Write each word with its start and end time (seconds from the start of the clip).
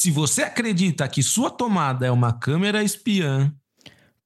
Se 0.00 0.10
você 0.10 0.44
acredita 0.44 1.06
que 1.06 1.22
sua 1.22 1.50
tomada 1.50 2.06
é 2.06 2.10
uma 2.10 2.32
câmera 2.32 2.82
espiã, 2.82 3.52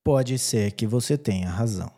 pode 0.04 0.38
ser 0.38 0.70
que 0.70 0.86
você 0.86 1.18
tenha 1.18 1.50
razão. 1.50 1.90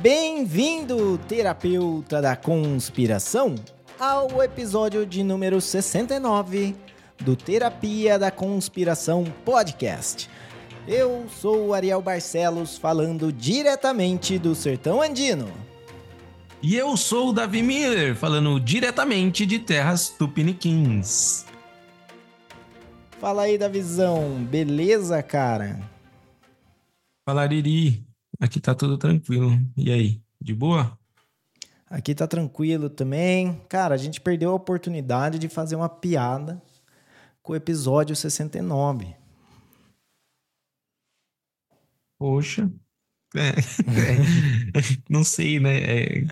Bem-vindo, 0.00 1.16
terapeuta 1.26 2.20
da 2.20 2.36
conspiração, 2.36 3.54
ao 3.98 4.42
episódio 4.42 5.06
de 5.06 5.22
número 5.22 5.62
69 5.62 6.76
do 7.18 7.34
Terapia 7.34 8.18
da 8.18 8.30
Conspiração 8.30 9.24
Podcast. 9.46 10.28
Eu 10.86 11.24
sou 11.40 11.68
o 11.68 11.72
Ariel 11.72 12.02
Barcelos, 12.02 12.76
falando 12.76 13.32
diretamente 13.32 14.38
do 14.38 14.54
Sertão 14.54 15.00
Andino. 15.00 15.50
E 16.62 16.74
eu 16.74 16.96
sou 16.96 17.28
o 17.28 17.32
Davi 17.32 17.62
Miller, 17.62 18.16
falando 18.16 18.58
diretamente 18.58 19.44
de 19.44 19.58
terras 19.58 20.08
tupiniquins. 20.08 21.44
Fala 23.20 23.42
aí, 23.42 23.56
Davizão, 23.56 24.44
beleza, 24.44 25.22
cara? 25.22 25.80
Fala, 27.24 27.46
Riri. 27.46 28.04
Aqui 28.40 28.60
tá 28.60 28.74
tudo 28.74 28.98
tranquilo. 28.98 29.58
E 29.76 29.90
aí, 29.90 30.20
de 30.40 30.54
boa? 30.54 30.98
Aqui 31.88 32.14
tá 32.14 32.26
tranquilo 32.26 32.90
também. 32.90 33.60
Cara, 33.68 33.94
a 33.94 33.98
gente 33.98 34.20
perdeu 34.20 34.50
a 34.50 34.54
oportunidade 34.54 35.38
de 35.38 35.48
fazer 35.48 35.76
uma 35.76 35.88
piada 35.88 36.60
com 37.42 37.52
o 37.52 37.56
episódio 37.56 38.16
69. 38.16 39.14
Poxa. 42.18 42.70
É, 43.36 43.50
é, 43.50 44.82
não 45.08 45.22
sei, 45.22 45.60
né? 45.60 45.78
É, 45.78 46.24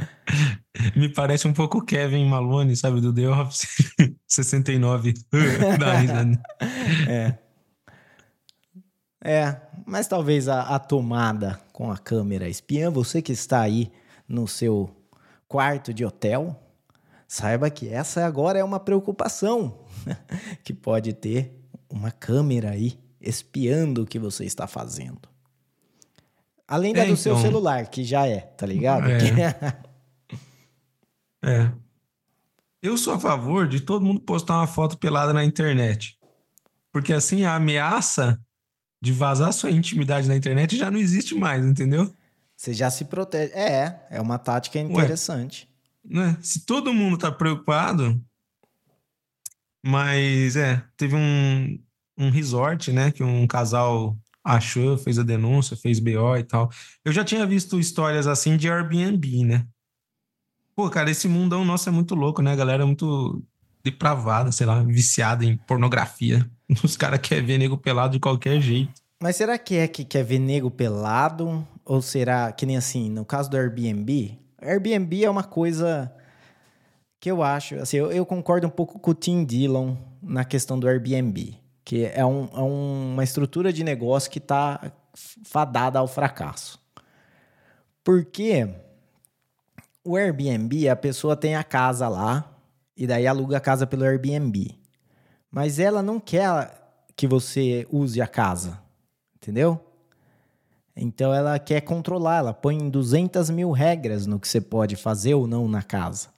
me 0.97 1.09
parece 1.09 1.47
um 1.47 1.53
pouco 1.53 1.85
Kevin 1.85 2.27
Malone, 2.27 2.77
sabe, 2.77 3.01
do 3.01 3.13
The 3.13 3.29
Office 3.29 3.67
69. 4.27 5.15
é. 7.09 7.39
É, 9.27 9.57
mas 9.87 10.07
talvez 10.07 10.49
a, 10.49 10.63
a 10.63 10.79
tomada 10.79 11.59
com 11.73 11.91
a 11.91 11.97
câmera 11.97 12.49
espiã, 12.49 12.91
você 12.91 13.23
que 13.23 13.33
está 13.33 13.61
aí 13.61 13.91
no 14.29 14.47
seu 14.47 14.95
quarto 15.49 15.95
de 15.95 16.05
hotel, 16.05 16.61
saiba 17.27 17.71
que 17.71 17.89
essa 17.89 18.27
agora 18.27 18.59
é 18.59 18.65
uma 18.65 18.79
preocupação 18.79 19.79
que 20.63 20.75
pode 20.75 21.15
ter 21.15 21.59
uma 21.89 22.11
câmera 22.11 22.71
aí 22.71 22.99
espiando 23.21 24.03
o 24.03 24.07
que 24.07 24.19
você 24.19 24.45
está 24.45 24.67
fazendo. 24.67 25.34
Além 26.67 26.93
da 26.93 27.01
é, 27.01 27.07
do 27.07 27.13
então... 27.13 27.17
seu 27.17 27.39
celular, 27.39 27.87
que 27.89 28.05
já 28.05 28.27
é, 28.27 28.41
tá 28.41 28.67
ligado? 28.67 29.07
É. 29.11 29.77
é. 31.45 31.73
Eu 32.83 32.99
sou 32.99 33.15
a 33.15 33.21
favor 33.21 33.69
de 33.69 33.81
todo 33.81 34.05
mundo 34.05 34.21
postar 34.21 34.59
uma 34.59 34.67
foto 34.67 34.99
pelada 34.99 35.33
na 35.33 35.45
internet. 35.45 36.19
Porque 36.93 37.13
assim 37.13 37.45
a 37.45 37.55
ameaça 37.55 38.41
de 39.03 39.13
vazar 39.13 39.53
sua 39.53 39.71
intimidade 39.71 40.29
na 40.29 40.37
internet 40.37 40.77
já 40.77 40.91
não 40.91 40.99
existe 40.99 41.35
mais, 41.35 41.65
entendeu? 41.65 42.15
Você 42.57 42.73
já 42.73 42.91
se 42.91 43.05
protege. 43.05 43.53
É, 43.53 44.07
é 44.11 44.21
uma 44.21 44.39
tática 44.39 44.79
interessante. 44.79 45.69
Ué, 46.11 46.15
né? 46.15 46.39
Se 46.41 46.65
todo 46.65 46.95
mundo 46.95 47.19
tá 47.19 47.31
preocupado, 47.31 48.19
mas 49.85 50.57
é, 50.57 50.83
teve 50.97 51.15
um, 51.15 51.79
um 52.17 52.31
resort, 52.31 52.91
né, 52.93 53.11
que 53.11 53.23
um 53.23 53.47
casal 53.47 54.17
achou, 54.45 54.99
fez 54.99 55.19
a 55.19 55.23
denúncia, 55.23 55.77
fez 55.77 55.99
BO 55.99 56.37
e 56.37 56.45
tal. 56.45 56.71
Eu 57.05 57.13
já 57.13 57.25
tinha 57.25 57.47
visto 57.47 57.81
histórias 57.81 58.27
assim 58.27 58.57
de 58.57 58.71
Airbnb, 58.71 59.45
né? 59.45 59.67
Pô, 60.77 60.91
cara, 60.91 61.11
esse 61.11 61.27
mundão 61.27 61.65
nosso 61.65 61.89
é 61.89 61.93
muito 61.93 62.15
louco, 62.15 62.43
né? 62.43 62.53
A 62.53 62.57
galera 62.57 62.83
é 62.83 62.87
muito 62.87 63.43
depravada, 63.83 64.53
sei 64.53 64.67
lá, 64.67 64.83
viciada 64.83 65.45
em 65.45 65.57
pornografia. 65.57 66.49
Os 66.83 66.97
caras 66.97 67.21
querem 67.21 67.45
ver 67.45 67.59
nego 67.59 67.79
pelado 67.79 68.13
de 68.13 68.21
qualquer 68.21 68.61
jeito. 68.61 68.93
Mas 69.23 69.37
será 69.37 69.57
que 69.57 69.77
é 69.77 69.89
que 69.89 70.05
quer 70.05 70.25
ver 70.25 70.39
nego 70.39 70.71
pelado? 70.71 71.67
Ou 71.85 72.03
será 72.03 72.51
que 72.53 72.67
nem 72.67 72.77
assim, 72.77 73.09
no 73.09 73.25
caso 73.25 73.49
do 73.49 73.57
Airbnb? 73.57 74.39
Airbnb 74.61 75.25
é 75.25 75.31
uma 75.31 75.45
coisa 75.45 76.13
que 77.21 77.31
eu 77.31 77.43
acho, 77.43 77.77
assim, 77.77 77.97
eu, 77.97 78.13
eu 78.13 78.27
concordo 78.27 78.67
um 78.67 78.71
pouco 78.71 78.99
com 78.99 79.11
o 79.11 79.15
Tim 79.15 79.45
Dillon 79.45 79.97
na 80.23 80.45
questão 80.45 80.79
do 80.79 80.87
Airbnb, 80.87 81.59
que 81.85 82.07
é, 82.07 82.25
um, 82.25 82.49
é 82.53 82.61
uma 82.61 83.23
estrutura 83.23 83.73
de 83.73 83.85
negócio 83.85 84.31
que 84.31 84.39
está 84.39 84.93
fadada 85.45 85.99
ao 85.99 86.09
fracasso. 86.09 86.81
Porque 88.03 88.69
o 90.05 90.17
Airbnb, 90.17 90.89
a 90.89 90.97
pessoa 90.97 91.37
tem 91.37 91.55
a 91.57 91.65
casa 91.65 92.09
lá, 92.09 92.51
e 92.97 93.07
daí 93.07 93.27
aluga 93.27 93.57
a 93.57 93.61
casa 93.61 93.87
pelo 93.87 94.05
Airbnb. 94.05 94.79
Mas 95.51 95.79
ela 95.79 96.03
não 96.03 96.19
quer 96.19 96.83
que 97.17 97.27
você 97.27 97.87
use 97.91 98.21
a 98.21 98.27
casa, 98.27 98.81
entendeu? 99.37 99.81
Então 100.97 101.35
ela 101.35 101.59
quer 101.59 101.81
controlar, 101.81 102.39
ela 102.39 102.55
põe 102.55 102.89
200 102.89 103.51
mil 103.51 103.73
regras 103.73 104.27
no 104.27 104.39
que 104.39 104.47
você 104.47 104.61
pode 104.61 104.97
fazer 104.97 105.35
ou 105.35 105.47
não 105.47 105.67
na 105.67 105.83
casa. 105.83 106.34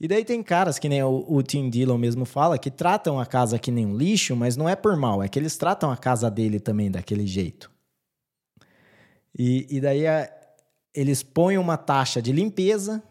E 0.00 0.08
daí 0.08 0.24
tem 0.24 0.42
caras 0.42 0.78
que 0.78 0.88
nem 0.88 1.02
o, 1.02 1.24
o 1.28 1.42
Tim 1.42 1.70
Dillon 1.70 1.96
mesmo 1.96 2.24
fala, 2.24 2.58
que 2.58 2.70
tratam 2.70 3.18
a 3.18 3.26
casa 3.26 3.58
que 3.58 3.70
nem 3.70 3.86
um 3.86 3.96
lixo, 3.96 4.34
mas 4.34 4.56
não 4.56 4.68
é 4.68 4.74
por 4.74 4.96
mal, 4.96 5.22
é 5.22 5.28
que 5.28 5.38
eles 5.38 5.56
tratam 5.56 5.90
a 5.90 5.96
casa 5.96 6.30
dele 6.30 6.58
também 6.58 6.90
daquele 6.90 7.26
jeito. 7.26 7.70
E, 9.36 9.66
e 9.70 9.80
daí 9.80 10.06
a, 10.06 10.30
eles 10.94 11.22
põem 11.22 11.58
uma 11.58 11.76
taxa 11.76 12.20
de 12.20 12.32
limpeza, 12.32 13.02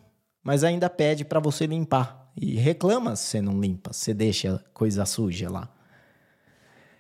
mas 0.44 0.64
ainda 0.64 0.90
pede 0.90 1.26
para 1.26 1.40
você 1.40 1.66
limpar 1.66 2.32
e 2.36 2.56
reclama 2.56 3.16
se 3.16 3.28
você 3.28 3.42
não 3.42 3.60
limpa, 3.60 3.94
se 3.94 4.14
deixa 4.14 4.64
coisa 4.74 5.06
suja 5.06 5.50
lá. 5.50 5.70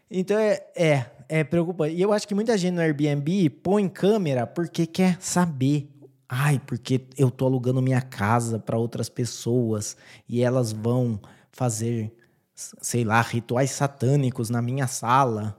Então 0.09 0.37
é, 0.37 0.63
é, 0.75 1.05
é 1.27 1.43
preocupante. 1.43 1.95
E 1.95 2.01
eu 2.01 2.13
acho 2.13 2.27
que 2.27 2.35
muita 2.35 2.57
gente 2.57 2.75
no 2.75 2.81
Airbnb 2.81 3.49
põe 3.49 3.89
câmera 3.89 4.45
porque 4.45 4.85
quer 4.85 5.17
saber. 5.19 5.89
Ai, 6.35 6.59
porque 6.65 6.99
eu 7.15 7.29
tô 7.29 7.45
alugando 7.45 7.79
minha 7.79 8.01
casa 8.01 8.57
para 8.57 8.75
outras 8.75 9.07
pessoas 9.07 9.95
e 10.27 10.41
elas 10.41 10.71
vão 10.71 11.19
fazer, 11.51 12.11
sei 12.55 13.03
lá, 13.03 13.21
rituais 13.21 13.69
satânicos 13.69 14.49
na 14.49 14.59
minha 14.59 14.87
sala 14.87 15.55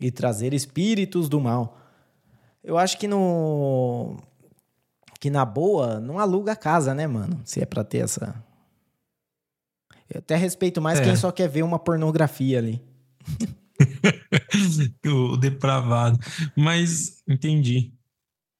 e 0.00 0.10
trazer 0.10 0.52
espíritos 0.52 1.28
do 1.28 1.40
mal. 1.40 1.78
Eu 2.64 2.76
acho 2.76 2.98
que 2.98 3.06
no 3.06 4.16
que 5.20 5.30
na 5.30 5.44
boa 5.44 6.00
não 6.00 6.18
aluga 6.18 6.52
a 6.52 6.56
casa, 6.56 6.92
né, 6.92 7.06
mano? 7.06 7.40
Se 7.44 7.62
é 7.62 7.64
para 7.64 7.84
ter 7.84 7.98
essa 7.98 8.34
eu 10.12 10.18
até 10.18 10.34
respeito 10.34 10.82
mais 10.82 10.98
é. 10.98 11.04
quem 11.04 11.14
só 11.14 11.30
quer 11.30 11.48
ver 11.48 11.62
uma 11.62 11.78
pornografia 11.78 12.58
ali. 12.58 12.82
o 15.06 15.36
depravado. 15.36 16.18
Mas 16.56 17.22
entendi. 17.28 17.92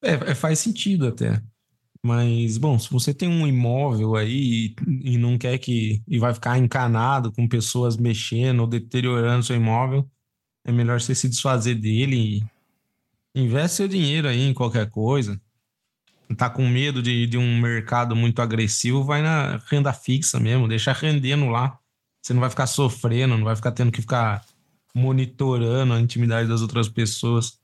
É, 0.01 0.13
é, 0.13 0.35
faz 0.37 0.61
sentido 0.61 1.09
até. 1.09 1.43
Mas, 2.07 2.57
bom, 2.59 2.79
se 2.79 2.91
você 2.91 3.13
tem 3.13 3.29
um 3.29 3.47
imóvel 3.47 4.17
aí 4.17 4.75
e, 4.87 5.19
não 5.19 5.37
quer 5.37 5.59
que. 5.59 6.03
e 6.07 6.19
vai 6.19 6.33
ficar 6.33 6.59
encanado 6.59 7.33
com 7.33 7.49
pessoas 7.49 7.97
mexendo 7.97 8.61
ou 8.61 8.67
deteriorando 8.67 9.43
seu 9.45 9.57
imóvel, 9.57 10.09
é 10.65 10.73
melhor 10.73 11.01
você 11.01 11.15
se 11.15 11.29
desfazer 11.29 11.75
dele 11.75 12.45
e 13.35 13.41
investe 13.43 13.77
seu 13.77 13.89
dinheiro 13.89 14.29
aí 14.29 14.43
em 14.43 14.55
qualquer 14.55 14.91
coisa 14.91 15.41
tá 16.35 16.51
com 16.51 16.67
medo 16.67 17.03
de, 17.03 17.27
de 17.27 17.39
um 17.39 17.61
mercado 17.61 18.17
muito 18.17 18.41
agressivo, 18.43 19.05
vai 19.05 19.23
na 19.23 19.59
renda 19.71 19.93
fixa 19.93 20.41
mesmo, 20.41 20.67
deixa 20.67 20.93
rendendo 20.93 21.49
lá. 21.49 21.79
Você 22.21 22.33
não 22.33 22.41
vai 22.41 22.51
ficar 22.51 22.67
sofrendo, 22.67 23.37
não 23.37 23.45
vai 23.45 23.55
ficar 23.55 23.71
tendo 23.71 23.93
que 23.93 24.01
ficar 24.01 24.45
monitorando 24.95 25.93
a 25.93 26.01
intimidade 26.01 26.49
das 26.49 26.63
outras 26.63 26.89
pessoas. 26.89 27.61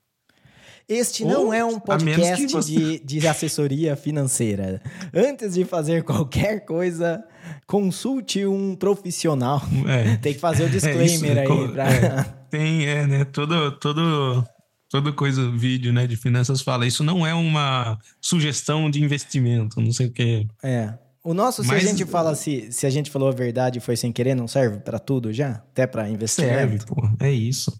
Este 0.89 1.25
Ou, 1.25 1.31
não 1.31 1.55
é 1.55 1.65
um 1.65 1.79
podcast 1.79 2.47
você... 2.49 2.73
de, 2.73 2.99
de 2.99 3.29
assessoria 3.29 3.97
financeira. 3.97 4.83
Antes 5.15 5.55
de 5.55 5.65
fazer 5.65 6.03
qualquer 6.05 6.65
coisa, 6.65 7.25
consulte 7.67 8.45
um 8.47 8.75
profissional. 8.75 9.63
É, 9.87 10.17
tem 10.17 10.35
que 10.35 10.41
fazer 10.41 10.65
o 10.65 10.69
disclaimer 10.71 11.39
é 11.39 11.41
aí. 11.41 11.69
Pra... 11.73 11.91
É, 11.91 12.23
tem, 12.51 12.87
é, 12.87 13.07
né? 13.07 13.25
Todo, 13.25 13.73
todo 13.79 14.45
toda 14.93 15.11
coisa, 15.11 15.51
vídeo, 15.51 15.91
né, 15.91 16.07
de 16.07 16.19
finanças 16.19 16.61
fala, 16.61 16.87
isso 16.87 17.03
não 17.03 17.27
é 17.27 17.33
uma 17.33 17.99
sugestão 18.21 18.91
de 18.91 19.03
investimento, 19.03 19.81
não 19.81 19.91
sei 19.91 20.09
o 20.09 20.13
que. 20.13 20.47
É. 20.63 20.93
O 21.25 21.33
nosso, 21.33 21.63
se 21.63 21.69
Mas, 21.69 21.83
a 21.83 21.89
gente 21.89 22.05
fala 22.05 22.35
se, 22.35 22.71
se 22.71 22.85
a 22.85 22.91
gente 22.91 23.11
falou 23.11 23.29
a 23.29 23.33
verdade 23.33 23.79
e 23.79 23.81
foi 23.81 23.97
sem 23.97 24.13
querer, 24.13 24.35
não 24.35 24.47
serve 24.47 24.81
para 24.81 24.99
tudo 24.99 25.33
já? 25.33 25.53
Até 25.53 25.87
para 25.87 26.11
investimento? 26.11 26.53
Serve, 26.53 26.79
pô. 26.85 27.09
É 27.21 27.31
isso. 27.31 27.73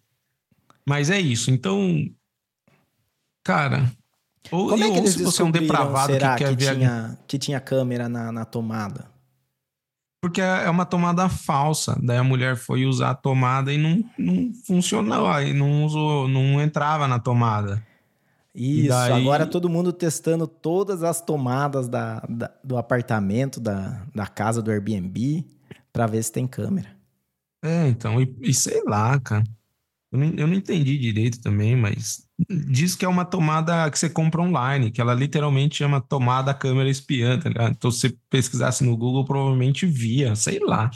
Mas 0.87 1.11
é 1.11 1.21
isso. 1.21 1.51
Então, 1.51 2.09
cara, 3.43 3.91
ou, 4.51 4.69
Como 4.69 4.83
é 4.83 4.91
que 4.91 4.99
eles 4.99 5.13
se 5.13 5.23
você 5.23 5.43
é 5.43 5.45
um 5.45 5.51
depravado 5.51 6.13
será 6.13 6.37
que, 6.37 6.45
que 6.45 6.57
tinha, 6.57 7.19
que 7.27 7.39
tinha 7.39 7.61
câmera 7.61 8.09
na, 8.09 8.33
na 8.33 8.45
tomada? 8.45 9.11
Porque 10.21 10.41
é, 10.41 10.65
é 10.65 10.71
uma 10.71 10.85
tomada 10.85 11.29
falsa. 11.29 11.99
Daí 12.03 12.17
a 12.19 12.25
mulher 12.25 12.57
foi 12.57 12.85
usar 12.87 13.11
a 13.11 13.15
tomada 13.15 13.73
e 13.73 13.79
não, 13.79 14.05
não 14.19 14.53
funcionou. 14.67 15.29
Aí 15.29 15.53
não 15.53 15.85
usou, 15.85 16.29
não 16.29 16.61
entrava 16.61 17.09
na 17.09 17.19
tomada. 17.19 17.85
Isso, 18.55 18.89
daí... 18.89 19.13
agora 19.13 19.47
todo 19.47 19.69
mundo 19.69 19.93
testando 19.93 20.47
todas 20.47 21.03
as 21.03 21.21
tomadas 21.21 21.89
da, 21.89 22.21
da, 22.29 22.51
do 22.63 22.77
apartamento, 22.77 23.59
da, 23.59 24.05
da 24.15 24.27
casa 24.27 24.61
do 24.63 24.71
Airbnb, 24.71 25.45
para 25.93 26.07
ver 26.07 26.23
se 26.23 26.31
tem 26.31 26.47
câmera. 26.47 26.91
É, 27.65 27.89
então, 27.89 28.21
e, 28.21 28.37
e 28.43 28.53
sei 28.53 28.83
lá, 28.85 29.19
cara. 29.19 29.45
Eu 30.13 30.19
não, 30.19 30.27
eu 30.37 30.47
não 30.47 30.55
entendi 30.55 30.99
direito 30.99 31.41
também, 31.41 31.75
mas 31.75 32.29
diz 32.49 32.95
que 32.95 33.05
é 33.05 33.09
uma 33.09 33.25
tomada 33.25 33.91
que 33.91 33.99
você 33.99 34.09
compra 34.09 34.43
online, 34.43 34.91
que 34.91 35.01
ela 35.01 35.15
literalmente 35.15 35.77
chama 35.77 36.01
tomada 36.01 36.55
câmera 36.55 36.89
espiã, 36.89 37.39
tá 37.39 37.49
ligado? 37.49 37.73
Então, 37.73 37.91
se 37.91 38.01
você 38.01 38.17
pesquisasse 38.31 38.85
no 38.85 38.97
Google, 38.97 39.25
provavelmente 39.25 39.87
via, 39.87 40.35
sei 40.35 40.59
lá. 40.59 40.91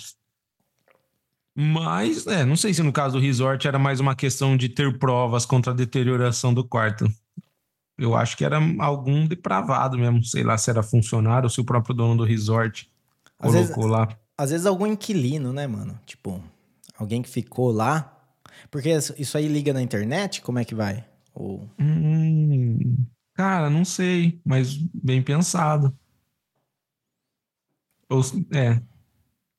Mas, 1.54 2.26
é, 2.26 2.44
não 2.44 2.56
sei 2.56 2.74
se 2.74 2.82
no 2.82 2.92
caso 2.92 3.18
do 3.18 3.22
resort 3.22 3.66
era 3.66 3.78
mais 3.78 3.98
uma 4.00 4.14
questão 4.14 4.56
de 4.56 4.68
ter 4.68 4.98
provas 4.98 5.46
contra 5.46 5.72
a 5.72 5.76
deterioração 5.76 6.52
do 6.52 6.62
quarto. 6.62 7.06
Eu 7.98 8.14
acho 8.14 8.36
que 8.36 8.44
era 8.44 8.58
algum 8.78 9.26
depravado 9.26 9.96
mesmo, 9.96 10.22
sei 10.22 10.44
lá 10.44 10.58
se 10.58 10.68
era 10.68 10.82
funcionário 10.82 11.46
ou 11.46 11.50
se 11.50 11.60
o 11.60 11.64
próprio 11.64 11.94
dono 11.94 12.16
do 12.16 12.24
resort 12.24 12.90
às 13.38 13.50
colocou 13.50 13.84
vezes, 13.84 13.90
lá. 13.90 14.08
Às 14.36 14.50
vezes 14.50 14.66
algum 14.66 14.86
inquilino, 14.86 15.50
né, 15.52 15.66
mano? 15.66 15.98
Tipo, 16.04 16.42
alguém 16.98 17.22
que 17.22 17.28
ficou 17.28 17.72
lá 17.72 18.12
porque 18.70 18.90
isso 19.18 19.38
aí 19.38 19.48
liga 19.48 19.72
na 19.72 19.82
internet? 19.82 20.42
Como 20.42 20.58
é 20.58 20.64
que 20.64 20.74
vai? 20.74 21.04
Ou... 21.36 21.70
Hum, 21.78 23.06
cara, 23.34 23.68
não 23.68 23.84
sei, 23.84 24.40
mas 24.42 24.74
bem 24.74 25.22
pensado. 25.22 25.94
Ou, 28.08 28.22
é. 28.52 28.80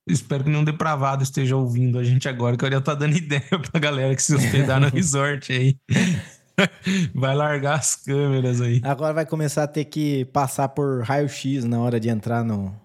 Espero 0.07 0.43
que 0.43 0.49
nenhum 0.49 0.63
depravado 0.63 1.21
esteja 1.21 1.55
ouvindo 1.55 1.99
a 1.99 2.03
gente 2.03 2.27
agora, 2.27 2.57
que 2.57 2.65
eu 2.65 2.71
já 2.71 2.81
tô 2.81 2.95
dando 2.95 3.15
ideia 3.17 3.43
pra 3.71 3.79
galera 3.79 4.15
que 4.15 4.23
se 4.23 4.33
hospedar 4.33 4.79
no 4.79 4.89
resort 4.89 5.53
aí. 5.53 5.77
Vai 7.13 7.35
largar 7.35 7.75
as 7.75 7.95
câmeras 7.95 8.59
aí. 8.59 8.81
Agora 8.83 9.13
vai 9.13 9.27
começar 9.27 9.61
a 9.61 9.67
ter 9.67 9.85
que 9.85 10.25
passar 10.25 10.69
por 10.69 11.03
raio-x 11.03 11.63
na 11.63 11.79
hora 11.79 11.99
de 11.99 12.09
entrar 12.09 12.43
no, 12.43 12.75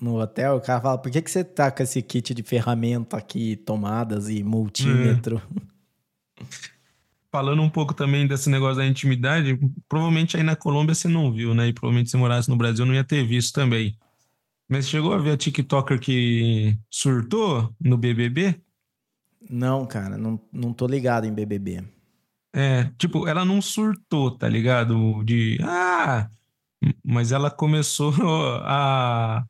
no 0.00 0.20
hotel, 0.20 0.56
o 0.56 0.60
cara 0.60 0.80
fala: 0.80 0.98
por 0.98 1.12
que, 1.12 1.22
que 1.22 1.30
você 1.30 1.44
tá 1.44 1.70
com 1.70 1.80
esse 1.80 2.02
kit 2.02 2.34
de 2.34 2.42
ferramenta 2.42 3.16
aqui, 3.16 3.54
tomadas 3.54 4.28
e 4.28 4.42
multímetro? 4.42 5.40
É. 6.40 6.44
Falando 7.34 7.62
um 7.62 7.68
pouco 7.68 7.92
também 7.92 8.28
desse 8.28 8.48
negócio 8.48 8.76
da 8.76 8.86
intimidade, 8.86 9.58
provavelmente 9.88 10.36
aí 10.36 10.44
na 10.44 10.54
Colômbia 10.54 10.94
você 10.94 11.08
não 11.08 11.32
viu, 11.32 11.52
né? 11.52 11.66
E 11.66 11.72
provavelmente 11.72 12.08
se 12.08 12.16
morasse 12.16 12.48
no 12.48 12.54
Brasil 12.54 12.86
não 12.86 12.94
ia 12.94 13.02
ter 13.02 13.26
visto 13.26 13.52
também. 13.52 13.98
Mas 14.68 14.88
chegou 14.88 15.12
a 15.12 15.18
ver 15.18 15.32
a 15.32 15.36
TikToker 15.36 15.98
que 15.98 16.78
surtou 16.88 17.74
no 17.80 17.98
BBB? 17.98 18.62
Não, 19.50 19.84
cara, 19.84 20.16
não, 20.16 20.40
não 20.52 20.72
tô 20.72 20.86
ligado 20.86 21.26
em 21.26 21.34
BBB. 21.34 21.82
É, 22.54 22.84
tipo, 22.96 23.26
ela 23.26 23.44
não 23.44 23.60
surtou, 23.60 24.30
tá 24.30 24.48
ligado? 24.48 25.24
De, 25.24 25.58
ah, 25.64 26.30
mas 27.02 27.32
ela 27.32 27.50
começou 27.50 28.14
a 28.62 29.44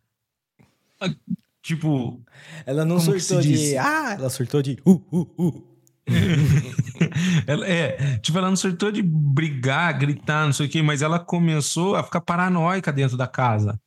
tipo. 1.60 2.18
Ela 2.64 2.86
não 2.86 2.98
surtou 2.98 3.42
de. 3.42 3.76
Ah, 3.76 4.14
ela 4.14 4.30
surtou 4.30 4.62
de. 4.62 4.78
Uh, 4.86 5.02
uh, 5.12 5.34
uh. 5.38 5.73
ela, 7.46 7.66
é, 7.66 8.18
tipo, 8.18 8.36
ela 8.36 8.48
não 8.48 8.56
surtou 8.56 8.92
de 8.92 9.02
brigar, 9.02 9.98
gritar, 9.98 10.46
não 10.46 10.52
sei 10.52 10.66
o 10.66 10.68
quê, 10.68 10.82
mas 10.82 11.02
ela 11.02 11.18
começou 11.18 11.96
a 11.96 12.02
ficar 12.02 12.20
paranoica 12.20 12.92
dentro 12.92 13.16
da 13.16 13.26
casa. 13.26 13.80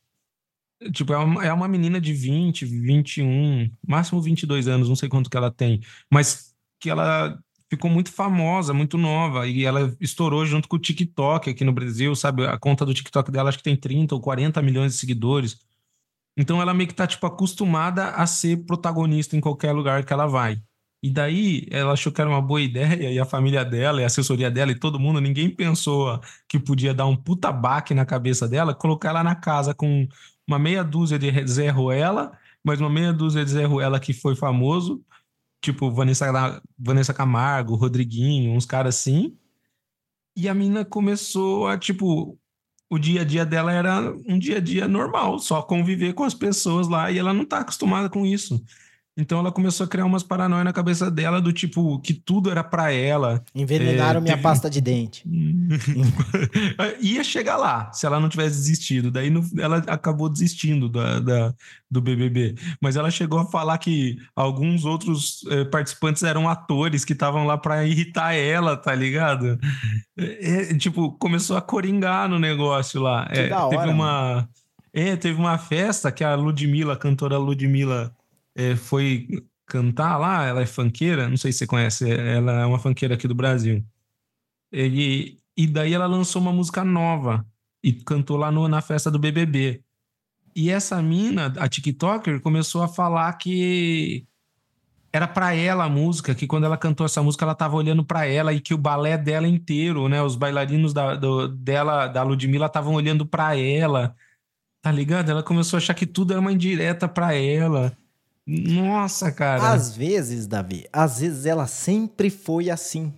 Tipo, 0.94 1.14
é 1.14 1.18
uma, 1.18 1.46
é 1.46 1.54
uma 1.54 1.68
menina 1.68 2.00
de 2.00 2.14
20, 2.14 2.66
21, 2.66 3.72
máximo 3.88 4.22
22 4.22 4.68
anos, 4.68 4.88
não 4.88 4.96
sei 4.96 5.10
quanto 5.10 5.30
que 5.30 5.38
ela 5.38 5.52
tem, 5.52 5.81
mas 6.12 6.54
que 6.80 6.90
ela 6.90 7.38
ficou 7.69 7.90
muito 7.90 8.12
famosa, 8.12 8.74
muito 8.74 8.98
nova, 8.98 9.48
e 9.48 9.66
ela 9.66 9.96
estourou 10.00 10.46
junto 10.46 10.68
com 10.68 10.75
o 10.75 10.80
TikTok 10.80 11.50
aqui 11.50 11.64
no 11.64 11.74
Brasil, 11.74 12.16
sabe? 12.16 12.46
A 12.46 12.58
conta 12.58 12.86
do 12.86 12.94
TikTok 12.94 13.31
dela 13.31 13.50
acho 13.50 13.58
que 13.58 13.64
tem 13.64 13.75
30 13.75 14.16
ou 14.16 14.22
40 14.22 14.62
milhões 14.62 14.94
de 14.94 15.00
seguidores. 15.00 15.58
Então 16.38 16.62
ela 16.62 16.74
meio 16.74 16.88
que 16.88 16.96
tá, 16.96 17.08
tipo, 17.08 17.25
acostumada 17.25 18.12
a 18.12 18.28
ser 18.28 18.66
protagonista 18.66 19.36
em 19.36 19.42
qualquer 19.42 19.72
lugar 19.74 20.06
que 20.06 20.14
ela 20.14 20.28
vai. 20.28 20.62
E 21.07 21.09
daí 21.09 21.65
ela 21.71 21.94
achou 21.94 22.12
que 22.12 22.19
era 22.19 22.30
uma 22.30 22.42
boa 22.42 22.62
ideia, 22.62 23.09
e 23.09 23.18
a 23.18 23.24
família 23.24 23.63
dela, 23.63 24.01
e 24.01 24.04
a 24.04 24.07
assessoria 24.07 24.51
dela, 24.51 24.71
e 24.74 24.75
todo 24.75 25.00
mundo, 25.00 25.21
ninguém 25.21 25.50
pensou 25.50 26.19
que 26.50 26.59
podia 26.59 26.94
dar 26.94 27.06
um 27.06 27.15
puta 27.15 27.50
baque 27.50 27.94
na 27.94 28.06
cabeça 28.06 28.45
dela, 28.45 28.75
colocar 28.75 29.12
ela 29.12 29.24
na 29.24 29.33
casa 29.33 29.74
com 29.74 30.06
uma 30.45 30.59
meia 30.59 30.83
dúzia 30.83 31.18
de 31.18 31.48
Zé 31.48 31.69
Ruela, 31.69 32.38
mas 32.62 32.81
uma 32.81 32.89
meia 32.89 33.13
dúzia 33.13 33.45
de 33.45 33.51
Zé 33.51 33.63
Ruela 33.63 34.01
que 34.01 34.12
foi 34.12 34.36
famoso, 34.36 35.01
tipo 35.62 35.89
Vanessa, 35.89 36.62
Vanessa 36.77 37.13
Camargo, 37.13 37.75
Rodriguinho, 37.75 38.51
uns 38.51 38.65
caras 38.65 38.95
assim. 38.95 39.33
E 40.36 40.50
a 40.50 40.54
mina 40.54 40.83
começou 40.83 41.68
a, 41.68 41.77
tipo, 41.77 42.38
o 42.89 43.00
dia 43.00 43.21
a 43.21 43.24
dia 43.24 43.45
dela 43.45 43.71
era 43.71 44.13
um 44.27 44.38
dia 44.38 44.57
a 44.57 44.59
dia 44.59 44.89
normal, 44.89 45.39
só 45.39 45.62
conviver 45.62 46.13
com 46.13 46.25
as 46.25 46.33
pessoas 46.33 46.89
lá 46.89 47.09
e 47.09 47.18
ela 47.18 47.33
não 47.33 47.44
está 47.44 47.59
acostumada 47.59 48.09
com 48.09 48.25
isso. 48.25 48.62
Então 49.18 49.40
ela 49.40 49.52
começou 49.52 49.84
a 49.84 49.88
criar 49.88 50.06
umas 50.06 50.22
paranoias 50.22 50.64
na 50.64 50.72
cabeça 50.72 51.10
dela 51.10 51.42
do 51.42 51.52
tipo 51.52 52.00
que 52.00 52.14
tudo 52.14 52.52
era 52.52 52.64
para 52.64 52.92
ela. 52.92 53.44
Envenenaram 53.56 54.19
é, 54.19 54.22
minha 54.22 54.34
teve... 54.36 54.44
pasta 54.44 54.69
de 54.69 54.80
dente. 54.80 55.24
Ia 57.02 57.24
chegar 57.24 57.58
lá 57.58 57.92
se 57.92 58.06
ela 58.06 58.19
não 58.19 58.30
tivesse 58.30 58.58
desistido. 58.58 59.10
Daí 59.10 59.31
no... 59.31 59.44
ela 59.58 59.78
acabou 59.88 60.30
desistindo 60.30 60.88
da, 60.88 61.19
da, 61.19 61.54
do 61.90 62.00
BBB. 62.00 62.54
Mas 62.80 62.96
ela 62.96 63.10
chegou 63.10 63.40
a 63.40 63.46
falar 63.46 63.80
que 63.80 64.18
alguns 64.36 64.86
outros 64.86 65.44
é, 65.50 65.66
participantes 65.66 66.22
eram 66.22 66.48
atores 66.48 67.04
que 67.04 67.14
estavam 67.14 67.46
lá 67.48 67.58
para 67.58 67.86
irritar 67.86 68.34
ela, 68.34 68.78
tá 68.78 68.94
ligado? 68.94 69.58
É, 70.16 70.72
é, 70.72 70.78
tipo, 70.78 71.12
começou 71.14 71.58
a 71.58 71.62
coringar 71.62 72.30
no 72.30 72.38
negócio 72.38 73.02
lá. 73.02 73.25
Que 73.25 73.40
é, 73.40 73.48
da 73.48 73.66
hora, 73.66 73.78
teve 73.78 73.90
uma. 73.90 74.50
É, 74.94 75.16
teve 75.16 75.40
uma 75.40 75.58
festa 75.58 76.12
que 76.12 76.24
a 76.24 76.36
Ludmilla, 76.36 76.94
a 76.94 76.98
cantora 76.98 77.38
Ludmilla 77.38 78.16
é, 78.57 78.75
foi 78.75 79.27
cantar 79.68 80.18
lá, 80.18 80.45
ela 80.45 80.62
é 80.62 80.65
fanqueira, 80.65 81.30
não 81.30 81.38
sei 81.38 81.51
se 81.51 81.59
você 81.59 81.68
conhece, 81.68 82.09
ela 82.09 82.62
é 82.62 82.65
uma 82.65 82.80
fanqueira 82.80 83.13
aqui 83.13 83.27
do 83.27 83.36
Brasil. 83.36 83.86
E, 84.74 85.38
e 85.56 85.68
daí 85.68 85.94
ela 85.94 86.07
lançou 86.07 86.42
uma 86.42 86.51
música 86.51 86.83
nova 86.83 87.45
e 87.83 87.94
cantou 87.94 88.36
lá 88.38 88.51
no, 88.51 88.68
na 88.68 88.81
festa 88.81 89.12
do 89.12 89.19
BBB. 89.19 89.83
E 90.56 90.71
essa 90.71 91.01
mina, 91.01 91.54
a 91.57 91.69
TikToker, 91.69 92.42
começou 92.42 92.81
a 92.81 92.88
falar 92.88 93.31
que 93.33 94.25
era 95.13 95.27
para 95.27 95.54
ela 95.54 95.86
a 95.86 95.89
música, 95.89 96.33
que 96.33 96.48
quando 96.48 96.65
ela 96.65 96.77
cantou 96.77 97.06
essa 97.06 97.21
música 97.21 97.45
ela 97.45 97.56
tava 97.56 97.75
olhando 97.75 98.04
para 98.04 98.25
ela 98.25 98.54
e 98.54 98.59
que 98.59 98.74
o 98.74 98.77
balé 98.77 99.18
dela 99.18 99.48
inteiro, 99.48 100.09
né, 100.09 100.21
os 100.21 100.36
bailarinos 100.36 100.94
da, 100.94 101.15
do, 101.15 101.48
dela, 101.48 102.07
da 102.07 102.24
Ludmilla 102.24 102.65
estavam 102.65 102.94
olhando 102.95 103.25
para 103.25 103.56
ela. 103.56 104.15
Tá 104.81 104.92
ligado? 104.92 105.30
Ela 105.30 105.44
começou 105.44 105.77
a 105.77 105.80
achar 105.80 105.94
que 105.94 106.06
tudo 106.06 106.31
era 106.33 106.42
uma 106.42 106.51
indireta 106.51 107.07
para 107.07 107.36
ela. 107.36 107.95
Nossa, 108.47 109.29
cara. 109.29 109.71
Às 109.73 109.95
vezes, 109.95 110.47
Davi, 110.47 110.87
às 110.94 111.19
vezes 111.19 111.45
ela 111.45 111.68
sempre 111.68 112.30
foi 112.30 112.69
assim. 112.69 113.13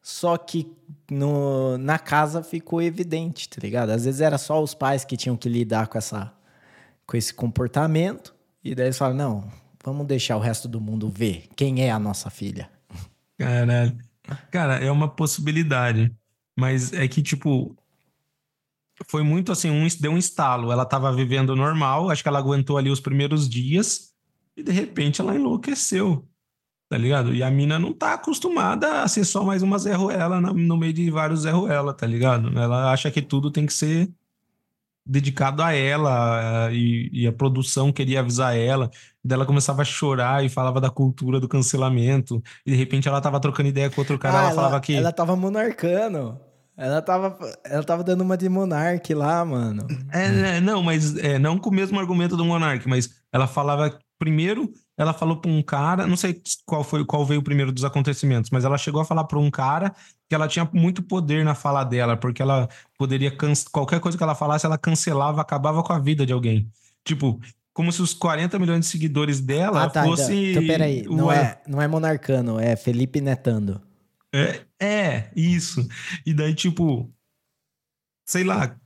Só 0.00 0.38
que 0.38 0.72
no, 1.10 1.76
na 1.76 1.98
casa 1.98 2.42
ficou 2.42 2.80
evidente, 2.80 3.48
tá 3.48 3.56
ligado? 3.60 3.90
Às 3.90 4.04
vezes 4.04 4.20
era 4.20 4.38
só 4.38 4.62
os 4.62 4.72
pais 4.72 5.04
que 5.04 5.16
tinham 5.16 5.36
que 5.36 5.48
lidar 5.48 5.88
com, 5.88 5.98
essa, 5.98 6.32
com 7.04 7.16
esse 7.16 7.34
comportamento. 7.34 8.34
E 8.62 8.74
daí 8.74 8.86
eles 8.86 8.96
falam: 8.96 9.16
não, 9.16 9.52
vamos 9.84 10.06
deixar 10.06 10.36
o 10.36 10.40
resto 10.40 10.68
do 10.68 10.80
mundo 10.80 11.10
ver 11.10 11.48
quem 11.56 11.82
é 11.82 11.90
a 11.90 11.98
nossa 11.98 12.30
filha. 12.30 12.70
Caralho. 13.36 13.98
Cara, 14.50 14.76
é 14.76 14.90
uma 14.90 15.08
possibilidade. 15.08 16.14
Mas 16.56 16.92
é 16.92 17.06
que, 17.08 17.22
tipo, 17.22 17.76
foi 19.06 19.22
muito 19.22 19.52
assim, 19.52 19.70
um, 19.70 19.86
deu 20.00 20.12
um 20.12 20.18
estalo. 20.18 20.72
Ela 20.72 20.82
estava 20.82 21.12
vivendo 21.12 21.54
normal, 21.54 22.10
acho 22.10 22.22
que 22.22 22.28
ela 22.28 22.38
aguentou 22.38 22.76
ali 22.76 22.90
os 22.90 23.00
primeiros 23.00 23.48
dias 23.48 24.12
e 24.56 24.62
de 24.62 24.72
repente 24.72 25.20
ela 25.20 25.34
enlouqueceu. 25.34 26.26
Tá 26.88 26.96
ligado? 26.96 27.34
E 27.34 27.42
a 27.42 27.50
mina 27.50 27.78
não 27.78 27.92
tá 27.92 28.14
acostumada 28.14 29.02
a 29.02 29.08
ser 29.08 29.24
só 29.24 29.44
mais 29.44 29.62
uma 29.62 29.78
Zé 29.78 29.92
Ruela 29.92 30.40
no 30.40 30.76
meio 30.76 30.92
de 30.92 31.10
vários 31.10 31.40
Zé 31.40 31.50
Ruela, 31.50 31.92
tá 31.92 32.06
ligado? 32.06 32.48
Ela 32.58 32.90
acha 32.90 33.10
que 33.10 33.20
tudo 33.20 33.50
tem 33.50 33.66
que 33.66 33.74
ser 33.74 34.10
dedicado 35.04 35.62
a 35.62 35.72
ela 35.72 36.70
e, 36.72 37.08
e, 37.12 37.26
a 37.26 37.32
produção 37.32 37.92
queria 37.92 38.20
avisar 38.20 38.56
ela. 38.56 38.90
Daí 39.24 39.36
ela 39.36 39.46
começava 39.46 39.82
a 39.82 39.84
chorar 39.84 40.44
e 40.44 40.48
falava 40.48 40.80
da 40.80 40.90
cultura 40.90 41.40
do 41.40 41.48
cancelamento. 41.48 42.42
E 42.64 42.70
de 42.70 42.76
repente 42.76 43.08
ela 43.08 43.20
tava 43.20 43.40
trocando 43.40 43.68
ideia 43.68 43.90
com 43.90 44.00
outro 44.00 44.18
cara, 44.18 44.34
ah, 44.34 44.40
ela, 44.40 44.50
ela 44.50 44.54
falava 44.54 44.80
que. 44.80 44.94
Ela 44.94 45.12
tava 45.12 45.36
monarcando. 45.36 46.38
Ela 46.78 47.02
tava, 47.02 47.36
ela 47.64 47.82
tava 47.82 48.04
dando 48.04 48.20
uma 48.20 48.36
de 48.36 48.48
Monark 48.48 49.12
lá, 49.12 49.44
mano. 49.44 49.84
É, 50.12 50.28
né, 50.28 50.60
não, 50.60 50.80
mas 50.80 51.16
é, 51.16 51.36
não 51.36 51.58
com 51.58 51.70
o 51.70 51.74
mesmo 51.74 51.98
argumento 51.98 52.36
do 52.36 52.44
Monark, 52.44 52.88
mas 52.88 53.10
ela 53.32 53.48
falava 53.48 53.98
primeiro, 54.16 54.72
ela 54.96 55.12
falou 55.12 55.36
para 55.36 55.50
um 55.50 55.60
cara, 55.60 56.06
não 56.06 56.16
sei 56.16 56.40
qual 56.64 56.84
foi, 56.84 57.04
qual 57.04 57.26
veio 57.26 57.42
primeiro 57.42 57.72
dos 57.72 57.84
acontecimentos, 57.84 58.50
mas 58.50 58.64
ela 58.64 58.78
chegou 58.78 59.00
a 59.00 59.04
falar 59.04 59.24
para 59.24 59.38
um 59.38 59.50
cara 59.50 59.92
que 60.28 60.34
ela 60.34 60.46
tinha 60.46 60.68
muito 60.72 61.02
poder 61.02 61.44
na 61.44 61.54
fala 61.54 61.82
dela, 61.82 62.16
porque 62.16 62.42
ela 62.42 62.68
poderia 62.96 63.32
qualquer 63.72 63.98
coisa 63.98 64.16
que 64.16 64.22
ela 64.22 64.34
falasse, 64.34 64.64
ela 64.64 64.78
cancelava, 64.78 65.40
acabava 65.40 65.82
com 65.82 65.92
a 65.92 65.98
vida 65.98 66.24
de 66.24 66.32
alguém. 66.32 66.70
Tipo, 67.04 67.40
como 67.72 67.92
se 67.92 68.02
os 68.02 68.14
40 68.14 68.56
milhões 68.58 68.80
de 68.80 68.86
seguidores 68.86 69.40
dela 69.40 69.84
ah, 69.84 69.90
tá, 69.90 70.04
fosse 70.04 70.32
então, 70.32 70.62
então 70.62 70.66
peraí, 70.66 71.04
não 71.08 71.30
é, 71.30 71.60
não 71.66 71.82
é 71.82 71.88
monarcano, 71.88 72.58
é 72.60 72.76
Felipe 72.76 73.20
Netando. 73.20 73.80
É, 74.34 74.64
é, 74.80 75.30
isso. 75.34 75.86
E 76.24 76.34
daí, 76.34 76.54
tipo, 76.54 77.12
sei 78.26 78.44
lá, 78.44 78.78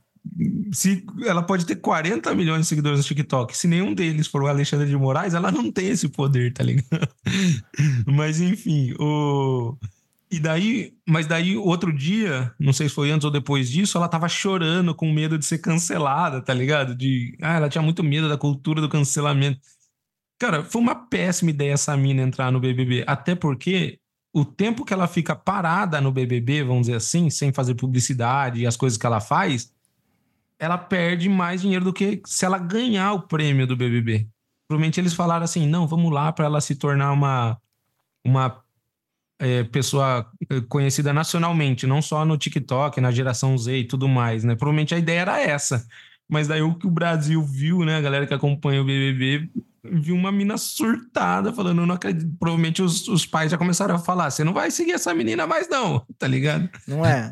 se 0.71 1.05
ela 1.25 1.43
pode 1.43 1.65
ter 1.65 1.75
40 1.75 2.33
milhões 2.33 2.61
de 2.61 2.67
seguidores 2.67 2.99
no 2.99 3.05
TikTok, 3.05 3.55
se 3.55 3.67
nenhum 3.67 3.93
deles 3.93 4.27
for 4.27 4.41
o 4.43 4.47
Alexandre 4.47 4.87
de 4.87 4.95
Moraes, 4.95 5.33
ela 5.33 5.51
não 5.51 5.71
tem 5.71 5.89
esse 5.89 6.07
poder, 6.07 6.53
tá 6.53 6.63
ligado? 6.63 7.07
Mas 8.07 8.39
enfim, 8.39 8.93
o 8.99 9.77
e 10.33 10.39
daí, 10.39 10.95
mas 11.07 11.27
daí 11.27 11.55
outro 11.55 11.93
dia, 11.93 12.51
não 12.59 12.73
sei 12.73 12.89
se 12.89 12.95
foi 12.95 13.11
antes 13.11 13.23
ou 13.23 13.29
depois 13.29 13.69
disso, 13.69 13.99
ela 13.99 14.07
tava 14.09 14.27
chorando 14.27 14.95
com 14.95 15.11
medo 15.11 15.37
de 15.37 15.45
ser 15.45 15.59
cancelada, 15.59 16.41
tá 16.41 16.51
ligado? 16.51 16.95
De, 16.95 17.37
ah, 17.39 17.53
ela 17.57 17.69
tinha 17.69 17.83
muito 17.83 18.03
medo 18.03 18.27
da 18.27 18.35
cultura 18.35 18.81
do 18.81 18.89
cancelamento. 18.89 19.59
Cara, 20.39 20.63
foi 20.63 20.81
uma 20.81 20.95
péssima 20.95 21.51
ideia 21.51 21.73
essa 21.73 21.95
mina 21.95 22.23
entrar 22.23 22.51
no 22.51 22.59
BBB, 22.59 23.03
até 23.05 23.35
porque 23.35 23.99
o 24.33 24.43
tempo 24.43 24.83
que 24.83 24.93
ela 24.93 25.07
fica 25.07 25.35
parada 25.35 26.01
no 26.01 26.11
BBB, 26.11 26.63
vamos 26.63 26.87
dizer 26.87 26.97
assim, 26.97 27.29
sem 27.29 27.53
fazer 27.53 27.75
publicidade 27.75 28.61
e 28.61 28.67
as 28.67 28.75
coisas 28.75 28.97
que 28.97 29.05
ela 29.05 29.21
faz, 29.21 29.71
ela 30.57 30.77
perde 30.77 31.29
mais 31.29 31.61
dinheiro 31.61 31.85
do 31.85 31.93
que 31.93 32.21
se 32.25 32.43
ela 32.43 32.57
ganhar 32.57 33.13
o 33.13 33.21
prêmio 33.21 33.67
do 33.67 33.77
BBB. 33.77 34.27
Provavelmente 34.67 34.99
eles 34.99 35.13
falaram 35.13 35.43
assim: 35.43 35.67
não, 35.67 35.87
vamos 35.87 36.11
lá 36.11 36.31
para 36.31 36.45
ela 36.45 36.59
se 36.61 36.75
tornar 36.75 37.11
uma, 37.11 37.61
uma 38.25 38.63
é, 39.37 39.63
pessoa 39.65 40.27
é, 40.49 40.61
conhecida 40.61 41.13
nacionalmente, 41.13 41.85
não 41.85 42.01
só 42.01 42.25
no 42.25 42.37
TikTok, 42.37 42.99
na 42.99 43.11
geração 43.11 43.55
Z 43.55 43.77
e 43.77 43.87
tudo 43.87 44.07
mais, 44.07 44.43
né? 44.43 44.55
Provavelmente 44.55 44.95
a 44.95 44.97
ideia 44.97 45.19
era 45.21 45.41
essa. 45.41 45.85
Mas 46.27 46.47
daí 46.47 46.61
o 46.61 46.73
que 46.73 46.87
o 46.87 46.91
Brasil 46.91 47.43
viu, 47.43 47.85
né? 47.85 47.97
A 47.97 48.01
galera 48.01 48.25
que 48.25 48.33
acompanha 48.33 48.81
o 48.81 48.85
BBB 48.85 49.51
viu 49.83 50.15
uma 50.15 50.31
mina 50.31 50.57
surtada 50.57 51.51
falando, 51.51 51.85
não 51.85 51.95
acredito. 51.95 52.31
Provavelmente 52.39 52.81
os, 52.81 53.07
os 53.07 53.25
pais 53.25 53.51
já 53.51 53.57
começaram 53.57 53.95
a 53.95 53.99
falar: 53.99 54.31
você 54.31 54.43
não 54.43 54.53
vai 54.53 54.71
seguir 54.71 54.93
essa 54.93 55.13
menina 55.13 55.45
mais, 55.45 55.67
não, 55.67 56.05
tá 56.17 56.27
ligado? 56.27 56.69
Não 56.87 57.05
é. 57.05 57.31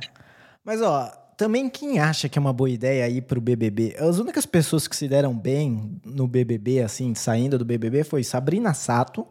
Mas, 0.63 0.81
ó, 0.81 1.08
também 1.38 1.70
quem 1.70 2.00
acha 2.00 2.29
que 2.29 2.38
é 2.38 2.41
uma 2.41 2.53
boa 2.53 2.70
ideia 2.70 3.10
ir 3.10 3.22
pro 3.22 3.41
BBB? 3.41 3.96
As 3.98 4.20
únicas 4.20 4.46
pessoas 4.46 4.88
que 4.88 4.96
se 4.96 5.08
deram 5.08 5.36
bem 5.36 6.00
no 6.05 6.27
BBB, 6.27 6.81
assim, 6.81 7.15
saindo 7.15 7.58
do 7.58 7.65
BBB, 7.65 8.03
foi 8.03 8.24
Sabrina 8.24 8.74
Sato 8.74 9.25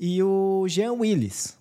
e 0.00 0.22
o 0.22 0.66
Jean 0.68 0.94
Willis. 0.94 1.56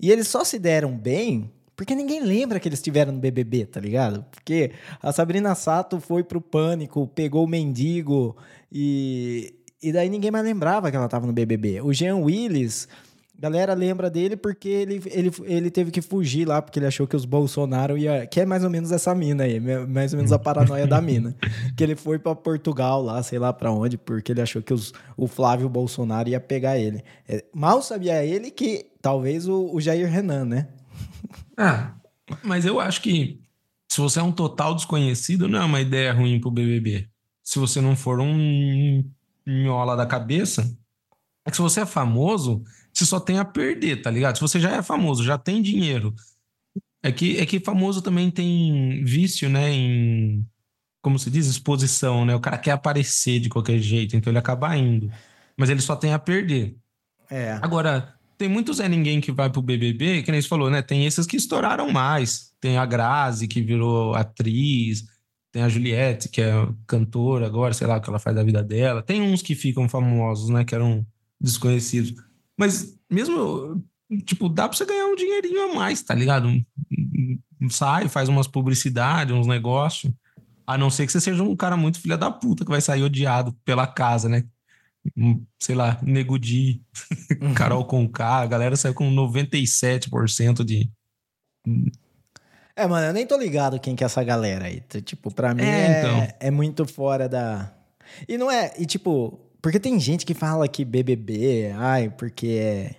E 0.00 0.10
eles 0.10 0.28
só 0.28 0.44
se 0.44 0.58
deram 0.58 0.96
bem 0.96 1.52
porque 1.78 1.94
ninguém 1.94 2.20
lembra 2.20 2.58
que 2.58 2.68
eles 2.68 2.80
estiveram 2.80 3.12
no 3.12 3.20
BBB, 3.20 3.66
tá 3.66 3.78
ligado? 3.78 4.24
Porque 4.32 4.72
a 5.00 5.12
Sabrina 5.12 5.54
Sato 5.54 6.00
foi 6.00 6.24
pro 6.24 6.40
pânico, 6.40 7.06
pegou 7.06 7.44
o 7.44 7.46
mendigo 7.46 8.36
e, 8.70 9.54
e 9.80 9.92
daí 9.92 10.10
ninguém 10.10 10.32
mais 10.32 10.44
lembrava 10.44 10.90
que 10.90 10.96
ela 10.96 11.06
tava 11.06 11.24
no 11.24 11.32
BBB. 11.32 11.80
O 11.82 11.92
Jean 11.92 12.16
Willis 12.16 12.88
galera 13.38 13.74
lembra 13.74 14.10
dele 14.10 14.36
porque 14.36 14.68
ele, 14.68 15.00
ele, 15.06 15.30
ele 15.44 15.70
teve 15.70 15.92
que 15.92 16.02
fugir 16.02 16.48
lá, 16.48 16.60
porque 16.60 16.80
ele 16.80 16.86
achou 16.86 17.06
que 17.06 17.14
os 17.14 17.24
Bolsonaro 17.24 17.96
ia. 17.96 18.26
Que 18.26 18.40
é 18.40 18.44
mais 18.44 18.64
ou 18.64 18.70
menos 18.70 18.90
essa 18.90 19.14
mina 19.14 19.44
aí, 19.44 19.60
mais 19.60 20.12
ou 20.12 20.16
menos 20.16 20.32
a 20.32 20.38
paranoia 20.38 20.84
da 20.84 21.00
mina. 21.00 21.36
Que 21.76 21.84
ele 21.84 21.94
foi 21.94 22.18
para 22.18 22.34
Portugal 22.34 23.00
lá, 23.00 23.22
sei 23.22 23.38
lá 23.38 23.52
para 23.52 23.70
onde, 23.70 23.96
porque 23.96 24.32
ele 24.32 24.40
achou 24.40 24.60
que 24.60 24.74
os, 24.74 24.92
o 25.16 25.28
Flávio 25.28 25.68
Bolsonaro 25.68 26.28
ia 26.28 26.40
pegar 26.40 26.76
ele. 26.76 27.04
É, 27.28 27.44
mal 27.54 27.80
sabia 27.82 28.24
ele 28.24 28.50
que 28.50 28.86
talvez 29.00 29.46
o, 29.46 29.72
o 29.72 29.80
Jair 29.80 30.10
Renan, 30.10 30.44
né? 30.44 30.66
Ah, 31.58 31.96
mas 32.44 32.64
eu 32.64 32.78
acho 32.78 33.02
que 33.02 33.40
se 33.90 34.00
você 34.00 34.20
é 34.20 34.22
um 34.22 34.30
total 34.30 34.74
desconhecido, 34.74 35.48
não 35.48 35.60
é 35.60 35.64
uma 35.64 35.80
ideia 35.80 36.12
ruim 36.12 36.40
pro 36.40 36.52
BBB. 36.52 37.08
Se 37.42 37.58
você 37.58 37.80
não 37.80 37.96
for 37.96 38.20
um 38.20 39.02
nhola 39.44 39.96
da 39.96 40.06
cabeça, 40.06 40.72
é 41.44 41.50
que 41.50 41.56
se 41.56 41.62
você 41.62 41.80
é 41.80 41.86
famoso, 41.86 42.62
você 42.92 43.04
só 43.04 43.18
tem 43.18 43.38
a 43.38 43.44
perder, 43.44 44.02
tá 44.02 44.10
ligado? 44.10 44.36
Se 44.36 44.40
você 44.40 44.60
já 44.60 44.76
é 44.76 44.82
famoso, 44.82 45.24
já 45.24 45.36
tem 45.36 45.60
dinheiro. 45.60 46.14
É 47.02 47.10
que, 47.10 47.38
é 47.38 47.46
que 47.46 47.58
famoso 47.58 48.02
também 48.02 48.30
tem 48.30 49.02
vício, 49.04 49.48
né? 49.48 49.70
Em, 49.70 50.46
como 51.00 51.18
se 51.18 51.30
diz, 51.30 51.46
exposição, 51.46 52.24
né? 52.24 52.34
O 52.34 52.40
cara 52.40 52.58
quer 52.58 52.72
aparecer 52.72 53.40
de 53.40 53.48
qualquer 53.48 53.78
jeito, 53.78 54.14
então 54.14 54.30
ele 54.30 54.38
acaba 54.38 54.76
indo. 54.76 55.10
Mas 55.56 55.70
ele 55.70 55.80
só 55.80 55.96
tem 55.96 56.12
a 56.12 56.18
perder. 56.18 56.76
É. 57.30 57.52
Agora, 57.62 58.17
tem 58.38 58.48
muitos 58.48 58.78
é 58.78 58.88
ninguém 58.88 59.20
que 59.20 59.32
vai 59.32 59.50
pro 59.50 59.60
BBB, 59.60 60.22
que 60.22 60.30
nem 60.30 60.40
você 60.40 60.46
falou, 60.46 60.70
né? 60.70 60.80
Tem 60.80 61.04
esses 61.04 61.26
que 61.26 61.36
estouraram 61.36 61.90
mais. 61.90 62.52
Tem 62.60 62.78
a 62.78 62.86
Grazi, 62.86 63.48
que 63.48 63.60
virou 63.60 64.14
atriz. 64.14 65.04
Tem 65.50 65.62
a 65.62 65.68
Juliette, 65.68 66.28
que 66.28 66.40
é 66.40 66.52
cantora 66.86 67.46
agora, 67.46 67.74
sei 67.74 67.86
lá 67.86 67.96
o 67.96 68.00
que 68.00 68.08
ela 68.08 68.20
faz 68.20 68.36
da 68.36 68.44
vida 68.44 68.62
dela. 68.62 69.02
Tem 69.02 69.20
uns 69.20 69.42
que 69.42 69.56
ficam 69.56 69.88
famosos, 69.88 70.50
né? 70.50 70.64
Que 70.64 70.74
eram 70.74 71.04
desconhecidos. 71.40 72.14
Mas 72.56 72.96
mesmo, 73.10 73.84
tipo, 74.24 74.48
dá 74.48 74.68
pra 74.68 74.76
você 74.76 74.86
ganhar 74.86 75.06
um 75.06 75.16
dinheirinho 75.16 75.72
a 75.72 75.74
mais, 75.74 76.00
tá 76.02 76.14
ligado? 76.14 76.48
Sai, 77.70 78.08
faz 78.08 78.28
umas 78.28 78.46
publicidades, 78.46 79.34
uns 79.34 79.48
negócios. 79.48 80.12
A 80.64 80.78
não 80.78 80.90
ser 80.90 81.06
que 81.06 81.12
você 81.12 81.20
seja 81.20 81.42
um 81.42 81.56
cara 81.56 81.76
muito 81.76 82.00
filha 82.00 82.16
da 82.16 82.30
puta 82.30 82.64
que 82.64 82.70
vai 82.70 82.80
sair 82.80 83.02
odiado 83.02 83.52
pela 83.64 83.86
casa, 83.86 84.28
né? 84.28 84.44
Sei 85.58 85.74
lá, 85.74 85.98
Negudi, 86.02 86.82
uhum. 87.40 87.52
Carol 87.54 87.84
Conká, 87.84 88.40
a 88.40 88.46
galera 88.46 88.76
saiu 88.76 88.94
com 88.94 89.10
97% 89.10 90.64
de. 90.64 90.90
É, 92.76 92.86
mano, 92.86 93.08
eu 93.08 93.12
nem 93.12 93.26
tô 93.26 93.36
ligado 93.36 93.80
quem 93.80 93.96
que 93.96 94.04
é 94.04 94.06
essa 94.06 94.22
galera 94.22 94.66
aí. 94.66 94.80
Tipo, 95.02 95.34
pra 95.34 95.54
mim 95.54 95.62
é, 95.62 95.66
é, 95.66 95.98
então. 95.98 96.28
é 96.40 96.50
muito 96.50 96.86
fora 96.86 97.28
da. 97.28 97.74
E 98.28 98.38
não 98.38 98.50
é. 98.50 98.72
E 98.78 98.86
tipo, 98.86 99.48
porque 99.60 99.80
tem 99.80 99.98
gente 99.98 100.24
que 100.24 100.34
fala 100.34 100.68
que 100.68 100.84
BBB, 100.84 101.72
ai, 101.76 102.10
porque 102.10 102.46
é. 102.46 102.94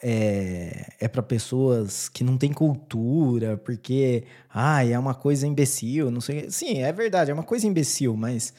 É, 0.00 0.92
é 1.00 1.08
para 1.08 1.24
pessoas 1.24 2.08
que 2.08 2.22
não 2.22 2.38
têm 2.38 2.52
cultura, 2.52 3.56
porque, 3.56 4.22
ai, 4.48 4.92
é 4.92 4.98
uma 4.98 5.12
coisa 5.12 5.44
imbecil, 5.44 6.08
não 6.08 6.20
sei. 6.20 6.48
Sim, 6.50 6.82
é 6.84 6.92
verdade, 6.92 7.32
é 7.32 7.34
uma 7.34 7.42
coisa 7.42 7.66
imbecil, 7.66 8.16
mas. 8.16 8.54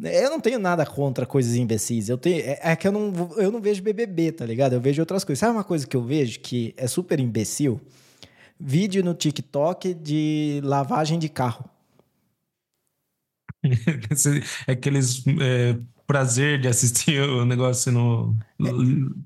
Eu 0.00 0.30
não 0.30 0.40
tenho 0.40 0.58
nada 0.58 0.84
contra 0.84 1.24
coisas 1.24 1.54
imbecis. 1.54 2.08
Eu 2.08 2.18
tenho, 2.18 2.40
é, 2.40 2.58
é 2.62 2.76
que 2.76 2.88
eu 2.88 2.92
não, 2.92 3.12
eu 3.36 3.50
não 3.50 3.60
vejo 3.60 3.82
BBB, 3.82 4.32
tá 4.32 4.44
ligado? 4.46 4.72
Eu 4.72 4.80
vejo 4.80 5.00
outras 5.00 5.24
coisas. 5.24 5.38
Sabe 5.38 5.52
uma 5.52 5.64
coisa 5.64 5.86
que 5.86 5.96
eu 5.96 6.02
vejo 6.02 6.40
que 6.40 6.74
é 6.76 6.86
super 6.86 7.20
imbecil? 7.20 7.80
Vídeo 8.58 9.04
no 9.04 9.14
TikTok 9.14 9.94
de 9.94 10.60
lavagem 10.64 11.18
de 11.18 11.28
carro. 11.28 11.68
é 14.66 14.72
aqueles 14.72 15.24
é, 15.40 15.76
prazer 16.06 16.60
de 16.60 16.68
assistir 16.68 17.20
o 17.28 17.44
negócio 17.44 17.92
no. 17.92 18.36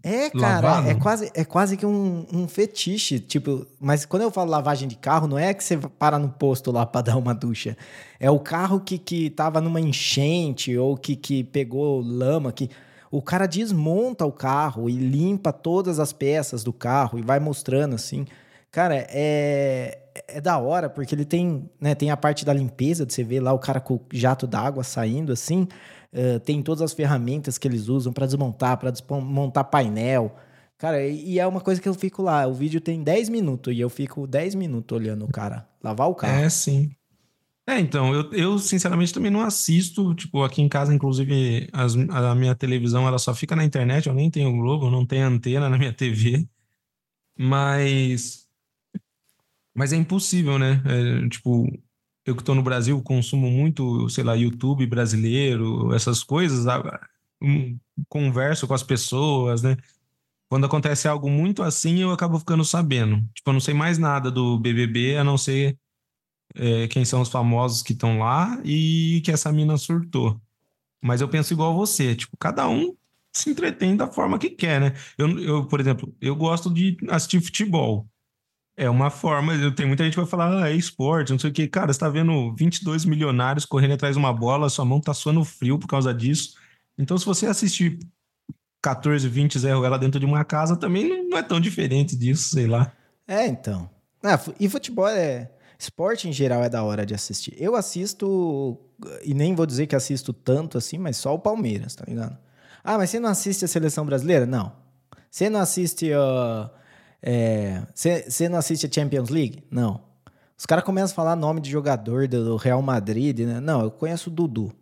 É, 0.03 0.27
é 0.27 0.31
cara, 0.31 0.89
é 0.89 0.95
quase, 0.95 1.31
é 1.35 1.45
quase 1.45 1.77
que 1.77 1.87
um, 1.87 2.27
um 2.33 2.49
fetiche. 2.49 3.19
Tipo, 3.19 3.67
mas 3.81 4.05
quando 4.05 4.23
eu 4.23 4.31
falo 4.31 4.51
lavagem 4.51 4.89
de 4.89 4.97
carro, 4.97 5.27
não 5.27 5.39
é 5.39 5.53
que 5.53 5.63
você 5.63 5.77
para 5.77 6.19
no 6.19 6.29
posto 6.29 6.71
lá 6.71 6.87
para 6.87 7.03
dar 7.13 7.17
uma 7.17 7.35
ducha. 7.35 7.77
É 8.19 8.31
o 8.31 8.39
carro 8.39 8.81
que, 8.81 8.99
que 8.99 9.31
tava 9.31 9.61
numa 9.61 9.81
enchente 9.81 10.77
ou 10.77 10.97
que, 10.97 11.17
que 11.17 11.45
pegou 11.45 12.01
lama, 12.01 12.53
que. 12.53 12.71
O 13.09 13.23
cara 13.23 13.47
desmonta 13.47 14.27
o 14.27 14.33
carro 14.33 14.91
e 14.91 14.97
limpa 14.97 15.53
todas 15.53 16.01
as 16.01 16.13
peças 16.13 16.65
do 16.65 16.73
carro 16.73 17.19
e 17.19 17.23
vai 17.23 17.39
mostrando 17.39 17.95
assim. 17.95 18.27
Cara, 18.71 19.07
é, 19.09 20.06
é 20.29 20.41
da 20.41 20.59
hora, 20.59 20.89
porque 20.89 21.15
ele 21.15 21.25
tem, 21.25 21.69
né, 21.81 21.95
tem 21.95 22.11
a 22.11 22.17
parte 22.17 22.45
da 22.45 22.53
limpeza, 22.53 23.07
de 23.07 23.13
você 23.13 23.25
ver 23.25 23.41
lá 23.41 23.53
o 23.53 23.59
cara 23.59 23.81
com 23.81 23.95
o 23.95 24.01
jato 24.13 24.47
d'água 24.47 24.85
saindo 24.85 25.33
assim. 25.33 25.69
Uh, 26.13 26.41
tem 26.41 26.63
todas 26.63 26.83
as 26.83 26.93
ferramentas 26.93 27.59
que 27.59 27.67
eles 27.67 27.89
usam 27.89 28.13
para 28.13 28.27
desmontar, 28.27 28.79
para 28.79 28.91
desmontar 28.91 29.65
painel. 29.65 30.35
Cara, 30.79 31.07
e 31.07 31.39
é 31.39 31.47
uma 31.47 31.61
coisa 31.61 31.81
que 31.81 31.89
eu 31.89 31.95
fico 31.95 32.23
lá. 32.23 32.47
O 32.47 32.53
vídeo 32.53 32.81
tem 32.81 33.03
10 33.03 33.29
minutos 33.29 33.75
e 33.75 33.81
eu 33.81 33.89
fico 33.89 34.27
10 34.27 34.55
minutos 34.55 34.97
olhando 34.97 35.25
o 35.25 35.33
cara 35.33 35.67
lavar 35.83 36.09
o 36.09 36.15
carro. 36.15 36.39
É, 36.39 36.49
sim. 36.49 36.91
É, 37.69 37.81
então, 37.81 38.15
eu, 38.15 38.33
eu 38.33 38.59
sinceramente 38.59 39.13
também 39.13 39.31
não 39.31 39.41
assisto. 39.41 40.15
Tipo, 40.15 40.45
aqui 40.45 40.63
em 40.63 40.69
casa, 40.69 40.95
inclusive, 40.95 41.69
as, 41.73 41.97
a 41.97 42.35
minha 42.35 42.55
televisão 42.55 43.09
ela 43.09 43.19
só 43.19 43.35
fica 43.35 43.57
na 43.57 43.65
internet. 43.65 44.07
Eu 44.07 44.15
nem 44.15 44.31
tenho 44.31 44.57
Globo, 44.57 44.91
não 44.91 45.05
tenho 45.05 45.27
antena 45.27 45.69
na 45.69 45.79
minha 45.79 45.93
TV. 45.93 46.47
Mas 47.39 48.46
mas 49.77 49.93
é 49.93 49.97
impossível, 49.97 50.59
né? 50.59 50.83
É, 50.87 51.29
tipo, 51.29 51.67
eu 52.25 52.35
que 52.35 52.43
estou 52.43 52.55
no 52.55 52.63
Brasil, 52.63 53.01
consumo 53.03 53.51
muito, 53.51 54.09
sei 54.09 54.25
lá, 54.25 54.35
YouTube 54.35 54.87
brasileiro, 54.87 55.95
essas 55.95 56.25
coisas, 56.25 56.67
converso 58.09 58.67
com 58.67 58.75
as 58.75 58.83
pessoas, 58.83 59.63
né? 59.63 59.77
Quando 60.49 60.67
acontece 60.67 61.09
algo 61.09 61.29
muito 61.29 61.63
assim, 61.63 61.99
eu 61.99 62.13
acabo 62.13 62.39
ficando 62.39 62.65
sabendo. 62.65 63.19
Tipo, 63.35 63.51
eu 63.51 63.53
não 63.53 63.61
sei 63.61 63.75
mais 63.75 63.99
nada 63.99 64.31
do 64.31 64.59
BBB, 64.59 65.17
a 65.19 65.25
não 65.25 65.37
ser 65.37 65.79
é, 66.55 66.89
quem 66.89 67.05
são 67.05 67.21
os 67.21 67.29
famosos 67.29 67.83
que 67.83 67.93
estão 67.93 68.19
lá 68.19 68.61
e 68.65 69.21
que 69.25 69.31
essa 69.33 69.53
mina 69.53 69.77
surtou. 69.77 70.41
Mas 71.03 71.21
eu 71.21 71.29
penso 71.29 71.53
igual 71.53 71.75
você, 71.77 72.15
tipo, 72.17 72.37
cada 72.39 72.69
um 72.69 72.97
se 73.33 73.51
entretém 73.51 73.97
da 73.97 74.07
forma 74.09 74.39
que 74.39 74.51
quer, 74.51 74.81
né? 74.81 74.95
Eu, 75.19 75.39
eu 75.39 75.67
por 75.67 75.81
exemplo, 75.81 76.15
eu 76.21 76.35
gosto 76.35 76.73
de 76.73 76.97
assistir 77.11 77.41
futebol. 77.41 78.09
É 78.77 78.91
uma 78.91 79.09
forma, 79.09 79.55
tem 79.73 79.87
muita 79.87 80.05
gente 80.05 80.13
que 80.13 80.21
vai 80.21 80.29
falar, 80.29 80.65
ah, 80.65 80.71
é 80.71 80.75
esporte, 80.75 81.33
não 81.33 81.39
sei 81.39 81.49
o 81.49 81.53
que. 81.53 81.67
Cara, 81.67 81.91
você 81.91 81.99
tá 81.99 82.11
vendo 82.11 82.55
22 82.55 83.07
milionários 83.07 83.65
correndo 83.65 83.95
atrás 83.95 84.15
de 84.15 84.19
uma 84.19 84.35
bola, 84.35 84.69
sua 84.69 84.85
mão 84.85 85.01
tá 85.01 85.15
suando 85.15 85.43
frio 85.45 85.79
por 85.79 85.87
causa 85.87 86.13
disso. 86.13 86.57
Então, 86.99 87.17
se 87.17 87.25
você 87.25 87.47
assistir 87.47 87.99
14, 88.83 89.27
20 89.29 89.59
Zé 89.59 89.73
Ruela 89.73 89.99
dentro 89.99 90.21
de 90.21 90.27
uma 90.27 90.45
casa 90.45 90.77
também 90.77 91.09
não, 91.09 91.39
é 91.39 91.43
tão 91.43 91.59
diferente 91.59 92.15
disso, 92.15 92.51
sei 92.51 92.67
lá. 92.67 92.93
É, 93.27 93.47
então. 93.47 93.89
Ah, 94.23 94.39
e 94.61 94.69
futebol 94.69 95.09
é. 95.09 95.51
Esporte 95.79 96.29
em 96.29 96.33
geral 96.33 96.63
é 96.63 96.69
da 96.69 96.83
hora 96.83 97.05
de 97.05 97.15
assistir. 97.15 97.55
Eu 97.59 97.77
assisto, 97.77 98.79
e 99.23 99.35
nem 99.35 99.55
vou 99.55 99.67
dizer 99.67 99.87
que 99.87 99.97
assisto 99.97 100.33
tanto 100.33 100.79
assim, 100.79 100.97
mas 100.97 101.17
só 101.17 101.35
o 101.35 101.39
Palmeiras, 101.39 101.95
tá 101.95 102.05
ligado? 102.07 102.37
Ah, 102.83 102.97
mas 102.97 103.11
você 103.11 103.21
não 103.21 103.29
assiste 103.29 103.65
a 103.65 103.69
seleção 103.69 104.07
brasileira? 104.07 104.47
Não. 104.47 104.73
Você 105.31 105.51
não 105.51 105.61
assiste. 105.61 106.11
Uh, 106.13 106.71
você, 107.95 108.29
você 108.29 108.49
não 108.49 108.59
assiste 108.59 108.87
a 108.87 108.93
Champions 108.93 109.29
League? 109.29 109.65
Não. 109.71 110.01
Os 110.59 110.65
caras 110.65 110.85
começam 110.85 111.13
a 111.13 111.17
falar 111.17 111.37
nome 111.37 111.61
de 111.61 111.71
jogador 111.71 112.27
do 112.27 112.57
Real 112.57 112.81
Madrid, 112.81 113.41
né? 113.41 113.61
Não, 113.61 113.83
eu 113.83 113.91
conheço 113.91 114.31
o 114.31 114.33
Dudu. 114.33 114.73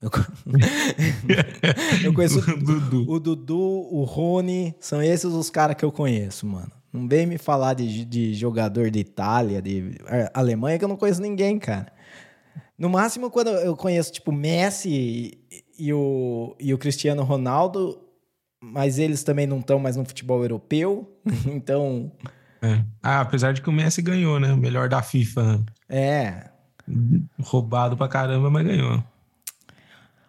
Eu, 0.00 0.10
eu 2.04 2.12
conheço 2.12 2.38
o 2.38 2.42
Dudu. 2.60 3.10
o 3.10 3.18
Dudu, 3.18 3.88
o 3.90 4.04
Rony, 4.04 4.74
são 4.78 5.02
esses 5.02 5.32
os 5.32 5.48
caras 5.48 5.74
que 5.74 5.84
eu 5.84 5.90
conheço, 5.90 6.46
mano. 6.46 6.70
Não 6.92 7.08
vem 7.08 7.26
me 7.26 7.38
falar 7.38 7.74
de, 7.74 8.04
de 8.04 8.34
jogador 8.34 8.90
de 8.90 9.00
Itália, 9.00 9.60
de 9.60 9.96
Alemanha, 10.32 10.78
que 10.78 10.84
eu 10.84 10.88
não 10.88 10.96
conheço 10.96 11.20
ninguém, 11.20 11.58
cara. 11.58 11.92
No 12.78 12.90
máximo, 12.90 13.30
quando 13.30 13.48
eu 13.48 13.74
conheço, 13.74 14.12
tipo, 14.12 14.30
Messi 14.30 14.90
e, 14.90 15.64
e 15.78 15.92
o, 15.92 16.54
e 16.60 16.74
o 16.74 16.78
Cristiano 16.78 17.22
Ronaldo, 17.22 17.98
mas 18.72 18.98
eles 18.98 19.22
também 19.22 19.46
não 19.46 19.58
estão 19.58 19.78
mais 19.78 19.96
no 19.96 20.04
futebol 20.04 20.42
europeu, 20.42 21.10
então... 21.46 22.10
É. 22.62 22.82
Ah, 23.02 23.20
apesar 23.20 23.52
de 23.52 23.60
que 23.60 23.68
o 23.68 23.72
Messi 23.72 24.00
ganhou, 24.02 24.40
né? 24.40 24.52
O 24.52 24.56
melhor 24.56 24.88
da 24.88 25.02
FIFA. 25.02 25.62
É. 25.88 26.50
Roubado 27.40 27.96
pra 27.96 28.08
caramba, 28.08 28.50
mas 28.50 28.66
ganhou. 28.66 29.02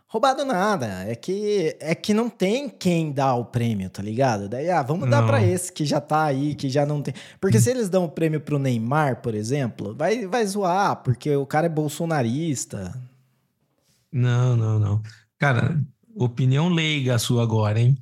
Roubado 0.08 0.46
nada. 0.46 1.03
É 1.06 1.15
que 1.15 1.75
é 1.79 1.94
que 1.94 2.13
não 2.13 2.29
tem 2.29 2.70
quem 2.70 3.12
dá 3.12 3.36
o 3.36 3.44
prêmio, 3.44 3.89
tá 3.89 4.01
ligado? 4.01 4.48
Daí, 4.48 4.70
ah, 4.70 4.82
vamos 4.82 5.10
dar 5.10 5.25
para 5.25 5.44
esse 5.44 5.72
que 5.72 5.86
já 5.86 6.00
tá 6.00 6.24
aí, 6.24 6.56
que 6.56 6.70
já 6.70 6.86
não 6.86 7.01
tem. 7.01 7.13
Porque 7.41 7.60
se 7.60 7.70
eles 7.70 7.89
dão 7.89 8.06
o 8.06 8.10
prêmio 8.10 8.39
pro 8.39 8.58
Neymar, 8.58 9.22
por 9.22 9.36
exemplo, 9.36 9.94
vai, 9.94 10.25
vai 10.25 10.46
zoar, 10.46 10.96
porque 11.03 11.36
o 11.36 11.46
cara 11.46 11.65
é 11.65 11.70
bolsonarista. 11.70 12.98
Não, 14.12 14.56
não, 14.56 14.79
não. 14.79 15.01
Cara, 15.38 15.77
opinião 16.15 16.70
leiga 16.70 17.15
a 17.15 17.20
sua 17.20 17.44
agora, 17.44 17.79
hein? 17.79 17.98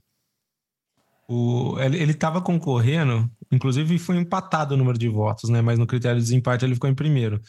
O, 1.28 1.80
ele, 1.80 1.98
ele 1.98 2.14
tava 2.14 2.42
concorrendo, 2.42 3.30
inclusive 3.52 3.98
foi 3.98 4.18
empatado 4.18 4.76
o 4.76 4.78
número 4.78 4.98
de 4.98 5.10
votos, 5.10 5.50
né? 5.50 5.62
Mas 5.62 5.80
no 5.80 5.88
critério 5.88 6.20
de 6.20 6.26
desempate 6.26 6.64
ele 6.64 6.76
ficou 6.76 6.90
em 6.90 6.96
primeiro. 6.96 7.42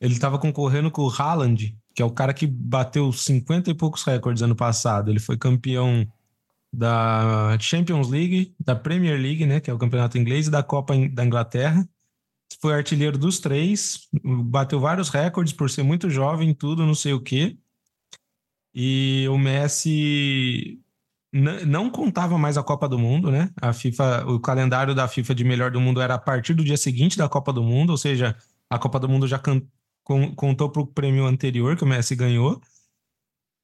Ele 0.00 0.18
tava 0.18 0.38
concorrendo 0.38 0.90
com 0.90 1.02
o 1.02 1.10
Haaland, 1.10 1.76
que 1.94 2.02
é 2.02 2.04
o 2.04 2.10
cara 2.10 2.32
que 2.32 2.46
bateu 2.46 3.12
50 3.12 3.70
e 3.70 3.74
poucos 3.74 4.04
recordes 4.04 4.42
ano 4.42 4.54
passado. 4.54 5.10
Ele 5.10 5.18
foi 5.18 5.36
campeão 5.36 6.06
da 6.72 7.56
Champions 7.60 8.08
League, 8.08 8.54
da 8.60 8.76
Premier 8.76 9.20
League, 9.20 9.44
né, 9.46 9.58
que 9.60 9.70
é 9.70 9.74
o 9.74 9.78
campeonato 9.78 10.18
inglês, 10.18 10.46
e 10.46 10.50
da 10.50 10.62
Copa 10.62 10.94
da 11.08 11.24
Inglaterra. 11.24 11.88
Foi 12.60 12.72
artilheiro 12.74 13.18
dos 13.18 13.40
três, 13.40 14.08
bateu 14.22 14.80
vários 14.80 15.08
recordes 15.08 15.52
por 15.52 15.68
ser 15.70 15.82
muito 15.82 16.08
jovem, 16.08 16.54
tudo, 16.54 16.86
não 16.86 16.94
sei 16.94 17.12
o 17.12 17.20
quê. 17.20 17.56
E 18.74 19.26
o 19.28 19.38
Messi 19.38 20.80
não 21.32 21.90
contava 21.90 22.38
mais 22.38 22.56
a 22.56 22.62
Copa 22.62 22.88
do 22.88 22.98
Mundo, 22.98 23.30
né? 23.30 23.50
A 23.60 23.72
FIFA, 23.72 24.24
o 24.26 24.40
calendário 24.40 24.94
da 24.94 25.06
FIFA 25.06 25.34
de 25.34 25.44
melhor 25.44 25.70
do 25.70 25.80
mundo 25.80 26.00
era 26.00 26.14
a 26.14 26.18
partir 26.18 26.54
do 26.54 26.64
dia 26.64 26.76
seguinte 26.76 27.18
da 27.18 27.28
Copa 27.28 27.52
do 27.52 27.62
Mundo, 27.62 27.90
ou 27.90 27.98
seja, 27.98 28.36
a 28.70 28.78
Copa 28.78 28.98
do 28.98 29.08
Mundo 29.08 29.26
já 29.26 29.40
contou 30.36 30.70
pro 30.70 30.86
prêmio 30.86 31.26
anterior 31.26 31.76
que 31.76 31.84
o 31.84 31.86
Messi 31.86 32.16
ganhou. 32.16 32.60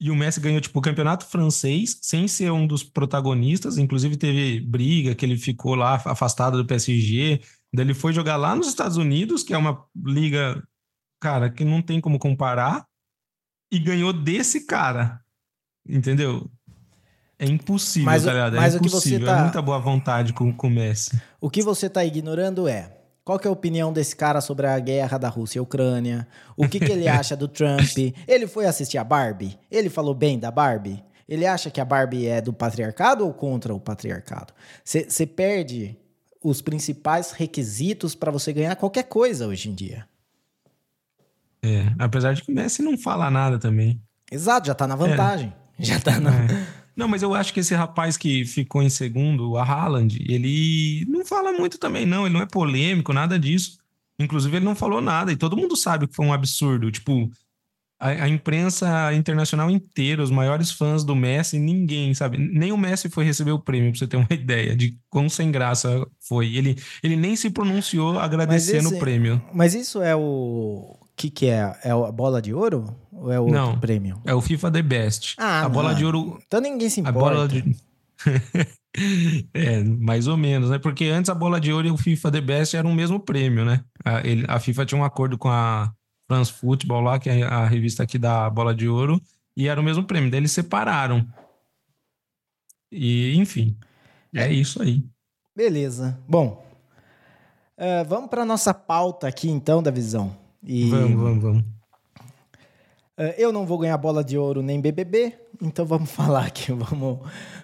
E 0.01 0.11
o 0.11 0.17
Messi 0.17 0.41
ganhou, 0.41 0.61
tipo, 0.61 0.79
o 0.79 0.83
campeonato 0.83 1.25
francês, 1.25 1.99
sem 2.03 2.29
ser 2.29 2.51
um 2.51 2.67
dos 2.67 2.83
protagonistas. 2.83 3.79
Inclusive, 3.79 4.17
teve 4.17 4.61
briga 4.61 5.15
que 5.15 5.25
ele 5.25 5.39
ficou 5.39 5.75
lá 5.75 5.95
afastado 5.95 6.59
do 6.59 6.67
PSG. 6.67 7.41
Daí 7.73 7.87
ele 7.87 7.95
foi 7.95 8.13
jogar 8.13 8.37
lá 8.37 8.55
nos 8.55 8.69
Estados 8.69 8.99
Unidos, 8.99 9.43
que 9.43 9.55
é 9.55 9.59
uma 9.59 9.83
liga, 9.97 10.63
cara, 11.21 11.49
que 11.49 11.65
não 11.65 11.81
tem 11.81 12.01
como 12.01 12.19
comparar. 12.19 12.87
E 13.73 13.79
ganhou 13.79 14.13
desse 14.13 14.67
cara. 14.67 15.25
Entendeu? 15.89 16.51
É 17.45 17.51
impossível, 17.51 18.07
mas, 18.07 18.25
tá 18.25 18.33
ligado? 18.33 18.57
É 18.57 18.61
mas 18.61 18.75
impossível. 18.75 19.19
O 19.19 19.21
que 19.21 19.25
você 19.25 19.25
tá... 19.25 19.39
É 19.39 19.43
muita 19.43 19.63
boa 19.63 19.79
vontade 19.79 20.33
com, 20.33 20.51
o 20.51 20.71
Messi. 20.71 21.21
O 21.41 21.51
que 21.51 21.63
você 21.63 21.89
tá 21.89 22.05
ignorando 22.05 22.67
é 22.69 22.91
qual 23.25 23.39
que 23.39 23.47
é 23.47 23.51
a 23.51 23.53
opinião 23.53 23.93
desse 23.93 24.15
cara 24.15 24.41
sobre 24.41 24.67
a 24.67 24.79
guerra 24.79 25.17
da 25.17 25.29
Rússia 25.29 25.59
e 25.59 25.61
Ucrânia? 25.61 26.29
O 26.57 26.69
que, 26.69 26.79
que 26.79 26.93
ele 26.93 27.09
acha 27.09 27.35
do 27.35 27.49
Trump? 27.49 27.97
Ele 28.29 28.47
foi 28.47 28.67
assistir 28.67 28.99
a 28.99 29.05
Barbie? 29.05 29.59
Ele 29.71 29.89
falou 29.89 30.15
bem 30.15 30.39
da 30.39 30.51
Barbie? 30.51 31.03
Ele 31.27 31.47
acha 31.47 31.71
que 31.71 31.81
a 31.81 31.85
Barbie 31.85 32.27
é 32.27 32.43
do 32.43 32.53
patriarcado 32.53 33.25
ou 33.25 33.33
contra 33.33 33.75
o 33.75 33.81
patriarcado? 33.81 34.53
Você 34.85 35.27
perde 35.27 35.97
os 36.43 36.61
principais 36.61 37.31
requisitos 37.31 38.15
para 38.15 38.31
você 38.31 38.53
ganhar 38.53 38.77
qualquer 38.77 39.05
coisa 39.05 39.47
hoje 39.47 39.71
em 39.71 39.75
dia. 39.75 40.07
É, 41.63 41.95
apesar 41.99 42.35
de 42.35 42.43
que 42.43 42.53
o 42.53 42.55
Messi 42.55 42.83
não 42.83 42.99
fala 42.99 43.31
nada 43.31 43.59
também. 43.59 43.99
Exato, 44.31 44.67
já 44.67 44.75
tá 44.75 44.87
na 44.87 44.97
vantagem. 44.97 45.55
É. 45.79 45.83
Já 45.83 45.99
tá 45.99 46.21
na. 46.21 46.31
É. 46.31 46.84
Não, 46.97 47.09
mas 47.09 47.23
eu 47.23 47.35
acho 47.35 47.53
que 47.53 47.61
esse 47.61 47.75
rapaz 47.75 48.17
que 48.17 48.45
ficou 48.45 48.83
em 48.83 48.89
segundo, 48.89 49.57
a 49.57 49.65
Haaland, 49.65 50.17
ele 50.29 51.05
não 51.09 51.25
fala 51.25 51.53
muito 51.53 51.79
também, 51.79 52.07
não. 52.07 52.27
Ele 52.27 52.35
não 52.35 52.43
é 52.43 52.47
polêmico, 52.47 53.13
nada 53.13 53.39
disso. 53.39 53.79
Inclusive, 54.19 54.57
ele 54.57 54.65
não 54.65 54.77
falou 54.77 55.01
nada 55.01 55.33
e 55.33 55.37
todo 55.37 55.57
mundo 55.57 55.77
sabe 55.77 56.07
que 56.07 56.15
foi 56.15 56.25
um 56.25 56.33
absurdo. 56.33 56.91
Tipo, 56.91 57.29
a, 57.99 58.11
a, 58.11 58.29
imprensa 58.29 59.13
internacional 59.13 59.71
inteira, 59.71 60.23
os 60.23 60.31
maiores 60.31 60.71
fãs 60.71 61.03
do 61.03 61.17
Messi, 61.17 61.59
ninguém, 61.59 62.15
sabe? 62.15 62.39
Nem 62.39 62.71
o 62.71 62.77
Messi 62.77 63.09
foi 63.09 63.25
receber 63.25 63.51
o 63.51 63.59
prêmio, 63.59 63.91
pra 63.91 63.99
você 63.99 64.07
ter 64.07 64.17
uma 64.17 64.29
ideia 64.33 64.77
de 64.77 64.97
quão 65.11 65.29
sem 65.29 65.51
graça 65.51 66.07
foi. 66.21 66.55
Ele, 66.55 66.77
ele 67.03 67.17
nem 67.17 67.35
se 67.35 67.51
pronunciou 67.51 68.19
agradecendo 68.19 68.89
esse, 68.89 68.97
o 68.97 68.99
prêmio. 68.99 69.43
Mas 69.53 69.75
isso 69.75 70.01
é 70.01 70.15
o 70.15 70.97
que, 71.17 71.31
que 71.31 71.47
é? 71.47 71.79
É 71.85 71.91
a 71.91 72.13
bola 72.13 72.43
de 72.43 72.53
ouro? 72.53 72.95
Ou 73.13 73.33
é 73.33 73.39
o 73.39 73.49
Não, 73.49 73.79
prêmio? 73.79 74.21
É 74.25 74.35
o 74.35 74.41
FIFA 74.41 74.71
The 74.71 74.83
Best. 74.83 75.35
Ah, 75.39 75.61
a 75.61 75.63
não. 75.65 75.71
bola 75.71 75.95
de 75.95 76.05
ouro. 76.05 76.39
Então 76.47 76.61
ninguém 76.61 76.89
se 76.89 77.01
importa. 77.01 77.19
A 77.19 77.23
bola 77.23 77.49
de... 77.49 77.77
é, 79.55 79.83
mais 79.85 80.27
ou 80.27 80.37
menos, 80.37 80.71
né? 80.71 80.79
Porque 80.79 81.07
antes 81.07 81.29
a 81.29 81.35
bola 81.35 81.61
de 81.61 81.73
ouro 81.73 81.87
e 81.87 81.91
o 81.91 81.97
FIFA 81.97 82.31
The 82.33 82.41
Best 82.41 82.77
eram 82.77 82.91
o 82.91 82.95
mesmo 82.95 83.21
prêmio, 83.21 83.65
né? 83.65 83.85
A, 84.05 84.27
ele, 84.27 84.45
a 84.49 84.59
FIFA 84.59 84.87
tinha 84.87 85.01
um 85.01 85.05
acordo 85.05 85.39
com 85.39 85.49
a 85.49 85.93
France 86.27 86.53
Football 86.53 87.03
lá, 87.03 87.19
que 87.19 87.29
é 87.29 87.43
a 87.43 87.67
revista 87.67 88.03
aqui 88.03 88.19
da 88.19 88.49
bola 88.51 88.75
de 88.75 88.89
ouro, 88.89 89.21
e 89.57 89.69
era 89.69 89.81
o 89.81 89.85
mesmo 89.85 90.05
prêmio. 90.05 90.31
Daí 90.31 90.41
eles 90.41 90.53
separaram. 90.53 91.27
E, 92.91 93.37
enfim, 93.37 93.77
é 94.35 94.53
isso 94.53 94.83
aí. 94.83 95.05
Beleza. 95.57 96.19
Bom, 96.29 96.65
uh, 97.79 98.05
vamos 98.09 98.31
para 98.31 98.45
nossa 98.45 98.73
pauta 98.73 99.29
aqui 99.29 99.49
então 99.49 99.83
da 99.83 99.91
visão. 99.91 100.44
E, 100.65 100.91
vamos, 100.91 101.21
vamos, 101.21 101.43
vamos. 101.43 101.63
Uh, 103.17 103.33
eu 103.39 103.53
não 103.53 103.65
vou 103.65 103.79
ganhar 103.79 103.97
bola 103.97 104.25
de 104.25 104.37
ouro 104.37 104.61
nem 104.61 104.81
BBB, 104.81 105.35
então 105.63 105.87
vamos 105.87 106.11
falar 106.13 106.47
aqui, 106.47 106.73
vamos 106.73 107.21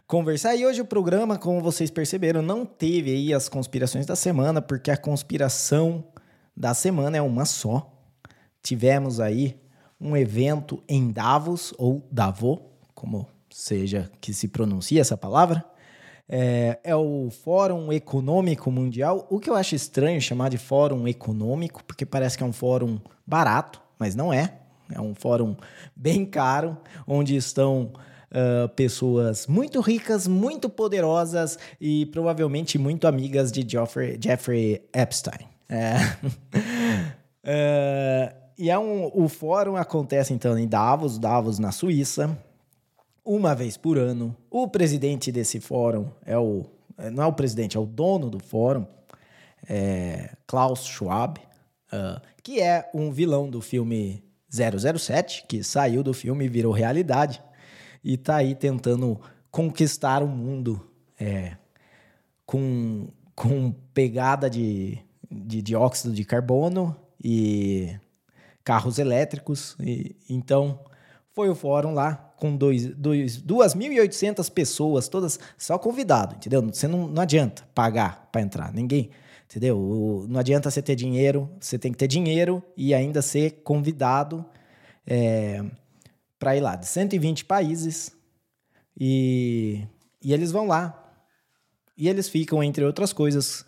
conversar. 0.06 0.54
E 0.54 0.64
hoje 0.64 0.80
o 0.80 0.84
programa, 0.84 1.36
como 1.38 1.60
vocês 1.60 1.90
perceberam, 1.90 2.40
não 2.40 2.64
teve 2.64 3.10
aí 3.10 3.34
as 3.34 3.48
conspirações 3.48 4.06
da 4.06 4.14
semana, 4.14 4.62
porque 4.62 4.90
a 4.90 4.96
conspiração 4.96 6.04
da 6.56 6.72
semana 6.72 7.16
é 7.16 7.22
uma 7.22 7.44
só. 7.44 7.92
Tivemos 8.62 9.18
aí 9.18 9.58
um 10.00 10.16
evento 10.16 10.82
em 10.88 11.10
Davos, 11.10 11.74
ou 11.78 12.06
Davos, 12.12 12.60
como 12.94 13.26
seja 13.50 14.10
que 14.20 14.32
se 14.32 14.46
pronuncia 14.46 15.00
essa 15.00 15.16
palavra, 15.16 15.64
é, 16.32 16.78
é, 16.84 16.94
o 16.94 17.28
Fórum 17.28 17.92
Econômico 17.92 18.70
Mundial. 18.70 19.26
O 19.28 19.40
que 19.40 19.50
eu 19.50 19.56
acho 19.56 19.74
estranho 19.74 20.20
chamar 20.20 20.48
de 20.48 20.58
Fórum 20.58 21.08
Econômico, 21.08 21.82
porque 21.84 22.06
parece 22.06 22.38
que 22.38 22.44
é 22.44 22.46
um 22.46 22.52
fórum 22.52 23.00
barato, 23.26 23.82
mas 23.98 24.14
não 24.14 24.32
é. 24.32 24.54
É 24.92 25.00
um 25.00 25.12
fórum 25.12 25.56
bem 25.94 26.24
caro, 26.24 26.76
onde 27.06 27.34
estão 27.34 27.92
uh, 28.30 28.68
pessoas 28.76 29.48
muito 29.48 29.80
ricas, 29.80 30.28
muito 30.28 30.68
poderosas 30.68 31.58
e 31.80 32.06
provavelmente 32.06 32.78
muito 32.78 33.08
amigas 33.08 33.50
de 33.50 33.68
Jeffrey, 33.68 34.16
Jeffrey 34.22 34.82
Epstein. 34.94 35.48
É. 35.68 35.96
uh, 37.44 38.34
e 38.56 38.70
é 38.70 38.78
um, 38.78 39.10
o 39.12 39.28
fórum 39.28 39.76
acontece 39.76 40.32
então 40.32 40.56
em 40.56 40.68
Davos, 40.68 41.18
Davos 41.18 41.58
na 41.58 41.72
Suíça 41.72 42.38
uma 43.34 43.54
vez 43.54 43.76
por 43.76 43.96
ano. 43.96 44.36
O 44.50 44.66
presidente 44.66 45.30
desse 45.30 45.60
fórum 45.60 46.10
é 46.26 46.36
o. 46.36 46.66
Não 47.12 47.22
é 47.22 47.26
o 47.26 47.32
presidente, 47.32 47.76
é 47.76 47.80
o 47.80 47.86
dono 47.86 48.28
do 48.28 48.38
fórum, 48.40 48.84
é 49.66 50.34
Klaus 50.46 50.84
Schwab, 50.84 51.38
uh, 51.38 52.20
que 52.42 52.60
é 52.60 52.90
um 52.92 53.10
vilão 53.10 53.48
do 53.48 53.62
filme 53.62 54.22
007, 54.50 55.46
que 55.48 55.62
saiu 55.64 56.02
do 56.02 56.12
filme 56.12 56.44
e 56.44 56.48
virou 56.48 56.72
realidade, 56.72 57.42
e 58.04 58.18
tá 58.18 58.36
aí 58.36 58.54
tentando 58.54 59.18
conquistar 59.50 60.22
o 60.22 60.28
mundo 60.28 60.86
é, 61.18 61.56
com, 62.44 63.08
com 63.34 63.72
pegada 63.94 64.50
de, 64.50 64.98
de 65.30 65.62
dióxido 65.62 66.12
de 66.12 66.24
carbono 66.24 66.94
e 67.22 67.96
carros 68.62 68.98
elétricos. 68.98 69.74
E, 69.80 70.16
então 70.28 70.80
foi 71.40 71.48
o 71.48 71.54
fórum 71.54 71.94
lá 71.94 72.34
com 72.36 72.54
dois, 72.54 72.86
dois, 72.94 73.40
2.800 73.40 74.50
pessoas, 74.52 75.08
todas 75.08 75.40
só 75.56 75.78
convidado, 75.78 76.34
entendeu? 76.34 76.60
Você 76.70 76.86
não, 76.86 77.08
não 77.08 77.22
adianta 77.22 77.66
pagar 77.74 78.28
para 78.30 78.42
entrar, 78.42 78.70
ninguém, 78.74 79.08
entendeu? 79.48 79.78
O, 79.78 80.26
não 80.28 80.38
adianta 80.38 80.70
você 80.70 80.82
ter 80.82 80.94
dinheiro, 80.94 81.48
você 81.58 81.78
tem 81.78 81.92
que 81.92 81.96
ter 81.96 82.08
dinheiro 82.08 82.62
e 82.76 82.92
ainda 82.92 83.22
ser 83.22 83.62
convidado 83.64 84.44
é, 85.06 85.64
para 86.38 86.54
ir 86.54 86.60
lá 86.60 86.76
de 86.76 86.86
120 86.86 87.46
países 87.46 88.14
e, 88.98 89.82
e 90.22 90.34
eles 90.34 90.52
vão 90.52 90.66
lá 90.66 91.10
e 91.96 92.06
eles 92.06 92.28
ficam, 92.28 92.62
entre 92.62 92.84
outras 92.84 93.14
coisas, 93.14 93.64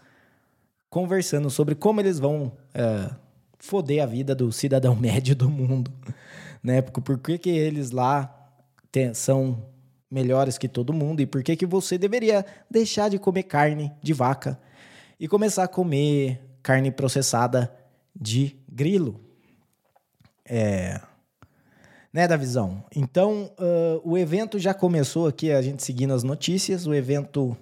conversando 0.90 1.48
sobre 1.48 1.74
como 1.74 2.02
eles 2.02 2.18
vão 2.18 2.52
é, 2.74 3.10
foder 3.58 4.02
a 4.02 4.06
vida 4.06 4.34
do 4.34 4.52
cidadão 4.52 4.94
médio 5.00 5.34
do 5.34 5.48
mundo, 5.48 5.90
né? 6.62 6.82
Por, 6.82 7.02
por 7.02 7.18
que, 7.18 7.38
que 7.38 7.50
eles 7.50 7.90
lá 7.90 8.32
tem, 8.90 9.12
são 9.14 9.66
melhores 10.10 10.58
que 10.58 10.68
todo 10.68 10.92
mundo 10.92 11.20
e 11.20 11.26
por 11.26 11.42
que, 11.42 11.56
que 11.56 11.66
você 11.66 11.96
deveria 11.96 12.44
deixar 12.70 13.08
de 13.08 13.18
comer 13.18 13.44
carne 13.44 13.92
de 14.02 14.12
vaca 14.12 14.60
e 15.18 15.26
começar 15.26 15.64
a 15.64 15.68
comer 15.68 16.40
carne 16.62 16.90
processada 16.90 17.74
de 18.14 18.56
grilo. 18.68 19.20
É, 20.44 21.00
né, 22.12 22.28
da 22.28 22.36
visão. 22.36 22.84
Então, 22.94 23.50
uh, 23.58 24.00
o 24.04 24.18
evento 24.18 24.58
já 24.58 24.74
começou 24.74 25.26
aqui, 25.26 25.50
a 25.50 25.62
gente 25.62 25.82
seguindo 25.82 26.12
as 26.12 26.22
notícias. 26.22 26.86
O 26.86 26.92
evento 26.92 27.56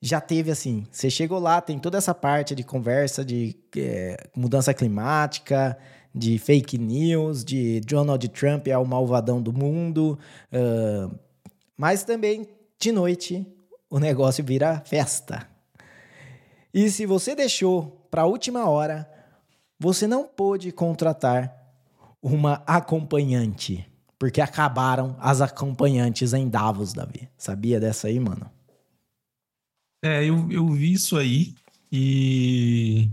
já 0.00 0.20
teve 0.20 0.50
assim: 0.50 0.86
você 0.90 1.08
chegou 1.08 1.38
lá, 1.38 1.60
tem 1.60 1.78
toda 1.78 1.98
essa 1.98 2.14
parte 2.14 2.54
de 2.54 2.64
conversa 2.64 3.24
de 3.24 3.56
é, 3.76 4.28
mudança 4.34 4.74
climática, 4.74 5.78
de 6.14 6.38
fake 6.38 6.78
news, 6.78 7.44
de 7.44 7.80
Donald 7.80 8.26
Trump 8.28 8.66
é 8.68 8.76
o 8.76 8.84
malvadão 8.84 9.40
do 9.40 9.52
mundo. 9.52 10.18
Uh, 10.52 11.14
mas 11.76 12.02
também, 12.02 12.48
de 12.78 12.92
noite, 12.92 13.46
o 13.88 13.98
negócio 13.98 14.44
vira 14.44 14.82
festa. 14.84 15.46
E 16.72 16.90
se 16.90 17.06
você 17.06 17.34
deixou 17.34 18.06
para 18.10 18.22
a 18.22 18.26
última 18.26 18.68
hora, 18.68 19.08
você 19.78 20.06
não 20.06 20.24
pôde 20.24 20.70
contratar 20.70 21.56
uma 22.22 22.62
acompanhante. 22.66 23.86
Porque 24.18 24.40
acabaram 24.40 25.16
as 25.18 25.40
acompanhantes 25.40 26.34
em 26.34 26.48
Davos, 26.48 26.92
Davi. 26.92 27.28
Sabia 27.38 27.80
dessa 27.80 28.08
aí, 28.08 28.20
mano? 28.20 28.50
É, 30.04 30.24
eu, 30.24 30.50
eu 30.50 30.68
vi 30.68 30.92
isso 30.92 31.16
aí 31.16 31.54
e. 31.90 33.10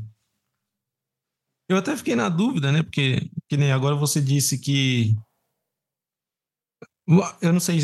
Eu 1.69 1.77
até 1.77 1.95
fiquei 1.97 2.15
na 2.15 2.29
dúvida, 2.29 2.71
né? 2.71 2.81
Porque, 2.81 3.29
que 3.49 3.57
nem 3.57 3.71
agora 3.71 3.95
você 3.95 4.21
disse 4.21 4.57
que. 4.57 5.15
Eu 7.41 7.53
não 7.53 7.59
sei, 7.59 7.79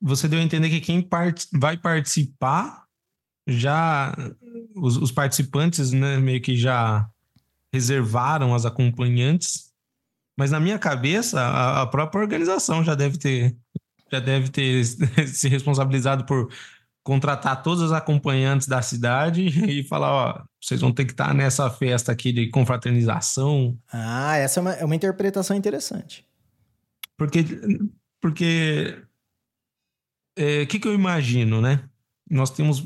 você 0.00 0.26
deu 0.28 0.40
a 0.40 0.42
entender 0.42 0.68
que 0.68 0.80
quem 0.80 1.00
part... 1.00 1.46
vai 1.52 1.76
participar 1.76 2.86
já. 3.46 4.14
Os, 4.74 4.96
os 4.96 5.12
participantes, 5.12 5.92
né, 5.92 6.18
meio 6.18 6.40
que 6.40 6.56
já 6.56 7.08
reservaram 7.72 8.54
as 8.54 8.66
acompanhantes 8.66 9.72
mas 10.38 10.50
na 10.50 10.60
minha 10.60 10.78
cabeça, 10.78 11.40
a, 11.40 11.82
a 11.82 11.86
própria 11.86 12.22
organização 12.22 12.82
já 12.82 12.94
deve 12.94 13.18
ter 13.18 13.56
já 14.10 14.20
deve 14.20 14.50
ter 14.50 14.84
se 15.26 15.48
responsabilizado 15.48 16.26
por 16.26 16.52
contratar 17.02 17.62
todos 17.62 17.82
os 17.82 17.92
acompanhantes 17.92 18.68
da 18.68 18.80
cidade 18.80 19.46
e 19.68 19.82
falar, 19.82 20.12
ó, 20.12 20.44
vocês 20.60 20.80
vão 20.80 20.92
ter 20.92 21.04
que 21.04 21.12
estar 21.12 21.34
nessa 21.34 21.68
festa 21.70 22.12
aqui 22.12 22.32
de 22.32 22.48
confraternização. 22.48 23.76
Ah, 23.92 24.36
essa 24.36 24.60
é 24.60 24.62
uma, 24.62 24.72
é 24.72 24.84
uma 24.84 24.94
interpretação 24.94 25.56
interessante. 25.56 26.26
Porque, 27.16 27.44
porque 28.20 28.96
o 30.38 30.40
é, 30.40 30.66
que, 30.66 30.78
que 30.78 30.88
eu 30.88 30.94
imagino, 30.94 31.60
né? 31.60 31.84
Nós 32.30 32.50
temos 32.50 32.82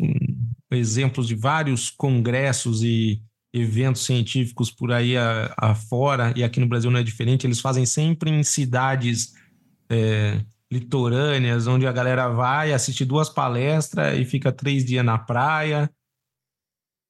exemplos 0.70 1.28
de 1.28 1.34
vários 1.34 1.90
congressos 1.90 2.82
e 2.82 3.22
eventos 3.52 4.04
científicos 4.04 4.70
por 4.70 4.92
aí 4.92 5.14
afora, 5.56 6.32
e 6.36 6.44
aqui 6.44 6.60
no 6.60 6.66
Brasil 6.66 6.90
não 6.90 7.00
é 7.00 7.02
diferente, 7.02 7.46
eles 7.46 7.60
fazem 7.60 7.86
sempre 7.86 8.30
em 8.30 8.42
cidades 8.42 9.34
é, 9.88 10.40
litorâneas, 10.70 11.66
onde 11.66 11.86
a 11.86 11.92
galera 11.92 12.28
vai 12.28 12.72
assistir 12.72 13.04
duas 13.04 13.28
palestras 13.28 14.18
e 14.18 14.24
fica 14.24 14.52
três 14.52 14.84
dias 14.84 15.04
na 15.04 15.18
praia. 15.18 15.90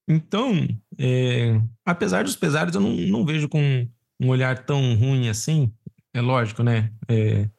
Então, 0.07 0.67
é, 0.97 1.59
apesar 1.85 2.23
dos 2.23 2.35
pesares, 2.35 2.73
eu 2.73 2.81
não, 2.81 2.91
não, 2.91 3.25
vejo 3.25 3.49
com 3.49 3.87
um 4.19 4.29
olhar 4.29 4.63
tão 4.63 4.95
ruim 4.95 5.27
assim. 5.27 5.71
É 6.13 6.21
lógico, 6.21 6.63
né? 6.63 6.91
É, 7.09 7.49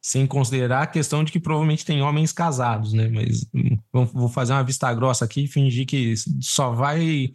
sem 0.00 0.26
considerar 0.26 0.82
a 0.82 0.86
questão 0.86 1.22
de 1.22 1.30
que 1.30 1.38
provavelmente 1.38 1.84
tem 1.84 2.00
homens 2.00 2.32
casados, 2.32 2.92
né? 2.92 3.08
Mas 3.08 3.46
hum, 3.52 3.76
vou 3.92 4.28
fazer 4.28 4.54
uma 4.54 4.64
vista 4.64 4.92
grossa 4.94 5.26
aqui 5.26 5.44
e 5.44 5.48
fingir 5.48 5.86
que 5.86 6.14
só 6.40 6.72
vai 6.72 7.32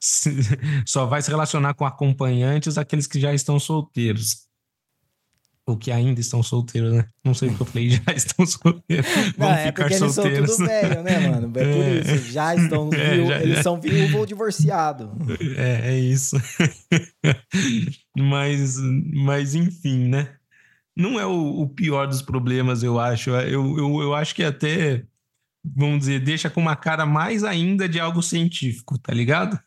só 0.86 1.06
vai 1.06 1.20
se 1.20 1.30
relacionar 1.30 1.74
com 1.74 1.84
acompanhantes 1.84 2.78
aqueles 2.78 3.06
que 3.06 3.20
já 3.20 3.34
estão 3.34 3.58
solteiros. 3.58 4.45
Ou 5.66 5.76
que 5.76 5.90
ainda 5.90 6.20
estão 6.20 6.44
solteiros, 6.44 6.94
né? 6.94 7.08
Não 7.24 7.34
sei 7.34 7.48
o 7.48 7.54
que 7.54 7.60
eu 7.60 7.66
falei, 7.66 7.90
já 8.06 8.12
estão 8.14 8.46
solteiros. 8.46 9.06
Não, 9.36 9.50
é 9.50 9.72
porque 9.72 9.94
eles 9.94 10.14
solteiros. 10.14 10.50
são 10.50 10.56
tudo 10.58 10.68
velho, 10.68 11.02
né, 11.02 11.28
mano? 11.28 11.52
É 11.58 11.64
por 11.64 11.82
é. 12.12 12.14
isso. 12.14 12.32
Já 12.32 12.54
estão 12.54 12.88
é, 12.94 13.26
já, 13.26 13.42
eles 13.42 13.56
já. 13.56 13.62
são 13.64 13.80
viúvo 13.80 14.18
ou 14.18 14.26
divorciado. 14.26 15.10
É, 15.56 15.92
é 15.92 15.98
isso. 15.98 16.36
mas, 18.16 18.76
mas, 19.12 19.56
enfim, 19.56 20.08
né? 20.08 20.36
Não 20.96 21.18
é 21.18 21.26
o, 21.26 21.62
o, 21.62 21.68
pior 21.68 22.06
dos 22.06 22.22
problemas, 22.22 22.84
eu 22.84 23.00
acho. 23.00 23.30
Eu, 23.30 23.76
eu, 23.76 24.02
eu 24.02 24.14
acho 24.14 24.34
que 24.36 24.44
até, 24.44 25.04
vamos 25.62 25.98
dizer, 25.98 26.20
deixa 26.20 26.48
com 26.48 26.60
uma 26.60 26.76
cara 26.76 27.04
mais 27.04 27.42
ainda 27.42 27.88
de 27.88 27.98
algo 27.98 28.22
científico, 28.22 28.96
tá 28.98 29.12
ligado? 29.12 29.60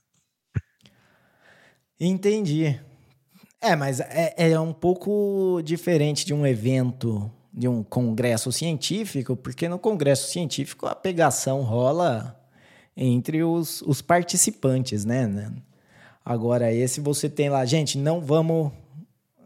Entendi. 1.99 2.79
É, 3.61 3.75
mas 3.75 3.99
é, 3.99 4.33
é 4.37 4.59
um 4.59 4.71
pouco 4.71 5.61
diferente 5.63 6.25
de 6.25 6.33
um 6.33 6.45
evento, 6.45 7.29
de 7.53 7.67
um 7.67 7.83
congresso 7.83 8.51
científico, 8.51 9.35
porque 9.35 9.67
no 9.67 9.77
congresso 9.77 10.31
científico 10.31 10.85
a 10.85 10.95
pegação 10.95 11.61
rola 11.61 12.39
entre 12.95 13.43
os, 13.43 13.81
os 13.81 14.01
participantes, 14.01 15.03
né? 15.03 15.51
Agora, 16.23 16.71
esse 16.71 17.01
você 17.01 17.29
tem 17.29 17.49
lá, 17.49 17.65
gente, 17.65 17.97
não 17.97 18.21
vamos 18.21 18.71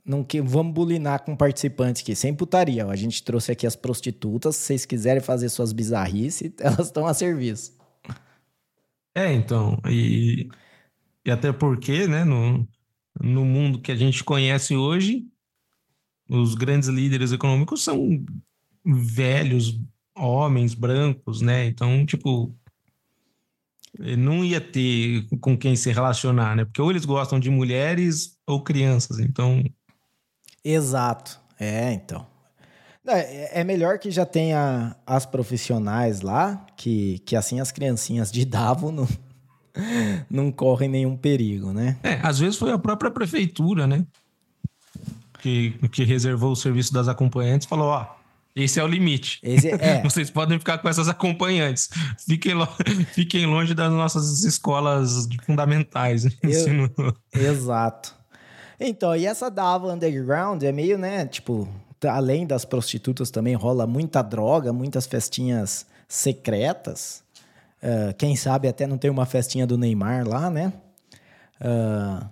não 0.05 0.21
que 0.21 0.41
vamos 0.41 0.73
bulinar 0.73 1.23
com 1.23 1.35
participantes 1.35 2.01
aqui, 2.01 2.13
sem 2.13 2.33
putaria. 2.35 2.85
A 2.85 2.95
gente 2.95 3.23
trouxe 3.23 3.53
aqui 3.53 3.65
as 3.65 3.75
prostitutas, 3.75 4.57
se 4.57 4.63
vocês 4.63 4.85
quiserem 4.85 5.21
fazer 5.21 5.47
suas 5.49 5.71
bizarrices, 5.71 6.51
elas 6.59 6.87
estão 6.87 7.07
a 7.07 7.13
serviço. 7.13 7.73
É, 9.15 9.31
então, 9.31 9.79
e 9.87 10.49
e 11.25 11.31
até 11.31 11.53
porque, 11.53 12.05
né, 12.07 12.25
no 13.21 13.45
mundo 13.45 13.79
que 13.79 13.91
a 13.91 13.95
gente 13.95 14.23
conhece 14.23 14.75
hoje, 14.75 15.25
os 16.29 16.55
grandes 16.55 16.89
líderes 16.89 17.31
econômicos 17.31 17.83
são 17.83 18.23
velhos 18.85 19.79
homens 20.15 20.73
brancos, 20.73 21.41
né? 21.41 21.65
Então, 21.65 22.05
tipo, 22.05 22.55
não 24.17 24.43
ia 24.43 24.59
ter 24.59 25.27
com 25.39 25.57
quem 25.57 25.75
se 25.75 25.91
relacionar, 25.91 26.55
né? 26.55 26.65
Porque 26.65 26.81
ou 26.81 26.89
eles 26.89 27.05
gostam 27.05 27.39
de 27.39 27.49
mulheres 27.49 28.37
ou 28.47 28.61
crianças, 28.61 29.19
então. 29.19 29.63
Exato. 30.63 31.39
É, 31.59 31.93
então. 31.93 32.25
É, 33.05 33.59
é 33.61 33.63
melhor 33.63 33.99
que 33.99 34.09
já 34.09 34.25
tenha 34.25 34.95
as 35.05 35.25
profissionais 35.25 36.21
lá, 36.21 36.65
que, 36.77 37.19
que 37.19 37.35
assim 37.35 37.59
as 37.59 37.71
criancinhas 37.71 38.31
de 38.31 38.45
Davo 38.45 38.91
não, 38.91 39.07
não 40.29 40.51
correm 40.51 40.89
nenhum 40.89 41.15
perigo, 41.15 41.71
né? 41.71 41.97
É, 42.03 42.19
às 42.21 42.39
vezes 42.39 42.57
foi 42.57 42.71
a 42.71 42.77
própria 42.77 43.11
prefeitura, 43.11 43.87
né? 43.87 44.05
Que, 45.39 45.71
que 45.91 46.03
reservou 46.03 46.51
o 46.51 46.55
serviço 46.55 46.93
das 46.93 47.07
acompanhantes 47.07 47.67
falou, 47.67 47.87
ó, 47.87 48.07
esse 48.55 48.79
é 48.79 48.83
o 48.83 48.87
limite. 48.87 49.39
É. 49.43 50.01
Vocês 50.03 50.29
podem 50.29 50.59
ficar 50.59 50.77
com 50.77 50.87
essas 50.87 51.09
acompanhantes. 51.09 51.89
Fiquem, 52.25 52.53
lo... 52.53 52.67
Fiquem 53.13 53.45
longe 53.45 53.73
das 53.73 53.91
nossas 53.91 54.43
escolas 54.43 55.27
fundamentais. 55.45 56.25
Eu... 56.25 56.93
Exato. 57.33 58.15
Então, 58.79 59.15
e 59.15 59.25
essa 59.25 59.49
Dava 59.49 59.91
Underground 59.93 60.61
é 60.63 60.71
meio, 60.71 60.97
né, 60.97 61.25
tipo, 61.25 61.67
além 62.03 62.45
das 62.45 62.65
prostitutas 62.65 63.31
também 63.31 63.55
rola 63.55 63.87
muita 63.87 64.21
droga, 64.21 64.73
muitas 64.73 65.07
festinhas 65.07 65.85
secretas. 66.07 67.22
Uh, 67.83 68.13
quem 68.17 68.33
sabe 68.33 68.69
até 68.69 68.87
não 68.87 68.97
tem 68.97 69.11
uma 69.11 69.25
festinha 69.25 69.67
do 69.67 69.77
Neymar 69.77 70.25
lá, 70.25 70.49
né? 70.49 70.71
Uh, 71.59 72.25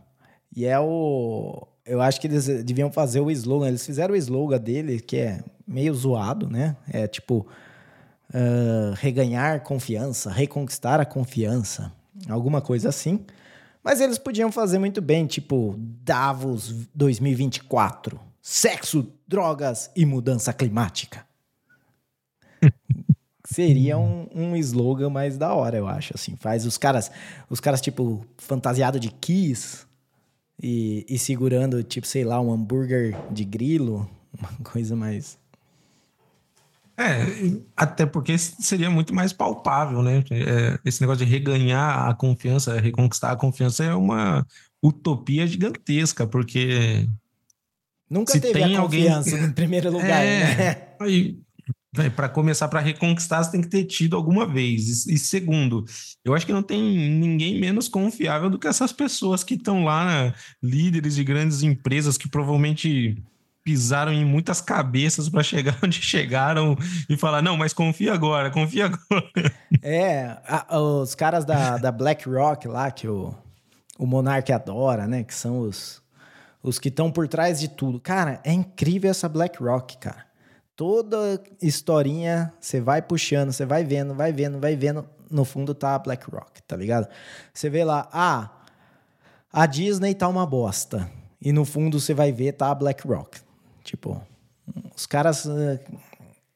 e 0.55 0.65
é 0.65 0.79
o. 0.79 1.67
Eu 1.85 2.01
acho 2.01 2.21
que 2.21 2.27
eles 2.27 2.47
deviam 2.63 2.89
fazer 2.89 3.19
o 3.19 3.29
slogan. 3.29 3.67
Eles 3.67 3.85
fizeram 3.85 4.13
o 4.13 4.17
slogan 4.17 4.57
dele, 4.57 5.01
que 5.01 5.17
é 5.17 5.43
meio 5.67 5.93
zoado, 5.93 6.49
né? 6.49 6.77
É 6.89 7.05
tipo. 7.05 7.45
Uh, 8.33 8.95
reganhar 8.95 9.59
confiança, 9.61 10.31
reconquistar 10.31 11.01
a 11.01 11.05
confiança, 11.05 11.91
alguma 12.29 12.61
coisa 12.61 12.87
assim. 12.87 13.25
Mas 13.83 13.99
eles 13.99 14.17
podiam 14.17 14.49
fazer 14.53 14.79
muito 14.79 15.01
bem, 15.01 15.25
tipo 15.25 15.75
Davos 15.77 16.87
2024, 16.95 18.17
sexo, 18.41 19.11
drogas 19.27 19.91
e 19.97 20.05
mudança 20.05 20.53
climática. 20.53 21.25
Seria 23.67 23.97
um, 23.97 24.27
um 24.33 24.55
slogan 24.55 25.09
mais 25.09 25.37
da 25.37 25.53
hora, 25.53 25.77
eu 25.77 25.87
acho, 25.87 26.13
assim. 26.15 26.35
Faz 26.35 26.65
os 26.65 26.77
caras, 26.77 27.11
os 27.49 27.59
caras 27.59 27.81
tipo, 27.81 28.25
fantasiado 28.37 28.99
de 28.99 29.09
Kiss 29.09 29.85
e, 30.61 31.05
e 31.07 31.17
segurando, 31.17 31.83
tipo, 31.83 32.07
sei 32.07 32.23
lá, 32.23 32.39
um 32.39 32.51
hambúrguer 32.51 33.15
de 33.31 33.43
grilo, 33.43 34.09
uma 34.37 34.49
coisa 34.63 34.95
mais... 34.95 35.39
É, 36.97 37.25
até 37.75 38.05
porque 38.05 38.37
seria 38.37 38.89
muito 38.89 39.13
mais 39.15 39.33
palpável, 39.33 40.03
né? 40.03 40.23
É, 40.29 40.77
esse 40.85 41.01
negócio 41.01 41.25
de 41.25 41.31
reganhar 41.31 42.07
a 42.07 42.13
confiança, 42.13 42.79
reconquistar 42.79 43.31
a 43.31 43.35
confiança 43.35 43.83
é 43.83 43.95
uma 43.95 44.45
utopia 44.83 45.47
gigantesca, 45.47 46.27
porque. 46.27 47.07
Nunca 48.09 48.39
teve 48.39 48.61
a 48.61 48.81
confiança 48.81 49.31
alguém... 49.31 49.49
em 49.49 49.51
primeiro 49.51 49.89
lugar, 49.89 50.23
é, 50.23 50.55
né? 50.55 50.87
Aí, 50.99 51.39
para 52.15 52.29
começar, 52.29 52.69
para 52.69 52.79
reconquistar, 52.79 53.43
você 53.43 53.51
tem 53.51 53.61
que 53.61 53.67
ter 53.67 53.83
tido 53.83 54.15
alguma 54.15 54.45
vez. 54.45 55.05
E, 55.05 55.15
e, 55.15 55.17
segundo, 55.17 55.83
eu 56.23 56.33
acho 56.33 56.45
que 56.45 56.53
não 56.53 56.63
tem 56.63 56.81
ninguém 56.81 57.59
menos 57.59 57.89
confiável 57.89 58.49
do 58.49 58.57
que 58.57 58.67
essas 58.67 58.93
pessoas 58.93 59.43
que 59.43 59.55
estão 59.55 59.83
lá, 59.83 60.05
né? 60.05 60.33
líderes 60.63 61.15
de 61.15 61.23
grandes 61.23 61.63
empresas 61.63 62.17
que 62.17 62.29
provavelmente 62.29 63.21
pisaram 63.63 64.11
em 64.11 64.25
muitas 64.25 64.61
cabeças 64.61 65.27
para 65.29 65.43
chegar 65.43 65.77
onde 65.83 66.01
chegaram 66.01 66.77
e 67.09 67.17
falar: 67.17 67.41
não, 67.41 67.57
mas 67.57 67.73
confia 67.73 68.13
agora, 68.13 68.49
confia 68.49 68.85
agora. 68.85 69.53
É, 69.81 70.37
a, 70.47 70.79
os 70.79 71.13
caras 71.13 71.43
da, 71.43 71.77
da 71.77 71.91
BlackRock 71.91 72.69
lá, 72.69 72.89
que 72.89 73.07
o, 73.07 73.35
o 73.99 74.05
Monark 74.05 74.51
adora, 74.51 75.07
né? 75.07 75.23
Que 75.23 75.33
são 75.33 75.59
os, 75.59 76.01
os 76.63 76.79
que 76.79 76.87
estão 76.87 77.11
por 77.11 77.27
trás 77.27 77.59
de 77.59 77.67
tudo. 77.67 77.99
Cara, 77.99 78.39
é 78.45 78.53
incrível 78.53 79.11
essa 79.11 79.27
BlackRock, 79.27 79.97
cara. 79.97 80.30
Toda 80.81 81.39
historinha, 81.61 82.51
você 82.59 82.81
vai 82.81 83.03
puxando, 83.03 83.51
você 83.53 83.67
vai 83.67 83.83
vendo, 83.83 84.15
vai 84.15 84.33
vendo, 84.33 84.59
vai 84.59 84.75
vendo. 84.75 85.07
No 85.29 85.45
fundo 85.45 85.75
tá 85.75 85.93
a 85.93 85.99
BlackRock, 85.99 86.59
tá 86.63 86.75
ligado? 86.75 87.07
Você 87.53 87.69
vê 87.69 87.83
lá, 87.83 88.09
ah, 88.11 88.49
a 89.53 89.67
Disney 89.67 90.15
tá 90.15 90.27
uma 90.27 90.43
bosta. 90.43 91.07
E 91.39 91.53
no 91.53 91.65
fundo 91.65 91.99
você 91.99 92.15
vai 92.15 92.31
ver, 92.31 92.53
tá 92.53 92.71
a 92.71 92.73
BlackRock. 92.73 93.41
Tipo, 93.83 94.19
os 94.95 95.05
caras 95.05 95.45
uh, 95.45 95.79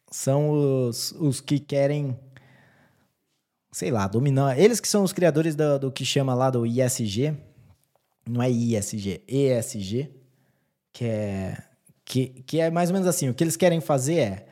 são 0.10 0.50
os, 0.88 1.12
os 1.20 1.40
que 1.40 1.60
querem, 1.60 2.20
sei 3.72 3.92
lá, 3.92 4.08
dominar. 4.08 4.58
Eles 4.58 4.80
que 4.80 4.88
são 4.88 5.04
os 5.04 5.14
criadores 5.14 5.56
do, 5.56 5.78
do 5.78 5.92
que 5.92 6.04
chama 6.04 6.34
lá 6.34 6.50
do 6.50 6.66
ISG. 6.66 7.32
Não 8.28 8.42
é 8.42 8.50
ISG, 8.50 9.22
ESG. 9.28 10.10
Que 10.92 11.06
é, 11.06 11.64
que, 12.06 12.28
que 12.46 12.60
é 12.60 12.70
mais 12.70 12.90
ou 12.90 12.94
menos 12.94 13.08
assim. 13.08 13.30
O 13.30 13.34
que 13.34 13.44
eles 13.44 13.58
querem 13.58 13.82
fazer 13.82 14.16
é 14.16 14.46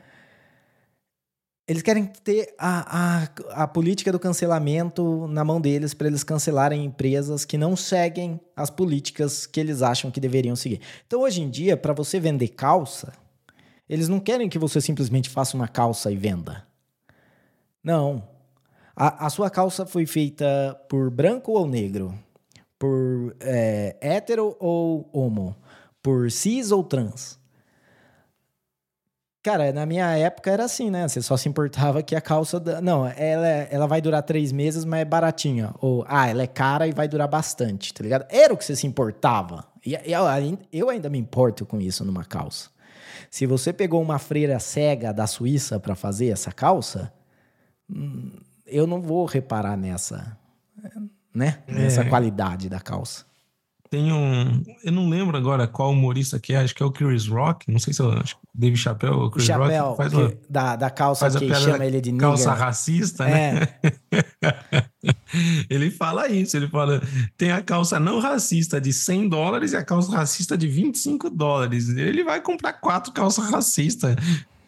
eles 1.66 1.82
querem 1.82 2.04
ter 2.04 2.54
a, 2.58 3.22
a, 3.54 3.62
a 3.62 3.66
política 3.66 4.12
do 4.12 4.18
cancelamento 4.18 5.26
na 5.28 5.42
mão 5.42 5.58
deles 5.58 5.94
para 5.94 6.06
eles 6.06 6.22
cancelarem 6.22 6.84
empresas 6.84 7.44
que 7.44 7.56
não 7.56 7.74
seguem 7.74 8.38
as 8.54 8.68
políticas 8.68 9.46
que 9.46 9.58
eles 9.60 9.80
acham 9.80 10.10
que 10.10 10.20
deveriam 10.20 10.54
seguir. 10.54 10.80
Então, 11.06 11.22
hoje 11.22 11.40
em 11.40 11.48
dia, 11.48 11.74
para 11.74 11.94
você 11.94 12.20
vender 12.20 12.48
calça, 12.48 13.14
eles 13.88 14.08
não 14.08 14.20
querem 14.20 14.48
que 14.48 14.58
você 14.58 14.78
simplesmente 14.78 15.30
faça 15.30 15.56
uma 15.56 15.66
calça 15.66 16.12
e 16.12 16.16
venda. 16.16 16.66
Não. 17.82 18.28
A, 18.94 19.26
a 19.26 19.30
sua 19.30 19.48
calça 19.48 19.86
foi 19.86 20.04
feita 20.04 20.78
por 20.88 21.10
branco 21.10 21.52
ou 21.52 21.66
negro? 21.66 22.14
Por 22.78 23.34
é, 23.40 23.96
hétero 24.02 24.54
ou 24.60 25.08
homo? 25.14 25.56
Por 26.02 26.30
cis 26.30 26.70
ou 26.70 26.84
trans? 26.84 27.38
Cara, 29.44 29.74
na 29.74 29.84
minha 29.84 30.10
época 30.16 30.50
era 30.50 30.64
assim, 30.64 30.90
né? 30.90 31.06
Você 31.06 31.20
só 31.20 31.36
se 31.36 31.50
importava 31.50 32.02
que 32.02 32.16
a 32.16 32.20
calça. 32.20 32.58
Da... 32.58 32.80
Não, 32.80 33.06
ela, 33.06 33.46
ela 33.46 33.86
vai 33.86 34.00
durar 34.00 34.22
três 34.22 34.50
meses, 34.50 34.86
mas 34.86 35.02
é 35.02 35.04
baratinha. 35.04 35.74
Ou, 35.82 36.02
ah, 36.08 36.26
ela 36.26 36.42
é 36.42 36.46
cara 36.46 36.88
e 36.88 36.92
vai 36.92 37.06
durar 37.06 37.28
bastante, 37.28 37.92
tá 37.92 38.02
ligado? 38.02 38.24
Era 38.30 38.54
o 38.54 38.56
que 38.56 38.64
você 38.64 38.74
se 38.74 38.86
importava. 38.86 39.66
E 39.84 39.92
eu, 39.92 40.58
eu 40.72 40.88
ainda 40.88 41.10
me 41.10 41.18
importo 41.18 41.66
com 41.66 41.78
isso 41.78 42.06
numa 42.06 42.24
calça. 42.24 42.70
Se 43.30 43.44
você 43.44 43.70
pegou 43.70 44.00
uma 44.00 44.18
freira 44.18 44.58
cega 44.58 45.12
da 45.12 45.26
Suíça 45.26 45.78
para 45.78 45.94
fazer 45.94 46.28
essa 46.28 46.50
calça, 46.50 47.12
hum, 47.90 48.32
eu 48.66 48.86
não 48.86 49.02
vou 49.02 49.26
reparar 49.26 49.76
nessa, 49.76 50.38
né? 51.34 51.58
Nessa 51.68 52.00
é. 52.00 52.04
qualidade 52.08 52.70
da 52.70 52.80
calça. 52.80 53.26
Tem 53.94 54.12
um. 54.12 54.60
Eu 54.82 54.90
não 54.90 55.08
lembro 55.08 55.36
agora 55.36 55.68
qual 55.68 55.92
humorista 55.92 56.40
que 56.40 56.52
é, 56.52 56.56
acho 56.56 56.74
que 56.74 56.82
é 56.82 56.86
o 56.86 56.90
Chris 56.90 57.28
Rock. 57.28 57.70
Não 57.70 57.78
sei 57.78 57.92
se 57.92 58.02
eu 58.02 58.10
acho 58.10 58.36
Dave 58.52 58.76
Chappelle 58.76 59.14
ou 59.14 59.30
Chris 59.30 59.46
Chappelle, 59.46 59.78
Rock. 59.78 59.96
Faz 59.96 60.12
uma, 60.12 60.32
da, 60.50 60.74
da 60.74 60.90
calça 60.90 61.30
que 61.30 61.54
chama 61.54 61.86
ele 61.86 62.00
de 62.00 62.10
nigger. 62.10 62.28
Calça 62.28 62.52
racista, 62.52 63.24
né? 63.24 63.68
É. 64.10 64.84
ele 65.70 65.92
fala 65.92 66.28
isso, 66.28 66.56
ele 66.56 66.66
fala: 66.66 67.00
tem 67.38 67.52
a 67.52 67.62
calça 67.62 68.00
não 68.00 68.18
racista 68.18 68.80
de 68.80 68.92
100 68.92 69.28
dólares 69.28 69.70
e 69.70 69.76
a 69.76 69.84
calça 69.84 70.10
racista 70.10 70.58
de 70.58 70.66
25 70.66 71.30
dólares. 71.30 71.88
Ele 71.88 72.24
vai 72.24 72.40
comprar 72.40 72.72
quatro 72.72 73.12
calças 73.12 73.48
racistas. 73.48 74.16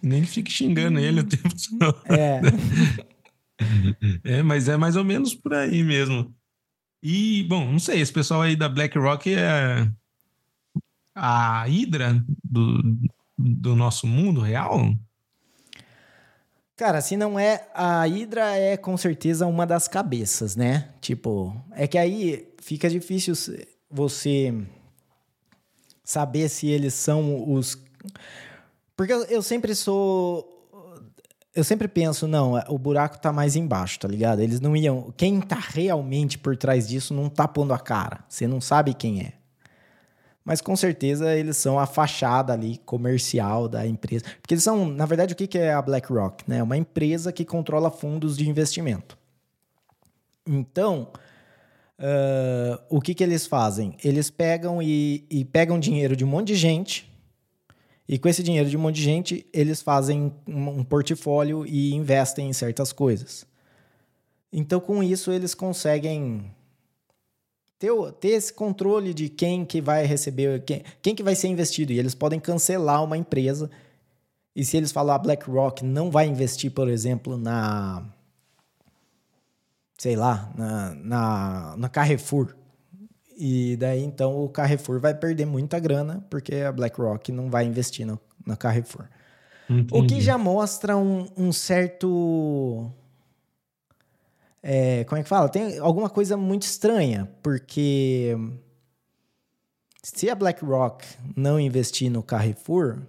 Nem 0.01 0.23
fique 0.23 0.53
xingando 0.53 1.01
ele 1.01 1.19
o 1.19 1.25
tempo 1.25 1.53
todo. 1.81 1.99
É. 2.11 2.41
é, 4.39 4.43
mas 4.45 4.69
é 4.69 4.77
mais 4.77 4.95
ou 4.95 5.03
menos 5.03 5.35
por 5.35 5.53
aí 5.53 5.83
mesmo. 5.83 6.33
E, 7.09 7.45
bom, 7.45 7.71
não 7.71 7.79
sei, 7.79 8.01
esse 8.01 8.13
pessoal 8.13 8.43
aí 8.43 8.57
da 8.57 8.69
BlackRock 8.69 9.33
é 9.33 9.89
a 11.15 11.63
Hydra 11.63 12.21
do, 12.43 12.83
do 13.39 13.77
nosso 13.77 14.09
mundo 14.09 14.41
real? 14.41 14.93
Cara, 16.75 17.01
se 17.01 17.17
não 17.17 17.39
é, 17.39 17.69
a 17.73 18.05
Hydra 18.07 18.57
é 18.57 18.77
com 18.77 18.97
certeza 18.97 19.47
uma 19.47 19.65
das 19.65 19.87
cabeças, 19.87 20.57
né? 20.57 20.89
Tipo, 21.01 21.57
é 21.71 21.87
que 21.87 21.97
aí 21.97 22.53
fica 22.61 22.91
difícil 22.91 23.35
você 23.89 24.53
saber 26.03 26.49
se 26.49 26.67
eles 26.67 26.93
são 26.93 27.53
os. 27.53 27.81
Porque 28.97 29.13
eu 29.13 29.43
sempre 29.43 29.77
sou 29.77 30.56
eu 31.57 31.65
sempre 31.65 31.89
penso, 31.89 32.29
não, 32.29 32.57
é, 32.57 32.65
o 32.69 32.79
buraco 32.79 33.19
tá 33.19 33.33
mais 33.33 33.57
embaixo, 33.57 33.99
tá 33.99 34.07
ligado? 34.07 34.41
Eles 34.41 34.61
não 34.61 34.77
iam. 34.77 35.13
Quem 35.17 35.41
tá 35.41 35.59
realmente 35.59 36.39
por 36.39 36.55
trás 36.55 36.87
disso 36.87 37.15
não 37.15 37.31
tá 37.31 37.49
pondo 37.49 37.73
a 37.73 37.79
cara. 37.79 38.21
Você 38.29 38.47
não 38.47 38.61
sabe 38.61 38.93
quem 38.93 39.23
é. 39.23 39.33
Mas 40.45 40.61
com 40.61 40.77
certeza 40.77 41.35
eles 41.35 41.57
são 41.57 41.79
a 41.79 41.87
fachada 41.87 42.53
ali 42.53 42.79
comercial 42.85 43.69
da 43.69 43.87
empresa. 43.87 44.27
Porque 44.41 44.53
eles 44.53 44.63
são, 44.63 44.87
na 44.87 45.07
verdade, 45.07 45.33
o 45.33 45.37
que 45.37 45.59
é 45.59 45.73
a 45.73 45.81
BlackRock? 45.81 46.45
Né? 46.47 46.63
Uma 46.63 46.77
empresa 46.77 47.33
que 47.33 47.45
controla 47.45 47.91
fundos 47.91 48.37
de 48.37 48.49
investimento. 48.49 49.17
Então, 50.47 51.09
uh, 51.99 52.79
o 52.91 53.01
que, 53.01 53.15
que 53.15 53.25
eles 53.25 53.47
fazem? 53.47 53.97
Eles 54.05 54.29
pegam 54.29 54.83
e, 54.83 55.27
e 55.31 55.43
pegam 55.43 55.81
dinheiro 55.81 56.15
de 56.15 56.25
um 56.25 56.29
monte 56.29 56.49
de 56.49 56.55
gente 56.55 57.11
e 58.09 58.19
com 58.19 58.29
esse 58.29 58.43
dinheiro 58.43 58.69
de 58.69 58.77
um 58.77 58.81
monte 58.81 58.97
de 58.97 59.03
gente, 59.03 59.47
eles 59.53 59.83
fazem 59.83 60.33
um 60.47 60.85
portfólio 60.85 61.67
e 61.67 61.93
investem 61.95 62.49
em 62.49 62.53
certas 62.53 62.93
coisas. 62.93 63.47
Então, 64.53 64.81
com 64.81 65.03
isso, 65.03 65.33
eles 65.33 65.55
conseguem 65.55 66.51
ter, 67.79 67.91
ter 68.21 68.29
esse 68.29 68.53
controle 68.53 69.13
de 69.13 69.29
quem 69.29 69.65
que 69.65 69.81
vai 69.81 70.07
receber, 70.07 70.63
quem, 70.65 70.83
quem 71.03 71.15
que 71.15 71.23
vai 71.23 71.35
ser 71.35 71.49
investido. 71.49 71.93
E 71.93 71.99
eles 71.99 72.15
podem 72.15 72.41
cancelar 72.41 73.03
uma 73.03 73.19
empresa. 73.19 73.71
E 74.55 74.65
se 74.65 74.77
eles 74.77 74.93
falar 74.93 75.19
BlackRock 75.19 75.85
não 75.85 76.11
vai 76.11 76.27
investir, 76.27 76.71
por 76.71 76.89
exemplo, 76.89 77.37
na 77.37 78.05
sei 79.99 80.15
lá, 80.15 80.51
na, 80.55 80.95
na, 80.95 81.77
na 81.77 81.89
Carrefour. 81.89 82.56
E 83.37 83.77
daí 83.77 84.03
então 84.03 84.43
o 84.43 84.49
Carrefour 84.49 84.99
vai 84.99 85.15
perder 85.15 85.45
muita 85.45 85.79
grana 85.79 86.25
porque 86.31 86.57
a 86.57 86.73
BlackRock 86.73 87.31
não 87.31 87.51
vai 87.51 87.67
investir 87.67 88.07
no, 88.07 88.19
na 88.47 88.57
Carrefour. 88.57 89.07
Entendi. 89.69 89.89
O 89.93 90.07
que 90.07 90.21
já 90.21 90.39
mostra 90.39 90.97
um, 90.97 91.27
um 91.37 91.53
certo. 91.53 92.91
É, 94.63 95.05
como 95.05 95.21
é 95.21 95.23
que 95.23 95.29
fala? 95.29 95.49
Tem 95.49 95.79
alguma 95.79 96.09
coisa 96.09 96.37
muito 96.37 96.63
estranha, 96.63 97.29
porque 97.43 98.37
se 100.03 100.31
a 100.31 100.35
BlackRock 100.35 101.05
não 101.37 101.61
investir 101.61 102.11
no 102.11 102.23
Carrefour, 102.23 103.03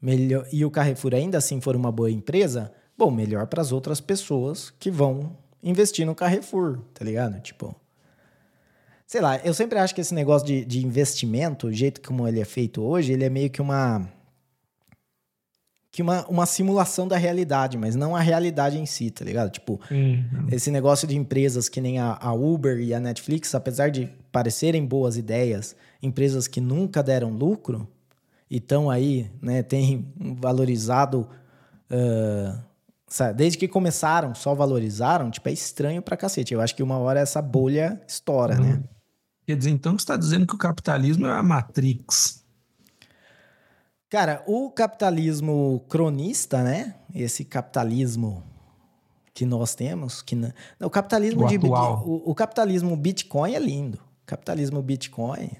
melhor, 0.00 0.46
e 0.52 0.64
o 0.64 0.70
Carrefour 0.70 1.14
ainda 1.14 1.38
assim 1.38 1.60
for 1.60 1.74
uma 1.74 1.90
boa 1.90 2.10
empresa, 2.10 2.72
bom, 2.96 3.10
melhor 3.10 3.46
para 3.46 3.62
as 3.62 3.72
outras 3.72 4.00
pessoas 4.00 4.70
que 4.78 4.90
vão 4.90 5.36
investir 5.62 6.04
no 6.04 6.14
Carrefour, 6.14 6.80
tá 6.94 7.04
ligado? 7.04 7.40
Tipo, 7.40 7.74
Sei 9.08 9.22
lá, 9.22 9.38
eu 9.38 9.54
sempre 9.54 9.78
acho 9.78 9.94
que 9.94 10.02
esse 10.02 10.12
negócio 10.12 10.46
de, 10.46 10.66
de 10.66 10.84
investimento, 10.84 11.68
o 11.68 11.72
jeito 11.72 12.02
como 12.02 12.28
ele 12.28 12.40
é 12.40 12.44
feito 12.44 12.82
hoje, 12.82 13.10
ele 13.10 13.24
é 13.24 13.30
meio 13.30 13.48
que 13.48 13.62
uma. 13.62 14.06
que 15.90 16.02
uma, 16.02 16.26
uma 16.26 16.44
simulação 16.44 17.08
da 17.08 17.16
realidade, 17.16 17.78
mas 17.78 17.96
não 17.96 18.14
a 18.14 18.20
realidade 18.20 18.78
em 18.78 18.84
si, 18.84 19.10
tá 19.10 19.24
ligado? 19.24 19.50
Tipo, 19.50 19.80
uhum. 19.90 20.48
esse 20.52 20.70
negócio 20.70 21.08
de 21.08 21.16
empresas 21.16 21.70
que 21.70 21.80
nem 21.80 21.98
a, 21.98 22.18
a 22.20 22.34
Uber 22.34 22.78
e 22.80 22.92
a 22.92 23.00
Netflix, 23.00 23.54
apesar 23.54 23.90
de 23.90 24.10
parecerem 24.30 24.84
boas 24.84 25.16
ideias, 25.16 25.74
empresas 26.02 26.46
que 26.46 26.60
nunca 26.60 27.02
deram 27.02 27.30
lucro, 27.30 27.88
e 28.50 28.58
estão 28.58 28.90
aí, 28.90 29.30
né, 29.40 29.62
tem 29.62 30.12
valorizado. 30.38 31.26
Uh, 31.90 32.62
desde 33.34 33.56
que 33.56 33.66
começaram, 33.66 34.34
só 34.34 34.54
valorizaram, 34.54 35.30
tipo, 35.30 35.48
é 35.48 35.52
estranho 35.52 36.02
pra 36.02 36.14
cacete. 36.14 36.52
Eu 36.52 36.60
acho 36.60 36.76
que 36.76 36.82
uma 36.82 36.98
hora 36.98 37.20
essa 37.20 37.40
bolha 37.40 37.98
estoura, 38.06 38.56
né? 38.56 38.82
Quer 39.48 39.56
dizer, 39.56 39.70
então 39.70 39.92
você 39.92 40.02
está 40.02 40.14
dizendo 40.14 40.46
que 40.46 40.54
o 40.54 40.58
capitalismo 40.58 41.26
é 41.26 41.32
a 41.32 41.42
Matrix. 41.42 42.44
Cara, 44.10 44.44
o 44.46 44.70
capitalismo 44.70 45.82
cronista, 45.88 46.62
né? 46.62 46.96
Esse 47.14 47.46
capitalismo 47.46 48.42
que 49.32 49.46
nós 49.46 49.74
temos, 49.74 50.20
que 50.20 50.36
não, 50.36 50.52
o 50.82 50.90
capitalismo 50.90 51.46
o 51.46 51.48
de 51.48 51.56
o, 51.56 52.30
o, 52.30 52.34
capitalismo 52.34 52.94
Bitcoin 52.94 53.54
é 53.54 53.58
lindo. 53.58 53.96
O 54.22 54.26
capitalismo 54.26 54.82
Bitcoin, 54.82 55.50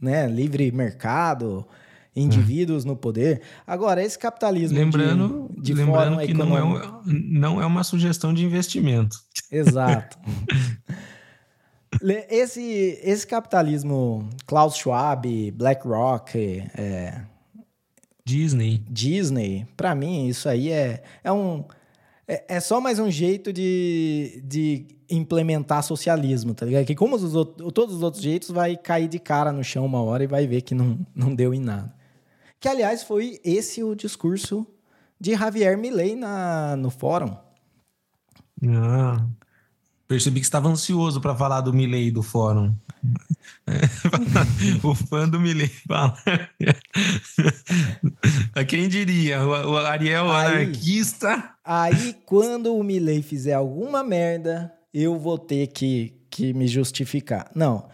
né? 0.00 0.28
Livre 0.28 0.70
mercado, 0.70 1.66
indivíduos 2.14 2.84
hum. 2.84 2.90
no 2.90 2.96
poder. 2.96 3.42
Agora, 3.66 4.04
esse 4.04 4.18
capitalismo 4.20 4.78
lembrando, 4.78 5.50
de, 5.56 5.62
de 5.62 5.74
lembrando 5.74 6.24
que 6.24 6.32
não 6.32 6.56
é, 6.56 6.90
não 7.04 7.60
é 7.60 7.66
uma 7.66 7.82
sugestão 7.82 8.32
de 8.32 8.44
investimento. 8.44 9.16
Exato. 9.50 10.16
esse, 12.30 12.98
esse 13.02 13.26
capitalismo 13.26 14.28
Klaus 14.46 14.76
Schwab, 14.76 15.50
BlackRock, 15.52 16.38
é, 16.76 17.22
Disney. 18.24 18.82
Disney, 18.88 19.66
para 19.76 19.94
mim, 19.94 20.28
isso 20.28 20.48
aí 20.48 20.70
é, 20.70 21.02
é 21.22 21.32
um. 21.32 21.64
É, 22.26 22.56
é, 22.56 22.60
só 22.60 22.80
mais 22.80 22.98
um 22.98 23.10
jeito 23.10 23.52
de, 23.52 24.42
de 24.44 24.86
implementar 25.10 25.82
socialismo, 25.82 26.54
tá 26.54 26.64
ligado? 26.64 26.86
Que 26.86 26.94
como 26.94 27.16
os 27.16 27.34
outros, 27.34 27.72
todos 27.72 27.96
os 27.96 28.02
outros 28.02 28.22
jeitos 28.22 28.50
vai 28.50 28.76
cair 28.76 29.08
de 29.08 29.18
cara 29.18 29.52
no 29.52 29.64
chão 29.64 29.84
uma 29.84 30.02
hora 30.02 30.24
e 30.24 30.28
vai 30.28 30.46
ver 30.46 30.62
que 30.62 30.74
não, 30.74 30.98
não 31.14 31.34
deu 31.34 31.52
em 31.52 31.60
nada. 31.60 31.92
Que, 32.60 32.68
aliás, 32.68 33.02
foi 33.02 33.40
esse 33.44 33.82
o 33.82 33.94
discurso 33.94 34.64
de 35.20 35.34
Javier 35.34 35.76
Milei 35.76 36.14
na, 36.14 36.76
no 36.76 36.90
fórum. 36.90 37.36
Ah, 38.68 39.26
percebi 40.12 40.40
que 40.40 40.46
estava 40.46 40.68
ansioso 40.68 41.22
para 41.22 41.34
falar 41.34 41.62
do 41.62 41.72
Milley 41.72 42.10
do 42.10 42.22
fórum. 42.22 42.74
o 44.84 44.94
fã 44.94 45.26
do 45.26 45.40
Milley 45.40 45.70
fala. 45.88 46.14
Quem 48.68 48.90
diria? 48.90 49.42
O 49.42 49.74
Ariel 49.78 50.30
aí, 50.30 50.64
anarquista. 50.64 51.54
Aí, 51.64 52.14
quando 52.26 52.76
o 52.76 52.84
Milley 52.84 53.22
fizer 53.22 53.54
alguma 53.54 54.04
merda, 54.04 54.70
eu 54.92 55.18
vou 55.18 55.38
ter 55.38 55.68
que, 55.68 56.14
que 56.28 56.52
me 56.52 56.68
justificar. 56.68 57.50
Não. 57.54 57.88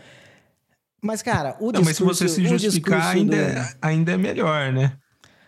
Mas, 1.00 1.22
cara, 1.22 1.56
o 1.60 1.70
discurso... 1.70 1.78
Não, 1.78 1.84
mas 1.84 1.96
se 1.96 2.02
você 2.02 2.28
se 2.28 2.44
justificar, 2.48 3.14
ainda, 3.14 3.36
do... 3.36 3.42
é, 3.42 3.74
ainda 3.80 4.12
é 4.12 4.16
melhor, 4.16 4.72
né? 4.72 4.94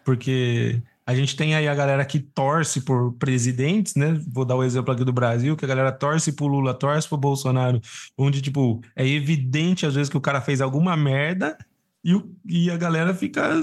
Porque 0.05 0.81
a 1.11 1.15
gente 1.15 1.35
tem 1.35 1.57
aí 1.57 1.67
a 1.67 1.75
galera 1.75 2.05
que 2.05 2.21
torce 2.21 2.81
por 2.83 3.13
presidentes, 3.15 3.97
né? 3.97 4.17
Vou 4.33 4.45
dar 4.45 4.55
o 4.55 4.61
um 4.61 4.63
exemplo 4.63 4.95
aqui 4.95 5.03
do 5.03 5.13
Brasil, 5.13 5.57
que 5.57 5.65
a 5.65 5.69
galera 5.69 5.91
torce 5.91 6.33
pro 6.33 6.47
Lula, 6.47 6.73
torce 6.73 7.09
pro 7.09 7.19
Bolsonaro, 7.19 7.81
onde, 8.17 8.41
tipo, 8.41 8.81
é 8.95 9.05
evidente 9.05 9.85
às 9.85 9.97
vezes 9.97 10.09
que 10.09 10.17
o 10.17 10.21
cara 10.21 10.41
fez 10.41 10.61
alguma 10.61 10.97
merda 10.97 11.59
e, 12.05 12.15
o, 12.15 12.33
e 12.47 12.71
a 12.71 12.77
galera 12.77 13.13
fica 13.13 13.61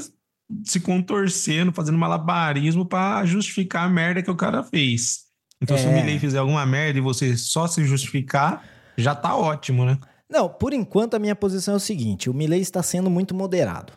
se 0.66 0.82
contorcendo, 0.82 1.72
fazendo 1.72 1.98
malabarismo 1.98 2.86
para 2.86 3.26
justificar 3.26 3.86
a 3.86 3.90
merda 3.90 4.22
que 4.22 4.32
o 4.32 4.36
cara 4.36 4.62
fez. 4.62 5.20
Então, 5.62 5.78
é. 5.78 5.80
se 5.80 5.88
o 5.88 5.94
Milley 5.94 6.20
fizer 6.20 6.40
alguma 6.40 6.66
merda 6.66 7.00
e 7.00 7.02
você 7.02 7.38
só 7.38 7.66
se 7.66 7.86
justificar, 7.86 8.62
já 8.98 9.16
tá 9.16 9.38
ótimo, 9.38 9.86
né? 9.86 9.98
Não, 10.30 10.50
por 10.50 10.74
enquanto 10.74 11.14
a 11.14 11.20
minha 11.20 11.36
posição 11.36 11.76
é 11.76 11.78
o 11.78 11.80
seguinte: 11.80 12.30
o 12.30 12.34
Milley 12.34 12.60
está 12.60 12.84
sendo 12.84 13.10
muito 13.10 13.34
moderado 13.34 13.94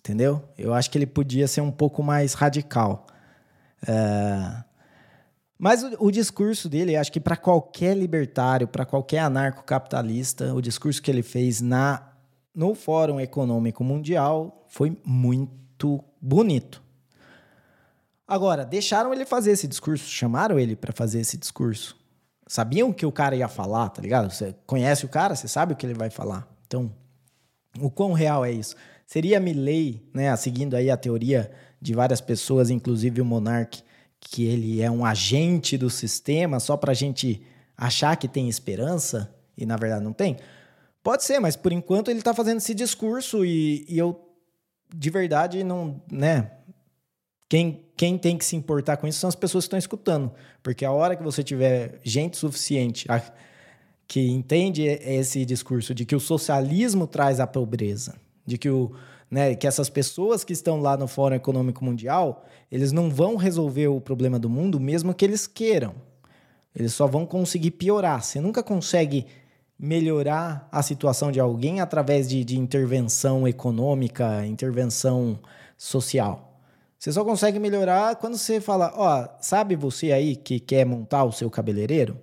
entendeu? 0.00 0.42
Eu 0.58 0.74
acho 0.74 0.90
que 0.90 0.98
ele 0.98 1.06
podia 1.06 1.46
ser 1.46 1.60
um 1.60 1.70
pouco 1.70 2.02
mais 2.02 2.34
radical. 2.34 3.06
É... 3.86 4.64
Mas 5.58 5.82
o, 5.82 6.06
o, 6.06 6.10
discurso 6.10 6.68
dele, 6.68 6.96
acho 6.96 7.12
que 7.12 7.20
para 7.20 7.36
qualquer 7.36 7.96
libertário, 7.96 8.66
para 8.66 8.86
qualquer 8.86 9.18
anarcocapitalista, 9.18 10.54
o 10.54 10.60
discurso 10.62 11.02
que 11.02 11.10
ele 11.10 11.22
fez 11.22 11.60
na 11.60 12.06
no 12.54 12.74
Fórum 12.74 13.20
Econômico 13.20 13.84
Mundial 13.84 14.66
foi 14.68 14.96
muito 15.04 16.02
bonito. 16.20 16.82
Agora, 18.26 18.64
deixaram 18.64 19.12
ele 19.12 19.24
fazer 19.24 19.52
esse 19.52 19.68
discurso, 19.68 20.08
chamaram 20.08 20.58
ele 20.58 20.74
para 20.74 20.92
fazer 20.92 21.20
esse 21.20 21.36
discurso. 21.36 21.96
Sabiam 22.46 22.92
que 22.92 23.04
o 23.06 23.12
cara 23.12 23.36
ia 23.36 23.48
falar, 23.48 23.88
tá 23.90 24.00
ligado? 24.00 24.30
Você 24.30 24.54
conhece 24.66 25.04
o 25.04 25.08
cara, 25.08 25.36
você 25.36 25.46
sabe 25.46 25.72
o 25.72 25.76
que 25.76 25.86
ele 25.86 25.94
vai 25.94 26.10
falar. 26.10 26.48
Então, 26.66 26.92
o 27.78 27.90
quão 27.90 28.12
real 28.12 28.44
é 28.44 28.50
isso? 28.50 28.74
Seria 29.10 29.40
Milley, 29.40 30.08
né, 30.14 30.36
seguindo 30.36 30.76
aí 30.76 30.88
a 30.88 30.96
teoria 30.96 31.50
de 31.82 31.92
várias 31.92 32.20
pessoas, 32.20 32.70
inclusive 32.70 33.20
o 33.20 33.24
Monark, 33.24 33.82
que 34.20 34.46
ele 34.46 34.80
é 34.80 34.88
um 34.88 35.04
agente 35.04 35.76
do 35.76 35.90
sistema 35.90 36.60
só 36.60 36.76
para 36.76 36.92
a 36.92 36.94
gente 36.94 37.42
achar 37.76 38.14
que 38.14 38.28
tem 38.28 38.48
esperança 38.48 39.34
e 39.56 39.66
na 39.66 39.76
verdade 39.76 40.04
não 40.04 40.12
tem? 40.12 40.36
Pode 41.02 41.24
ser, 41.24 41.40
mas 41.40 41.56
por 41.56 41.72
enquanto 41.72 42.08
ele 42.08 42.20
está 42.20 42.32
fazendo 42.32 42.58
esse 42.58 42.72
discurso 42.72 43.44
e, 43.44 43.84
e, 43.88 43.98
eu 43.98 44.32
de 44.94 45.10
verdade 45.10 45.64
não, 45.64 46.00
né? 46.08 46.52
Quem, 47.48 47.84
quem 47.96 48.16
tem 48.16 48.38
que 48.38 48.44
se 48.44 48.54
importar 48.54 48.96
com 48.96 49.08
isso 49.08 49.18
são 49.18 49.26
as 49.26 49.34
pessoas 49.34 49.64
que 49.64 49.66
estão 49.66 49.78
escutando, 49.80 50.30
porque 50.62 50.84
a 50.84 50.92
hora 50.92 51.16
que 51.16 51.24
você 51.24 51.42
tiver 51.42 51.98
gente 52.04 52.36
suficiente 52.36 53.10
a, 53.10 53.20
que 54.06 54.20
entende 54.30 54.84
esse 54.84 55.44
discurso 55.44 55.92
de 55.92 56.04
que 56.04 56.14
o 56.14 56.20
socialismo 56.20 57.08
traz 57.08 57.40
a 57.40 57.46
pobreza, 57.48 58.14
de 58.46 58.58
que, 58.58 58.68
o, 58.68 58.92
né, 59.30 59.54
que 59.54 59.66
essas 59.66 59.88
pessoas 59.88 60.44
que 60.44 60.52
estão 60.52 60.80
lá 60.80 60.96
no 60.96 61.06
Fórum 61.06 61.36
Econômico 61.36 61.84
Mundial, 61.84 62.44
eles 62.70 62.92
não 62.92 63.10
vão 63.10 63.36
resolver 63.36 63.88
o 63.88 64.00
problema 64.00 64.38
do 64.38 64.48
mundo 64.48 64.78
mesmo 64.78 65.14
que 65.14 65.24
eles 65.24 65.46
queiram. 65.46 65.94
Eles 66.74 66.92
só 66.92 67.06
vão 67.06 67.26
conseguir 67.26 67.72
piorar. 67.72 68.22
Você 68.22 68.40
nunca 68.40 68.62
consegue 68.62 69.26
melhorar 69.78 70.68
a 70.70 70.82
situação 70.82 71.32
de 71.32 71.40
alguém 71.40 71.80
através 71.80 72.28
de, 72.28 72.44
de 72.44 72.58
intervenção 72.58 73.48
econômica, 73.48 74.46
intervenção 74.46 75.38
social. 75.76 76.50
Você 76.98 77.10
só 77.10 77.24
consegue 77.24 77.58
melhorar 77.58 78.16
quando 78.16 78.36
você 78.36 78.60
fala, 78.60 78.92
ó, 78.94 79.26
sabe 79.40 79.74
você 79.74 80.12
aí 80.12 80.36
que 80.36 80.60
quer 80.60 80.84
montar 80.84 81.24
o 81.24 81.32
seu 81.32 81.50
cabeleireiro, 81.50 82.18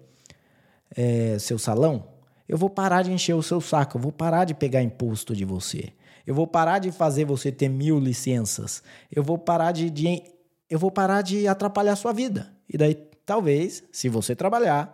é, 0.95 1.39
seu 1.39 1.57
salão? 1.57 2.09
Eu 2.47 2.59
vou 2.59 2.69
parar 2.69 3.01
de 3.01 3.11
encher 3.11 3.33
o 3.33 3.41
seu 3.41 3.59
saco, 3.59 3.97
eu 3.97 4.01
vou 4.01 4.11
parar 4.11 4.45
de 4.45 4.53
pegar 4.53 4.83
imposto 4.83 5.35
de 5.35 5.43
você. 5.43 5.93
Eu 6.27 6.35
vou 6.35 6.45
parar 6.45 6.79
de 6.79 6.91
fazer 6.91 7.23
você 7.23 7.53
ter 7.53 7.69
mil 7.69 7.97
licenças. 7.97 8.83
Eu 9.09 9.23
vou 9.23 9.37
parar 9.37 9.71
de, 9.71 9.89
de 9.89 10.21
eu 10.69 10.77
vou 10.77 10.91
parar 10.91 11.21
de 11.21 11.47
atrapalhar 11.47 11.93
a 11.93 11.95
sua 11.95 12.11
vida. 12.11 12.51
E 12.67 12.77
daí, 12.77 12.95
talvez, 13.25 13.81
se 13.93 14.09
você 14.09 14.35
trabalhar, 14.35 14.93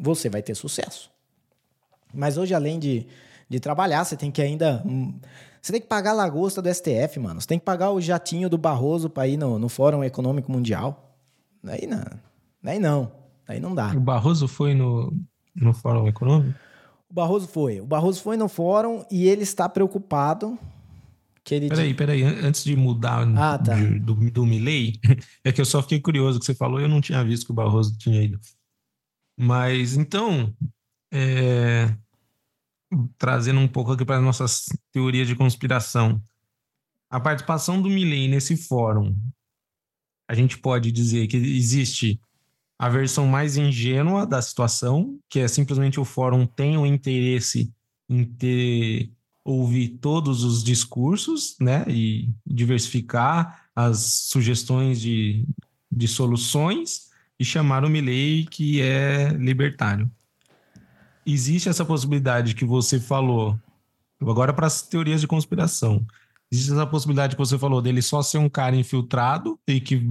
você 0.00 0.30
vai 0.30 0.40
ter 0.40 0.54
sucesso. 0.54 1.10
Mas 2.14 2.38
hoje, 2.38 2.54
além 2.54 2.78
de, 2.78 3.08
de 3.48 3.58
trabalhar, 3.58 4.04
você 4.04 4.16
tem 4.16 4.30
que 4.30 4.40
ainda. 4.40 4.80
Hum, 4.86 5.18
você 5.60 5.72
tem 5.72 5.80
que 5.80 5.88
pagar 5.88 6.12
a 6.12 6.14
lagosta 6.14 6.62
do 6.62 6.72
STF, 6.72 7.18
mano. 7.18 7.40
Você 7.40 7.48
tem 7.48 7.58
que 7.58 7.64
pagar 7.64 7.90
o 7.90 8.00
jatinho 8.00 8.48
do 8.48 8.56
Barroso 8.56 9.10
para 9.10 9.26
ir 9.26 9.36
no, 9.36 9.58
no 9.58 9.68
Fórum 9.68 10.04
Econômico 10.04 10.50
Mundial. 10.50 11.12
Daí 11.62 11.88
não. 11.88 12.04
Daí 12.62 12.78
não. 12.78 13.12
Daí 13.46 13.58
não 13.58 13.74
dá. 13.74 13.92
O 13.96 14.00
Barroso 14.00 14.46
foi 14.46 14.74
no, 14.74 15.12
no 15.56 15.74
Fórum 15.74 16.06
Econômico? 16.06 16.56
O 17.10 17.14
Barroso 17.14 17.48
foi. 17.48 17.80
O 17.80 17.86
Barroso 17.86 18.22
foi 18.22 18.36
no 18.36 18.48
fórum 18.48 19.04
e 19.10 19.26
ele 19.26 19.42
está 19.42 19.68
preocupado. 19.68 20.56
Que 21.42 21.54
ele 21.56 21.68
peraí, 21.68 21.94
peraí, 21.94 22.22
antes 22.22 22.62
de 22.62 22.76
mudar 22.76 23.26
ah, 23.36 23.58
tá. 23.58 23.74
de, 23.74 23.98
do, 23.98 24.14
do 24.30 24.46
Milley, 24.46 25.00
é 25.42 25.50
que 25.50 25.60
eu 25.60 25.64
só 25.64 25.82
fiquei 25.82 25.98
curioso 25.98 26.38
que 26.38 26.44
você 26.44 26.54
falou 26.54 26.78
e 26.78 26.84
eu 26.84 26.88
não 26.88 27.00
tinha 27.00 27.24
visto 27.24 27.46
que 27.46 27.52
o 27.52 27.54
Barroso 27.54 27.96
tinha 27.98 28.22
ido. 28.22 28.38
Mas 29.36 29.96
então, 29.96 30.54
é, 31.12 31.96
trazendo 33.18 33.60
um 33.60 33.68
pouco 33.68 33.92
aqui 33.92 34.04
para 34.04 34.18
as 34.18 34.22
nossas 34.22 34.66
teorias 34.92 35.26
de 35.26 35.34
conspiração. 35.34 36.22
A 37.10 37.18
participação 37.18 37.82
do 37.82 37.88
Milley 37.88 38.28
nesse 38.28 38.56
fórum, 38.56 39.16
a 40.28 40.34
gente 40.34 40.58
pode 40.58 40.92
dizer 40.92 41.26
que 41.26 41.36
existe 41.36 42.20
a 42.80 42.88
versão 42.88 43.26
mais 43.26 43.58
ingênua 43.58 44.26
da 44.26 44.40
situação, 44.40 45.18
que 45.28 45.38
é 45.38 45.46
simplesmente 45.46 46.00
o 46.00 46.04
fórum 46.04 46.46
tem 46.46 46.78
o 46.78 46.86
interesse 46.86 47.70
em 48.08 48.24
ter 48.24 49.12
ouvir 49.44 49.98
todos 50.00 50.44
os 50.44 50.64
discursos, 50.64 51.56
né, 51.60 51.84
e 51.86 52.30
diversificar 52.46 53.66
as 53.76 53.98
sugestões 54.30 54.98
de, 54.98 55.44
de 55.92 56.08
soluções 56.08 57.10
e 57.38 57.44
chamar 57.44 57.84
o 57.84 57.90
Milley 57.90 58.46
que 58.46 58.80
é 58.80 59.28
libertário. 59.28 60.10
Existe 61.26 61.68
essa 61.68 61.84
possibilidade 61.84 62.54
que 62.54 62.64
você 62.64 62.98
falou, 62.98 63.60
agora 64.18 64.54
para 64.54 64.66
as 64.66 64.80
teorias 64.80 65.20
de 65.20 65.26
conspiração. 65.26 66.06
Existe 66.52 66.72
essa 66.72 66.86
possibilidade 66.86 67.36
que 67.36 67.38
você 67.38 67.56
falou 67.58 67.80
dele 67.80 68.02
só 68.02 68.22
ser 68.22 68.38
um 68.38 68.48
cara 68.48 68.74
infiltrado 68.74 69.58
e 69.68 69.80
que 69.80 70.02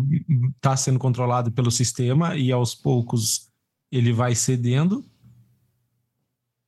está 0.56 0.76
sendo 0.78 0.98
controlado 0.98 1.52
pelo 1.52 1.70
sistema 1.70 2.36
e 2.36 2.52
aos 2.52 2.74
poucos 2.74 3.50
ele 3.92 4.14
vai 4.14 4.36
cedendo. 4.36 5.04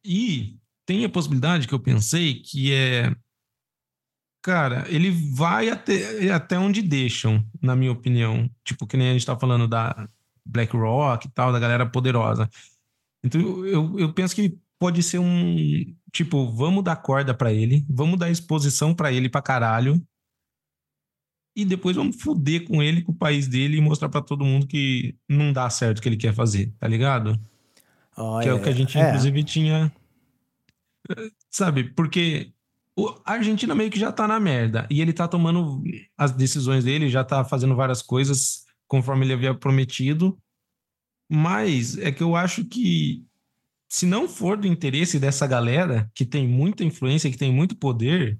E 0.03 0.57
tem 0.85 1.05
a 1.05 1.09
possibilidade 1.09 1.67
que 1.67 1.73
eu 1.73 1.79
pensei 1.79 2.41
que 2.41 2.73
é 2.73 3.15
Cara, 4.43 4.85
ele 4.89 5.11
vai 5.11 5.69
até, 5.69 6.31
até 6.31 6.57
onde 6.57 6.81
deixam, 6.81 7.45
na 7.61 7.75
minha 7.75 7.91
opinião. 7.91 8.49
Tipo, 8.63 8.87
que 8.87 8.97
nem 8.97 9.09
a 9.09 9.13
gente 9.13 9.25
tá 9.25 9.37
falando 9.37 9.67
da 9.67 10.07
BlackRock 10.43 11.27
e 11.27 11.31
tal, 11.31 11.51
da 11.51 11.59
galera 11.59 11.85
poderosa. 11.85 12.49
Então, 13.23 13.39
eu, 13.65 13.99
eu 13.99 14.13
penso 14.13 14.33
que 14.35 14.57
pode 14.81 15.03
ser 15.03 15.19
um. 15.19 15.95
Tipo, 16.11 16.49
vamos 16.49 16.83
dar 16.83 16.95
corda 16.95 17.35
para 17.35 17.53
ele, 17.53 17.85
vamos 17.87 18.17
dar 18.17 18.31
exposição 18.31 18.95
para 18.95 19.13
ele 19.13 19.29
pra 19.29 19.39
caralho. 19.39 20.01
E 21.55 21.63
depois 21.63 21.95
vamos 21.95 22.19
fuder 22.19 22.65
com 22.65 22.81
ele, 22.81 23.03
com 23.03 23.11
o 23.11 23.15
país 23.15 23.47
dele 23.47 23.77
e 23.77 23.81
mostrar 23.81 24.09
para 24.09 24.23
todo 24.23 24.43
mundo 24.43 24.65
que 24.65 25.15
não 25.29 25.53
dá 25.53 25.69
certo 25.69 25.99
o 25.99 26.01
que 26.01 26.09
ele 26.09 26.17
quer 26.17 26.33
fazer, 26.33 26.73
tá 26.79 26.87
ligado? 26.87 27.39
Oh, 28.17 28.39
que 28.39 28.47
é, 28.47 28.51
é, 28.51 28.53
o 28.55 28.61
que 28.61 28.69
a 28.69 28.73
gente, 28.73 28.97
é. 28.97 29.07
inclusive, 29.07 29.43
tinha. 29.43 29.93
Sabe, 31.51 31.83
porque 31.93 32.51
a 33.23 33.33
Argentina 33.33 33.75
meio 33.75 33.91
que 33.91 33.99
já 33.99 34.11
tá 34.11 34.27
na 34.27 34.39
merda. 34.39 34.87
E 34.89 34.99
ele 34.99 35.13
tá 35.13 35.27
tomando 35.27 35.83
as 36.17 36.31
decisões 36.31 36.83
dele, 36.83 37.07
já 37.07 37.23
tá 37.23 37.45
fazendo 37.45 37.75
várias 37.75 38.01
coisas 38.01 38.65
conforme 38.87 39.27
ele 39.27 39.33
havia 39.33 39.53
prometido. 39.53 40.35
Mas 41.29 41.99
é 41.99 42.11
que 42.11 42.23
eu 42.23 42.35
acho 42.35 42.65
que 42.65 43.23
se 43.91 44.05
não 44.05 44.25
for 44.25 44.55
do 44.55 44.65
interesse 44.65 45.19
dessa 45.19 45.45
galera 45.45 46.09
que 46.15 46.25
tem 46.25 46.47
muita 46.47 46.81
influência, 46.81 47.29
que 47.29 47.37
tem 47.37 47.51
muito 47.51 47.75
poder, 47.75 48.39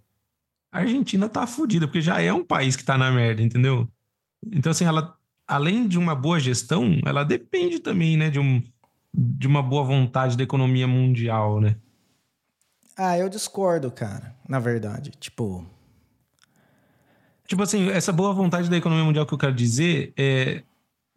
a 0.72 0.80
Argentina 0.80 1.28
tá 1.28 1.46
fodida, 1.46 1.86
porque 1.86 2.00
já 2.00 2.22
é 2.22 2.32
um 2.32 2.46
país 2.46 2.78
que 2.78 2.86
tá 2.86 2.98
na 2.98 3.12
merda, 3.12 3.42
entendeu? 3.42 3.86
Então, 4.50 4.72
assim, 4.72 4.86
ela, 4.86 5.14
além 5.46 5.90
de 5.90 6.00
uma 6.00 6.16
boa 6.16 6.40
gestão, 6.40 7.02
ela 7.06 7.26
depende 7.26 7.80
também, 7.80 8.16
né, 8.16 8.30
de, 8.30 8.40
um, 8.40 8.64
de 9.14 9.46
uma 9.46 9.62
boa 9.62 9.84
vontade 9.84 10.38
da 10.38 10.44
economia 10.44 10.88
mundial, 10.88 11.60
né? 11.60 11.76
Ah, 12.96 13.18
eu 13.18 13.28
discordo, 13.28 13.92
cara, 13.92 14.34
na 14.48 14.58
verdade. 14.58 15.12
Tipo. 15.20 15.66
Tipo 17.46 17.62
assim, 17.62 17.90
essa 17.90 18.14
boa 18.14 18.32
vontade 18.32 18.70
da 18.70 18.78
economia 18.78 19.04
mundial 19.04 19.26
que 19.26 19.34
eu 19.34 19.38
quero 19.38 19.54
dizer 19.54 20.14
é 20.16 20.64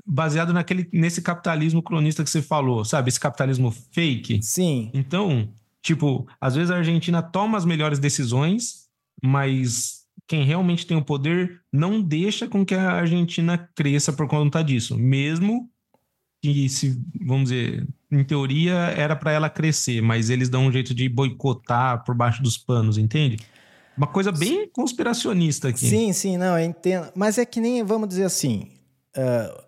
baseado 0.07 0.53
naquele, 0.53 0.89
nesse 0.93 1.23
capitalismo 1.23 1.83
cronista 1.83 2.23
que 2.23 2.31
você 2.31 2.43
falou, 2.43 2.85
sabe? 2.85 3.09
Esse 3.09 3.21
capitalismo 3.21 3.71
fake. 3.71 4.43
Sim. 4.43 4.91
Então, 4.93 5.49
tipo, 5.83 6.27
às 6.41 6.55
vezes 6.55 6.71
a 6.71 6.77
Argentina 6.77 7.23
toma 7.23 7.57
as 7.57 7.65
melhores 7.65 7.99
decisões, 7.99 8.87
mas 9.23 10.05
quem 10.27 10.45
realmente 10.45 10.87
tem 10.87 10.97
o 10.97 11.05
poder 11.05 11.61
não 11.73 12.01
deixa 12.01 12.47
com 12.47 12.65
que 12.65 12.75
a 12.75 12.93
Argentina 12.93 13.71
cresça 13.75 14.13
por 14.13 14.27
conta 14.27 14.63
disso, 14.63 14.99
mesmo 14.99 15.71
que 16.43 16.69
se, 16.69 17.01
vamos 17.25 17.45
dizer, 17.45 17.87
em 18.13 18.23
teoria 18.23 18.75
era 18.75 19.17
para 19.17 19.33
ela 19.33 19.49
crescer, 19.49 20.03
mas 20.03 20.29
eles 20.29 20.51
dão 20.51 20.67
um 20.67 20.73
jeito 20.73 20.95
de 20.95 21.09
boicotar 21.09 22.05
por 22.05 22.15
baixo 22.15 22.43
dos 22.43 22.59
panos, 22.59 22.99
entende? 22.99 23.39
Uma 23.97 24.07
coisa 24.07 24.31
bem 24.31 24.69
conspiracionista 24.71 25.69
aqui. 25.69 25.87
Sim, 25.87 26.13
sim, 26.13 26.37
não, 26.37 26.59
eu 26.59 26.65
entendo. 26.67 27.11
Mas 27.15 27.39
é 27.39 27.47
que 27.47 27.61
nem, 27.61 27.83
vamos 27.83 28.09
dizer 28.09 28.25
assim, 28.25 28.69
uh, 29.17 29.65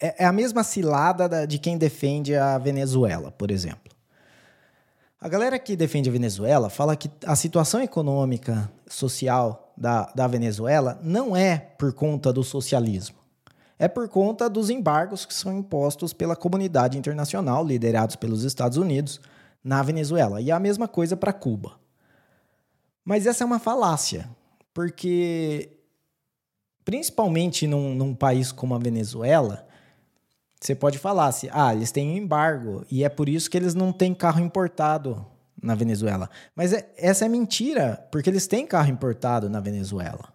é, 0.00 0.24
é, 0.24 0.26
a 0.26 0.32
mesma 0.32 0.64
cilada 0.64 1.46
de 1.46 1.58
quem 1.58 1.76
defende 1.76 2.34
a 2.34 2.56
Venezuela, 2.58 3.30
por 3.30 3.50
exemplo. 3.50 3.92
A 5.20 5.28
galera 5.28 5.58
que 5.58 5.76
defende 5.76 6.08
a 6.08 6.12
Venezuela 6.12 6.70
fala 6.70 6.96
que 6.96 7.10
a 7.26 7.36
situação 7.36 7.82
econômica, 7.82 8.70
social 8.88 9.72
da, 9.76 10.10
da 10.14 10.26
Venezuela 10.26 10.98
não 11.02 11.36
é 11.36 11.58
por 11.58 11.92
conta 11.92 12.32
do 12.32 12.42
socialismo 12.42 13.20
é 13.80 13.88
por 13.88 14.10
conta 14.10 14.46
dos 14.50 14.68
embargos 14.68 15.24
que 15.24 15.32
são 15.32 15.56
impostos 15.56 16.12
pela 16.12 16.36
comunidade 16.36 16.98
internacional, 16.98 17.64
liderados 17.64 18.14
pelos 18.14 18.44
Estados 18.44 18.76
Unidos, 18.76 19.18
na 19.64 19.82
Venezuela. 19.82 20.38
E 20.38 20.52
a 20.52 20.60
mesma 20.60 20.86
coisa 20.86 21.16
para 21.16 21.32
Cuba. 21.32 21.80
Mas 23.02 23.26
essa 23.26 23.42
é 23.42 23.46
uma 23.46 23.58
falácia, 23.58 24.28
porque, 24.74 25.78
principalmente 26.84 27.66
num, 27.66 27.94
num 27.94 28.14
país 28.14 28.52
como 28.52 28.74
a 28.74 28.78
Venezuela, 28.78 29.66
você 30.60 30.74
pode 30.74 30.98
falar 30.98 31.32
se 31.32 31.48
ah, 31.52 31.74
eles 31.74 31.90
têm 31.90 32.18
embargo 32.18 32.84
e 32.90 33.02
é 33.02 33.08
por 33.08 33.28
isso 33.28 33.50
que 33.50 33.56
eles 33.56 33.74
não 33.74 33.92
têm 33.92 34.12
carro 34.12 34.40
importado 34.40 35.24
na 35.62 35.74
Venezuela. 35.74 36.28
Mas 36.54 36.72
é, 36.72 36.86
essa 36.96 37.24
é 37.24 37.28
mentira, 37.28 38.06
porque 38.12 38.28
eles 38.28 38.46
têm 38.46 38.66
carro 38.66 38.90
importado 38.90 39.48
na 39.48 39.58
Venezuela. 39.58 40.28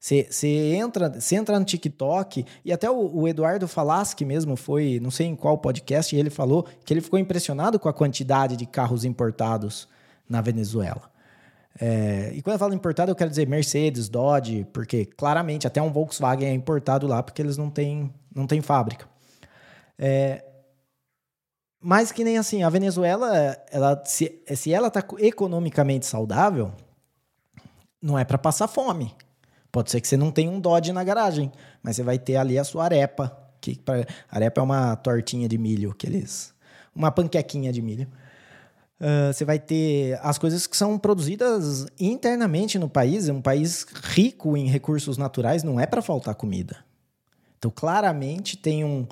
Você 0.00 0.76
entra, 0.76 1.18
entra 1.32 1.58
no 1.58 1.64
TikTok, 1.64 2.46
e 2.64 2.72
até 2.72 2.88
o, 2.88 3.22
o 3.22 3.26
Eduardo 3.26 3.66
Falaschi 3.66 4.24
mesmo 4.24 4.54
foi, 4.54 5.00
não 5.02 5.10
sei 5.10 5.26
em 5.26 5.34
qual 5.34 5.58
podcast, 5.58 6.14
ele 6.14 6.30
falou 6.30 6.64
que 6.84 6.94
ele 6.94 7.00
ficou 7.00 7.18
impressionado 7.18 7.80
com 7.80 7.88
a 7.88 7.92
quantidade 7.92 8.56
de 8.56 8.64
carros 8.64 9.04
importados 9.04 9.88
na 10.28 10.40
Venezuela. 10.40 11.10
É, 11.80 12.30
e 12.32 12.42
quando 12.42 12.54
eu 12.54 12.58
falo 12.60 12.74
importado, 12.74 13.10
eu 13.10 13.16
quero 13.16 13.30
dizer 13.30 13.48
Mercedes, 13.48 14.08
Dodge, 14.08 14.64
porque 14.72 15.04
claramente 15.04 15.66
até 15.66 15.82
um 15.82 15.90
Volkswagen 15.90 16.48
é 16.48 16.52
importado 16.52 17.08
lá 17.08 17.20
porque 17.20 17.42
eles 17.42 17.56
não 17.56 17.68
têm, 17.68 18.12
não 18.32 18.46
têm 18.46 18.60
fábrica. 18.60 19.06
É, 19.98 20.44
mas 21.80 22.10
que 22.12 22.24
nem 22.24 22.38
assim, 22.38 22.62
a 22.62 22.70
Venezuela, 22.70 23.56
ela, 23.70 24.02
se, 24.04 24.42
se 24.54 24.72
ela 24.72 24.88
está 24.88 25.04
economicamente 25.18 26.06
saudável, 26.06 26.72
não 28.00 28.18
é 28.18 28.24
para 28.24 28.38
passar 28.38 28.68
fome. 28.68 29.14
Pode 29.70 29.90
ser 29.90 30.00
que 30.00 30.08
você 30.08 30.16
não 30.16 30.30
tenha 30.30 30.50
um 30.50 30.60
Dodge 30.60 30.92
na 30.92 31.04
garagem, 31.04 31.52
mas 31.82 31.96
você 31.96 32.02
vai 32.02 32.18
ter 32.18 32.36
ali 32.36 32.58
a 32.58 32.64
sua 32.64 32.84
arepa. 32.84 33.36
Que 33.60 33.76
pra, 33.78 34.06
arepa 34.30 34.60
é 34.60 34.64
uma 34.64 34.96
tortinha 34.96 35.48
de 35.48 35.58
milho 35.58 35.94
que 35.94 36.06
eles. 36.06 36.54
Uma 36.94 37.10
panquequinha 37.10 37.72
de 37.72 37.82
milho. 37.82 38.08
Uh, 39.00 39.32
você 39.32 39.44
vai 39.44 39.60
ter 39.60 40.18
as 40.22 40.38
coisas 40.38 40.66
que 40.66 40.76
são 40.76 40.98
produzidas 40.98 41.86
internamente 42.00 42.78
no 42.78 42.88
país. 42.88 43.28
É 43.28 43.32
um 43.32 43.42
país 43.42 43.86
rico 44.02 44.56
em 44.56 44.66
recursos 44.66 45.16
naturais, 45.16 45.62
não 45.62 45.78
é 45.78 45.86
para 45.86 46.02
faltar 46.02 46.34
comida. 46.34 46.76
Então, 47.58 47.70
claramente 47.70 48.56
tem 48.56 48.84
um. 48.84 49.06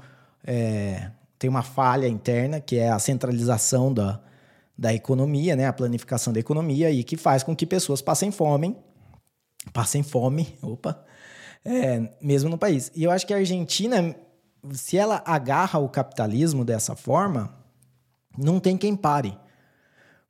É, 0.47 1.11
tem 1.39 1.51
uma 1.51 1.63
falha 1.63 2.07
interna, 2.07 2.61
que 2.61 2.77
é 2.77 2.89
a 2.89 2.99
centralização 2.99 3.93
da, 3.93 4.21
da 4.79 4.95
economia, 4.95 5.57
né? 5.57 5.67
a 5.67 5.73
planificação 5.73 6.33
da 6.33 6.41
economia, 6.41 6.91
e 6.91 7.03
que 7.03 7.17
faz 7.17 7.43
com 7.43 7.55
que 7.55 7.67
pessoas 7.67 8.01
passem 8.01 8.31
fome 8.31 8.77
passem 9.73 10.03
fome, 10.03 10.57
opa, 10.63 11.05
é, 11.65 12.11
mesmo 12.21 12.49
no 12.49 12.59
país. 12.59 12.91
E 12.95 13.05
eu 13.05 13.11
acho 13.11 13.27
que 13.27 13.35
a 13.35 13.39
Argentina, 13.39 14.15
se 14.73 14.97
ela 14.97 15.23
agarra 15.27 15.79
o 15.79 15.89
capitalismo 15.89 16.65
dessa 16.65 16.95
forma, 16.95 17.55
não 18.37 18.61
tem 18.61 18.77
quem 18.77 18.95
pare. 18.95 19.37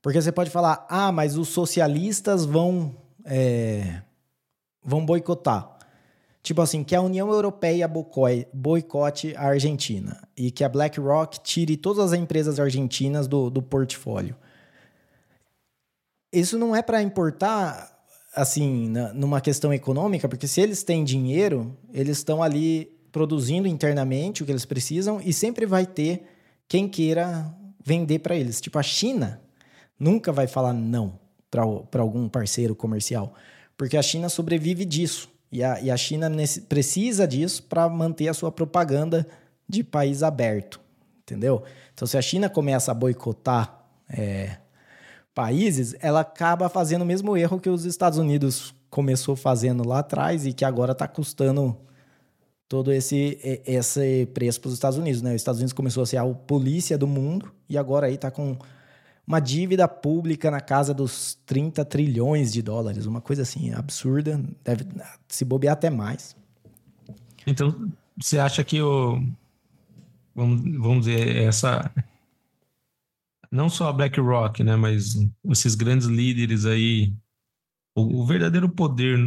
Porque 0.00 0.20
você 0.20 0.32
pode 0.32 0.50
falar, 0.50 0.86
ah, 0.88 1.10
mas 1.10 1.36
os 1.36 1.48
socialistas 1.48 2.44
vão, 2.44 2.96
é, 3.24 4.02
vão 4.84 5.04
boicotar. 5.04 5.75
Tipo 6.46 6.62
assim, 6.62 6.84
que 6.84 6.94
a 6.94 7.00
União 7.02 7.28
Europeia 7.28 7.90
boicote 8.52 9.34
a 9.36 9.48
Argentina 9.48 10.28
e 10.36 10.52
que 10.52 10.62
a 10.62 10.68
BlackRock 10.68 11.40
tire 11.42 11.76
todas 11.76 12.12
as 12.12 12.16
empresas 12.16 12.60
argentinas 12.60 13.26
do, 13.26 13.50
do 13.50 13.60
portfólio. 13.60 14.36
Isso 16.32 16.56
não 16.56 16.76
é 16.76 16.82
para 16.82 17.02
importar 17.02 17.92
assim, 18.32 18.88
na, 18.90 19.12
numa 19.12 19.40
questão 19.40 19.74
econômica, 19.74 20.28
porque 20.28 20.46
se 20.46 20.60
eles 20.60 20.84
têm 20.84 21.02
dinheiro, 21.02 21.76
eles 21.92 22.18
estão 22.18 22.40
ali 22.40 22.96
produzindo 23.10 23.66
internamente 23.66 24.44
o 24.44 24.46
que 24.46 24.52
eles 24.52 24.64
precisam 24.64 25.20
e 25.20 25.32
sempre 25.32 25.66
vai 25.66 25.84
ter 25.84 26.28
quem 26.68 26.88
queira 26.88 27.52
vender 27.84 28.20
para 28.20 28.36
eles. 28.36 28.60
Tipo, 28.60 28.78
a 28.78 28.84
China 28.84 29.42
nunca 29.98 30.30
vai 30.30 30.46
falar 30.46 30.72
não 30.72 31.18
para 31.50 32.00
algum 32.00 32.28
parceiro 32.28 32.76
comercial, 32.76 33.34
porque 33.76 33.96
a 33.96 34.02
China 34.02 34.28
sobrevive 34.28 34.84
disso. 34.84 35.34
E 35.56 35.64
a, 35.64 35.80
e 35.80 35.90
a 35.90 35.96
China 35.96 36.28
nesse, 36.28 36.60
precisa 36.60 37.26
disso 37.26 37.62
para 37.62 37.88
manter 37.88 38.28
a 38.28 38.34
sua 38.34 38.52
propaganda 38.52 39.26
de 39.66 39.82
país 39.82 40.22
aberto, 40.22 40.78
entendeu? 41.22 41.62
Então, 41.94 42.06
se 42.06 42.18
a 42.18 42.20
China 42.20 42.50
começa 42.50 42.90
a 42.90 42.94
boicotar 42.94 43.82
é, 44.06 44.58
países, 45.34 45.96
ela 46.00 46.20
acaba 46.20 46.68
fazendo 46.68 47.00
o 47.00 47.06
mesmo 47.06 47.34
erro 47.38 47.58
que 47.58 47.70
os 47.70 47.86
Estados 47.86 48.18
Unidos 48.18 48.74
começou 48.90 49.34
fazendo 49.34 49.88
lá 49.88 50.00
atrás 50.00 50.44
e 50.44 50.52
que 50.52 50.62
agora 50.62 50.92
está 50.92 51.08
custando 51.08 51.74
todo 52.68 52.92
esse, 52.92 53.38
esse 53.64 54.26
preço 54.34 54.60
para 54.60 54.68
os 54.68 54.74
Estados 54.74 54.98
Unidos. 54.98 55.22
Né? 55.22 55.30
Os 55.30 55.36
Estados 55.36 55.58
Unidos 55.58 55.72
começou 55.72 56.02
a 56.02 56.06
ser 56.06 56.18
a 56.18 56.26
polícia 56.26 56.98
do 56.98 57.06
mundo 57.06 57.50
e 57.66 57.78
agora 57.78 58.08
aí 58.08 58.16
está 58.16 58.30
com 58.30 58.58
uma 59.26 59.40
dívida 59.40 59.88
pública 59.88 60.50
na 60.50 60.60
casa 60.60 60.94
dos 60.94 61.34
30 61.46 61.84
trilhões 61.84 62.52
de 62.52 62.62
dólares, 62.62 63.06
uma 63.06 63.20
coisa 63.20 63.42
assim 63.42 63.72
absurda, 63.72 64.40
deve 64.64 64.86
se 65.28 65.44
bobear 65.44 65.72
até 65.72 65.90
mais. 65.90 66.36
Então, 67.46 67.90
você 68.16 68.38
acha 68.38 68.62
que 68.62 68.80
o 68.80 69.20
vamos, 70.34 70.60
vamos 70.78 71.06
dizer 71.06 71.36
essa 71.36 71.90
não 73.50 73.68
só 73.70 73.88
a 73.88 73.92
BlackRock, 73.92 74.62
né, 74.62 74.76
mas 74.76 75.16
esses 75.46 75.74
grandes 75.74 76.06
líderes 76.06 76.66
aí, 76.66 77.14
o, 77.94 78.20
o 78.20 78.26
verdadeiro 78.26 78.68
poder 78.68 79.18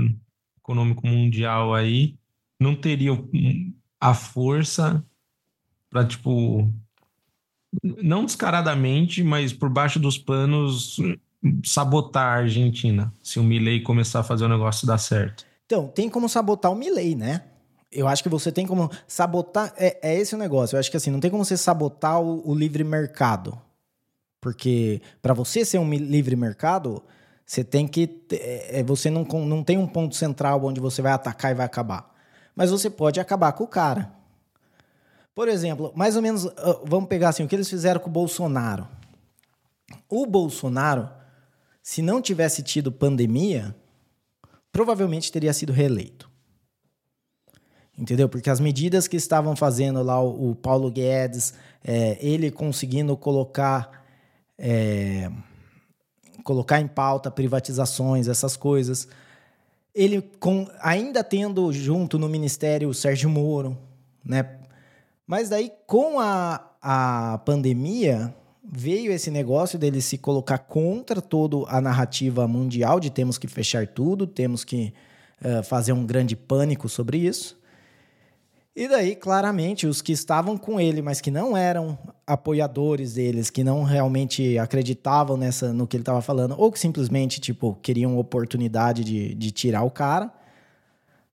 econômico 0.58 1.08
mundial 1.08 1.74
aí 1.74 2.18
não 2.60 2.76
teriam 2.76 3.28
a 4.00 4.14
força 4.14 5.04
para 5.90 6.06
tipo 6.06 6.72
não 7.84 8.26
descaradamente, 8.26 9.24
mas 9.24 9.54
por 9.54 9.70
baixo 9.70 10.00
dos 10.00 10.18
panos 10.18 10.98
sabotar 11.64 12.26
a 12.26 12.42
Argentina 12.42 13.14
se 13.24 13.40
o 13.40 13.44
Milley 13.44 13.82
começar 13.82 14.20
a 14.20 14.24
fazer 14.24 14.46
o 14.46 14.50
negócio 14.50 14.86
dar 14.86 14.98
certo? 14.98 15.46
Então, 15.66 15.88
tem 15.88 16.10
como 16.10 16.28
sabotar 16.28 16.72
o 16.72 16.76
Milley, 16.76 17.16
né? 17.16 17.44
Eu 17.92 18.08
acho 18.08 18.24
que 18.24 18.30
você 18.30 18.52
tem 18.52 18.66
como 18.66 18.90
sabotar. 19.08 19.74
É, 19.78 20.00
é 20.02 20.20
esse 20.20 20.36
o 20.36 20.38
negócio. 20.38 20.76
Eu 20.76 20.80
acho 20.80 20.92
que 20.92 20.98
assim, 20.98 21.12
não 21.12 21.20
tem 21.20 21.30
como 21.30 21.46
você 21.46 21.58
sabotar 21.58 22.22
o, 22.22 22.48
o 22.48 22.56
livre 22.56 22.84
mercado. 22.84 23.58
Porque 24.42 25.02
para 25.22 25.34
você 25.34 25.66
ser 25.66 25.80
um 25.80 25.90
livre 25.92 26.36
mercado, 26.36 27.04
você 27.46 27.64
tem 27.64 27.88
que. 27.88 28.24
É, 28.32 28.80
é, 28.80 28.84
você 28.84 29.10
não, 29.10 29.24
não 29.24 29.64
tem 29.64 29.78
um 29.78 29.88
ponto 29.88 30.16
central 30.16 30.64
onde 30.64 30.80
você 30.80 31.02
vai 31.02 31.12
atacar 31.12 31.52
e 31.52 31.56
vai 31.56 31.66
acabar. 31.66 32.16
Mas 32.56 32.72
você 32.72 32.90
pode 32.90 33.20
acabar 33.20 33.52
com 33.54 33.64
o 33.64 33.68
cara. 33.68 34.12
Por 35.40 35.48
exemplo, 35.48 35.94
mais 35.96 36.18
ou 36.18 36.22
menos, 36.22 36.46
vamos 36.84 37.08
pegar 37.08 37.30
assim, 37.30 37.46
o 37.46 37.48
que 37.48 37.56
eles 37.56 37.70
fizeram 37.70 38.02
com 38.02 38.10
o 38.10 38.12
Bolsonaro. 38.12 38.86
O 40.10 40.26
Bolsonaro, 40.26 41.10
se 41.82 42.02
não 42.02 42.22
tivesse 42.22 42.62
tido 42.62 42.92
pandemia, 42.92 43.74
provavelmente 44.70 45.32
teria 45.32 45.54
sido 45.54 45.72
reeleito. 45.72 46.30
Entendeu? 47.98 48.28
Porque 48.28 48.50
as 48.50 48.60
medidas 48.60 49.08
que 49.08 49.16
estavam 49.16 49.56
fazendo 49.56 50.04
lá 50.04 50.22
o, 50.22 50.52
o 50.52 50.56
Paulo 50.56 50.92
Guedes, 50.92 51.54
é, 51.86 52.18
ele 52.20 52.52
conseguindo 52.52 53.16
colocar, 53.16 54.04
é, 54.58 55.32
colocar 56.44 56.82
em 56.82 56.88
pauta 56.88 57.32
privatizações, 57.32 58.28
essas 58.28 58.58
coisas. 58.58 59.08
Ele 59.96 60.22
com, 60.22 60.68
ainda 60.82 61.24
tendo 61.24 61.72
junto 61.72 62.20
no 62.20 62.28
ministério 62.28 62.90
o 62.90 62.94
Sérgio 62.94 63.30
Moro, 63.30 63.78
né? 64.22 64.59
Mas 65.30 65.48
daí 65.48 65.72
com 65.86 66.20
a, 66.20 66.60
a 66.82 67.38
pandemia, 67.46 68.34
veio 68.64 69.12
esse 69.12 69.30
negócio 69.30 69.78
dele 69.78 70.02
se 70.02 70.18
colocar 70.18 70.58
contra 70.58 71.22
toda 71.22 71.70
a 71.70 71.80
narrativa 71.80 72.48
mundial 72.48 73.00
de 73.00 73.12
temos 73.12 73.38
que 73.38 73.48
fechar 73.48 73.86
tudo, 73.86 74.26
temos 74.26 74.64
que 74.64 74.92
uh, 75.46 75.62
fazer 75.62 75.94
um 75.94 76.04
grande 76.04 76.36
pânico 76.36 76.90
sobre 76.90 77.20
isso. 77.20 77.60
E 78.76 78.88
daí, 78.88 79.16
claramente, 79.16 79.86
os 79.86 80.02
que 80.02 80.14
estavam 80.14 80.58
com 80.58 80.80
ele, 80.80 81.00
mas 81.00 81.22
que 81.22 81.30
não 81.30 81.56
eram 81.56 81.96
apoiadores 82.26 83.14
deles, 83.14 83.52
que 83.52 83.64
não 83.64 83.84
realmente 83.84 84.58
acreditavam 84.58 85.38
nessa 85.38 85.72
no 85.72 85.86
que 85.86 85.96
ele 85.96 86.02
estava 86.02 86.24
falando, 86.24 86.56
ou 86.58 86.72
que 86.72 86.80
simplesmente 86.80 87.40
tipo 87.40 87.78
queriam 87.84 88.18
oportunidade 88.18 89.04
de, 89.04 89.36
de 89.36 89.52
tirar 89.52 89.84
o 89.84 89.92
cara, 89.92 90.34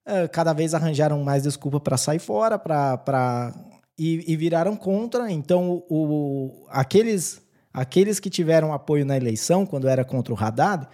uh, 0.07 0.29
cada 0.31 0.53
vez 0.53 0.75
arranjaram 0.75 1.25
mais 1.25 1.45
desculpa 1.45 1.81
para 1.81 1.97
sair 1.97 2.19
fora, 2.19 2.59
para 2.59 3.55
e, 3.99 4.33
e 4.33 4.37
viraram 4.37 4.77
contra. 4.77 5.31
Então, 5.31 5.85
o, 5.89 6.67
aqueles, 6.69 7.41
aqueles 7.73 8.21
que 8.21 8.31
tiveram 8.31 8.73
apoio 8.73 9.05
na 9.05 9.17
eleição, 9.17 9.65
quando 9.65 9.89
era 9.89 10.05
contra 10.05 10.33
o 10.33 10.37
Haddad, 10.39 10.87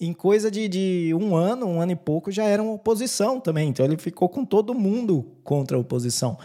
em 0.00 0.12
coisa 0.12 0.50
de, 0.50 0.68
de 0.68 1.14
um 1.14 1.34
ano, 1.34 1.66
um 1.66 1.80
ano 1.80 1.92
e 1.92 1.96
pouco, 1.96 2.30
já 2.30 2.44
eram 2.44 2.72
oposição 2.72 3.40
também. 3.40 3.68
Então, 3.68 3.84
ele 3.84 3.96
ficou 3.96 4.28
com 4.28 4.44
todo 4.44 4.74
mundo 4.74 5.26
contra 5.42 5.76
a 5.76 5.80
oposição. 5.80 6.38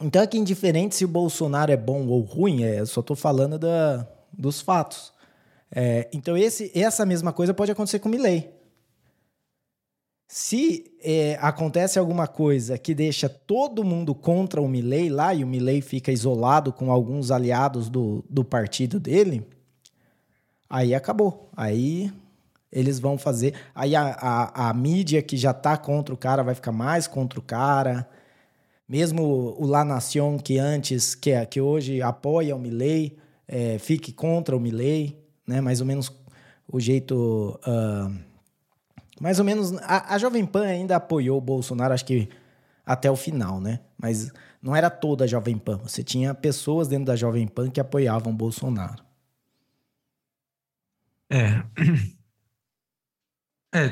Então, 0.00 0.22
é 0.22 0.26
que 0.26 0.38
indiferente 0.38 0.94
se 0.94 1.04
o 1.04 1.08
Bolsonaro 1.08 1.70
é 1.70 1.76
bom 1.76 2.06
ou 2.06 2.20
ruim, 2.22 2.64
é, 2.64 2.80
eu 2.80 2.86
só 2.86 3.00
estou 3.00 3.14
falando 3.14 3.58
da, 3.58 4.06
dos 4.32 4.60
fatos. 4.60 5.12
É, 5.70 6.08
então, 6.12 6.36
esse, 6.36 6.70
essa 6.74 7.04
mesma 7.04 7.32
coisa 7.32 7.52
pode 7.52 7.70
acontecer 7.70 7.98
com 7.98 8.08
o 8.08 8.10
Milley. 8.10 8.50
Se 10.26 10.90
é, 11.02 11.38
acontece 11.40 11.98
alguma 11.98 12.26
coisa 12.26 12.78
que 12.78 12.94
deixa 12.94 13.28
todo 13.28 13.84
mundo 13.84 14.14
contra 14.14 14.60
o 14.60 14.68
Milley 14.68 15.08
lá 15.10 15.34
e 15.34 15.44
o 15.44 15.46
Milley 15.46 15.80
fica 15.80 16.10
isolado 16.10 16.72
com 16.72 16.90
alguns 16.90 17.30
aliados 17.30 17.88
do, 17.88 18.24
do 18.28 18.42
partido 18.42 18.98
dele, 18.98 19.46
aí 20.68 20.94
acabou. 20.94 21.50
Aí 21.56 22.12
eles 22.72 22.98
vão 22.98 23.16
fazer. 23.16 23.54
Aí 23.74 23.94
a, 23.94 24.02
a, 24.02 24.70
a 24.70 24.74
mídia 24.74 25.22
que 25.22 25.36
já 25.36 25.52
tá 25.52 25.76
contra 25.76 26.14
o 26.14 26.18
cara 26.18 26.42
vai 26.42 26.54
ficar 26.54 26.72
mais 26.72 27.06
contra 27.06 27.38
o 27.38 27.42
cara. 27.42 28.08
Mesmo 28.88 29.54
o 29.58 29.66
La 29.66 29.84
Nación, 29.84 30.38
que 30.38 30.58
antes, 30.58 31.14
que, 31.14 31.46
que 31.46 31.60
hoje 31.60 32.02
apoia 32.02 32.56
o 32.56 32.58
Milley, 32.58 33.16
é, 33.46 33.78
fique 33.78 34.12
contra 34.12 34.56
o 34.56 34.60
Milley, 34.60 35.16
né? 35.46 35.60
Mais 35.60 35.80
ou 35.80 35.86
menos 35.86 36.12
o 36.66 36.80
jeito. 36.80 37.58
Uh, 37.66 38.33
mais 39.20 39.38
ou 39.38 39.44
menos. 39.44 39.72
A, 39.82 40.14
a 40.14 40.18
Jovem 40.18 40.44
Pan 40.44 40.64
ainda 40.64 40.96
apoiou 40.96 41.38
o 41.38 41.40
Bolsonaro, 41.40 41.94
acho 41.94 42.04
que 42.04 42.28
até 42.84 43.10
o 43.10 43.16
final, 43.16 43.60
né? 43.60 43.80
Mas 43.98 44.32
não 44.62 44.74
era 44.74 44.90
toda 44.90 45.24
a 45.24 45.26
Jovem 45.26 45.58
Pan. 45.58 45.78
Você 45.78 46.02
tinha 46.02 46.34
pessoas 46.34 46.88
dentro 46.88 47.06
da 47.06 47.16
Jovem 47.16 47.46
Pan 47.46 47.70
que 47.70 47.80
apoiavam 47.80 48.32
o 48.32 48.36
Bolsonaro. 48.36 49.02
É. 51.30 51.62
É, 53.74 53.90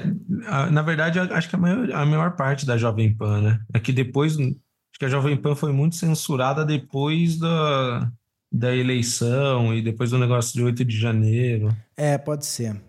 na 0.71 0.81
verdade, 0.81 1.19
acho 1.19 1.49
que 1.49 1.57
a 1.57 1.59
maior, 1.59 1.91
a 1.91 2.07
maior 2.07 2.37
parte 2.37 2.65
da 2.65 2.77
Jovem 2.77 3.13
Pan, 3.13 3.41
né? 3.41 3.61
É 3.75 3.81
que 3.81 3.93
depois. 3.93 4.39
Acho 4.39 4.99
que 4.99 5.05
a 5.05 5.09
Jovem 5.09 5.37
Pan 5.37 5.57
foi 5.57 5.73
muito 5.73 5.97
censurada 5.97 6.65
depois 6.65 7.37
da, 7.37 8.13
da 8.53 8.77
eleição 8.77 9.75
e 9.75 9.83
depois 9.83 10.11
do 10.11 10.19
negócio 10.19 10.53
de 10.55 10.63
8 10.63 10.85
de 10.85 10.97
janeiro. 10.97 11.75
É, 11.97 12.17
pode 12.17 12.47
ser. 12.47 12.81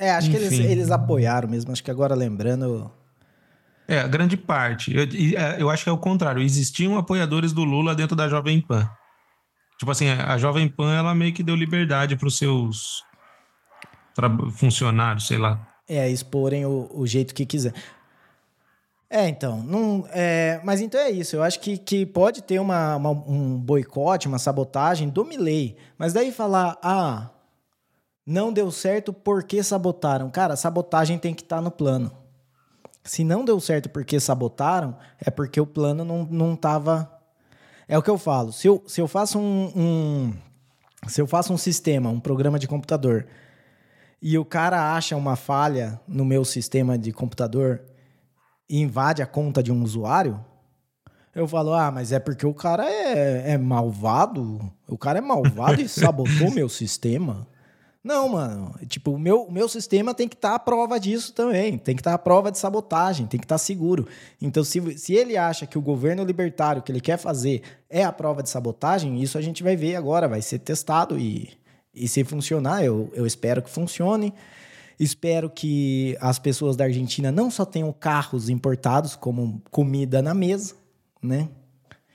É, 0.00 0.12
acho 0.12 0.30
Enfim. 0.30 0.38
que 0.38 0.44
eles, 0.44 0.58
eles 0.58 0.90
apoiaram 0.90 1.46
mesmo. 1.46 1.70
Acho 1.70 1.84
que 1.84 1.90
agora 1.90 2.14
lembrando. 2.14 2.90
É, 3.86 4.08
grande 4.08 4.34
parte. 4.34 4.96
Eu, 4.96 5.02
é, 5.02 5.60
eu 5.60 5.68
acho 5.68 5.84
que 5.84 5.90
é 5.90 5.92
o 5.92 5.98
contrário. 5.98 6.42
Existiam 6.42 6.96
apoiadores 6.96 7.52
do 7.52 7.62
Lula 7.64 7.94
dentro 7.94 8.16
da 8.16 8.26
Jovem 8.26 8.62
Pan. 8.62 8.90
Tipo 9.78 9.90
assim, 9.92 10.08
a 10.08 10.38
Jovem 10.38 10.68
Pan, 10.68 10.94
ela 10.94 11.14
meio 11.14 11.34
que 11.34 11.42
deu 11.42 11.54
liberdade 11.54 12.16
para 12.16 12.28
os 12.28 12.38
seus 12.38 13.02
funcionários, 14.52 15.26
sei 15.26 15.38
lá. 15.38 15.66
É, 15.88 16.08
exporem 16.08 16.64
o, 16.64 16.88
o 16.94 17.06
jeito 17.06 17.34
que 17.34 17.44
quiser. 17.44 17.74
É, 19.08 19.28
então, 19.28 19.62
não, 19.62 20.06
é, 20.12 20.60
mas 20.62 20.80
então 20.80 21.00
é 21.00 21.10
isso. 21.10 21.34
Eu 21.34 21.42
acho 21.42 21.58
que, 21.60 21.76
que 21.76 22.06
pode 22.06 22.42
ter 22.42 22.60
uma, 22.60 22.96
uma 22.96 23.10
um 23.10 23.58
boicote, 23.58 24.28
uma 24.28 24.38
sabotagem 24.38 25.08
do 25.08 25.24
Milley, 25.24 25.76
mas 25.98 26.12
daí 26.12 26.30
falar, 26.30 26.78
ah, 26.82 27.28
não 28.26 28.52
deu 28.52 28.70
certo 28.70 29.12
porque 29.12 29.62
sabotaram. 29.62 30.30
Cara, 30.30 30.56
sabotagem 30.56 31.18
tem 31.18 31.34
que 31.34 31.42
estar 31.42 31.56
tá 31.56 31.62
no 31.62 31.70
plano. 31.70 32.12
Se 33.02 33.24
não 33.24 33.44
deu 33.44 33.58
certo 33.60 33.88
porque 33.88 34.20
sabotaram, 34.20 34.96
é 35.18 35.30
porque 35.30 35.60
o 35.60 35.66
plano 35.66 36.04
não, 36.04 36.24
não 36.24 36.56
tava. 36.56 37.10
É 37.88 37.96
o 37.98 38.02
que 38.02 38.10
eu 38.10 38.18
falo. 38.18 38.52
Se 38.52 38.66
eu, 38.68 38.82
se 38.86 39.00
eu 39.00 39.08
faço 39.08 39.38
um, 39.38 39.72
um 39.74 40.32
se 41.08 41.20
eu 41.20 41.26
faço 41.26 41.52
um 41.52 41.58
sistema, 41.58 42.10
um 42.10 42.20
programa 42.20 42.58
de 42.58 42.68
computador, 42.68 43.26
e 44.20 44.36
o 44.36 44.44
cara 44.44 44.94
acha 44.94 45.16
uma 45.16 45.34
falha 45.34 45.98
no 46.06 46.24
meu 46.24 46.44
sistema 46.44 46.98
de 46.98 47.10
computador 47.10 47.82
e 48.68 48.80
invade 48.80 49.22
a 49.22 49.26
conta 49.26 49.62
de 49.62 49.72
um 49.72 49.82
usuário, 49.82 50.44
eu 51.34 51.48
falo, 51.48 51.72
ah, 51.72 51.90
mas 51.90 52.12
é 52.12 52.18
porque 52.18 52.44
o 52.44 52.52
cara 52.52 52.84
é, 52.84 53.52
é 53.52 53.58
malvado, 53.58 54.60
o 54.86 54.98
cara 54.98 55.18
é 55.18 55.22
malvado 55.22 55.80
e 55.80 55.88
sabotou 55.88 56.50
meu 56.50 56.68
sistema. 56.68 57.46
Não, 58.02 58.30
mano. 58.30 58.74
Tipo, 58.88 59.12
o 59.12 59.18
meu, 59.18 59.42
o 59.42 59.52
meu 59.52 59.68
sistema 59.68 60.14
tem 60.14 60.26
que 60.26 60.34
estar 60.34 60.50
tá 60.50 60.54
à 60.54 60.58
prova 60.58 60.98
disso 60.98 61.34
também. 61.34 61.76
Tem 61.76 61.94
que 61.94 62.00
estar 62.00 62.12
tá 62.12 62.14
à 62.14 62.18
prova 62.18 62.50
de 62.50 62.58
sabotagem, 62.58 63.26
tem 63.26 63.38
que 63.38 63.44
estar 63.44 63.56
tá 63.56 63.58
seguro. 63.58 64.08
Então, 64.40 64.64
se, 64.64 64.98
se 64.98 65.14
ele 65.14 65.36
acha 65.36 65.66
que 65.66 65.76
o 65.76 65.82
governo 65.82 66.24
libertário 66.24 66.82
que 66.82 66.90
ele 66.90 67.00
quer 67.00 67.18
fazer 67.18 67.62
é 67.90 68.02
a 68.02 68.10
prova 68.10 68.42
de 68.42 68.48
sabotagem, 68.48 69.22
isso 69.22 69.36
a 69.36 69.42
gente 69.42 69.62
vai 69.62 69.76
ver 69.76 69.96
agora, 69.96 70.26
vai 70.26 70.40
ser 70.40 70.60
testado 70.60 71.18
e, 71.18 71.50
e 71.94 72.08
se 72.08 72.24
funcionar, 72.24 72.82
eu, 72.82 73.10
eu 73.14 73.26
espero 73.26 73.62
que 73.62 73.68
funcione. 73.68 74.32
Espero 74.98 75.48
que 75.48 76.16
as 76.20 76.38
pessoas 76.38 76.76
da 76.76 76.84
Argentina 76.84 77.30
não 77.30 77.50
só 77.50 77.64
tenham 77.64 77.92
carros 77.92 78.48
importados 78.48 79.14
como 79.16 79.62
comida 79.70 80.20
na 80.20 80.34
mesa, 80.34 80.74
né? 81.22 81.48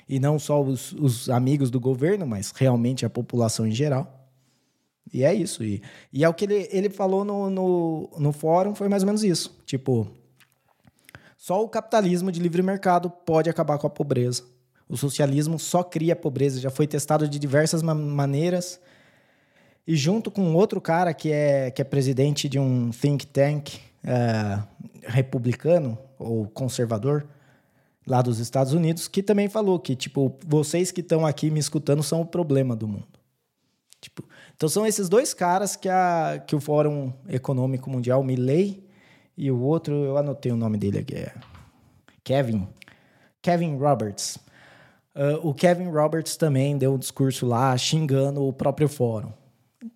E 0.08 0.20
não 0.20 0.38
só 0.38 0.62
os, 0.62 0.94
os 0.94 1.30
amigos 1.30 1.72
do 1.72 1.80
governo, 1.80 2.28
mas 2.28 2.52
realmente 2.56 3.04
a 3.04 3.10
população 3.10 3.66
em 3.66 3.72
geral. 3.72 4.25
E 5.14 5.24
é 5.24 5.34
isso. 5.34 5.64
E, 5.64 5.82
e 6.12 6.24
é 6.24 6.30
o 6.30 6.34
que 6.34 6.46
ele, 6.46 6.68
ele 6.72 6.90
falou 6.90 7.24
no, 7.24 7.50
no, 7.50 8.10
no 8.18 8.32
fórum, 8.32 8.76
foi 8.76 8.88
mais 8.88 9.04
ou 9.04 9.08
menos 9.08 9.24
isso. 9.24 9.58
Tipo, 9.66 10.08
só 11.38 11.64
o 11.64 11.70
capitalismo 11.70 12.32
de 12.32 12.40
livre 12.40 12.62
mercado 12.62 13.10
pode 13.10 13.50
acabar 13.50 13.78
com 13.78 13.88
a 13.88 13.90
pobreza. 13.90 14.44
O 14.88 14.98
socialismo 14.98 15.58
só 15.58 15.84
cria 15.84 16.16
pobreza, 16.16 16.60
já 16.60 16.70
foi 16.70 16.88
testado 16.88 17.28
de 17.28 17.40
diversas 17.40 17.82
ma 17.82 17.94
maneiras. 17.94 18.80
E 19.88 19.96
junto 19.96 20.32
com 20.32 20.54
outro 20.56 20.82
cara 20.82 21.14
que 21.14 21.32
é, 21.32 21.70
que 21.70 21.82
é 21.82 21.86
presidente 21.86 22.50
de 22.50 22.58
um 22.58 22.90
think 22.90 23.28
tank 23.28 23.76
é, 24.04 24.60
republicano 25.08 25.98
ou 26.18 26.48
conservador 26.48 27.28
lá 28.08 28.22
dos 28.22 28.40
Estados 28.40 28.74
Unidos, 28.74 29.08
que 29.08 29.24
também 29.24 29.50
falou 29.50 29.80
que, 29.80 29.96
tipo, 29.96 30.36
vocês 30.46 30.92
que 30.92 31.02
estão 31.02 31.26
aqui 31.26 31.50
me 31.50 31.60
escutando 31.60 32.04
são 32.04 32.22
o 32.22 32.26
problema 32.26 32.76
do 32.76 32.88
mundo. 32.88 33.15
Tipo, 34.06 34.24
então 34.56 34.70
são 34.70 34.86
esses 34.86 35.10
dois 35.10 35.34
caras 35.34 35.76
que, 35.76 35.90
a, 35.90 36.40
que 36.46 36.56
o 36.56 36.60
Fórum 36.60 37.12
Econômico 37.28 37.90
Mundial, 37.90 38.24
Milley, 38.24 38.86
e 39.36 39.50
o 39.50 39.60
outro, 39.60 39.96
eu 39.96 40.16
anotei 40.16 40.52
o 40.52 40.56
nome 40.56 40.78
dele 40.78 41.00
aqui, 41.00 41.16
é 41.16 41.34
Kevin. 42.24 42.68
Kevin 43.42 43.78
Roberts. 43.78 44.38
Uh, 45.16 45.48
o 45.48 45.56
Kevin 45.56 45.90
Roberts 45.90 46.38
também 46.38 46.78
deu 46.78 46.94
um 46.94 47.00
discurso 47.00 47.48
lá 47.48 47.76
xingando 47.78 48.44
o 48.44 48.54
próprio 48.54 48.88
fórum. 48.88 49.32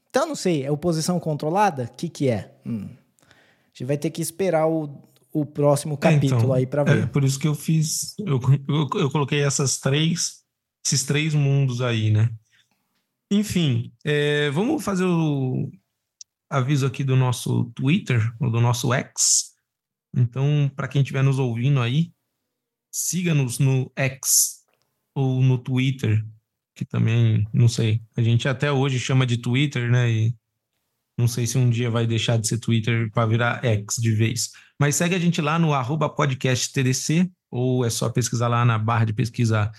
Então, 0.10 0.26
não 0.26 0.36
sei, 0.36 0.64
é 0.64 0.72
oposição 0.72 1.20
controlada? 1.20 1.84
O 1.84 1.96
que, 1.96 2.10
que 2.10 2.30
é? 2.30 2.52
Hum. 2.66 2.90
A 3.22 3.68
gente 3.72 3.86
vai 3.86 3.98
ter 3.98 4.10
que 4.10 4.24
esperar 4.24 4.68
o, 4.68 4.90
o 5.32 5.46
próximo 5.46 5.96
capítulo 5.98 6.36
é, 6.36 6.44
então, 6.44 6.54
aí 6.54 6.66
para 6.66 6.84
ver. 6.84 7.04
É 7.04 7.06
por 7.06 7.24
isso 7.24 7.38
que 7.38 7.48
eu 7.48 7.54
fiz. 7.54 8.16
Eu, 8.18 8.40
eu, 8.68 8.90
eu, 9.02 9.12
coloquei 9.12 9.44
essas 9.44 9.78
três, 9.78 10.40
esses 10.84 11.04
três 11.04 11.36
mundos 11.36 11.80
aí, 11.80 12.10
né? 12.10 12.32
Enfim, 13.32 13.94
é, 14.04 14.50
vamos 14.50 14.84
fazer 14.84 15.06
o 15.06 15.70
aviso 16.50 16.86
aqui 16.86 17.04
do 17.04 17.16
nosso 17.16 17.66
Twitter, 17.76 18.34
ou 18.40 18.50
do 18.50 18.60
nosso 18.60 18.92
X. 18.92 19.54
Então, 20.16 20.72
para 20.76 20.88
quem 20.88 21.02
estiver 21.02 21.24
nos 21.24 21.38
ouvindo 21.38 21.80
aí, 21.80 22.12
siga-nos 22.92 23.60
no 23.60 23.92
X 23.96 24.66
ou 25.14 25.42
no 25.42 25.58
Twitter, 25.58 26.26
que 26.74 26.84
também, 26.84 27.48
não 27.54 27.68
sei, 27.68 28.02
a 28.18 28.22
gente 28.22 28.48
até 28.48 28.72
hoje 28.72 29.00
chama 29.00 29.26
de 29.26 29.38
Twitter, 29.38 29.92
né? 29.92 30.10
E 30.10 30.36
não 31.18 31.28
sei 31.28 31.46
se 31.46 31.58
um 31.58 31.70
dia 31.70 31.92
vai 31.92 32.08
deixar 32.08 32.38
de 32.38 32.48
ser 32.48 32.58
Twitter 32.58 33.12
para 33.12 33.28
virar 33.28 33.64
X 33.64 33.96
de 34.00 34.12
vez. 34.12 34.52
Mas 34.80 34.96
segue 34.96 35.14
a 35.14 35.20
gente 35.20 35.42
lá 35.42 35.60
no 35.60 35.74
arroba 35.74 36.10
podcast 36.10 36.72
TDC, 36.72 37.30
ou 37.52 37.86
é 37.86 37.90
só 37.90 38.10
pesquisar 38.10 38.48
lá 38.48 38.64
na 38.66 38.80
barra 38.80 39.06
de 39.06 39.14
pesquisa 39.14 39.72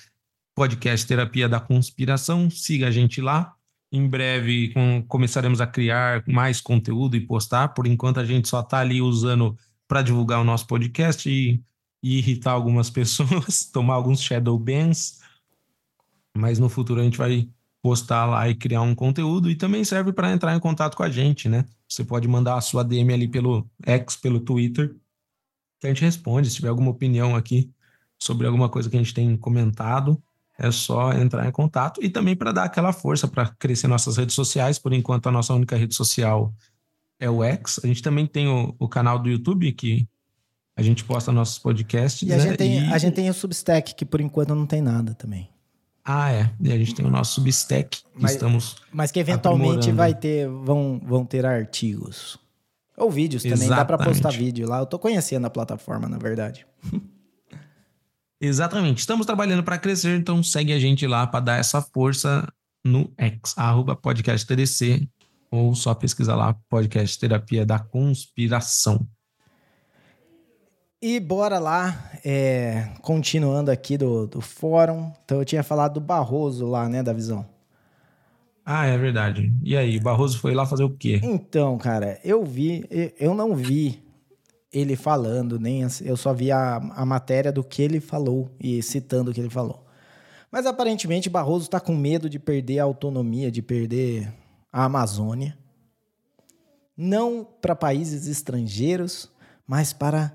podcast 0.61 1.07
Terapia 1.07 1.49
da 1.49 1.59
Conspiração. 1.59 2.51
Siga 2.51 2.89
a 2.89 2.91
gente 2.91 3.23
lá. 3.23 3.55
Em 3.91 4.07
breve 4.07 4.75
com, 4.75 5.03
começaremos 5.09 5.59
a 5.59 5.67
criar 5.67 6.23
mais 6.29 6.61
conteúdo 6.61 7.17
e 7.17 7.27
postar. 7.27 7.69
Por 7.69 7.87
enquanto 7.87 8.21
a 8.21 8.27
gente 8.27 8.47
só 8.47 8.61
está 8.61 8.81
ali 8.81 9.01
usando 9.01 9.57
para 9.89 10.03
divulgar 10.03 10.39
o 10.39 10.45
nosso 10.45 10.67
podcast 10.67 11.31
e, 11.31 11.65
e, 12.03 12.19
irritar 12.19 12.53
algumas 12.53 12.91
pessoas, 12.93 13.65
tomar 13.73 13.95
alguns 13.95 14.21
shadow 14.21 14.59
bans. 14.59 15.23
Mas 16.37 16.59
no 16.59 16.69
futuro 16.69 17.01
a 17.01 17.05
gente 17.05 17.17
vai 17.17 17.49
postar 17.81 18.27
lá 18.27 18.47
e 18.47 18.55
criar 18.55 18.83
um 18.83 18.95
conteúdo 18.95 19.51
e 19.51 19.57
também 19.57 19.83
serve 19.83 20.13
para 20.13 20.31
entrar 20.31 20.55
em 20.55 20.61
contato 20.61 20.95
com 20.95 21.03
a 21.03 21.09
gente, 21.09 21.49
né? 21.49 21.65
Você 21.89 22.05
pode 22.05 22.29
mandar 22.29 22.59
a 22.59 22.61
sua 22.61 22.85
DM 22.85 23.15
ali 23.15 23.29
pelo 23.29 23.67
X, 23.87 24.15
pelo 24.15 24.39
Twitter, 24.39 24.95
que 25.81 25.87
a 25.87 25.89
gente 25.89 26.03
responde. 26.03 26.51
Se 26.51 26.57
tiver 26.57 26.69
alguma 26.69 26.91
opinião 26.91 27.35
aqui 27.35 27.73
sobre 28.19 28.47
alguma 28.47 28.69
coisa 28.69 28.91
que 28.91 28.97
a 28.97 29.03
gente 29.03 29.15
tem 29.15 29.35
comentado, 29.39 30.23
é 30.61 30.71
só 30.71 31.13
entrar 31.15 31.49
em 31.49 31.51
contato. 31.51 32.05
E 32.05 32.11
também 32.11 32.37
para 32.37 32.53
dar 32.53 32.65
aquela 32.65 32.93
força 32.93 33.27
para 33.27 33.49
crescer 33.59 33.89
nossas 33.89 34.19
redes 34.19 34.35
sociais. 34.35 34.79
Por 34.79 34.93
enquanto, 34.93 35.27
a 35.27 35.33
nossa 35.33 35.55
única 35.55 35.75
rede 35.75 35.95
social 35.95 36.53
é 37.19 37.31
o 37.31 37.43
X. 37.43 37.81
A 37.83 37.87
gente 37.87 38.03
também 38.03 38.27
tem 38.27 38.47
o, 38.47 38.75
o 38.79 38.87
canal 38.87 39.19
do 39.19 39.31
YouTube, 39.31 39.73
que 39.73 40.07
a 40.77 40.83
gente 40.83 41.03
posta 41.03 41.33
nossos 41.33 41.59
podcasts. 41.59 42.29
E 42.29 42.33
a, 42.33 42.37
né? 42.37 42.43
gente 42.43 42.57
tem, 42.59 42.79
e... 42.79 42.93
a 42.93 42.99
gente 42.99 43.15
tem 43.15 43.31
o 43.31 43.35
Substack, 43.35 43.95
que 43.95 44.05
por 44.05 44.21
enquanto 44.21 44.55
não 44.55 44.67
tem 44.67 44.83
nada 44.83 45.15
também. 45.15 45.49
Ah, 46.05 46.31
é. 46.31 46.51
E 46.61 46.71
a 46.71 46.77
gente 46.77 46.95
tem 46.95 47.07
o 47.07 47.11
nosso 47.11 47.37
Substack, 47.37 48.03
que 48.03 48.05
mas, 48.15 48.33
estamos. 48.33 48.77
Mas 48.93 49.11
que 49.11 49.19
eventualmente 49.19 49.91
vai 49.93 50.15
ter, 50.15 50.47
vão, 50.47 51.01
vão 51.03 51.25
ter 51.25 51.47
artigos. 51.47 52.39
Ou 52.99 53.11
vídeos 53.11 53.43
também, 53.43 53.57
Exatamente. 53.57 53.79
dá 53.79 53.97
para 53.97 54.05
postar 54.05 54.31
vídeo 54.31 54.69
lá. 54.69 54.81
Eu 54.81 54.87
tô 54.87 54.99
conhecendo 54.99 55.47
a 55.47 55.51
plataforma, 55.51 56.07
na 56.07 56.19
verdade. 56.19 56.67
Exatamente. 58.41 58.99
Estamos 58.99 59.27
trabalhando 59.27 59.63
para 59.63 59.79
crescer, 59.79 60.17
então 60.17 60.43
segue 60.43 60.73
a 60.73 60.79
gente 60.79 61.07
lá 61.07 61.27
para 61.27 61.41
dar 61.41 61.59
essa 61.59 61.83
força 61.83 62.51
no 62.83 63.13
X, 63.19 63.55
arroba 63.57 63.95
podcast 63.95 64.47
TDC, 64.47 65.07
ou 65.51 65.75
só 65.75 65.95
pesquisar 65.95 66.37
lá 66.37 66.57
podcast 66.69 67.19
Terapia 67.19 67.67
da 67.67 67.79
Conspiração. 67.79 69.07
E 71.03 71.19
bora 71.21 71.59
lá, 71.59 72.11
é, 72.25 72.91
continuando 73.03 73.71
aqui 73.71 73.99
do, 73.99 74.27
do 74.27 74.41
fórum. 74.41 75.13
Então 75.25 75.39
eu 75.39 75.45
tinha 75.45 75.63
falado 75.63 75.95
do 75.95 76.01
Barroso 76.01 76.67
lá, 76.67 76.89
né, 76.89 77.03
da 77.03 77.13
visão. 77.13 77.47
Ah, 78.65 78.87
é 78.87 78.97
verdade. 78.97 79.53
E 79.63 79.77
aí, 79.77 79.97
o 79.97 80.03
Barroso 80.03 80.39
foi 80.39 80.55
lá 80.55 80.65
fazer 80.65 80.85
o 80.85 80.91
quê? 80.91 81.21
Então, 81.23 81.77
cara, 81.79 82.21
eu 82.23 82.45
vi, 82.45 82.87
eu 83.19 83.35
não 83.35 83.57
vi 83.57 84.03
ele 84.73 84.95
falando, 84.95 85.59
nem 85.59 85.87
eu 86.03 86.17
só 86.17 86.33
vi 86.33 86.53
a, 86.53 86.77
a 86.77 87.05
matéria 87.05 87.51
do 87.51 87.65
que 87.65 87.83
ele 87.83 88.01
falou 88.01 88.51
e 88.59 88.83
citando 88.83 89.31
o 89.31 89.35
que 89.35 89.41
ele 89.41 89.51
falou. 89.51 89.85
Mas 90.51 90.67
aparentemente 90.67 91.31
Barroso 91.31 91.65
está 91.65 91.81
com 91.81 91.95
medo 91.95 92.29
de 92.29 92.39
perder 92.39 92.81
a 92.81 92.85
autonomia, 92.85 93.51
de 93.51 93.63
perder 93.63 94.33
a 94.73 94.85
Amazônia. 94.85 95.57
Não 96.97 97.47
para 97.61 97.75
países 97.75 98.27
estrangeiros, 98.27 99.31
mas 99.67 99.93
para 99.93 100.33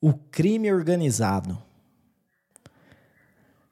o 0.00 0.12
crime 0.12 0.72
organizado. 0.72 1.58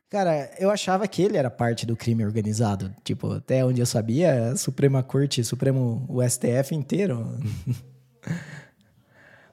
Cara, 0.09 0.51
eu 0.59 0.71
achava 0.71 1.07
que 1.07 1.21
ele 1.21 1.37
era 1.37 1.51
parte 1.51 1.85
do 1.85 1.97
crime 1.97 2.25
organizado. 2.25 2.95
Tipo, 3.05 3.33
até 3.33 3.65
onde 3.65 3.81
eu 3.81 3.87
sabia, 3.87 4.53
a 4.53 4.57
Suprema 4.57 5.03
Corte, 5.03 5.45
Supremo, 5.45 6.07
o 6.09 6.23
STF 6.23 6.75
inteiro. 6.75 7.39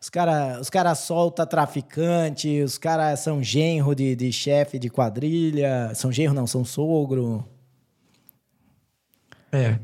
Os 0.04 0.10
caras 0.10 0.60
os 0.60 0.70
cara 0.70 0.93
soltam 0.95 1.45
traficante, 1.47 2.62
os 2.62 2.78
caras 2.78 3.22
são 3.22 3.41
genro 3.41 3.95
de, 3.95 4.18
de 4.18 4.34
chefe 4.34 4.78
de 4.78 4.89
quadrilha. 4.89 5.95
São 5.95 6.12
genro, 6.12 6.34
não, 6.34 6.45
são 6.45 6.66
sogro. 6.66 7.47
É. 9.49 9.80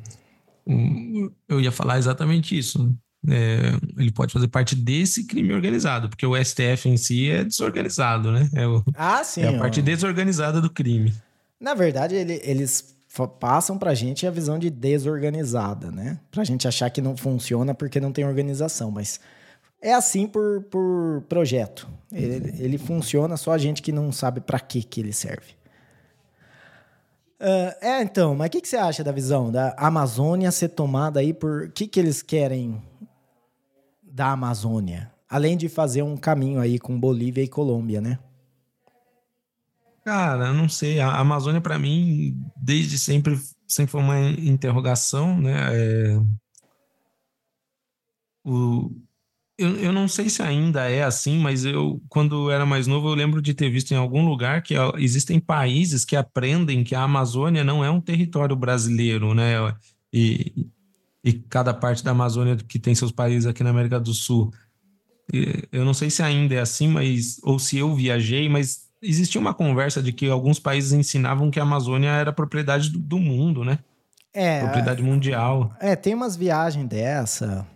Eu 1.48 1.62
ia 1.62 1.72
falar 1.72 1.98
exatamente 1.98 2.58
isso. 2.58 2.94
É, 3.30 3.72
ele 3.98 4.12
pode 4.12 4.34
fazer 4.34 4.50
parte 4.50 4.76
desse 4.76 5.26
crime 5.26 5.54
organizado, 5.54 6.10
porque 6.10 6.26
o 6.26 6.36
STF 6.36 6.90
em 6.90 6.98
si 6.98 7.30
é 7.30 7.46
desorganizado, 7.46 8.30
né? 8.30 8.50
É, 8.54 8.68
o, 8.68 8.84
ah, 8.98 9.24
sim, 9.24 9.44
é 9.44 9.56
a 9.56 9.58
parte 9.58 9.82
desorganizada 9.82 10.60
do 10.60 10.70
crime. 10.70 11.14
Na 11.58 11.74
verdade, 11.74 12.16
ele, 12.16 12.42
eles 12.44 12.94
passam 13.40 13.78
pra 13.78 13.94
gente 13.94 14.28
a 14.28 14.32
visão 14.32 14.60
de 14.60 14.70
desorganizada, 14.70 15.90
né? 15.90 16.20
Pra 16.30 16.44
gente 16.44 16.68
achar 16.68 16.90
que 16.90 17.02
não 17.02 17.16
funciona 17.16 17.74
porque 17.74 18.02
não 18.02 18.12
tem 18.12 18.26
organização, 18.26 18.92
mas 18.92 19.20
é 19.82 19.94
assim 19.94 20.28
por, 20.28 20.64
por 20.64 21.24
projeto. 21.30 21.88
Ele, 22.12 22.54
ele 22.60 22.78
funciona, 22.78 23.38
só 23.38 23.52
a 23.52 23.58
gente 23.58 23.82
que 23.82 23.92
não 23.92 24.12
sabe 24.12 24.42
para 24.42 24.60
que, 24.60 24.84
que 24.84 25.00
ele 25.00 25.14
serve. 25.14 25.54
Uh, 27.40 27.72
é, 27.82 28.02
então, 28.02 28.36
mas 28.36 28.48
o 28.48 28.52
que, 28.52 28.62
que 28.62 28.68
você 28.68 28.76
acha 28.76 29.04
da 29.04 29.14
visão 29.14 29.50
da 29.50 29.74
Amazônia 29.78 30.52
ser 30.52 30.70
tomada 30.70 31.22
aí 31.22 31.34
por. 31.34 31.68
O 31.68 31.72
que, 31.72 31.88
que 31.88 32.00
eles 32.00 32.22
querem 32.22 32.82
da 34.04 34.32
Amazônia? 34.32 35.10
Além 35.30 35.56
de 35.56 35.70
fazer 35.70 36.02
um 36.02 36.18
caminho 36.18 36.60
aí 36.60 36.78
com 36.78 37.00
Bolívia 37.00 37.44
e 37.44 37.48
Colômbia, 37.48 38.02
né? 38.02 38.20
Cara, 40.04 40.52
não 40.52 40.68
sei. 40.68 41.00
A 41.00 41.18
Amazônia, 41.18 41.62
para 41.62 41.80
mim, 41.80 42.36
desde 42.58 42.98
sempre, 42.98 43.40
sempre 43.68 43.92
foi 43.92 44.02
uma 44.02 44.20
interrogação, 44.20 45.40
né? 45.40 45.68
É... 45.72 46.20
O, 48.44 48.92
eu, 49.60 49.76
eu 49.76 49.92
não 49.92 50.08
sei 50.08 50.30
se 50.30 50.42
ainda 50.42 50.90
é 50.90 51.04
assim, 51.04 51.38
mas 51.38 51.66
eu, 51.66 52.02
quando 52.08 52.50
era 52.50 52.66
mais 52.66 52.88
novo, 52.88 53.10
eu 53.10 53.14
lembro 53.14 53.42
de 53.42 53.54
ter 53.54 53.70
visto 53.70 53.92
em 53.92 53.98
algum 53.98 54.26
lugar 54.26 54.64
que 54.64 54.74
existem 54.98 55.38
países 55.38 56.06
que 56.06 56.16
aprendem 56.16 56.82
que 56.82 56.96
a 56.96 57.04
Amazônia 57.04 57.62
não 57.62 57.84
é 57.84 57.92
um 57.92 58.00
território 58.00 58.56
brasileiro, 58.56 59.34
né? 59.34 59.76
E, 60.14 60.66
e 61.22 61.34
cada 61.34 61.74
parte 61.74 62.02
da 62.04 62.12
Amazônia 62.12 62.56
que 62.56 62.80
tem 62.80 62.96
seus 62.96 63.12
países 63.12 63.46
aqui 63.46 63.62
na 63.62 63.70
América 63.72 64.00
do 64.00 64.14
Sul. 64.14 64.50
Eu 65.72 65.84
não 65.84 65.94
sei 65.94 66.10
se 66.10 66.24
ainda 66.24 66.56
é 66.56 66.60
assim, 66.60 66.88
mas 66.88 67.38
ou 67.44 67.60
se 67.60 67.78
eu 67.78 67.94
viajei, 67.94 68.48
mas 68.48 68.88
existia 69.02 69.42
uma 69.42 69.54
conversa 69.54 70.02
de 70.02 70.14
que 70.14 70.30
alguns 70.30 70.58
países 70.58 70.94
ensinavam 70.94 71.52
que 71.52 71.60
a 71.60 71.64
Amazônia 71.64 72.12
era 72.12 72.32
propriedade 72.32 72.90
do, 72.90 72.98
do 72.98 73.20
mundo, 73.20 73.66
né? 73.66 73.80
É. 74.34 74.62
Propriedade 74.62 75.04
mundial. 75.04 75.74
É, 75.82 75.98
tem 75.98 76.16
umas 76.16 76.38
viagens 76.38 76.88
dessa. 76.88 77.68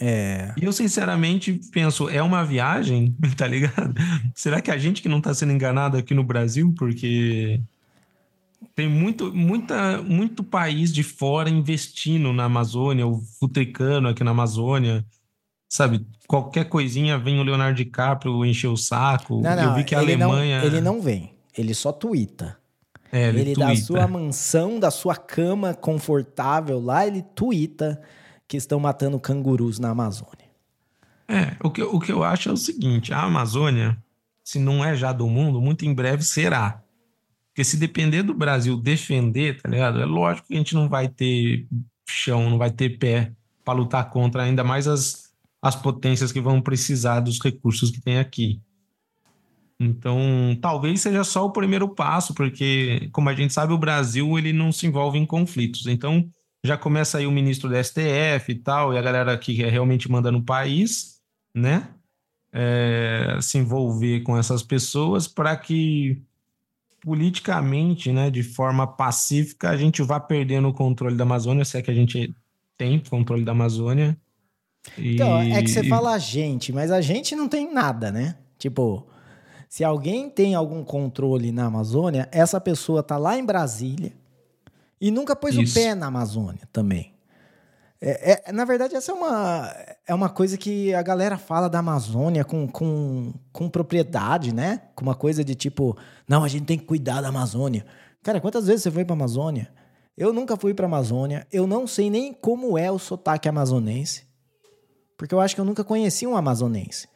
É. 0.00 0.54
E 0.56 0.64
eu, 0.64 0.72
sinceramente, 0.72 1.60
penso, 1.70 2.08
é 2.08 2.22
uma 2.22 2.42
viagem, 2.42 3.14
tá 3.36 3.46
ligado? 3.46 3.94
Será 4.34 4.62
que 4.62 4.70
a 4.70 4.78
gente 4.78 5.02
que 5.02 5.08
não 5.08 5.20
tá 5.20 5.34
sendo 5.34 5.52
enganado 5.52 5.98
aqui 5.98 6.14
no 6.14 6.24
Brasil? 6.24 6.72
Porque 6.78 7.60
tem 8.74 8.88
muito, 8.88 9.30
muita, 9.34 10.00
muito 10.00 10.42
país 10.42 10.90
de 10.90 11.02
fora 11.02 11.50
investindo 11.50 12.32
na 12.32 12.44
Amazônia, 12.44 13.06
o 13.06 13.20
futricano 13.38 14.08
aqui 14.08 14.24
na 14.24 14.30
Amazônia, 14.30 15.04
sabe? 15.68 16.06
Qualquer 16.26 16.64
coisinha 16.64 17.18
vem 17.18 17.38
o 17.38 17.42
Leonardo 17.42 17.76
DiCaprio 17.76 18.42
encher 18.42 18.68
o 18.68 18.78
saco. 18.78 19.42
Não, 19.42 19.54
não, 19.54 19.62
eu 19.64 19.74
vi 19.74 19.84
que 19.84 19.94
a 19.94 20.02
ele 20.02 20.14
Alemanha. 20.14 20.60
Não, 20.60 20.66
ele 20.66 20.80
não 20.80 21.02
vem, 21.02 21.34
ele 21.56 21.74
só 21.74 21.92
tuita. 21.92 22.56
É, 23.12 23.28
ele, 23.28 23.40
ele 23.40 23.54
da 23.54 23.76
sua 23.76 24.06
mansão, 24.06 24.78
da 24.78 24.90
sua 24.90 25.16
cama 25.16 25.74
confortável 25.74 26.80
lá, 26.80 27.06
ele 27.06 27.22
tuita 27.34 28.00
que 28.50 28.56
estão 28.56 28.80
matando 28.80 29.20
cangurus 29.20 29.78
na 29.78 29.90
Amazônia. 29.90 30.50
É, 31.28 31.56
o 31.62 31.70
que, 31.70 31.80
o 31.80 32.00
que 32.00 32.10
eu 32.10 32.24
acho 32.24 32.48
é 32.48 32.52
o 32.52 32.56
seguinte: 32.56 33.14
a 33.14 33.22
Amazônia, 33.22 33.96
se 34.42 34.58
não 34.58 34.84
é 34.84 34.96
já 34.96 35.12
do 35.12 35.28
mundo, 35.28 35.60
muito 35.60 35.84
em 35.84 35.94
breve 35.94 36.24
será. 36.24 36.82
Porque 37.46 37.62
se 37.62 37.76
depender 37.76 38.24
do 38.24 38.34
Brasil 38.34 38.76
defender, 38.76 39.62
tá 39.62 39.68
ligado? 39.68 40.00
É 40.00 40.04
lógico 40.04 40.48
que 40.48 40.54
a 40.54 40.56
gente 40.56 40.74
não 40.74 40.88
vai 40.88 41.08
ter 41.08 41.68
chão, 42.08 42.50
não 42.50 42.58
vai 42.58 42.72
ter 42.72 42.98
pé 42.98 43.32
para 43.64 43.78
lutar 43.78 44.10
contra 44.10 44.42
ainda 44.42 44.64
mais 44.64 44.88
as, 44.88 45.32
as 45.62 45.76
potências 45.76 46.32
que 46.32 46.40
vão 46.40 46.60
precisar 46.60 47.20
dos 47.20 47.38
recursos 47.40 47.92
que 47.92 48.00
tem 48.00 48.18
aqui. 48.18 48.60
Então, 49.78 50.18
talvez 50.60 51.00
seja 51.00 51.22
só 51.22 51.46
o 51.46 51.52
primeiro 51.52 51.88
passo, 51.88 52.34
porque, 52.34 53.08
como 53.12 53.28
a 53.28 53.34
gente 53.34 53.52
sabe, 53.52 53.72
o 53.72 53.78
Brasil 53.78 54.36
ele 54.36 54.52
não 54.52 54.72
se 54.72 54.88
envolve 54.88 55.18
em 55.18 55.24
conflitos. 55.24 55.86
Então, 55.86 56.28
já 56.64 56.76
começa 56.76 57.18
aí 57.18 57.26
o 57.26 57.32
ministro 57.32 57.68
do 57.68 57.82
STF 57.82 58.52
e 58.52 58.54
tal, 58.54 58.92
e 58.92 58.98
a 58.98 59.02
galera 59.02 59.36
que 59.36 59.52
realmente 59.52 60.10
manda 60.10 60.30
no 60.30 60.42
país, 60.42 61.20
né? 61.54 61.88
É, 62.52 63.38
se 63.40 63.58
envolver 63.58 64.20
com 64.20 64.36
essas 64.36 64.62
pessoas 64.62 65.28
para 65.28 65.56
que 65.56 66.20
politicamente, 67.00 68.12
né, 68.12 68.28
de 68.28 68.42
forma 68.42 68.86
pacífica, 68.86 69.70
a 69.70 69.76
gente 69.76 70.02
vá 70.02 70.20
perdendo 70.20 70.68
o 70.68 70.74
controle 70.74 71.16
da 71.16 71.24
Amazônia, 71.24 71.64
se 71.64 71.78
é 71.78 71.82
que 71.82 71.90
a 71.90 71.94
gente 71.94 72.34
tem 72.76 72.98
controle 72.98 73.44
da 73.44 73.52
Amazônia. 73.52 74.18
E... 74.98 75.14
Então, 75.14 75.38
é 75.38 75.62
que 75.62 75.70
você 75.70 75.84
fala 75.84 76.12
a 76.12 76.18
gente, 76.18 76.72
mas 76.72 76.90
a 76.90 77.00
gente 77.00 77.34
não 77.34 77.48
tem 77.48 77.72
nada, 77.72 78.10
né? 78.10 78.36
Tipo, 78.58 79.06
se 79.68 79.82
alguém 79.84 80.28
tem 80.28 80.54
algum 80.54 80.84
controle 80.84 81.52
na 81.52 81.66
Amazônia, 81.66 82.28
essa 82.32 82.60
pessoa 82.60 83.02
tá 83.02 83.16
lá 83.16 83.38
em 83.38 83.44
Brasília 83.44 84.12
e 85.00 85.10
nunca 85.10 85.34
pôs 85.34 85.54
Isso. 85.54 85.72
o 85.72 85.74
pé 85.74 85.94
na 85.94 86.06
Amazônia 86.06 86.68
também. 86.72 87.14
É, 88.02 88.48
é, 88.48 88.52
na 88.52 88.64
verdade, 88.64 88.96
essa 88.96 89.12
é 89.12 89.14
uma, 89.14 89.76
é 90.06 90.14
uma 90.14 90.28
coisa 90.30 90.56
que 90.56 90.94
a 90.94 91.02
galera 91.02 91.36
fala 91.36 91.68
da 91.68 91.80
Amazônia 91.80 92.44
com, 92.44 92.66
com, 92.66 93.34
com 93.52 93.68
propriedade, 93.68 94.54
né? 94.54 94.82
Com 94.94 95.02
uma 95.02 95.14
coisa 95.14 95.44
de 95.44 95.54
tipo, 95.54 95.96
não, 96.26 96.42
a 96.42 96.48
gente 96.48 96.64
tem 96.64 96.78
que 96.78 96.86
cuidar 96.86 97.20
da 97.20 97.28
Amazônia. 97.28 97.84
Cara, 98.22 98.40
quantas 98.40 98.66
vezes 98.66 98.82
você 98.82 98.90
foi 98.90 99.04
pra 99.04 99.14
Amazônia? 99.14 99.70
Eu 100.16 100.32
nunca 100.32 100.56
fui 100.56 100.74
pra 100.74 100.86
Amazônia, 100.86 101.46
eu 101.52 101.66
não 101.66 101.86
sei 101.86 102.10
nem 102.10 102.32
como 102.32 102.76
é 102.76 102.90
o 102.90 102.98
sotaque 102.98 103.48
amazonense, 103.48 104.24
porque 105.16 105.34
eu 105.34 105.40
acho 105.40 105.54
que 105.54 105.60
eu 105.60 105.64
nunca 105.64 105.84
conheci 105.84 106.26
um 106.26 106.36
amazonense. 106.36 107.08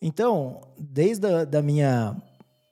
Então, 0.00 0.60
desde 0.78 1.26
a 1.26 1.44
da 1.44 1.62
minha 1.62 2.16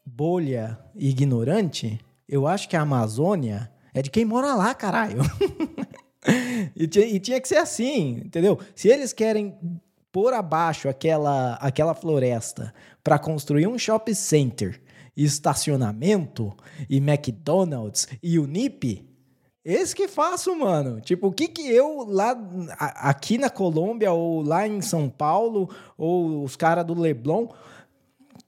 bolha 0.04 0.78
ignorante, 0.94 1.98
eu 2.28 2.46
acho 2.46 2.68
que 2.68 2.76
a 2.76 2.82
Amazônia 2.82 3.70
é 3.94 4.02
de 4.02 4.10
quem 4.10 4.24
mora 4.24 4.54
lá, 4.54 4.74
caralho. 4.74 5.22
e, 6.74 6.86
tinha, 6.88 7.06
e 7.06 7.20
tinha 7.20 7.40
que 7.40 7.48
ser 7.48 7.58
assim, 7.58 8.22
entendeu? 8.24 8.58
Se 8.74 8.88
eles 8.88 9.12
querem 9.12 9.56
pôr 10.10 10.34
abaixo 10.34 10.88
aquela, 10.88 11.54
aquela 11.54 11.94
floresta 11.94 12.74
para 13.02 13.18
construir 13.18 13.68
um 13.68 13.78
shopping 13.78 14.14
center, 14.14 14.82
estacionamento 15.16 16.52
e 16.90 16.96
McDonald's 16.96 18.08
e 18.22 18.38
Unip, 18.38 19.08
esse 19.64 19.94
que 19.94 20.08
faço, 20.08 20.54
mano. 20.54 21.00
Tipo, 21.00 21.28
o 21.28 21.32
que 21.32 21.48
que 21.48 21.66
eu 21.66 22.04
lá 22.06 22.36
aqui 22.78 23.38
na 23.38 23.48
Colômbia 23.48 24.12
ou 24.12 24.42
lá 24.42 24.68
em 24.68 24.82
São 24.82 25.08
Paulo 25.08 25.70
ou 25.96 26.44
os 26.44 26.54
caras 26.54 26.84
do 26.84 26.98
Leblon, 26.98 27.44
o 27.44 27.54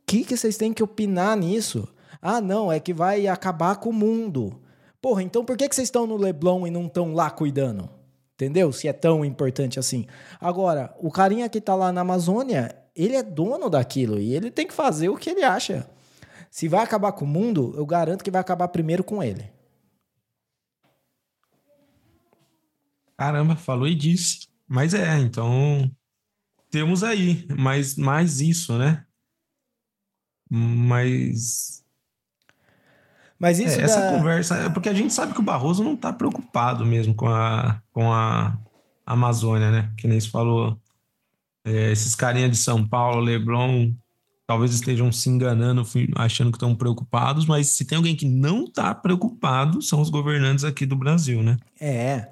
que 0.05 0.25
que 0.25 0.37
vocês 0.37 0.59
têm 0.59 0.75
que 0.75 0.83
opinar 0.83 1.37
nisso? 1.37 1.89
Ah, 2.21 2.41
não, 2.41 2.71
é 2.71 2.79
que 2.79 2.93
vai 2.93 3.27
acabar 3.27 3.77
com 3.77 3.91
o 3.91 3.95
mundo. 3.95 4.61
Porra, 5.07 5.23
então 5.23 5.45
por 5.45 5.57
que, 5.57 5.69
que 5.69 5.75
vocês 5.77 5.87
estão 5.87 6.05
no 6.05 6.17
Leblon 6.17 6.67
e 6.67 6.71
não 6.73 6.87
estão 6.87 7.15
lá 7.15 7.31
cuidando? 7.31 7.89
Entendeu? 8.35 8.73
Se 8.73 8.89
é 8.89 8.93
tão 8.93 9.25
importante 9.25 9.79
assim. 9.79 10.05
Agora, 10.41 10.93
o 10.99 11.13
carinha 11.13 11.49
que 11.49 11.61
tá 11.61 11.77
lá 11.77 11.93
na 11.93 12.01
Amazônia, 12.01 12.77
ele 12.93 13.15
é 13.15 13.23
dono 13.23 13.71
daquilo 13.71 14.19
e 14.19 14.35
ele 14.35 14.51
tem 14.51 14.67
que 14.67 14.75
fazer 14.75 15.09
o 15.09 15.17
que 15.17 15.31
ele 15.31 15.45
acha. 15.45 15.89
Se 16.51 16.67
vai 16.67 16.83
acabar 16.83 17.13
com 17.13 17.25
o 17.25 17.29
mundo, 17.29 17.73
eu 17.77 17.87
garanto 17.87 18.25
que 18.25 18.33
vai 18.33 18.41
acabar 18.41 18.67
primeiro 18.67 19.05
com 19.05 19.23
ele. 19.23 19.49
Caramba, 23.17 23.55
falou 23.55 23.87
e 23.87 23.95
disse. 23.95 24.49
Mas 24.67 24.93
é, 24.93 25.21
então 25.21 25.89
temos 26.69 27.05
aí 27.05 27.47
mais, 27.57 27.95
mais 27.95 28.41
isso, 28.41 28.77
né? 28.77 29.07
Mas 30.51 31.86
mas 33.39 33.59
isso 33.59 33.79
é, 33.79 33.85
essa 33.85 34.11
conversa 34.11 34.57
é 34.57 34.69
porque 34.69 34.89
a 34.89 34.95
gente 34.95 35.13
sabe 35.13 35.35
que 35.35 35.41
o 35.41 35.45
Barroso 35.45 35.85
não 35.85 35.95
está 35.95 36.13
preocupado 36.13 36.85
mesmo 36.85 37.15
com 37.15 37.29
a, 37.29 37.81
com 37.93 38.13
a 38.13 38.57
Amazônia, 39.05 39.71
né? 39.71 39.93
Que 39.97 40.09
nem 40.09 40.19
se 40.19 40.29
falou. 40.29 40.79
É, 41.65 41.91
esses 41.91 42.15
carinhas 42.15 42.51
de 42.51 42.57
São 42.57 42.87
Paulo, 42.87 43.21
Leblon, 43.21 43.93
talvez 44.47 44.73
estejam 44.73 45.11
se 45.11 45.29
enganando, 45.29 45.83
achando 46.15 46.51
que 46.51 46.57
estão 46.57 46.75
preocupados, 46.75 47.45
mas 47.47 47.69
se 47.69 47.85
tem 47.85 47.97
alguém 47.97 48.15
que 48.15 48.27
não 48.27 48.65
está 48.65 48.95
preocupado, 48.95 49.83
são 49.83 50.01
os 50.01 50.09
governantes 50.09 50.65
aqui 50.65 50.87
do 50.87 50.97
Brasil, 50.97 51.43
né? 51.43 51.57
É. 51.81 52.29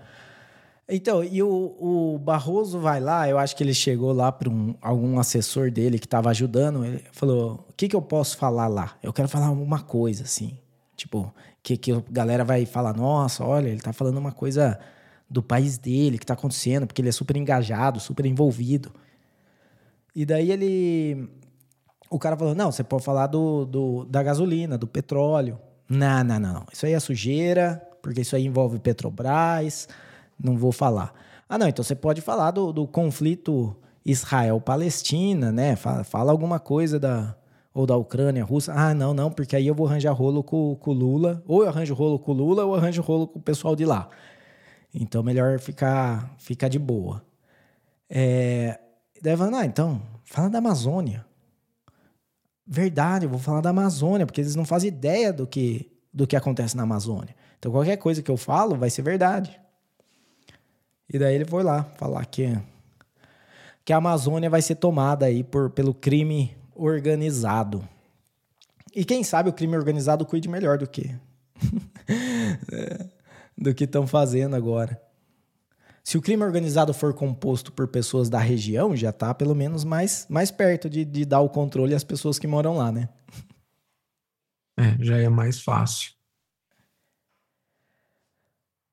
Então, 0.88 1.24
e 1.24 1.42
o, 1.42 1.48
o 1.48 2.18
Barroso 2.18 2.78
vai 2.78 3.00
lá, 3.00 3.28
eu 3.28 3.38
acho 3.38 3.56
que 3.56 3.64
ele 3.64 3.74
chegou 3.74 4.12
lá 4.12 4.30
para 4.30 4.50
um, 4.50 4.74
algum 4.80 5.18
assessor 5.18 5.70
dele 5.70 5.98
que 5.98 6.06
estava 6.06 6.30
ajudando, 6.30 6.84
ele 6.84 7.02
falou: 7.10 7.66
o 7.68 7.72
que, 7.72 7.88
que 7.88 7.96
eu 7.96 8.02
posso 8.02 8.36
falar 8.36 8.68
lá? 8.68 8.96
Eu 9.02 9.12
quero 9.12 9.28
falar 9.28 9.46
alguma 9.46 9.80
coisa, 9.80 10.24
assim. 10.24 10.58
Tipo, 11.04 11.34
que, 11.62 11.76
que 11.76 11.92
a 11.92 12.02
galera 12.10 12.42
vai 12.46 12.64
falar, 12.64 12.96
nossa, 12.96 13.44
olha, 13.44 13.68
ele 13.68 13.78
tá 13.78 13.92
falando 13.92 14.16
uma 14.16 14.32
coisa 14.32 14.80
do 15.28 15.42
país 15.42 15.76
dele, 15.76 16.16
que 16.16 16.24
tá 16.24 16.32
acontecendo, 16.32 16.86
porque 16.86 17.02
ele 17.02 17.10
é 17.10 17.12
super 17.12 17.36
engajado, 17.36 18.00
super 18.00 18.24
envolvido. 18.24 18.90
E 20.16 20.24
daí 20.24 20.50
ele. 20.50 21.28
O 22.08 22.18
cara 22.18 22.38
falou: 22.38 22.54
não, 22.54 22.72
você 22.72 22.82
pode 22.82 23.04
falar 23.04 23.26
do, 23.26 23.66
do, 23.66 24.06
da 24.06 24.22
gasolina, 24.22 24.78
do 24.78 24.86
petróleo. 24.86 25.58
Não, 25.86 26.24
não, 26.24 26.40
não. 26.40 26.66
Isso 26.72 26.86
aí 26.86 26.94
é 26.94 27.00
sujeira, 27.00 27.86
porque 28.00 28.22
isso 28.22 28.34
aí 28.34 28.46
envolve 28.46 28.78
Petrobras. 28.78 29.86
Não 30.42 30.56
vou 30.56 30.72
falar. 30.72 31.12
Ah, 31.46 31.58
não, 31.58 31.68
então 31.68 31.84
você 31.84 31.94
pode 31.94 32.22
falar 32.22 32.50
do, 32.50 32.72
do 32.72 32.86
conflito 32.86 33.76
Israel-Palestina, 34.06 35.52
né? 35.52 35.76
Fala, 35.76 36.02
fala 36.02 36.32
alguma 36.32 36.58
coisa 36.58 36.98
da, 36.98 37.36
ou 37.74 37.84
da 37.84 37.96
Ucrânia, 37.96 38.44
Rússia. 38.44 38.72
Ah, 38.72 38.94
não, 38.94 39.12
não, 39.12 39.32
porque 39.32 39.56
aí 39.56 39.66
eu 39.66 39.74
vou 39.74 39.88
arranjar 39.88 40.12
rolo 40.12 40.44
com 40.44 40.78
o 40.80 40.92
Lula. 40.92 41.42
Ou 41.44 41.64
eu 41.64 41.68
arranjo 41.68 41.92
rolo 41.92 42.20
com 42.20 42.30
o 42.30 42.34
Lula, 42.34 42.64
ou 42.64 42.74
eu 42.74 42.80
arranjo 42.80 43.02
rolo 43.02 43.26
com 43.26 43.40
o 43.40 43.42
pessoal 43.42 43.74
de 43.74 43.84
lá. 43.84 44.08
Então, 44.94 45.24
melhor 45.24 45.58
ficar, 45.58 46.32
ficar 46.38 46.68
de 46.68 46.78
boa. 46.78 47.20
É, 48.08 48.78
daí 49.20 49.36
falando, 49.36 49.56
ah, 49.56 49.66
então, 49.66 50.00
fala 50.24 50.48
da 50.48 50.58
Amazônia. 50.58 51.26
Verdade, 52.64 53.26
eu 53.26 53.30
vou 53.30 53.40
falar 53.40 53.60
da 53.60 53.70
Amazônia, 53.70 54.24
porque 54.24 54.40
eles 54.40 54.54
não 54.54 54.64
fazem 54.64 54.88
ideia 54.88 55.32
do 55.32 55.44
que, 55.44 55.90
do 56.12 56.28
que 56.28 56.36
acontece 56.36 56.76
na 56.76 56.84
Amazônia. 56.84 57.34
Então, 57.58 57.72
qualquer 57.72 57.96
coisa 57.96 58.22
que 58.22 58.30
eu 58.30 58.36
falo 58.36 58.76
vai 58.76 58.88
ser 58.88 59.02
verdade. 59.02 59.60
E 61.12 61.18
daí 61.18 61.34
ele 61.34 61.44
foi 61.44 61.64
lá 61.64 61.82
falar 61.96 62.24
que, 62.26 62.56
que 63.84 63.92
a 63.92 63.96
Amazônia 63.96 64.48
vai 64.48 64.62
ser 64.62 64.76
tomada 64.76 65.26
aí 65.26 65.42
por, 65.42 65.70
pelo 65.70 65.92
crime 65.92 66.56
organizado. 66.74 67.86
E 68.94 69.04
quem 69.04 69.24
sabe 69.24 69.50
o 69.50 69.52
crime 69.52 69.76
organizado 69.76 70.24
cuide 70.24 70.48
melhor 70.48 70.78
do 70.78 70.86
que 70.86 71.14
do 73.56 73.74
que 73.74 73.84
estão 73.84 74.06
fazendo 74.06 74.54
agora. 74.54 75.00
Se 76.02 76.18
o 76.18 76.22
crime 76.22 76.44
organizado 76.44 76.92
for 76.92 77.14
composto 77.14 77.72
por 77.72 77.88
pessoas 77.88 78.28
da 78.28 78.38
região, 78.38 78.94
já 78.94 79.08
está 79.08 79.32
pelo 79.32 79.54
menos 79.54 79.84
mais, 79.84 80.26
mais 80.28 80.50
perto 80.50 80.90
de, 80.90 81.02
de 81.02 81.24
dar 81.24 81.40
o 81.40 81.48
controle 81.48 81.94
às 81.94 82.04
pessoas 82.04 82.38
que 82.38 82.46
moram 82.46 82.76
lá, 82.76 82.92
né? 82.92 83.08
É, 84.76 85.02
já 85.02 85.16
é 85.16 85.30
mais 85.30 85.62
fácil. 85.62 86.12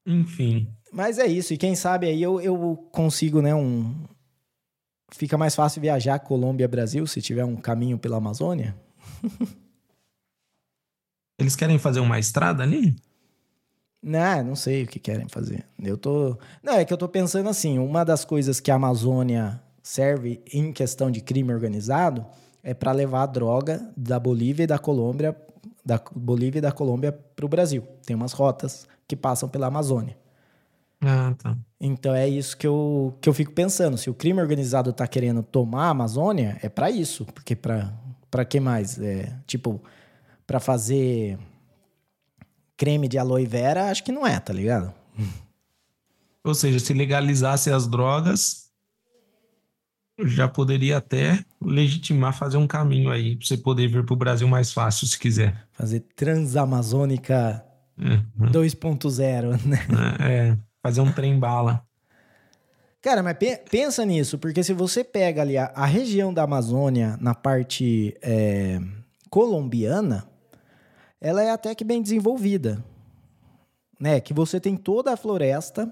Enfim. 0.06 0.74
Mas 0.92 1.20
é 1.20 1.28
isso, 1.28 1.54
e 1.54 1.58
quem 1.58 1.76
sabe 1.76 2.08
aí 2.08 2.22
eu, 2.22 2.40
eu 2.40 2.78
consigo, 2.92 3.42
né, 3.42 3.54
um, 3.54 3.94
fica 5.12 5.38
mais 5.38 5.55
fácil 5.55 5.82
viajar 5.82 6.20
Colômbia-Brasil 6.20 7.05
se 7.05 7.22
tiver 7.22 7.45
um 7.45 7.55
caminho 7.55 7.97
pela 7.97 8.18
Amazônia? 8.18 8.76
Eles 11.39 11.55
querem 11.55 11.78
fazer 11.80 11.99
uma 11.99 12.20
estrada 12.20 12.64
ali? 12.64 12.95
Não, 14.01 14.43
não 14.43 14.55
sei 14.55 14.84
o 14.84 14.88
que 14.88 14.99
querem 14.99 15.28
fazer. 15.28 15.66
Eu 15.82 15.97
tô. 15.97 16.38
Não, 16.64 16.74
é 16.74 16.86
que 16.86 16.91
eu 16.93 16.97
tô 16.97 17.07
pensando 17.07 17.49
assim: 17.49 17.78
uma 17.78 18.03
das 18.03 18.26
coisas 18.26 18.59
que 18.59 18.72
a 18.72 18.76
Amazônia 18.76 19.62
serve 19.84 20.41
em 20.51 20.72
questão 20.72 21.12
de 21.12 21.22
crime 21.22 21.53
organizado 21.53 22.26
é 22.64 22.74
para 22.74 22.91
levar 22.91 23.24
a 23.24 23.28
droga 23.28 23.91
da 23.95 24.20
Bolívia 24.20 24.64
e 24.64 24.68
da 24.68 24.80
Colômbia, 24.80 25.36
da 25.84 26.01
Bolívia 26.16 26.59
e 26.59 26.62
da 26.62 26.72
Colômbia 26.72 27.12
para 27.12 27.45
o 27.45 27.49
Brasil. 27.49 27.84
Tem 28.05 28.16
umas 28.16 28.34
rotas 28.34 28.88
que 29.07 29.16
passam 29.16 29.49
pela 29.49 29.68
Amazônia. 29.68 30.16
Ah, 31.02 31.34
tá. 31.38 31.58
Então 31.80 32.14
é 32.14 32.30
isso 32.30 32.56
que 32.56 32.68
eu, 32.68 33.18
que 33.20 33.28
eu 33.28 33.34
fico 33.34 33.52
pensando. 33.52 33.97
Se 33.97 34.10
o 34.10 34.14
crime 34.14 34.39
organizado 34.39 34.93
tá 34.93 35.08
querendo 35.08 35.41
tomar 35.41 35.88
a 35.88 35.89
Amazônia, 35.89 36.60
é 36.62 36.70
para 36.70 36.91
isso. 36.91 37.26
Porque 37.26 37.56
para 37.56 37.91
para 38.32 38.45
que 38.45 38.62
mais? 38.62 38.97
É, 38.97 39.38
tipo, 39.45 39.84
para 40.47 40.60
fazer 40.60 41.38
creme 42.78 43.10
de 43.10 43.18
aloe 43.18 43.45
vera, 43.45 43.91
acho 43.91 44.04
que 44.04 44.12
não 44.12 44.26
é, 44.26 44.39
tá 44.39 44.54
ligado? 44.54 44.93
Ou 46.43 46.56
seja, 46.56 46.80
se 46.80 46.93
legalizasse 46.93 47.70
as 47.70 47.86
drogas, 47.88 48.72
já 50.24 50.47
poderia 50.47 50.97
até 50.97 51.43
legitimar 51.62 52.36
fazer 52.36 52.58
um 52.58 52.66
caminho 52.66 53.12
aí 53.12 53.36
para 53.36 53.45
você 53.45 53.58
poder 53.58 53.88
vir 53.88 54.04
para 54.04 54.14
o 54.14 54.18
Brasil 54.18 54.47
mais 54.47 54.74
fácil, 54.74 55.06
se 55.06 55.20
quiser. 55.20 55.68
Fazer 55.72 55.99
Transamazônica 56.16 57.64
uhum. 57.95 58.52
2.0, 58.52 59.64
né? 59.66 59.78
É. 60.20 60.58
fazer 60.82 61.02
um 61.02 61.12
trem 61.12 61.40
bala. 61.40 61.86
Cara, 63.02 63.24
mas 63.24 63.38
pe 63.38 63.58
pensa 63.70 64.06
nisso, 64.06 64.38
porque 64.38 64.64
se 64.64 64.74
você 64.74 65.04
pega 65.04 65.42
ali 65.42 65.58
a, 65.58 65.72
a 65.74 65.86
região 65.86 66.34
da 66.34 66.44
Amazônia 66.44 67.18
na 67.20 67.34
parte 67.34 68.16
é, 68.22 68.80
colombiana, 69.30 70.28
ela 71.20 71.42
é 71.42 71.50
até 71.50 71.74
que 71.74 71.84
bem 71.84 72.02
desenvolvida. 72.02 72.84
Né? 74.00 74.20
Que 74.20 74.34
você 74.34 74.60
tem 74.60 74.76
toda 74.76 75.14
a 75.14 75.18
floresta, 75.18 75.92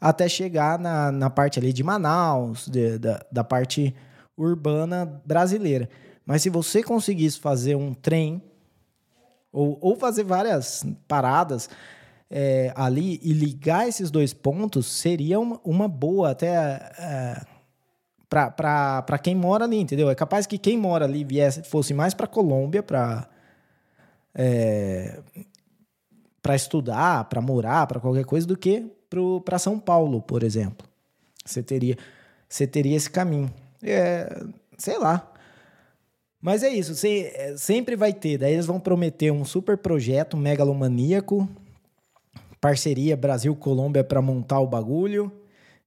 até 0.00 0.28
chegar 0.28 0.78
na, 0.78 1.12
na 1.12 1.30
parte 1.30 1.60
ali 1.60 1.72
de 1.72 1.84
Manaus, 1.84 2.66
de, 2.66 2.98
da, 2.98 3.24
da 3.30 3.44
parte 3.44 3.94
urbana 4.36 5.20
brasileira. 5.24 5.88
Mas 6.26 6.42
se 6.42 6.50
você 6.50 6.82
conseguisse 6.82 7.38
fazer 7.38 7.76
um 7.76 7.94
trem 7.94 8.42
ou, 9.52 9.78
ou 9.80 9.96
fazer 9.96 10.24
várias 10.24 10.84
paradas 11.06 11.68
é, 12.34 12.72
ali 12.74 13.20
e 13.22 13.34
ligar 13.34 13.86
esses 13.86 14.10
dois 14.10 14.32
pontos, 14.32 14.86
seria 14.86 15.38
uma, 15.38 15.60
uma 15.62 15.86
boa 15.86 16.30
até 16.30 16.48
é, 16.98 17.42
para 18.26 19.18
quem 19.22 19.36
mora 19.36 19.66
ali, 19.66 19.76
entendeu? 19.76 20.08
É 20.08 20.14
capaz 20.14 20.46
que 20.46 20.56
quem 20.56 20.78
mora 20.78 21.04
ali 21.04 21.22
viesse, 21.22 21.62
fosse 21.62 21.92
mais 21.92 22.14
para 22.14 22.26
Colômbia 22.26 22.82
para 22.82 23.28
é, 24.34 25.20
para 26.40 26.56
estudar, 26.56 27.24
para 27.26 27.40
morar, 27.42 27.86
para 27.86 28.00
qualquer 28.00 28.24
coisa, 28.24 28.46
do 28.46 28.56
que 28.56 28.90
para 29.44 29.58
São 29.58 29.78
Paulo, 29.78 30.22
por 30.22 30.42
exemplo. 30.42 30.88
Você 31.44 31.62
teria, 31.62 31.96
você 32.48 32.66
teria 32.66 32.96
esse 32.96 33.10
caminho. 33.10 33.52
É, 33.82 34.42
sei 34.78 34.98
lá. 34.98 35.30
Mas 36.40 36.64
é 36.64 36.70
isso, 36.70 36.94
você, 36.94 37.54
sempre 37.56 37.94
vai 37.94 38.12
ter. 38.12 38.38
Daí 38.38 38.54
eles 38.54 38.66
vão 38.66 38.80
prometer 38.80 39.30
um 39.30 39.44
super 39.44 39.76
projeto 39.76 40.36
megalomaníaco, 40.36 41.48
parceria 42.62 43.14
Brasil-Colômbia 43.14 44.02
para 44.02 44.22
montar 44.22 44.60
o 44.60 44.66
bagulho 44.66 45.30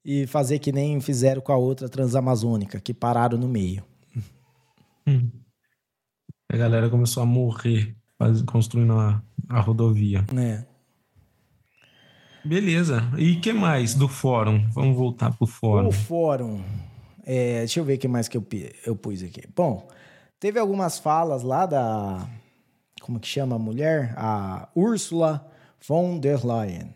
e 0.04 0.28
fazer 0.28 0.60
que 0.60 0.72
nem 0.72 1.02
fizeram 1.02 1.42
com 1.42 1.52
a 1.52 1.58
outra 1.58 1.90
transamazônica, 1.90 2.80
que 2.80 2.94
pararam 2.94 3.36
no 3.36 3.48
meio. 3.48 3.84
Hum. 5.08 5.32
A 6.52 6.56
galera 6.56 6.88
começou 6.88 7.24
a 7.24 7.26
morrer 7.26 7.96
construindo 8.46 8.94
a, 8.94 9.24
a 9.50 9.60
rodovia. 9.60 10.24
É. 10.38 10.64
Beleza. 12.48 13.02
E 13.18 13.38
que 13.38 13.52
mais 13.52 13.96
do 13.96 14.08
fórum? 14.08 14.70
Vamos 14.70 14.96
voltar 14.96 15.36
pro 15.36 15.48
fórum. 15.48 15.88
O 15.88 15.92
fórum. 15.92 16.64
É, 17.26 17.60
deixa 17.60 17.80
eu 17.80 17.84
ver 17.84 17.96
o 17.96 17.98
que 17.98 18.08
mais 18.08 18.28
que 18.28 18.38
eu, 18.38 18.46
eu 18.86 18.96
pus 18.96 19.24
aqui. 19.24 19.42
Bom, 19.56 19.88
Teve 20.46 20.60
algumas 20.60 21.00
falas 21.00 21.44
lá 21.44 21.66
da. 21.66 22.28
Como 23.02 23.20
que 23.20 23.28
chama 23.28 23.56
a 23.56 23.60
mulher? 23.60 24.14
A 24.18 24.70
Ursula 24.76 25.52
von 25.88 26.20
der 26.20 26.46
Leyen. 26.46 26.94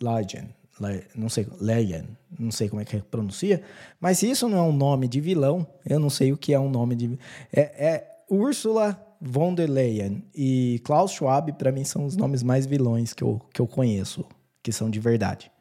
Leyen. 0.00 0.54
Le, 0.80 1.04
não 1.14 1.28
sei, 1.28 1.46
Leyen, 1.60 2.16
não 2.38 2.50
sei 2.50 2.68
como 2.68 2.80
é 2.80 2.84
que 2.84 2.98
pronuncia, 3.02 3.62
mas 4.00 4.22
isso 4.22 4.48
não 4.48 4.58
é 4.58 4.62
um 4.62 4.72
nome 4.72 5.06
de 5.06 5.20
vilão, 5.20 5.66
eu 5.84 6.00
não 6.00 6.08
sei 6.08 6.32
o 6.32 6.36
que 6.36 6.54
é 6.54 6.58
um 6.58 6.70
nome 6.70 6.96
de. 6.96 7.18
É, 7.52 7.60
é 7.60 8.12
Ursula 8.30 8.98
von 9.20 9.54
der 9.54 9.68
Leyen 9.68 10.24
e 10.34 10.80
Klaus 10.82 11.12
Schwab, 11.12 11.52
para 11.52 11.70
mim, 11.70 11.84
são 11.84 12.06
os 12.06 12.16
nomes 12.16 12.42
mais 12.42 12.66
vilões 12.66 13.12
que 13.12 13.22
eu, 13.22 13.40
que 13.52 13.60
eu 13.60 13.66
conheço, 13.66 14.24
que 14.62 14.72
são 14.72 14.90
de 14.90 14.98
verdade. 14.98 15.52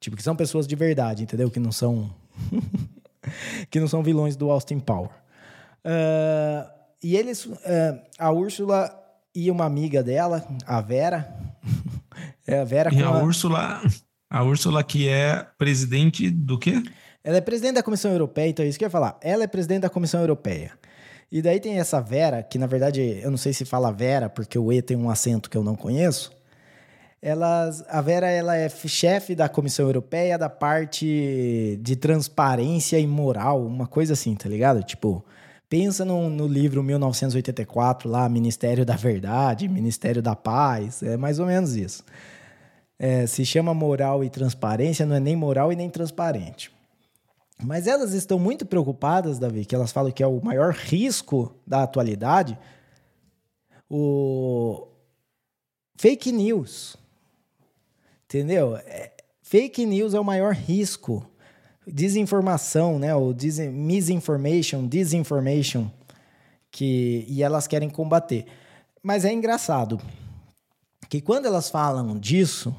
Tipo, 0.00 0.16
que 0.16 0.22
são 0.22 0.34
pessoas 0.34 0.66
de 0.66 0.74
verdade, 0.74 1.22
entendeu? 1.22 1.50
Que 1.50 1.60
não 1.60 1.70
são. 1.70 2.10
que 3.70 3.78
não 3.78 3.86
são 3.86 4.02
vilões 4.02 4.34
do 4.34 4.50
Austin 4.50 4.80
Power. 4.80 5.10
Uh, 5.84 6.68
e 7.02 7.16
eles, 7.16 7.44
uh, 7.44 7.56
a 8.18 8.32
Úrsula 8.32 8.99
e 9.34 9.50
uma 9.50 9.64
amiga 9.64 10.02
dela, 10.02 10.46
a 10.66 10.80
Vera. 10.80 11.34
é 12.46 12.60
a 12.60 12.64
Vera 12.64 12.92
e 12.92 13.02
a, 13.02 13.08
a 13.08 13.22
Úrsula, 13.22 13.80
a 14.28 14.42
Úrsula 14.42 14.82
que 14.82 15.08
é 15.08 15.46
presidente 15.56 16.30
do 16.30 16.58
quê? 16.58 16.82
Ela 17.22 17.36
é 17.36 17.40
presidente 17.40 17.74
da 17.74 17.82
Comissão 17.82 18.10
Europeia, 18.10 18.48
então 18.48 18.64
é 18.64 18.68
isso 18.68 18.78
que 18.78 18.84
eu 18.84 18.86
ia 18.86 18.90
falar. 18.90 19.18
Ela 19.22 19.44
é 19.44 19.46
presidente 19.46 19.82
da 19.82 19.90
Comissão 19.90 20.20
Europeia. 20.20 20.72
E 21.30 21.40
daí 21.40 21.60
tem 21.60 21.78
essa 21.78 22.00
Vera, 22.00 22.42
que 22.42 22.58
na 22.58 22.66
verdade 22.66 23.20
eu 23.22 23.30
não 23.30 23.38
sei 23.38 23.52
se 23.52 23.64
fala 23.64 23.92
Vera, 23.92 24.28
porque 24.28 24.58
o 24.58 24.72
E 24.72 24.82
tem 24.82 24.96
um 24.96 25.10
acento 25.10 25.48
que 25.48 25.56
eu 25.56 25.62
não 25.62 25.76
conheço. 25.76 26.32
Elas, 27.22 27.84
a 27.88 28.00
Vera 28.00 28.28
ela 28.28 28.56
é 28.56 28.68
chefe 28.68 29.34
da 29.34 29.48
Comissão 29.48 29.86
Europeia 29.86 30.38
da 30.38 30.48
parte 30.48 31.78
de 31.82 31.94
transparência 31.94 32.98
e 32.98 33.06
moral, 33.06 33.64
uma 33.64 33.86
coisa 33.86 34.14
assim, 34.14 34.34
tá 34.34 34.48
ligado? 34.48 34.82
Tipo, 34.82 35.24
Pensa 35.70 36.04
no, 36.04 36.28
no, 36.28 36.48
livro 36.48 36.82
1984, 36.82 38.10
lá, 38.10 38.28
Ministério 38.28 38.84
da 38.84 38.96
Verdade, 38.96 39.68
Ministério 39.68 40.20
da 40.20 40.34
Paz, 40.34 41.00
é 41.00 41.16
mais 41.16 41.38
ou 41.38 41.46
menos 41.46 41.76
isso. 41.76 42.04
É, 42.98 43.24
se 43.24 43.46
chama 43.46 43.72
moral 43.72 44.24
e 44.24 44.28
transparência, 44.28 45.06
não 45.06 45.14
é 45.14 45.20
nem 45.20 45.36
moral 45.36 45.72
e 45.72 45.76
nem 45.76 45.88
transparente. 45.88 46.72
Mas 47.62 47.86
elas 47.86 48.14
estão 48.14 48.36
muito 48.36 48.66
preocupadas, 48.66 49.38
Davi, 49.38 49.64
que 49.64 49.72
elas 49.72 49.92
falam 49.92 50.10
que 50.10 50.24
é 50.24 50.26
o 50.26 50.42
maior 50.42 50.74
risco 50.74 51.54
da 51.64 51.84
atualidade, 51.84 52.58
o 53.88 54.88
fake 55.96 56.32
news. 56.32 56.96
Entendeu? 58.24 58.76
É, 58.76 59.12
fake 59.40 59.86
news 59.86 60.14
é 60.14 60.20
o 60.20 60.24
maior 60.24 60.52
risco 60.52 61.24
desinformação, 61.90 62.98
né? 62.98 63.14
Ou 63.14 63.34
misinformation, 63.72 64.86
disinformation, 64.86 65.90
que 66.70 67.24
e 67.28 67.42
elas 67.42 67.66
querem 67.66 67.90
combater. 67.90 68.46
Mas 69.02 69.24
é 69.24 69.32
engraçado 69.32 70.00
que 71.08 71.20
quando 71.20 71.46
elas 71.46 71.68
falam 71.68 72.18
disso, 72.18 72.74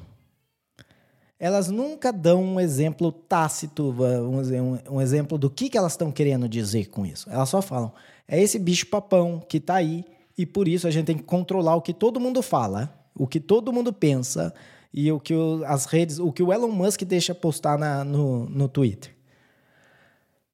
elas 1.40 1.70
nunca 1.70 2.14
dão 2.14 2.44
um 2.44 2.60
exemplo 2.60 3.12
tácito, 3.12 3.96
um, 4.00 4.96
um 4.96 5.02
exemplo 5.02 5.38
do 5.38 5.50
que, 5.50 5.70
que 5.70 5.78
elas 5.78 5.94
estão 5.94 6.12
querendo 6.12 6.48
dizer 6.48 6.90
com 6.90 7.04
isso. 7.06 7.28
Elas 7.30 7.50
só 7.50 7.62
falam, 7.62 7.92
é 8.28 8.40
esse 8.40 8.60
bicho 8.60 8.86
papão 8.88 9.44
que 9.50 9.58
está 9.58 9.76
aí 9.76 10.06
e 10.38 10.46
por 10.46 10.68
isso 10.68 10.88
a 10.88 10.92
gente 10.92 11.08
tem 11.08 11.18
que 11.18 11.24
controlar 11.24 11.76
o 11.76 11.82
que 11.82 11.94
todo 11.94 12.20
mundo 12.20 12.42
fala, 12.44 12.94
o 13.16 13.26
que 13.26 13.40
todo 13.40 13.74
mundo 13.74 13.92
pensa, 13.92 14.54
e 14.94 15.12
o 15.12 15.20
que 15.20 15.34
o, 15.34 15.64
as 15.66 15.86
redes, 15.86 16.20
o 16.20 16.32
que 16.32 16.44
o 16.44 16.52
Elon 16.52 16.72
Musk 16.72 17.04
deixa 17.04 17.34
postar 17.34 17.78
na, 17.78 18.04
no, 18.04 18.50
no 18.50 18.68
Twitter. 18.68 19.16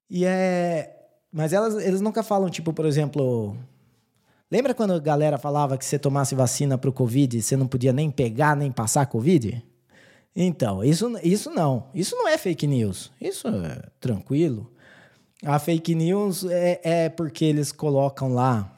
E 0.08 0.24
é. 0.24 0.94
Mas 1.32 1.52
elas, 1.52 1.74
eles 1.84 2.00
nunca 2.00 2.22
falam, 2.22 2.48
tipo, 2.48 2.72
por 2.72 2.86
exemplo. 2.86 3.56
Lembra 4.50 4.72
quando 4.72 4.94
a 4.94 4.98
galera 4.98 5.36
falava 5.36 5.76
que 5.76 5.84
você 5.84 5.98
tomasse 5.98 6.34
vacina 6.34 6.78
para 6.78 6.88
o 6.88 6.92
Covid 6.92 7.42
você 7.42 7.54
não 7.54 7.66
podia 7.66 7.92
nem 7.92 8.10
pegar 8.10 8.56
nem 8.56 8.72
passar 8.72 9.04
Covid? 9.04 9.62
Então, 10.34 10.82
isso, 10.82 11.18
isso 11.22 11.50
não. 11.50 11.88
Isso 11.92 12.16
não 12.16 12.28
é 12.28 12.38
fake 12.38 12.66
news. 12.66 13.12
Isso 13.20 13.48
é 13.48 13.82
tranquilo. 14.00 14.70
A 15.44 15.58
fake 15.58 15.94
news 15.94 16.44
é, 16.44 16.80
é 16.82 17.08
porque 17.08 17.44
eles 17.44 17.72
colocam 17.72 18.32
lá 18.32 18.74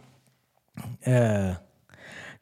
é, 1.06 1.56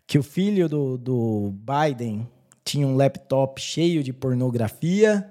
que 0.07 0.19
o 0.19 0.23
filho 0.23 0.69
do, 0.69 0.97
do 0.97 1.53
Biden 1.53 2.27
tinha 2.69 2.87
um 2.87 2.95
laptop 2.95 3.61
cheio 3.61 4.03
de 4.03 4.13
pornografia 4.13 5.31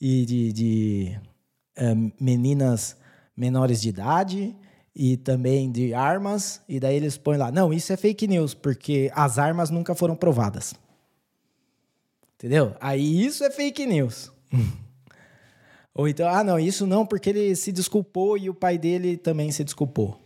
e 0.00 0.24
de, 0.26 0.52
de 0.52 1.20
é, 1.76 1.94
meninas 2.20 2.96
menores 3.36 3.80
de 3.80 3.90
idade 3.90 4.56
e 4.94 5.16
também 5.16 5.70
de 5.70 5.94
armas. 5.94 6.60
E 6.68 6.80
daí 6.80 6.96
eles 6.96 7.16
põem 7.16 7.38
lá: 7.38 7.52
não, 7.52 7.72
isso 7.72 7.92
é 7.92 7.96
fake 7.96 8.26
news, 8.26 8.52
porque 8.52 9.10
as 9.14 9.38
armas 9.38 9.70
nunca 9.70 9.94
foram 9.94 10.16
provadas. 10.16 10.74
Entendeu? 12.34 12.74
Aí 12.80 13.24
isso 13.24 13.44
é 13.44 13.50
fake 13.50 13.86
news. 13.86 14.32
Ou 15.94 16.08
então, 16.08 16.28
ah, 16.28 16.42
não, 16.42 16.58
isso 16.58 16.86
não, 16.86 17.06
porque 17.06 17.30
ele 17.30 17.54
se 17.54 17.70
desculpou 17.70 18.36
e 18.38 18.48
o 18.48 18.54
pai 18.54 18.78
dele 18.78 19.16
também 19.16 19.52
se 19.52 19.62
desculpou. 19.62 20.18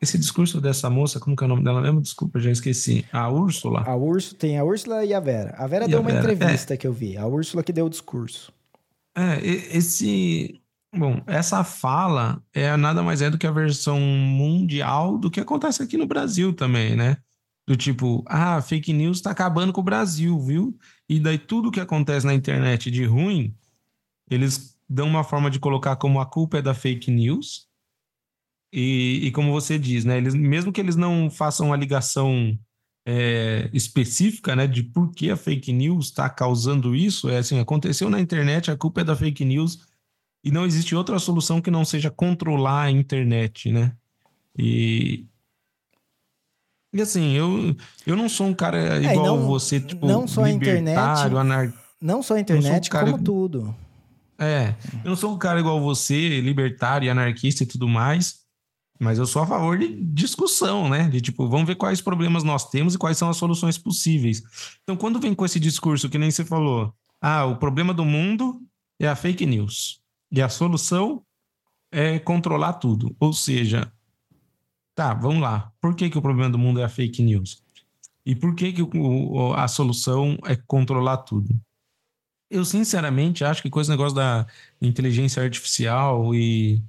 Esse 0.00 0.16
discurso 0.16 0.60
dessa 0.60 0.88
moça, 0.88 1.18
como 1.18 1.34
que 1.34 1.42
é 1.42 1.46
o 1.46 1.48
nome 1.48 1.64
dela 1.64 1.80
mesmo? 1.80 2.00
Desculpa, 2.00 2.38
já 2.38 2.50
esqueci. 2.50 3.04
A 3.12 3.28
Úrsula. 3.28 3.82
A 3.82 3.96
Úrsula, 3.96 4.38
tem 4.38 4.58
a 4.58 4.64
Úrsula 4.64 5.04
e 5.04 5.12
a 5.12 5.18
Vera. 5.18 5.54
A 5.58 5.66
Vera 5.66 5.86
e 5.86 5.88
deu 5.88 5.98
a 5.98 6.02
uma 6.02 6.10
Vera. 6.10 6.32
entrevista 6.32 6.74
é. 6.74 6.76
que 6.76 6.86
eu 6.86 6.92
vi. 6.92 7.16
A 7.16 7.26
Úrsula 7.26 7.64
que 7.64 7.72
deu 7.72 7.86
o 7.86 7.90
discurso. 7.90 8.52
É, 9.16 9.44
esse. 9.44 10.60
Bom, 10.96 11.20
essa 11.26 11.64
fala 11.64 12.40
é 12.54 12.74
nada 12.76 13.02
mais 13.02 13.20
é 13.20 13.28
do 13.28 13.36
que 13.36 13.46
a 13.46 13.50
versão 13.50 14.00
mundial 14.00 15.18
do 15.18 15.30
que 15.30 15.40
acontece 15.40 15.82
aqui 15.82 15.96
no 15.96 16.06
Brasil 16.06 16.52
também, 16.52 16.96
né? 16.96 17.18
Do 17.66 17.76
tipo, 17.76 18.24
ah, 18.26 18.62
fake 18.62 18.92
news 18.92 19.20
tá 19.20 19.30
acabando 19.30 19.72
com 19.72 19.80
o 19.80 19.84
Brasil, 19.84 20.38
viu? 20.40 20.78
E 21.08 21.20
daí 21.20 21.38
tudo 21.38 21.70
que 21.70 21.80
acontece 21.80 22.24
na 22.24 22.32
internet 22.32 22.90
de 22.90 23.04
ruim, 23.04 23.54
eles 24.30 24.78
dão 24.88 25.06
uma 25.06 25.24
forma 25.24 25.50
de 25.50 25.58
colocar 25.58 25.96
como 25.96 26.20
a 26.20 26.24
culpa 26.26 26.58
é 26.58 26.62
da 26.62 26.72
fake 26.72 27.10
news 27.10 27.67
e, 28.72 29.20
e 29.26 29.30
como 29.30 29.52
você 29.52 29.78
diz, 29.78 30.04
né? 30.04 30.18
Eles, 30.18 30.34
mesmo 30.34 30.72
que 30.72 30.80
eles 30.80 30.96
não 30.96 31.30
façam 31.30 31.72
a 31.72 31.76
ligação 31.76 32.58
é, 33.10 33.70
específica, 33.72 34.54
né, 34.54 34.66
de 34.66 34.82
por 34.82 35.10
que 35.12 35.30
a 35.30 35.36
fake 35.36 35.72
news 35.72 36.06
está 36.06 36.28
causando 36.28 36.94
isso, 36.94 37.30
é 37.30 37.38
assim, 37.38 37.58
aconteceu 37.58 38.10
na 38.10 38.20
internet, 38.20 38.70
a 38.70 38.76
culpa 38.76 39.00
é 39.00 39.04
da 39.04 39.16
fake 39.16 39.46
news 39.46 39.78
e 40.44 40.50
não 40.50 40.66
existe 40.66 40.94
outra 40.94 41.18
solução 41.18 41.58
que 41.58 41.70
não 41.70 41.86
seja 41.86 42.10
controlar 42.10 42.82
a 42.82 42.90
internet, 42.90 43.72
né? 43.72 43.92
E, 44.58 45.24
e 46.92 47.00
assim, 47.00 47.32
eu, 47.32 47.74
eu 48.06 48.14
não 48.14 48.28
sou 48.28 48.46
um 48.46 48.54
cara 48.54 48.98
é, 48.98 49.12
igual 49.12 49.38
não, 49.38 49.46
você, 49.46 49.80
tipo, 49.80 50.06
não 50.06 50.28
só 50.28 50.44
a 50.44 50.50
internet, 50.50 50.98
anar... 50.98 51.72
não 51.98 52.22
só 52.22 52.34
a 52.34 52.40
internet, 52.40 52.88
um 52.88 52.92
cara... 52.92 53.10
como 53.10 53.24
tudo. 53.24 53.74
É, 54.38 54.74
eu 55.02 55.08
não 55.08 55.16
sou 55.16 55.32
um 55.32 55.38
cara 55.38 55.58
igual 55.58 55.80
você, 55.80 56.40
libertário, 56.42 57.10
anarquista 57.10 57.62
e 57.62 57.66
tudo 57.66 57.88
mais. 57.88 58.46
Mas 58.98 59.18
eu 59.18 59.26
sou 59.26 59.42
a 59.42 59.46
favor 59.46 59.78
de 59.78 59.94
discussão, 60.02 60.88
né? 60.88 61.08
De 61.08 61.20
tipo, 61.20 61.48
vamos 61.48 61.66
ver 61.66 61.76
quais 61.76 62.00
problemas 62.00 62.42
nós 62.42 62.68
temos 62.68 62.94
e 62.94 62.98
quais 62.98 63.16
são 63.16 63.28
as 63.30 63.36
soluções 63.36 63.78
possíveis. 63.78 64.42
Então, 64.82 64.96
quando 64.96 65.20
vem 65.20 65.34
com 65.34 65.44
esse 65.44 65.60
discurso 65.60 66.08
que 66.08 66.18
nem 66.18 66.30
você 66.30 66.44
falou, 66.44 66.92
ah, 67.20 67.44
o 67.44 67.56
problema 67.56 67.94
do 67.94 68.04
mundo 68.04 68.60
é 68.98 69.06
a 69.06 69.14
fake 69.14 69.46
news. 69.46 70.00
E 70.32 70.42
a 70.42 70.48
solução 70.48 71.22
é 71.92 72.18
controlar 72.18 72.74
tudo. 72.74 73.14
Ou 73.20 73.32
seja, 73.32 73.90
tá, 74.94 75.14
vamos 75.14 75.42
lá. 75.42 75.72
Por 75.80 75.94
que, 75.94 76.10
que 76.10 76.18
o 76.18 76.22
problema 76.22 76.50
do 76.50 76.58
mundo 76.58 76.80
é 76.80 76.84
a 76.84 76.88
fake 76.88 77.22
news? 77.22 77.62
E 78.26 78.34
por 78.34 78.54
que, 78.54 78.72
que 78.72 78.82
o, 78.82 79.54
a 79.54 79.68
solução 79.68 80.36
é 80.44 80.56
controlar 80.56 81.18
tudo? 81.18 81.58
Eu, 82.50 82.64
sinceramente, 82.64 83.44
acho 83.44 83.62
que 83.62 83.70
com 83.70 83.80
esse 83.80 83.90
negócio 83.90 84.16
da 84.16 84.46
inteligência 84.80 85.42
artificial 85.42 86.34
e, 86.34 86.82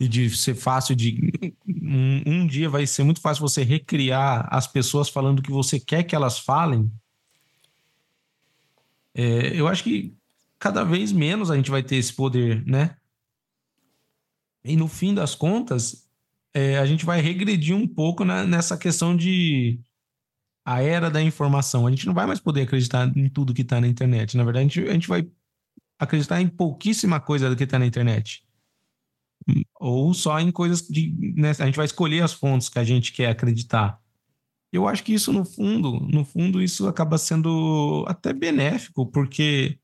e 0.00 0.06
de 0.06 0.30
ser 0.36 0.54
fácil 0.54 0.94
de. 0.94 1.32
Um, 1.66 2.22
um, 2.26 2.46
dia 2.46 2.68
vai 2.68 2.86
ser 2.86 3.02
muito 3.02 3.20
fácil 3.20 3.40
você 3.40 3.62
recriar 3.62 4.46
as 4.50 4.66
pessoas 4.66 5.08
falando 5.08 5.40
o 5.40 5.42
que 5.42 5.50
você 5.50 5.80
quer 5.80 6.04
que 6.04 6.14
elas 6.14 6.38
falem. 6.38 6.90
É, 9.14 9.58
eu 9.58 9.66
acho 9.66 9.82
que 9.82 10.14
cada 10.58 10.84
vez 10.84 11.10
menos 11.10 11.50
a 11.50 11.56
gente 11.56 11.70
vai 11.70 11.82
ter 11.82 11.96
esse 11.96 12.12
poder, 12.12 12.64
né? 12.66 12.96
E 14.64 14.76
no 14.76 14.86
fim 14.86 15.14
das 15.14 15.34
contas, 15.34 16.08
é, 16.54 16.78
a 16.78 16.86
gente 16.86 17.04
vai 17.04 17.20
regredir 17.20 17.74
um 17.74 17.86
pouco 17.86 18.24
na, 18.24 18.44
nessa 18.44 18.76
questão 18.76 19.16
de 19.16 19.80
a 20.64 20.82
era 20.82 21.10
da 21.10 21.22
informação. 21.22 21.86
A 21.86 21.90
gente 21.90 22.06
não 22.06 22.14
vai 22.14 22.26
mais 22.26 22.38
poder 22.38 22.62
acreditar 22.62 23.10
em 23.16 23.28
tudo 23.28 23.54
que 23.54 23.62
está 23.62 23.80
na 23.80 23.88
internet. 23.88 24.36
Na 24.36 24.44
verdade, 24.44 24.66
a 24.66 24.68
gente, 24.68 24.90
a 24.90 24.92
gente 24.92 25.08
vai 25.08 25.26
acreditar 25.98 26.40
em 26.40 26.48
pouquíssima 26.48 27.18
coisa 27.18 27.48
do 27.48 27.56
que 27.56 27.64
está 27.64 27.78
na 27.78 27.86
internet. 27.86 28.47
Ou 29.80 30.12
só 30.14 30.38
em 30.40 30.50
coisas 30.50 30.82
de. 30.82 31.14
Né, 31.36 31.50
a 31.50 31.66
gente 31.66 31.76
vai 31.76 31.86
escolher 31.86 32.22
as 32.22 32.32
fontes 32.32 32.68
que 32.68 32.78
a 32.78 32.84
gente 32.84 33.12
quer 33.12 33.30
acreditar. 33.30 33.98
Eu 34.72 34.86
acho 34.86 35.02
que 35.02 35.14
isso, 35.14 35.32
no 35.32 35.44
fundo, 35.44 36.00
no 36.00 36.24
fundo, 36.24 36.62
isso 36.62 36.86
acaba 36.86 37.16
sendo 37.16 38.04
até 38.06 38.32
benéfico, 38.32 39.06
porque 39.06 39.78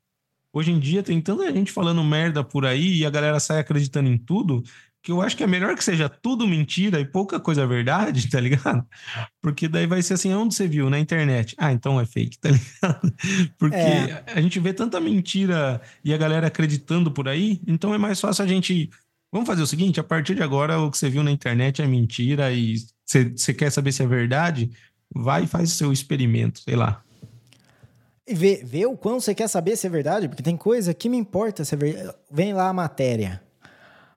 Hoje 0.55 0.71
em 0.71 0.79
dia 0.79 1.03
tem 1.03 1.19
tanta 1.19 1.51
gente 1.51 1.69
falando 1.69 2.01
merda 2.01 2.41
por 2.41 2.65
aí 2.65 2.99
e 2.99 3.05
a 3.05 3.09
galera 3.09 3.41
sai 3.41 3.59
acreditando 3.59 4.07
em 4.07 4.17
tudo, 4.17 4.63
que 5.03 5.11
eu 5.11 5.21
acho 5.21 5.35
que 5.35 5.43
é 5.43 5.47
melhor 5.47 5.75
que 5.75 5.83
seja 5.83 6.07
tudo 6.07 6.47
mentira 6.47 6.97
e 6.97 7.03
pouca 7.03 7.41
coisa 7.41 7.67
verdade, 7.67 8.27
tá 8.31 8.39
ligado? 8.39 8.87
Porque 9.41 9.67
daí 9.67 9.85
vai 9.85 10.01
ser 10.01 10.13
assim, 10.13 10.33
onde 10.33 10.55
você 10.55 10.65
viu? 10.65 10.89
Na 10.89 10.97
internet. 10.97 11.55
Ah, 11.57 11.73
então 11.73 11.99
é 11.99 12.05
fake, 12.05 12.39
tá 12.39 12.47
ligado? 12.55 13.13
Porque 13.57 13.75
é. 13.75 14.23
a 14.33 14.39
gente 14.39 14.57
vê 14.61 14.71
tanta 14.71 14.97
mentira 14.97 15.81
e 16.05 16.13
a 16.13 16.17
galera 16.17 16.47
acreditando 16.47 17.11
por 17.11 17.27
aí, 17.27 17.61
então 17.67 17.93
é 17.93 17.97
mais 17.97 18.21
fácil 18.21 18.45
a 18.45 18.47
gente. 18.47 18.89
Vamos 19.35 19.49
fazer 19.49 19.63
o 19.63 19.67
seguinte: 19.67 19.99
a 19.99 20.03
partir 20.03 20.33
de 20.33 20.41
agora, 20.41 20.79
o 20.79 20.89
que 20.89 20.97
você 20.97 21.09
viu 21.09 21.21
na 21.21 21.29
internet 21.29 21.81
é 21.81 21.85
mentira 21.85 22.53
e 22.53 22.77
você, 23.05 23.53
quer 23.53 23.69
saber 23.69 23.91
se 23.91 24.01
é 24.01 24.07
verdade, 24.07 24.71
vai 25.13 25.43
e 25.43 25.47
faz 25.47 25.73
o 25.73 25.75
seu 25.75 25.91
experimento, 25.91 26.61
sei 26.61 26.77
lá. 26.77 27.03
Vê, 28.25 28.63
vê 28.63 28.85
o 28.85 28.95
quão 28.95 29.19
você 29.19 29.35
quer 29.35 29.49
saber 29.49 29.75
se 29.75 29.85
é 29.85 29.89
verdade, 29.89 30.29
porque 30.29 30.41
tem 30.41 30.55
coisa 30.55 30.93
que 30.93 31.09
me 31.09 31.17
importa 31.17 31.65
se 31.65 31.75
é 31.75 31.77
verdade. 31.77 32.15
Vem 32.31 32.53
lá 32.53 32.69
a 32.69 32.73
matéria. 32.73 33.43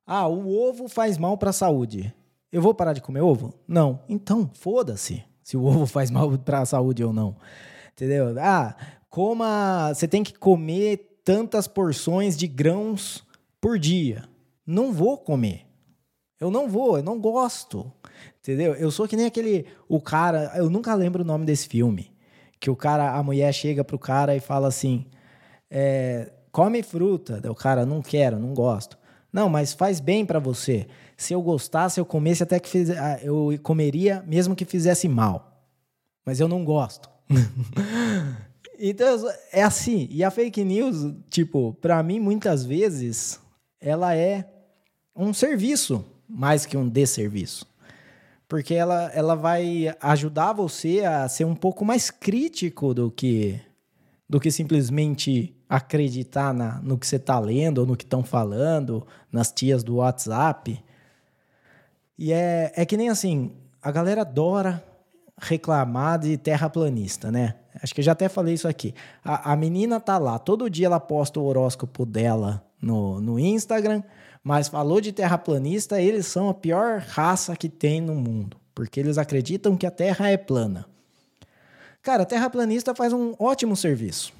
Ah, 0.06 0.28
o 0.28 0.56
ovo 0.56 0.88
faz 0.88 1.18
mal 1.18 1.36
para 1.36 1.50
a 1.50 1.52
saúde. 1.52 2.14
Eu 2.52 2.62
vou 2.62 2.72
parar 2.72 2.92
de 2.92 3.02
comer 3.02 3.20
ovo? 3.20 3.52
Não. 3.66 4.00
Então, 4.08 4.48
foda-se 4.54 5.24
se 5.42 5.56
o 5.56 5.64
ovo 5.64 5.84
faz 5.84 6.12
mal 6.12 6.38
para 6.38 6.60
a 6.60 6.64
saúde 6.64 7.02
ou 7.02 7.12
não. 7.12 7.36
Entendeu? 7.92 8.36
Ah, 8.38 8.76
coma. 9.10 9.92
Você 9.92 10.06
tem 10.06 10.22
que 10.22 10.34
comer 10.34 11.18
tantas 11.24 11.66
porções 11.66 12.36
de 12.36 12.46
grãos 12.46 13.26
por 13.60 13.80
dia. 13.80 14.22
Não 14.70 14.92
vou 14.92 15.16
comer. 15.16 15.62
Eu 16.38 16.50
não 16.50 16.68
vou, 16.68 16.98
eu 16.98 17.02
não 17.02 17.18
gosto. 17.18 17.90
Entendeu? 18.38 18.74
Eu 18.74 18.90
sou 18.90 19.08
que 19.08 19.16
nem 19.16 19.24
aquele. 19.24 19.64
O 19.88 19.98
cara. 19.98 20.52
Eu 20.56 20.68
nunca 20.68 20.94
lembro 20.94 21.22
o 21.22 21.26
nome 21.26 21.46
desse 21.46 21.66
filme 21.66 22.12
que 22.60 22.68
o 22.68 22.76
cara, 22.76 23.14
a 23.14 23.22
mulher 23.22 23.50
chega 23.54 23.82
pro 23.82 23.98
cara 23.98 24.36
e 24.36 24.40
fala 24.40 24.68
assim: 24.68 25.06
é, 25.70 26.30
come 26.52 26.82
fruta. 26.82 27.40
O 27.50 27.54
cara, 27.54 27.86
não 27.86 28.02
quero, 28.02 28.38
não 28.38 28.52
gosto. 28.52 28.98
Não, 29.32 29.48
mas 29.48 29.72
faz 29.72 30.00
bem 30.00 30.26
para 30.26 30.38
você. 30.38 30.86
Se 31.16 31.32
eu 31.32 31.40
gostasse, 31.40 31.98
eu 31.98 32.04
comesse 32.04 32.42
até 32.42 32.60
que 32.60 32.68
fiz, 32.68 32.90
ah, 32.90 33.18
eu 33.22 33.58
comeria 33.62 34.22
mesmo 34.26 34.54
que 34.54 34.66
fizesse 34.66 35.08
mal. 35.08 35.66
Mas 36.26 36.40
eu 36.40 36.48
não 36.48 36.62
gosto. 36.62 37.08
então 38.78 39.30
é 39.50 39.62
assim. 39.62 40.08
E 40.10 40.22
a 40.22 40.30
fake 40.30 40.62
news, 40.62 41.14
tipo, 41.30 41.72
para 41.80 42.02
mim 42.02 42.20
muitas 42.20 42.66
vezes 42.66 43.40
ela 43.80 44.14
é 44.14 44.57
um 45.18 45.34
serviço 45.34 46.04
mais 46.28 46.64
que 46.64 46.76
um 46.76 46.88
desserviço 46.88 47.66
porque 48.48 48.74
ela, 48.74 49.10
ela 49.12 49.34
vai 49.34 49.94
ajudar 50.00 50.54
você 50.54 51.04
a 51.04 51.28
ser 51.28 51.44
um 51.44 51.54
pouco 51.54 51.84
mais 51.84 52.10
crítico 52.10 52.94
do 52.94 53.10
que 53.10 53.60
do 54.28 54.40
que 54.40 54.50
simplesmente 54.50 55.54
acreditar 55.68 56.52
na, 56.52 56.80
no 56.82 56.98
que 56.98 57.06
você 57.06 57.16
está 57.16 57.38
lendo 57.38 57.78
ou 57.78 57.86
no 57.86 57.96
que 57.96 58.04
estão 58.04 58.22
falando, 58.22 59.06
nas 59.32 59.50
tias 59.50 59.82
do 59.82 59.96
WhatsApp. 59.96 60.82
E 62.18 62.32
é, 62.32 62.70
é 62.76 62.84
que 62.84 62.96
nem 62.96 63.08
assim, 63.08 63.52
a 63.80 63.90
galera 63.90 64.20
adora 64.20 64.84
reclamar 65.40 66.18
de 66.18 66.36
terraplanista, 66.36 67.30
né? 67.30 67.54
Acho 67.82 67.94
que 67.94 68.00
eu 68.00 68.04
já 68.04 68.12
até 68.12 68.28
falei 68.28 68.52
isso 68.52 68.68
aqui. 68.68 68.94
A, 69.24 69.52
a 69.52 69.56
menina 69.56 69.98
tá 69.98 70.18
lá, 70.18 70.38
todo 70.38 70.68
dia 70.68 70.86
ela 70.86 71.00
posta 71.00 71.40
o 71.40 71.44
horóscopo 71.44 72.04
dela 72.04 72.62
no, 72.82 73.20
no 73.20 73.38
Instagram, 73.38 74.02
mas 74.48 74.66
falou 74.66 74.98
de 74.98 75.12
terraplanista, 75.12 76.00
eles 76.00 76.26
são 76.26 76.48
a 76.48 76.54
pior 76.54 77.00
raça 77.06 77.54
que 77.54 77.68
tem 77.68 78.00
no 78.00 78.14
mundo, 78.14 78.56
porque 78.74 78.98
eles 78.98 79.18
acreditam 79.18 79.76
que 79.76 79.84
a 79.84 79.90
Terra 79.90 80.30
é 80.30 80.38
plana. 80.38 80.86
Cara, 82.00 82.24
terraplanista 82.24 82.94
faz 82.94 83.12
um 83.12 83.34
ótimo 83.38 83.76
serviço. 83.76 84.32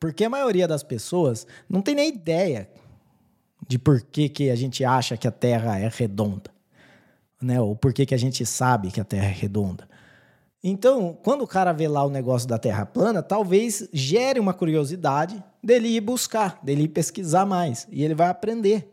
Porque 0.00 0.24
a 0.24 0.28
maioria 0.28 0.66
das 0.66 0.82
pessoas 0.82 1.46
não 1.70 1.80
tem 1.80 1.94
nem 1.94 2.08
ideia 2.08 2.68
de 3.68 3.78
por 3.78 4.02
que, 4.02 4.28
que 4.28 4.50
a 4.50 4.56
gente 4.56 4.84
acha 4.84 5.16
que 5.16 5.28
a 5.28 5.30
Terra 5.30 5.78
é 5.78 5.88
redonda. 5.88 6.50
Né? 7.40 7.60
Ou 7.60 7.76
por 7.76 7.92
que, 7.92 8.04
que 8.04 8.16
a 8.16 8.18
gente 8.18 8.44
sabe 8.44 8.90
que 8.90 9.00
a 9.00 9.04
Terra 9.04 9.26
é 9.26 9.32
redonda. 9.32 9.88
Então, 10.60 11.16
quando 11.22 11.42
o 11.42 11.46
cara 11.46 11.70
vê 11.70 11.86
lá 11.86 12.04
o 12.04 12.10
negócio 12.10 12.48
da 12.48 12.58
Terra 12.58 12.84
plana, 12.84 13.22
talvez 13.22 13.88
gere 13.92 14.40
uma 14.40 14.52
curiosidade 14.52 15.40
dele 15.62 15.86
ir 15.86 16.00
buscar, 16.00 16.58
dele 16.64 16.82
ir 16.82 16.88
pesquisar 16.88 17.46
mais. 17.46 17.86
E 17.92 18.02
ele 18.02 18.16
vai 18.16 18.26
aprender. 18.26 18.90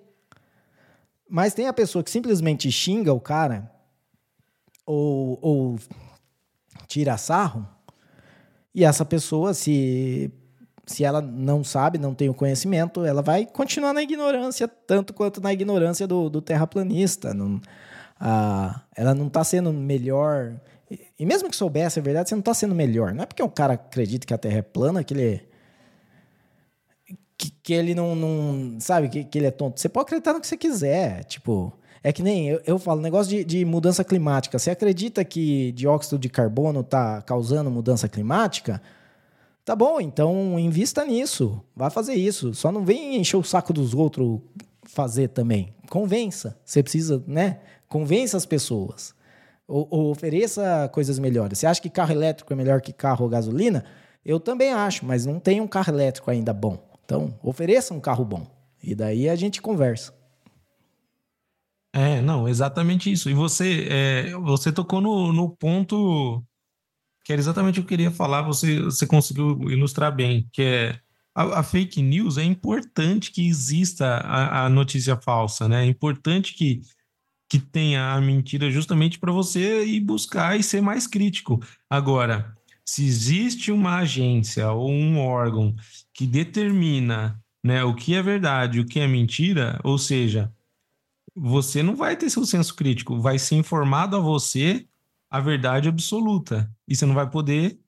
Mas 1.33 1.53
tem 1.53 1.65
a 1.65 1.71
pessoa 1.71 2.03
que 2.03 2.11
simplesmente 2.11 2.69
xinga 2.69 3.13
o 3.13 3.19
cara 3.21 3.71
ou, 4.85 5.39
ou 5.41 5.79
tira 6.89 7.15
sarro, 7.15 7.65
e 8.75 8.83
essa 8.83 9.05
pessoa, 9.05 9.53
se, 9.53 10.29
se 10.85 11.05
ela 11.05 11.21
não 11.21 11.63
sabe, 11.63 11.97
não 11.97 12.13
tem 12.13 12.27
o 12.27 12.33
conhecimento, 12.33 13.05
ela 13.05 13.21
vai 13.21 13.45
continuar 13.45 13.93
na 13.93 14.03
ignorância, 14.03 14.67
tanto 14.67 15.13
quanto 15.13 15.39
na 15.39 15.53
ignorância 15.53 16.05
do, 16.05 16.29
do 16.29 16.41
terraplanista. 16.41 17.33
Não, 17.33 17.61
a, 18.19 18.81
ela 18.93 19.15
não 19.15 19.27
está 19.27 19.41
sendo 19.45 19.71
melhor. 19.71 20.59
E 21.17 21.25
mesmo 21.25 21.49
que 21.49 21.55
soubesse 21.55 21.97
a 21.97 22.03
verdade, 22.03 22.27
você 22.27 22.35
não 22.35 22.41
está 22.41 22.53
sendo 22.53 22.75
melhor. 22.75 23.13
Não 23.13 23.23
é 23.23 23.25
porque 23.25 23.41
um 23.41 23.49
cara 23.49 23.75
acredita 23.75 24.27
que 24.27 24.33
a 24.33 24.37
Terra 24.37 24.57
é 24.57 24.61
plana 24.61 25.01
que 25.01 25.13
ele 25.13 25.49
que, 27.63 27.73
ele 27.73 27.93
não, 27.93 28.15
não 28.15 28.79
sabe, 28.79 29.09
que, 29.09 29.23
que 29.23 29.37
ele 29.37 29.47
é 29.47 29.51
tonto. 29.51 29.79
Você 29.79 29.89
pode 29.89 30.05
acreditar 30.05 30.33
no 30.33 30.41
que 30.41 30.47
você 30.47 30.57
quiser, 30.57 31.23
tipo... 31.25 31.73
É 32.03 32.11
que 32.11 32.23
nem 32.23 32.49
eu, 32.49 32.59
eu 32.65 32.79
falo, 32.79 32.99
negócio 32.99 33.29
de, 33.29 33.43
de, 33.43 33.63
mudança 33.63 34.03
climática. 34.03 34.57
Você 34.57 34.71
acredita 34.71 35.23
que 35.23 35.71
dióxido 35.73 36.17
de 36.17 36.29
carbono 36.29 36.79
está 36.79 37.21
causando 37.21 37.69
mudança 37.69 38.09
climática? 38.09 38.81
Tá 39.63 39.75
bom, 39.75 40.01
então 40.01 40.57
invista 40.57 41.05
nisso. 41.05 41.63
Vai 41.75 41.91
fazer 41.91 42.15
isso. 42.15 42.55
Só 42.55 42.71
não 42.71 42.83
vem 42.83 43.17
encher 43.17 43.37
o 43.37 43.43
saco 43.43 43.71
dos 43.71 43.93
outros 43.93 44.39
fazer 44.83 45.29
também. 45.29 45.75
Convença. 45.89 46.57
Você 46.65 46.81
precisa, 46.81 47.23
né? 47.27 47.59
Convença 47.87 48.35
as 48.35 48.45
pessoas. 48.45 49.13
Ou, 49.67 49.87
ou 49.89 50.11
ofereça 50.11 50.89
coisas 50.91 51.19
melhores. 51.19 51.59
Você 51.59 51.67
acha 51.67 51.81
que 51.81 51.89
carro 51.89 52.11
elétrico 52.11 52.51
é 52.51 52.55
melhor 52.55 52.81
que 52.81 52.91
carro 52.91 53.29
gasolina? 53.29 53.85
Eu 54.25 54.39
também 54.39 54.71
acho, 54.73 55.05
mas 55.05 55.25
não 55.25 55.39
tem 55.39 55.61
um 55.61 55.67
carro 55.67 55.93
elétrico 55.93 56.31
ainda 56.31 56.51
bom. 56.51 56.79
Então, 57.05 57.37
ofereça 57.43 57.93
um 57.93 57.99
carro 57.99 58.23
bom. 58.25 58.47
E 58.81 58.95
daí 58.95 59.29
a 59.29 59.35
gente 59.35 59.61
conversa. 59.61 60.13
É, 61.93 62.21
não, 62.21 62.47
exatamente 62.47 63.11
isso. 63.11 63.29
E 63.29 63.33
você, 63.33 63.87
é, 63.89 64.31
você 64.35 64.71
tocou 64.71 65.01
no, 65.01 65.33
no 65.33 65.49
ponto 65.49 66.43
que 67.23 67.31
era 67.31 67.39
exatamente 67.39 67.79
o 67.79 67.83
que 67.83 67.93
eu 67.93 67.97
queria 67.97 68.11
falar, 68.11 68.41
você, 68.41 68.79
você 68.81 69.05
conseguiu 69.05 69.69
ilustrar 69.69 70.13
bem, 70.13 70.49
que 70.51 70.61
é 70.63 70.99
a, 71.35 71.59
a 71.59 71.63
fake 71.63 72.01
news 72.01 72.37
é 72.37 72.43
importante 72.43 73.31
que 73.31 73.47
exista 73.47 74.05
a, 74.17 74.65
a, 74.65 74.69
notícia 74.69 75.15
falsa, 75.15 75.67
né? 75.67 75.83
É 75.83 75.85
importante 75.85 76.53
que, 76.53 76.81
que 77.49 77.59
tenha 77.59 78.13
a 78.13 78.21
mentira 78.21 78.69
justamente 78.69 79.19
para 79.19 79.31
você 79.31 79.85
ir 79.85 80.01
buscar 80.01 80.59
e 80.59 80.63
ser 80.63 80.81
mais 80.81 81.07
crítico. 81.07 81.59
Agora, 81.89 82.53
se 82.85 83.05
existe 83.05 83.71
uma 83.71 83.99
agência 83.99 84.71
ou 84.71 84.91
um 84.91 85.19
órgão 85.19 85.73
que 86.21 86.27
determina 86.27 87.43
né, 87.63 87.83
o 87.83 87.95
que 87.95 88.13
é 88.13 88.21
verdade 88.21 88.79
o 88.79 88.85
que 88.85 88.99
é 88.99 89.07
mentira, 89.07 89.79
ou 89.83 89.97
seja, 89.97 90.53
você 91.35 91.81
não 91.81 91.95
vai 91.95 92.15
ter 92.15 92.29
seu 92.29 92.45
senso 92.45 92.75
crítico, 92.75 93.19
vai 93.19 93.39
ser 93.39 93.55
informado 93.55 94.15
a 94.15 94.19
você 94.19 94.85
a 95.31 95.39
verdade 95.39 95.89
absoluta. 95.89 96.71
E 96.87 96.95
você 96.95 97.07
não 97.07 97.15
vai 97.15 97.27
poder 97.27 97.79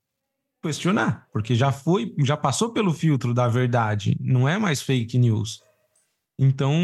questionar, 0.60 1.28
porque 1.32 1.54
já 1.54 1.70
foi, 1.70 2.12
já 2.24 2.36
passou 2.36 2.72
pelo 2.72 2.92
filtro 2.92 3.32
da 3.32 3.46
verdade, 3.46 4.16
não 4.18 4.48
é 4.48 4.58
mais 4.58 4.82
fake 4.82 5.16
news. 5.16 5.62
Então, 6.36 6.74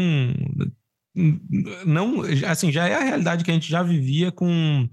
não, 1.85 2.21
assim, 2.47 2.71
já 2.71 2.87
é 2.87 2.95
a 2.95 3.03
realidade 3.03 3.43
que 3.43 3.51
a 3.51 3.53
gente 3.53 3.69
já 3.69 3.83
vivia 3.83 4.31
com 4.31 4.87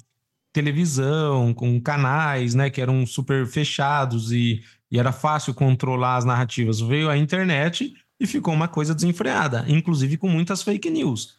televisão, 0.52 1.54
com 1.54 1.80
canais, 1.80 2.56
né, 2.56 2.68
que 2.68 2.80
eram 2.80 3.06
super 3.06 3.46
fechados 3.46 4.32
e, 4.32 4.60
e 4.90 4.98
era 4.98 5.12
fácil 5.12 5.54
controlar 5.54 6.16
as 6.16 6.24
narrativas. 6.24 6.80
Veio 6.80 7.10
a 7.10 7.16
internet 7.16 7.94
e 8.20 8.26
ficou 8.26 8.52
uma 8.54 8.68
coisa 8.68 8.94
desenfreada, 8.94 9.64
inclusive 9.68 10.16
com 10.16 10.28
muitas 10.28 10.62
fake 10.62 10.90
news. 10.90 11.36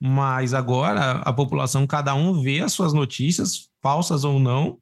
Mas 0.00 0.54
agora 0.54 1.18
a 1.20 1.32
população, 1.32 1.86
cada 1.86 2.14
um 2.14 2.40
vê 2.40 2.60
as 2.60 2.72
suas 2.72 2.92
notícias, 2.92 3.68
falsas 3.82 4.24
ou 4.24 4.38
não, 4.38 4.78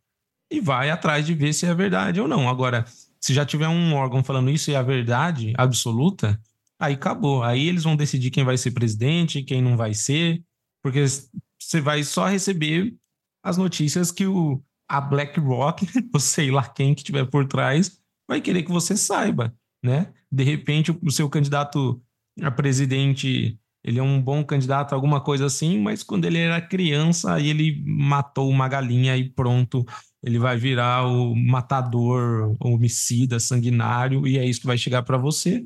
e 0.50 0.60
vai 0.60 0.90
atrás 0.90 1.24
de 1.24 1.34
ver 1.34 1.52
se 1.52 1.66
é 1.66 1.74
verdade 1.74 2.20
ou 2.20 2.28
não. 2.28 2.48
Agora, 2.48 2.84
se 3.20 3.32
já 3.32 3.44
tiver 3.44 3.68
um 3.68 3.94
órgão 3.94 4.22
falando 4.22 4.50
isso 4.50 4.70
é 4.70 4.76
a 4.76 4.82
verdade 4.82 5.54
absoluta, 5.56 6.40
aí 6.78 6.94
acabou. 6.94 7.42
Aí 7.42 7.68
eles 7.68 7.84
vão 7.84 7.96
decidir 7.96 8.30
quem 8.30 8.44
vai 8.44 8.58
ser 8.58 8.72
presidente, 8.72 9.42
quem 9.42 9.62
não 9.62 9.76
vai 9.76 9.94
ser, 9.94 10.42
porque 10.82 11.04
você 11.58 11.80
vai 11.80 12.02
só 12.02 12.26
receber 12.26 12.94
as 13.42 13.56
notícias 13.56 14.10
que 14.10 14.26
o, 14.26 14.62
a 14.88 15.00
BlackRock, 15.00 15.86
ou 16.12 16.20
sei 16.20 16.50
lá 16.50 16.64
quem 16.64 16.94
que 16.94 17.04
tiver 17.04 17.24
por 17.26 17.46
trás, 17.46 18.01
vai 18.32 18.40
querer 18.40 18.62
que 18.62 18.70
você 18.70 18.96
saiba, 18.96 19.54
né? 19.82 20.12
De 20.30 20.42
repente, 20.42 20.96
o 21.02 21.10
seu 21.10 21.28
candidato 21.28 22.00
a 22.40 22.50
presidente, 22.50 23.58
ele 23.84 23.98
é 23.98 24.02
um 24.02 24.20
bom 24.20 24.42
candidato, 24.42 24.94
alguma 24.94 25.20
coisa 25.20 25.46
assim, 25.46 25.78
mas 25.78 26.02
quando 26.02 26.24
ele 26.24 26.38
era 26.38 26.60
criança, 26.60 27.34
aí 27.34 27.48
ele 27.48 27.82
matou 27.86 28.48
uma 28.48 28.68
galinha 28.68 29.16
e 29.16 29.28
pronto, 29.28 29.84
ele 30.22 30.38
vai 30.38 30.56
virar 30.56 31.06
o 31.06 31.34
matador, 31.34 32.56
homicida, 32.60 33.38
sanguinário, 33.38 34.26
e 34.26 34.38
é 34.38 34.46
isso 34.46 34.60
que 34.60 34.66
vai 34.66 34.78
chegar 34.78 35.02
para 35.02 35.18
você 35.18 35.64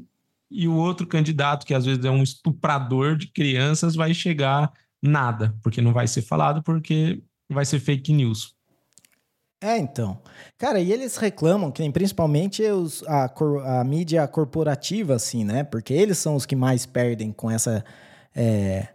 e 0.50 0.68
o 0.68 0.74
outro 0.74 1.06
candidato, 1.06 1.66
que 1.66 1.74
às 1.74 1.84
vezes 1.84 2.04
é 2.04 2.10
um 2.10 2.22
estuprador 2.22 3.16
de 3.16 3.26
crianças, 3.28 3.94
vai 3.94 4.14
chegar 4.14 4.72
nada, 5.02 5.54
porque 5.62 5.80
não 5.80 5.92
vai 5.92 6.06
ser 6.06 6.22
falado, 6.22 6.62
porque 6.62 7.22
vai 7.50 7.64
ser 7.64 7.80
fake 7.80 8.12
news. 8.12 8.54
É, 9.60 9.78
então. 9.78 10.18
Cara, 10.58 10.80
e 10.80 10.92
eles 10.92 11.16
reclamam 11.16 11.70
que 11.70 11.90
principalmente 11.90 12.62
os, 12.62 13.02
a, 13.06 13.32
a 13.80 13.84
mídia 13.84 14.26
corporativa, 14.28 15.14
assim, 15.14 15.44
né? 15.44 15.64
Porque 15.64 15.94
eles 15.94 16.18
são 16.18 16.36
os 16.36 16.44
que 16.44 16.54
mais 16.54 16.86
perdem 16.86 17.32
com 17.32 17.50
essa. 17.50 17.84
É, 18.34 18.88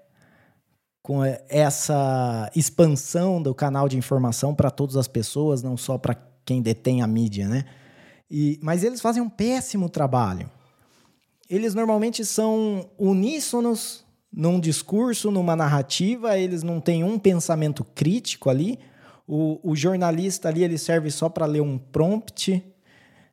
com 1.03 1.23
essa 1.49 2.51
expansão 2.55 3.41
do 3.41 3.55
canal 3.55 3.89
de 3.89 3.97
informação 3.97 4.53
para 4.53 4.69
todas 4.69 4.95
as 4.95 5.07
pessoas, 5.07 5.63
não 5.63 5.75
só 5.75 5.97
para 5.97 6.15
quem 6.45 6.61
detém 6.61 7.01
a 7.01 7.07
mídia, 7.07 7.47
né? 7.47 7.65
E, 8.29 8.59
mas 8.61 8.83
eles 8.83 9.01
fazem 9.01 9.21
um 9.21 9.29
péssimo 9.29 9.89
trabalho 9.89 10.47
eles 11.51 11.75
normalmente 11.75 12.23
são 12.23 12.89
uníssonos 12.97 14.05
num 14.31 14.57
discurso, 14.57 15.29
numa 15.29 15.53
narrativa, 15.53 16.37
eles 16.37 16.63
não 16.63 16.79
têm 16.79 17.03
um 17.03 17.19
pensamento 17.19 17.83
crítico 17.83 18.49
ali. 18.49 18.79
O, 19.27 19.59
o 19.63 19.75
jornalista 19.75 20.49
ali 20.49 20.63
ele 20.63 20.77
serve 20.77 21.09
só 21.11 21.29
para 21.29 21.45
ler 21.45 21.61
um 21.61 21.77
prompt. 21.77 22.63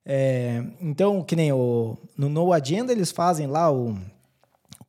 É, 0.05 0.63
então, 0.81 1.23
que 1.23 1.37
nem 1.37 1.53
o, 1.53 1.97
no 2.17 2.29
No 2.29 2.53
Agenda, 2.53 2.93
eles 2.93 3.11
fazem 3.11 3.47
lá 3.47 3.71
o 3.71 3.99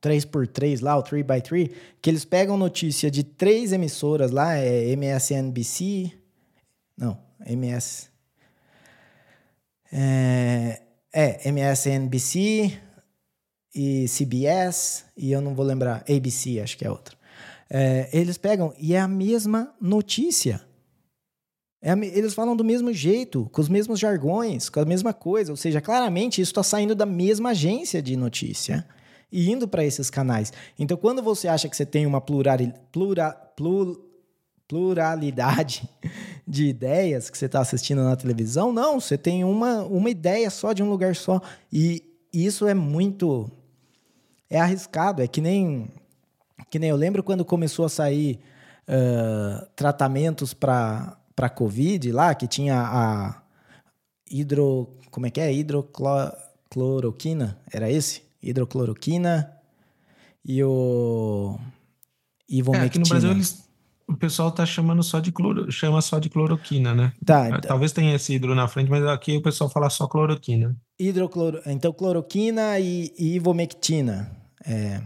3x3, 0.02 0.82
lá, 0.82 0.96
o 0.96 1.02
3x3, 1.02 1.72
que 2.00 2.10
eles 2.10 2.24
pegam 2.24 2.56
notícia 2.56 3.10
de 3.10 3.22
três 3.22 3.72
emissoras 3.72 4.30
lá, 4.30 4.56
é 4.56 4.90
MSNBC. 4.90 6.12
Não, 6.96 7.18
MS. 7.46 8.08
É, 9.92 10.80
é 11.12 11.48
MSNBC, 11.48 12.78
e 13.74 14.06
CBS, 14.08 15.04
e 15.16 15.30
eu 15.30 15.40
não 15.40 15.54
vou 15.54 15.64
lembrar, 15.64 16.04
ABC, 16.08 16.60
acho 16.60 16.76
que 16.76 16.84
é 16.84 16.90
outra. 16.90 17.16
É, 17.68 18.08
eles 18.12 18.36
pegam 18.36 18.74
e 18.78 18.94
é 18.94 19.00
a 19.00 19.06
mesma 19.06 19.72
notícia. 19.80 20.60
É, 21.82 21.92
eles 21.92 22.34
falam 22.34 22.54
do 22.54 22.64
mesmo 22.64 22.92
jeito, 22.92 23.48
com 23.52 23.60
os 23.60 23.68
mesmos 23.68 23.98
jargões, 23.98 24.68
com 24.68 24.80
a 24.80 24.84
mesma 24.84 25.14
coisa. 25.14 25.52
Ou 25.52 25.56
seja, 25.56 25.80
claramente 25.80 26.40
isso 26.40 26.50
está 26.50 26.62
saindo 26.62 26.94
da 26.94 27.06
mesma 27.06 27.50
agência 27.50 28.02
de 28.02 28.16
notícia 28.16 28.86
e 29.32 29.50
indo 29.50 29.66
para 29.66 29.84
esses 29.84 30.10
canais. 30.10 30.52
Então, 30.78 30.96
quando 30.96 31.22
você 31.22 31.48
acha 31.48 31.68
que 31.68 31.76
você 31.76 31.86
tem 31.86 32.04
uma 32.06 32.20
plurali, 32.20 32.72
plura, 32.92 33.32
plur, 33.32 33.98
pluralidade 34.68 35.88
de 36.46 36.66
ideias 36.66 37.30
que 37.30 37.38
você 37.38 37.46
está 37.46 37.60
assistindo 37.60 38.02
na 38.02 38.16
televisão, 38.16 38.72
não, 38.72 39.00
você 39.00 39.16
tem 39.16 39.42
uma, 39.44 39.82
uma 39.84 40.10
ideia 40.10 40.50
só 40.50 40.72
de 40.72 40.82
um 40.82 40.90
lugar 40.90 41.16
só. 41.16 41.40
E 41.72 42.04
isso 42.32 42.66
é 42.66 42.74
muito 42.74 43.50
é 44.50 44.60
arriscado. 44.60 45.22
É 45.22 45.28
que 45.28 45.40
nem, 45.40 45.88
que 46.68 46.78
nem 46.78 46.90
eu 46.90 46.96
lembro 46.96 47.22
quando 47.22 47.44
começou 47.44 47.86
a 47.86 47.88
sair 47.88 48.40
uh, 48.88 49.66
tratamentos 49.76 50.52
para 50.52 51.16
Covid 51.48 52.12
lá, 52.12 52.34
que 52.34 52.46
tinha 52.46 52.80
a 52.80 53.42
hidro. 54.30 54.96
Como 55.10 55.26
é 55.26 55.30
que 55.30 55.40
é? 55.40 55.52
Hidrocloroquina? 55.52 57.58
Era 57.72 57.90
esse? 57.90 58.22
Hidrocloroquina 58.42 59.50
e 60.44 60.62
o. 60.62 61.58
Ivomectina. 62.48 62.84
É, 62.84 62.86
aqui 62.86 62.98
no 62.98 63.08
Brasil 63.08 63.30
eles 63.30 63.70
o 64.10 64.16
pessoal 64.16 64.50
tá 64.50 64.66
chamando 64.66 65.04
só 65.04 65.20
de 65.20 65.30
cloro, 65.30 65.70
chama 65.70 66.02
só 66.02 66.18
de 66.18 66.28
cloroquina, 66.28 66.92
né? 66.92 67.12
Tá, 67.24 67.46
então... 67.46 67.60
Talvez 67.60 67.92
tenha 67.92 68.16
esse 68.16 68.34
hidro 68.34 68.56
na 68.56 68.66
frente, 68.66 68.90
mas 68.90 69.06
aqui 69.06 69.36
o 69.36 69.42
pessoal 69.42 69.70
fala 69.70 69.88
só 69.88 70.08
cloroquina. 70.08 70.76
Hidrocloro... 70.98 71.60
Então, 71.64 71.92
cloroquina 71.92 72.76
e, 72.80 73.14
e 73.16 73.36
ivomectina 73.36 74.28
é, 74.66 75.00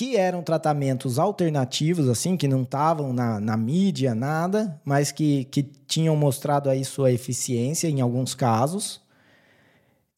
que 0.00 0.16
eram 0.16 0.42
tratamentos 0.42 1.18
alternativos, 1.18 2.08
assim, 2.08 2.34
que 2.34 2.48
não 2.48 2.62
estavam 2.62 3.12
na, 3.12 3.38
na 3.38 3.54
mídia, 3.54 4.14
nada, 4.14 4.80
mas 4.82 5.12
que, 5.12 5.44
que 5.44 5.62
tinham 5.62 6.16
mostrado 6.16 6.70
aí 6.70 6.86
sua 6.86 7.12
eficiência 7.12 7.86
em 7.86 8.00
alguns 8.00 8.34
casos. 8.34 9.02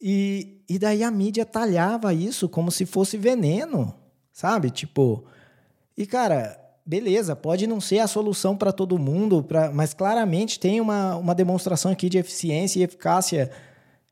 E, 0.01 0.63
e 0.69 0.79
daí 0.79 1.03
a 1.03 1.11
mídia 1.11 1.45
talhava 1.45 2.13
isso 2.13 2.47
como 2.47 2.71
se 2.71 2.85
fosse 2.85 3.17
veneno, 3.17 3.93
sabe? 4.31 4.69
Tipo, 4.69 5.25
e 5.97 6.05
cara, 6.05 6.57
beleza, 6.85 7.35
pode 7.35 7.67
não 7.67 7.81
ser 7.81 7.99
a 7.99 8.07
solução 8.07 8.55
para 8.55 8.71
todo 8.71 8.97
mundo, 8.97 9.43
pra, 9.43 9.69
mas 9.69 9.93
claramente 9.93 10.61
tem 10.61 10.79
uma, 10.79 11.17
uma 11.17 11.35
demonstração 11.35 11.91
aqui 11.91 12.07
de 12.07 12.17
eficiência 12.17 12.79
e 12.79 12.83
eficácia 12.83 13.51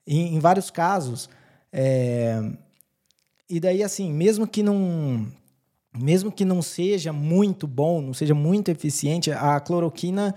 em, 0.06 0.36
em 0.36 0.40
vários 0.42 0.70
casos. 0.70 1.30
É, 1.72 2.44
e 3.52 3.58
daí, 3.58 3.84
assim, 3.84 4.12
mesmo 4.12 4.46
que 4.46 4.62
não. 4.64 5.28
Mesmo 5.98 6.32
que 6.32 6.46
não 6.46 6.62
seja 6.62 7.12
muito 7.12 7.68
bom, 7.68 8.02
não 8.02 8.14
seja 8.14 8.34
muito 8.34 8.70
eficiente, 8.70 9.30
a 9.32 9.60
cloroquina 9.60 10.34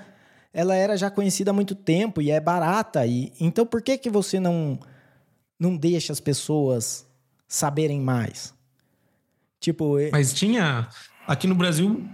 ela 0.53 0.75
era 0.75 0.97
já 0.97 1.11
conhecida 1.11 1.51
há 1.51 1.55
muito 1.55 1.75
tempo 1.75 2.23
e 2.23 2.31
é 2.31 2.41
barata. 2.41 3.05
E, 3.05 3.33
então, 3.41 3.67
por 3.67 3.83
que, 3.83 3.99
que 3.99 4.09
você 4.09 4.39
não, 4.39 4.79
não 5.59 5.77
deixa 5.77 6.13
as 6.13 6.21
pessoas 6.21 7.05
saberem 7.49 8.01
mais? 8.01 8.55
Tipo. 9.61 9.97
Mas 10.13 10.33
tinha. 10.33 10.89
Aqui 11.27 11.47
no 11.47 11.55
Brasil, 11.55 12.07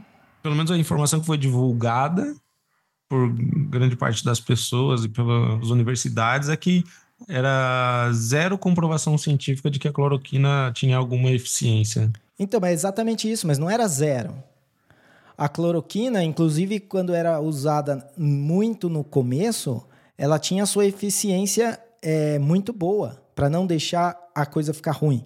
pelo 0.42 0.54
menos 0.54 0.70
a 0.70 0.78
informação 0.78 1.20
que 1.20 1.26
foi 1.26 1.36
divulgada 1.36 2.34
por 3.08 3.28
grande 3.68 3.96
parte 3.96 4.24
das 4.24 4.38
pessoas 4.38 5.04
e 5.04 5.08
pelas 5.08 5.68
universidades 5.68 6.48
é 6.48 6.56
que 6.56 6.84
era 7.28 8.10
zero 8.12 8.58
comprovação 8.58 9.16
científica 9.16 9.70
de 9.70 9.78
que 9.78 9.88
a 9.88 9.92
cloroquina 9.92 10.72
tinha 10.74 10.96
alguma 10.96 11.30
eficiência. 11.30 12.10
Então, 12.38 12.60
é 12.64 12.72
exatamente 12.72 13.30
isso, 13.30 13.46
mas 13.46 13.58
não 13.58 13.68
era 13.68 13.86
zero. 13.86 14.34
A 15.36 15.48
cloroquina, 15.48 16.22
inclusive, 16.22 16.80
quando 16.80 17.14
era 17.14 17.40
usada 17.40 18.06
muito 18.16 18.88
no 18.88 19.02
começo, 19.02 19.86
ela 20.16 20.38
tinha 20.38 20.66
sua 20.66 20.86
eficiência 20.86 21.80
é, 22.02 22.38
muito 22.38 22.72
boa, 22.72 23.22
para 23.34 23.48
não 23.48 23.66
deixar 23.66 24.18
a 24.34 24.44
coisa 24.44 24.74
ficar 24.74 24.92
ruim. 24.92 25.24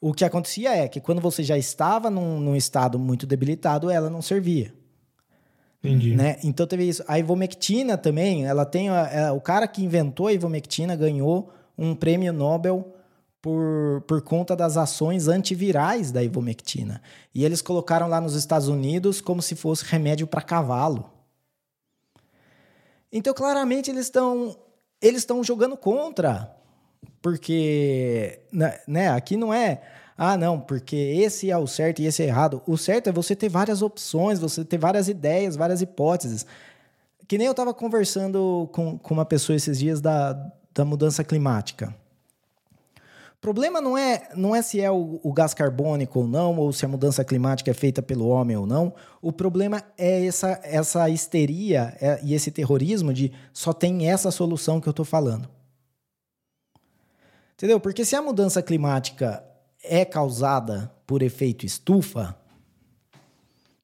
O 0.00 0.12
que 0.12 0.24
acontecia 0.24 0.74
é 0.74 0.88
que 0.88 1.00
quando 1.00 1.20
você 1.20 1.42
já 1.42 1.58
estava 1.58 2.10
num, 2.10 2.40
num 2.40 2.56
estado 2.56 2.98
muito 2.98 3.26
debilitado, 3.26 3.90
ela 3.90 4.08
não 4.08 4.22
servia. 4.22 4.74
Entendi. 5.82 6.14
Né? 6.14 6.38
Então 6.44 6.66
teve 6.66 6.88
isso. 6.88 7.02
A 7.08 7.18
ivomectina 7.18 7.96
também, 7.96 8.46
ela 8.46 8.66
tem. 8.66 8.90
A, 8.90 9.02
a, 9.02 9.10
é, 9.10 9.32
o 9.32 9.40
cara 9.40 9.66
que 9.66 9.82
inventou 9.82 10.26
a 10.26 10.32
ivomectina 10.32 10.94
ganhou 10.94 11.50
um 11.76 11.94
prêmio 11.94 12.32
Nobel 12.32 12.94
por, 13.40 14.02
por 14.06 14.20
conta 14.20 14.54
das 14.54 14.76
ações 14.76 15.26
antivirais 15.26 16.12
da 16.12 16.22
ivomectina. 16.22 17.00
E 17.34 17.44
eles 17.44 17.62
colocaram 17.62 18.06
lá 18.06 18.20
nos 18.20 18.34
Estados 18.34 18.68
Unidos 18.68 19.20
como 19.20 19.40
se 19.40 19.56
fosse 19.56 19.84
remédio 19.86 20.26
para 20.26 20.42
cavalo. 20.42 21.10
Então, 23.10 23.32
claramente, 23.32 23.90
eles 23.90 24.06
estão 24.06 24.56
eles 25.00 25.22
estão 25.22 25.42
jogando 25.42 25.76
contra. 25.76 26.54
Porque 27.22 28.40
né, 28.52 28.78
né, 28.86 29.08
aqui 29.08 29.36
não 29.36 29.52
é 29.52 29.80
ah, 30.22 30.36
não, 30.36 30.60
porque 30.60 30.94
esse 30.96 31.50
é 31.50 31.56
o 31.56 31.66
certo 31.66 32.02
e 32.02 32.06
esse 32.06 32.22
é 32.22 32.26
errado. 32.26 32.60
O 32.66 32.76
certo 32.76 33.08
é 33.08 33.12
você 33.12 33.34
ter 33.34 33.48
várias 33.48 33.80
opções, 33.80 34.38
você 34.38 34.62
ter 34.62 34.76
várias 34.76 35.08
ideias, 35.08 35.56
várias 35.56 35.80
hipóteses. 35.80 36.44
que 37.26 37.38
nem 37.38 37.46
eu 37.46 37.52
estava 37.52 37.72
conversando 37.72 38.68
com, 38.70 38.98
com 38.98 39.14
uma 39.14 39.24
pessoa 39.24 39.56
esses 39.56 39.78
dias 39.78 39.98
da, 39.98 40.34
da 40.74 40.84
mudança 40.84 41.24
climática. 41.24 41.94
O 42.98 43.40
problema 43.40 43.80
não 43.80 43.96
é, 43.96 44.28
não 44.36 44.54
é 44.54 44.60
se 44.60 44.78
é 44.78 44.90
o, 44.90 45.18
o, 45.22 45.32
gás 45.32 45.54
carbônico 45.54 46.18
ou 46.18 46.28
não, 46.28 46.58
ou 46.58 46.70
se 46.70 46.84
a 46.84 46.88
mudança 46.88 47.24
climática 47.24 47.70
é 47.70 47.74
feita 47.74 48.02
pelo 48.02 48.28
homem 48.28 48.58
ou 48.58 48.66
não. 48.66 48.92
O 49.22 49.32
problema 49.32 49.82
é 49.96 50.26
essa, 50.26 50.60
essa 50.62 51.08
histeria 51.08 51.96
é, 51.98 52.20
e 52.22 52.34
esse 52.34 52.50
terrorismo 52.50 53.14
de 53.14 53.32
só 53.54 53.72
tem 53.72 54.10
essa 54.10 54.30
solução 54.30 54.82
que 54.82 54.86
eu 54.86 54.90
estou 54.90 55.06
falando. 55.06 55.48
Entendeu? 57.54 57.80
Porque 57.80 58.04
se 58.04 58.14
a 58.14 58.20
mudança 58.20 58.62
climática 58.62 59.42
é 59.82 60.04
causada 60.04 60.92
por 61.06 61.22
efeito 61.22 61.66
estufa, 61.66 62.36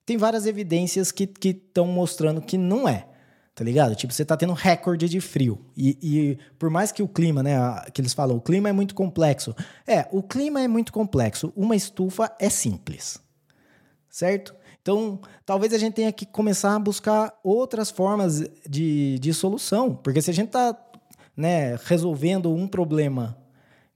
tem 0.05 0.17
várias 0.17 0.47
evidências 0.47 1.11
que 1.11 1.29
estão 1.43 1.87
mostrando 1.87 2.41
que 2.41 2.57
não 2.57 2.89
é 2.89 3.09
tá 3.57 3.65
ligado? 3.65 3.97
Tipo, 3.97 4.13
você 4.13 4.23
tá 4.23 4.37
tendo 4.37 4.53
recorde 4.53 5.09
de 5.09 5.19
frio. 5.19 5.59
E, 5.75 5.99
e, 6.03 6.39
por 6.59 6.69
mais 6.69 6.93
que 6.93 7.03
o 7.03 7.09
clima, 7.09 7.43
né, 7.43 7.57
que 7.93 8.03
eles 8.03 8.13
falam, 8.13 8.37
o 8.37 8.41
clima 8.41 8.69
é 8.69 8.73
muito 8.73 8.95
complexo. 8.95 9.57
É, 9.87 10.07
o 10.13 10.23
clima 10.23 10.61
é 10.61 10.69
muito 10.69 10.93
complexo. 10.93 11.51
Uma 11.57 11.75
estufa 11.75 12.31
é 12.39 12.51
simples, 12.51 13.19
certo? 14.11 14.55
Então, 14.83 15.19
talvez 15.47 15.73
a 15.73 15.79
gente 15.79 15.95
tenha 15.95 16.13
que 16.13 16.27
começar 16.27 16.77
a 16.77 16.79
buscar 16.79 17.33
outras 17.43 17.91
formas 17.91 18.45
de, 18.69 19.19
de 19.19 19.33
solução. 19.33 19.95
Porque 19.95 20.21
se 20.21 20.31
a 20.31 20.35
gente 20.35 20.51
tá 20.51 20.77
né, 21.35 21.77
resolvendo 21.87 22.53
um 22.55 22.69
problema 22.69 23.39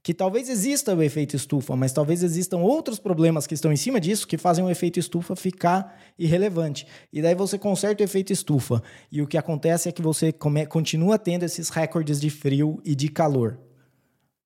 que 0.03 0.13
talvez 0.13 0.49
exista 0.49 0.95
o 0.95 1.03
efeito 1.03 1.35
estufa, 1.35 1.75
mas 1.75 1.93
talvez 1.93 2.23
existam 2.23 2.57
outros 2.57 2.97
problemas 2.97 3.45
que 3.45 3.53
estão 3.53 3.71
em 3.71 3.75
cima 3.75 3.99
disso 3.99 4.27
que 4.27 4.37
fazem 4.37 4.63
o 4.63 4.69
efeito 4.69 4.99
estufa 4.99 5.35
ficar 5.35 5.95
irrelevante. 6.17 6.87
E 7.13 7.21
daí 7.21 7.35
você 7.35 7.57
conserta 7.57 8.01
o 8.01 8.05
efeito 8.05 8.33
estufa. 8.33 8.81
E 9.11 9.21
o 9.21 9.27
que 9.27 9.37
acontece 9.37 9.89
é 9.89 9.91
que 9.91 10.01
você 10.01 10.31
come, 10.31 10.65
continua 10.65 11.19
tendo 11.19 11.43
esses 11.43 11.69
recordes 11.69 12.19
de 12.19 12.31
frio 12.31 12.81
e 12.83 12.95
de 12.95 13.09
calor. 13.09 13.59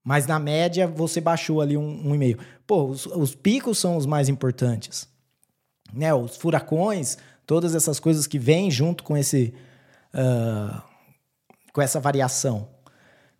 Mas 0.03 0.27
na 0.27 0.39
média 0.39 0.87
você 0.87 1.21
baixou 1.21 1.61
ali 1.61 1.77
um, 1.77 2.09
um 2.09 2.13
e 2.13 2.17
meio. 2.17 2.37
Pô, 2.67 2.83
os, 2.83 3.05
os 3.05 3.33
picos 3.33 3.77
são 3.77 3.95
os 3.95 4.05
mais 4.05 4.27
importantes. 4.27 5.07
Né? 5.93 6.13
Os 6.13 6.35
furacões, 6.35 7.17
todas 7.45 7.73
essas 7.73 7.97
coisas 7.97 8.27
que 8.27 8.37
vêm 8.37 8.69
junto 8.69 9.05
com 9.05 9.15
esse. 9.15 9.53
Uh, 10.13 10.81
com 11.71 11.81
essa 11.81 11.99
variação. 11.99 12.74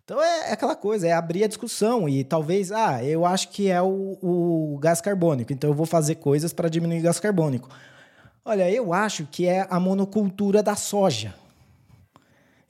Então 0.06 0.22
é, 0.22 0.50
é, 0.50 0.52
aquela 0.52 0.76
coisa, 0.76 1.08
é 1.08 1.12
abrir 1.12 1.42
a 1.42 1.48
discussão 1.48 2.08
e 2.08 2.22
talvez, 2.22 2.70
ah, 2.70 3.02
eu 3.02 3.26
acho 3.26 3.48
que 3.48 3.68
é 3.68 3.82
o, 3.82 4.16
o 4.22 4.78
gás 4.80 5.00
carbônico, 5.00 5.52
então 5.52 5.68
eu 5.68 5.74
vou 5.74 5.84
fazer 5.84 6.14
coisas 6.14 6.52
para 6.52 6.68
diminuir 6.68 7.00
o 7.00 7.02
gás 7.02 7.18
carbônico. 7.18 7.68
Olha, 8.44 8.70
eu 8.70 8.92
acho 8.92 9.26
que 9.26 9.48
é 9.48 9.66
a 9.68 9.80
monocultura 9.80 10.62
da 10.62 10.76
soja. 10.76 11.34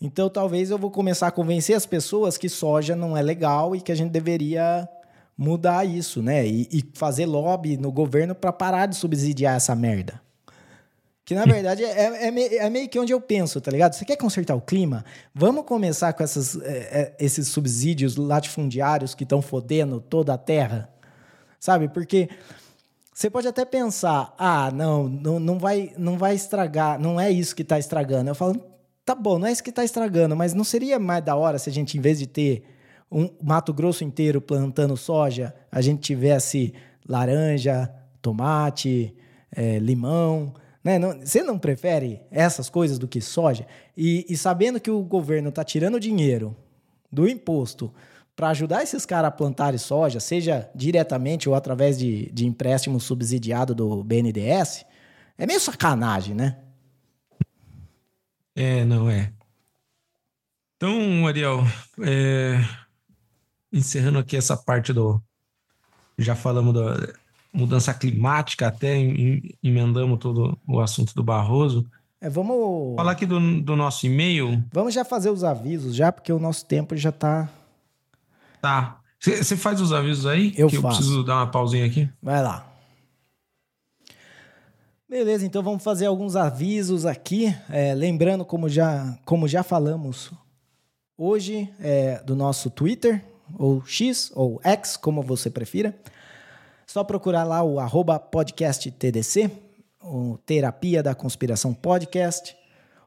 Então 0.01 0.31
talvez 0.31 0.71
eu 0.71 0.79
vou 0.79 0.91
começar 0.91 1.27
a 1.27 1.31
convencer 1.31 1.77
as 1.77 1.85
pessoas 1.85 2.39
que 2.39 2.49
soja 2.49 2.97
não 2.97 3.15
é 3.15 3.21
legal 3.21 3.77
e 3.77 3.83
que 3.83 3.93
a 3.93 3.95
gente 3.95 4.11
deveria 4.11 4.89
mudar 5.37 5.85
isso, 5.85 6.23
né? 6.23 6.47
E, 6.47 6.67
e 6.73 6.91
fazer 6.95 7.27
lobby 7.27 7.77
no 7.77 7.93
governo 7.93 8.35
para 8.35 8.51
parar 8.51 8.87
de 8.87 8.97
subsidiar 8.97 9.57
essa 9.57 9.75
merda. 9.75 10.23
Que 11.27 11.35
na 11.35 11.45
verdade 11.45 11.83
é, 11.83 12.29
é, 12.29 12.57
é, 12.59 12.71
meio 12.71 12.89
que 12.89 12.97
onde 13.01 13.13
eu 13.13 13.21
penso, 13.21 13.61
tá 13.61 13.69
ligado? 13.73 13.95
Você 13.95 14.05
quer 14.05 14.15
consertar 14.15 14.55
o 14.55 14.61
clima? 14.61 15.05
Vamos 15.35 15.65
começar 15.65 16.13
com 16.13 16.23
essas, 16.23 16.55
é, 16.63 16.69
é 16.69 17.17
esses 17.19 17.49
subsídios 17.49 18.15
latifundiários 18.15 19.13
que 19.13 19.25
estão 19.25 19.43
fodendo 19.43 20.01
toda 20.01 20.35
a 20.35 20.39
terra? 20.39 20.89
Sabe? 21.59 21.89
Porque 21.89 22.29
você 23.13 23.29
pode 23.29 23.49
até 23.49 23.65
pensar, 23.65 24.37
ah, 24.39 24.71
não, 24.73 25.09
não, 25.09 25.41
não, 25.41 25.59
vai, 25.59 25.93
não 25.99 26.17
vai 26.17 26.37
estragar, 26.37 26.97
não 27.01 27.21
é 27.21 27.29
isso 27.29 27.57
que 27.57 27.63
está 27.63 27.77
estragando. 27.77 28.31
Eu 28.31 28.35
falo, 28.37 28.65
tá 29.05 29.13
bom, 29.13 29.37
não 29.37 29.49
é 29.49 29.51
isso 29.51 29.65
que 29.65 29.71
está 29.71 29.83
estragando, 29.83 30.37
mas 30.37 30.55
não 30.55 30.63
seria 30.63 30.97
mais 30.97 31.25
da 31.25 31.35
hora 31.35 31.59
se 31.59 31.69
a 31.69 31.73
gente, 31.73 31.99
em 31.99 32.01
vez 32.01 32.21
de 32.21 32.29
ter 32.29 32.63
um 33.11 33.29
Mato 33.43 33.75
Grosso 33.75 34.05
inteiro 34.05 34.41
plantando 34.41 34.97
soja, 34.97 35.53
a 35.73 35.81
gente 35.81 36.03
tivesse 36.03 36.73
laranja, 37.05 37.93
tomate, 38.23 39.13
é, 39.51 39.81
limão 39.81 40.55
né? 40.87 41.01
Não, 41.01 41.19
você 41.19 41.43
não 41.43 41.59
prefere 41.59 42.23
essas 42.31 42.71
coisas 42.71 42.97
do 42.97 43.09
que 43.09 43.21
soja? 43.21 43.67
E, 43.97 44.25
e 44.29 44.37
sabendo 44.37 44.79
que 44.79 44.89
o 44.89 45.03
governo 45.03 45.49
está 45.49 45.65
tirando 45.65 45.99
dinheiro 45.99 46.57
do 47.11 47.29
imposto 47.29 47.93
para 48.37 48.51
ajudar 48.51 48.85
esses 48.85 49.05
caras 49.05 49.31
a 49.31 49.33
plantarem 49.33 49.81
soja, 49.81 50.21
seja 50.21 50.71
diretamente 50.77 51.49
ou 51.49 51.57
através 51.57 51.99
de, 51.99 52.31
de 52.31 52.47
empréstimo 52.47 53.01
subsidiado 53.01 53.75
do 53.75 54.05
BNDES, 54.05 54.87
é 55.37 55.45
meio 55.45 55.59
sacanagem, 55.59 56.37
né? 56.37 56.57
É, 58.55 58.85
não 58.85 59.11
é. 59.11 59.33
Então, 60.77 61.27
Ariel, 61.27 61.65
é... 62.01 62.65
encerrando 63.73 64.21
aqui 64.21 64.37
essa 64.37 64.57
parte 64.57 64.93
do. 64.93 65.21
Já 66.17 66.37
falamos 66.37 66.73
do, 66.73 66.81
mudança 67.57 67.95
climática, 67.95 68.69
até 68.69 68.97
emendamos 69.63 70.19
todo 70.19 70.59
o 70.69 70.81
assunto 70.81 71.15
do 71.15 71.23
Barroso. 71.23 71.87
É, 72.21 72.29
vamos. 72.29 72.97
Falar 72.97 73.13
aqui 73.13 73.27
do, 73.27 73.61
do 73.61 73.77
nosso 73.77 74.07
e-mail. 74.07 74.63
Vamos 74.73 74.95
já 74.95 75.05
fazer 75.05 75.31
os 75.31 75.43
avisos, 75.45 75.95
já, 75.95 76.13
porque 76.13 76.33
o 76.33 76.39
nosso 76.39 76.65
tempo 76.67 76.97
já 76.97 77.11
está. 77.11 77.49
Tá. 78.61 79.01
Você 79.21 79.57
faz 79.57 79.81
os 79.81 79.93
avisos 79.93 80.27
aí? 80.27 80.53
Eu 80.57 80.69
que 80.69 80.77
faço. 80.77 80.87
Eu 80.87 80.99
preciso 80.99 81.25
dar 81.25 81.37
uma 81.37 81.51
pausinha 81.51 81.87
aqui. 81.87 82.09
Vai 82.23 82.43
lá. 82.43 82.67
Beleza, 85.09 85.47
então 85.47 85.63
vamos 85.63 85.85
fazer 85.85 86.07
alguns 86.07 86.37
avisos 86.37 87.07
aqui. 87.07 87.55
É, 87.71 87.95
lembrando, 87.95 88.45
como 88.45 88.69
já, 88.69 89.17
como 89.25 89.47
já 89.47 89.63
falamos 89.63 90.33
hoje, 91.17 91.73
é, 91.81 92.21
do 92.25 92.35
nosso 92.35 92.71
Twitter, 92.71 93.25
ou 93.57 93.85
X, 93.87 94.33
ou 94.35 94.61
X, 94.65 94.97
como 94.97 95.23
você 95.23 95.49
prefira. 95.49 95.97
Só 96.87 97.03
procurar 97.03 97.43
lá 97.43 97.65
o 97.65 97.81
arroba 97.81 98.17
podcast 98.17 98.89
TDC, 98.93 99.51
o 100.01 100.39
Terapia 100.47 101.03
da 101.03 101.17
Conspiração 101.17 101.75
Podcast. 101.75 102.57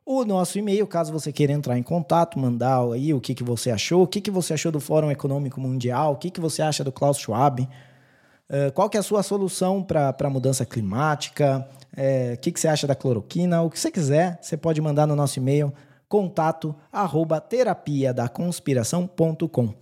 O 0.06 0.26
nosso 0.26 0.60
e-mail, 0.60 0.86
caso 0.86 1.14
você 1.14 1.32
queira 1.32 1.54
entrar 1.54 1.78
em 1.78 1.82
contato, 1.82 2.38
mandar 2.38 2.82
aí 2.92 3.14
o 3.14 3.22
que, 3.22 3.34
que 3.34 3.44
você 3.44 3.72
achou, 3.72 4.04
o 4.04 4.08
que, 4.08 4.20
que 4.20 4.30
você 4.30 4.54
achou 4.54 4.70
do 4.70 4.82
Fórum 4.82 5.10
Econômico 5.10 5.62
Mundial, 5.62 6.12
o 6.12 6.16
que, 6.18 6.30
que 6.30 6.42
você 6.42 6.62
acha 6.62 6.84
do 6.84 6.92
Klaus 6.92 7.18
Schwab, 7.18 7.62
uh, 7.62 8.72
qual 8.74 8.90
que 8.90 8.98
é 8.98 9.00
a 9.00 9.04
sua 9.04 9.24
solução 9.24 9.82
para 9.82 10.14
a 10.20 10.30
mudança 10.30 10.66
climática, 10.66 11.66
uh, 11.94 12.34
o 12.34 12.38
que, 12.38 12.52
que 12.52 12.60
você 12.60 12.68
acha 12.68 12.86
da 12.86 12.96
cloroquina, 12.96 13.62
o 13.62 13.70
que 13.70 13.80
você 13.80 13.90
quiser, 13.90 14.40
você 14.42 14.58
pode 14.58 14.82
mandar 14.82 15.08
no 15.08 15.16
nosso 15.16 15.40
e-mail, 15.40 15.74
contato 16.10 16.76
arroba 16.92 17.40
terapia 17.40 18.14
da 18.14 18.28
conspiração.com. 18.28 19.74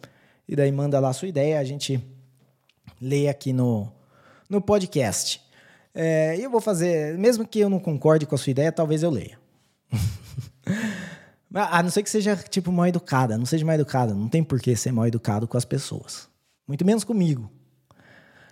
E 0.48 0.56
daí 0.56 0.72
manda 0.72 0.99
lá 0.99 1.10
a 1.10 1.14
sua 1.14 1.28
ideia, 1.28 1.60
a 1.60 1.64
gente 1.64 2.16
ler 3.02 3.30
aqui 3.30 3.53
no, 3.53 3.91
no 4.49 4.61
podcast. 4.61 5.41
É, 5.94 6.38
eu 6.40 6.49
vou 6.49 6.61
fazer, 6.61 7.18
mesmo 7.18 7.45
que 7.48 7.60
eu 7.60 7.69
não 7.69 7.80
concorde 7.80 8.26
com 8.26 8.36
a 8.36 8.38
sua 8.38 8.52
ideia, 8.52 8.72
talvez 8.72 9.03
eu 9.03 9.10
leia. 9.10 9.38
a 11.53 11.82
não 11.82 11.90
ser 11.90 12.03
que 12.03 12.10
seja, 12.10 12.36
tipo, 12.36 12.69
mal 12.72 12.88
educada. 12.88 13.38
Não 13.38 13.45
seja 13.45 13.65
mal 13.65 13.76
educada. 13.76 14.14
Não 14.14 14.30
tem 14.30 14.44
por 14.44 14.60
que 14.60 14.76
ser 14.76 14.91
mal 14.91 15.07
educado 15.07 15.48
com 15.48 15.57
as 15.57 15.65
pessoas. 15.65 16.30
Muito 16.68 16.86
menos 16.86 17.03
comigo. 17.03 17.49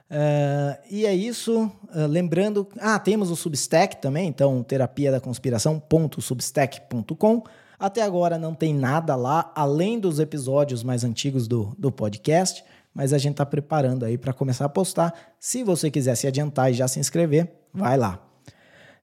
Uh, 0.10 0.76
e 0.90 1.06
é 1.06 1.14
isso. 1.14 1.72
Uh, 1.94 2.08
lembrando. 2.08 2.68
Ah, 2.80 2.98
temos 2.98 3.30
o 3.30 3.36
Substack 3.36 4.02
também. 4.02 4.28
Então, 4.28 4.64
terapia 4.64 5.12
da 5.12 5.20
conspiração.substack.com. 5.20 7.44
Até 7.78 8.02
agora 8.02 8.40
não 8.40 8.56
tem 8.56 8.74
nada 8.74 9.18
lá, 9.18 9.52
além 9.54 10.00
dos 10.00 10.18
episódios 10.20 10.82
mais 10.82 11.04
antigos 11.04 11.46
do, 11.48 11.76
do 11.78 11.92
podcast 11.92 12.64
mas 12.96 13.12
a 13.12 13.18
gente 13.18 13.34
está 13.34 13.46
preparando 13.46 14.06
aí 14.06 14.18
para 14.18 14.32
começar 14.32 14.64
a 14.64 14.70
postar. 14.70 15.14
Se 15.38 15.62
você 15.64 15.92
quiser 15.92 16.16
se 16.16 16.26
adiantar 16.26 16.72
e 16.72 16.74
já 16.74 16.88
se 16.88 16.98
inscrever, 16.98 17.52
vai 17.74 17.98
lá. 17.98 18.26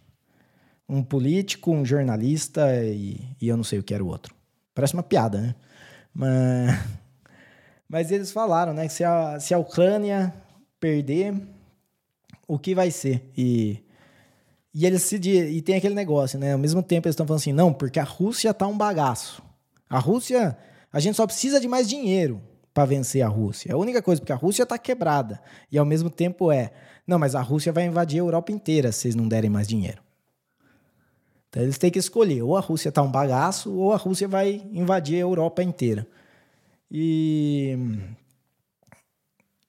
um 0.90 1.04
político, 1.04 1.70
um 1.70 1.84
jornalista 1.84 2.74
e, 2.84 3.20
e 3.40 3.48
eu 3.48 3.56
não 3.56 3.62
sei 3.62 3.78
o 3.78 3.82
que 3.82 3.94
era 3.94 4.02
o 4.02 4.08
outro. 4.08 4.34
Parece 4.74 4.92
uma 4.94 5.04
piada, 5.04 5.40
né? 5.40 5.54
Mas, 6.12 6.80
mas 7.88 8.10
eles 8.10 8.32
falaram, 8.32 8.74
né, 8.74 8.88
que 8.88 8.92
se 8.92 9.04
a, 9.04 9.38
se 9.38 9.54
a 9.54 9.58
Ucrânia 9.58 10.34
perder, 10.80 11.34
o 12.48 12.58
que 12.58 12.74
vai 12.74 12.90
ser? 12.90 13.30
E, 13.36 13.78
e 14.74 14.84
eles 14.84 15.02
se 15.02 15.16
e 15.16 15.62
tem 15.62 15.76
aquele 15.76 15.94
negócio, 15.94 16.38
né? 16.38 16.54
Ao 16.54 16.58
mesmo 16.58 16.82
tempo 16.82 17.06
eles 17.06 17.14
estão 17.14 17.26
falando 17.26 17.40
assim, 17.40 17.52
não, 17.52 17.72
porque 17.72 18.00
a 18.00 18.04
Rússia 18.04 18.52
tá 18.52 18.66
um 18.66 18.76
bagaço. 18.76 19.42
A 19.88 19.98
Rússia, 19.98 20.58
a 20.92 20.98
gente 20.98 21.14
só 21.14 21.26
precisa 21.26 21.60
de 21.60 21.68
mais 21.68 21.88
dinheiro 21.88 22.40
para 22.74 22.84
vencer 22.84 23.22
a 23.22 23.28
Rússia. 23.28 23.70
É 23.70 23.72
a 23.74 23.78
única 23.78 24.02
coisa, 24.02 24.20
porque 24.20 24.32
a 24.32 24.36
Rússia 24.36 24.66
tá 24.66 24.76
quebrada. 24.76 25.40
E 25.70 25.78
ao 25.78 25.84
mesmo 25.84 26.10
tempo 26.10 26.50
é, 26.50 26.72
não, 27.06 27.18
mas 27.18 27.36
a 27.36 27.40
Rússia 27.40 27.72
vai 27.72 27.86
invadir 27.86 28.18
a 28.18 28.24
Europa 28.24 28.50
inteira 28.50 28.90
se 28.90 29.00
vocês 29.00 29.14
não 29.14 29.28
derem 29.28 29.50
mais 29.50 29.68
dinheiro. 29.68 30.09
Então 31.50 31.62
eles 31.62 31.76
têm 31.76 31.90
que 31.90 31.98
escolher, 31.98 32.42
ou 32.42 32.56
a 32.56 32.60
Rússia 32.60 32.90
tá 32.90 33.02
um 33.02 33.10
bagaço, 33.10 33.72
ou 33.74 33.92
a 33.92 33.96
Rússia 33.96 34.26
vai 34.26 34.64
invadir 34.72 35.16
a 35.16 35.20
Europa 35.20 35.62
inteira. 35.62 36.06
E 36.90 37.76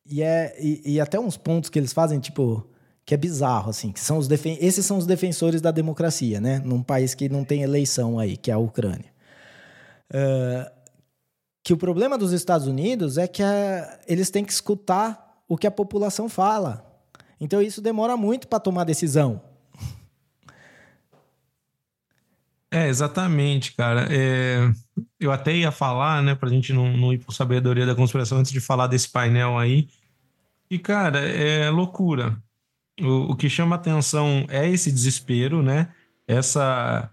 e, 0.06 0.22
é, 0.22 0.56
e, 0.60 0.95
e, 0.95 0.99
até 0.99 1.20
uns 1.20 1.38
pontos 1.38 1.70
que 1.70 1.80
eles 1.80 1.94
fazem, 1.94 2.20
tipo, 2.20 2.68
que 3.06 3.14
é 3.14 3.18
bizarro, 3.18 3.70
assim, 3.70 3.91
que 3.94 3.99
são 3.99 4.18
os 4.18 4.28
defen 4.28 4.58
esses 4.60 4.86
são 4.86 4.98
os 4.98 5.06
defensores 5.06 5.62
da 5.62 5.72
democracia, 5.72 6.41
né? 6.41 6.60
Num 6.66 6.84
país 6.84 7.16
que 7.16 7.30
não 7.30 7.45
tem 7.45 7.64
eleição 7.64 8.20
aí, 8.20 8.36
que 8.36 8.52
é 8.52 8.53
a 8.53 8.58
Ucrânia. 8.58 9.12
Uh, 10.14 10.70
que 11.64 11.72
o 11.74 11.78
problema 11.78 12.18
dos 12.18 12.34
Estados 12.34 12.68
Unidos 12.68 13.18
é 13.18 13.28
que 13.28 13.41
a, 13.41 13.99
eles 14.06 14.30
têm 14.30 14.44
que 14.44 14.52
escutar 14.52 15.41
o 15.48 15.58
que 15.58 15.66
a 15.66 15.72
população 15.72 16.28
fala. 16.28 16.86
Então 17.40 17.62
isso 17.62 17.82
demora 17.82 18.18
muito 18.18 18.48
para 18.48 18.60
tomar 18.60 18.84
decisão. 18.84 19.41
É, 22.73 22.88
exatamente, 22.88 23.73
cara. 23.76 24.07
É, 24.10 24.72
eu 25.19 25.30
até 25.31 25.53
ia 25.53 25.72
falar, 25.72 26.23
né, 26.23 26.34
para 26.34 26.48
a 26.48 26.52
gente 26.52 26.72
não, 26.72 26.95
não 26.95 27.11
ir 27.11 27.18
por 27.18 27.34
sabedoria 27.34 27.85
da 27.85 27.93
conspiração 27.93 28.38
antes 28.38 28.52
de 28.52 28.61
falar 28.61 28.88
desse 28.88 29.10
painel 29.10 29.57
aí. 29.57 29.89
E, 30.69 30.80
cara, 30.80 31.19
é 31.19 31.69
loucura. 31.69 32.41
O, 33.02 33.31
o 33.31 33.35
que 33.35 33.49
chama 33.49 33.76
atenção 33.76 34.45
é 34.49 34.69
esse 34.69 34.89
desespero, 34.89 35.61
né? 35.61 35.93
Essa, 36.26 37.10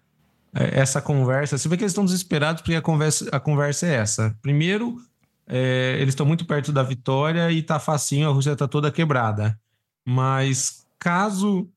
essa 0.54 1.02
conversa. 1.02 1.58
Você 1.58 1.68
vê 1.68 1.76
que 1.76 1.82
eles 1.82 1.90
estão 1.90 2.04
desesperados 2.04 2.62
porque 2.62 2.76
a 2.76 2.82
conversa, 2.82 3.28
a 3.32 3.40
conversa 3.40 3.86
é 3.88 3.94
essa. 3.96 4.38
Primeiro, 4.40 4.96
é, 5.44 5.96
eles 5.98 6.12
estão 6.12 6.26
muito 6.26 6.46
perto 6.46 6.70
da 6.70 6.84
vitória 6.84 7.50
e 7.50 7.62
tá 7.62 7.80
facinho, 7.80 8.28
a 8.28 8.32
Rússia 8.32 8.54
tá 8.54 8.68
toda 8.68 8.92
quebrada. 8.92 9.58
Mas 10.06 10.86
caso 11.00 11.68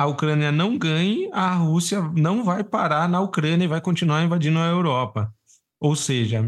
a 0.00 0.06
Ucrânia 0.06 0.50
não 0.50 0.78
ganhe, 0.78 1.28
a 1.30 1.52
Rússia 1.56 2.00
não 2.16 2.42
vai 2.42 2.64
parar 2.64 3.06
na 3.06 3.20
Ucrânia 3.20 3.66
e 3.66 3.68
vai 3.68 3.82
continuar 3.82 4.24
invadindo 4.24 4.58
a 4.58 4.64
Europa. 4.64 5.30
Ou 5.78 5.94
seja, 5.94 6.42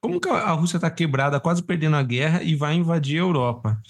como 0.00 0.20
que 0.20 0.28
a 0.28 0.52
Rússia 0.52 0.76
está 0.76 0.88
quebrada, 0.88 1.40
quase 1.40 1.60
perdendo 1.60 1.96
a 1.96 2.04
guerra 2.04 2.40
e 2.44 2.54
vai 2.54 2.76
invadir 2.76 3.16
a 3.16 3.22
Europa? 3.22 3.82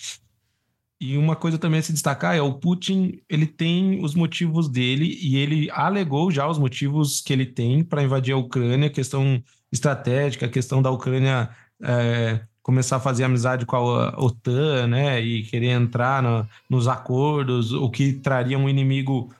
E 0.99 1.19
uma 1.19 1.37
coisa 1.37 1.59
também 1.59 1.81
a 1.81 1.83
se 1.83 1.93
destacar 1.93 2.35
é 2.35 2.41
o 2.41 2.55
Putin, 2.55 3.21
ele 3.29 3.47
tem 3.47 4.03
os 4.03 4.15
motivos 4.15 4.71
dele 4.71 5.19
e 5.21 5.37
ele 5.37 5.71
alegou 5.71 6.31
já 6.31 6.49
os 6.49 6.57
motivos 6.57 7.21
que 7.21 7.35
ele 7.35 7.45
tem 7.45 7.85
para 7.85 8.03
invadir 8.03 8.33
a 8.33 8.39
Ucrânia, 8.39 8.89
questão 8.89 9.45
estratégica, 9.71 10.49
questão 10.49 10.81
da 10.81 10.91
Ucrânia 10.91 11.51
é, 11.83 12.41
começar 12.65 12.97
a 12.97 13.01
fazer 13.01 13.25
amizade 13.25 13.67
com 13.67 13.77
a 13.77 14.09
OTAN, 14.19 14.87
né, 14.87 15.21
e 15.21 15.43
querer 15.43 15.69
entrar 15.69 16.23
no, 16.23 16.49
nos 16.69 16.89
acordos, 16.89 17.73
o 17.73 17.91
que 17.91 18.15
traria 18.15 18.59
um 18.59 18.69
inimigo 18.71 19.33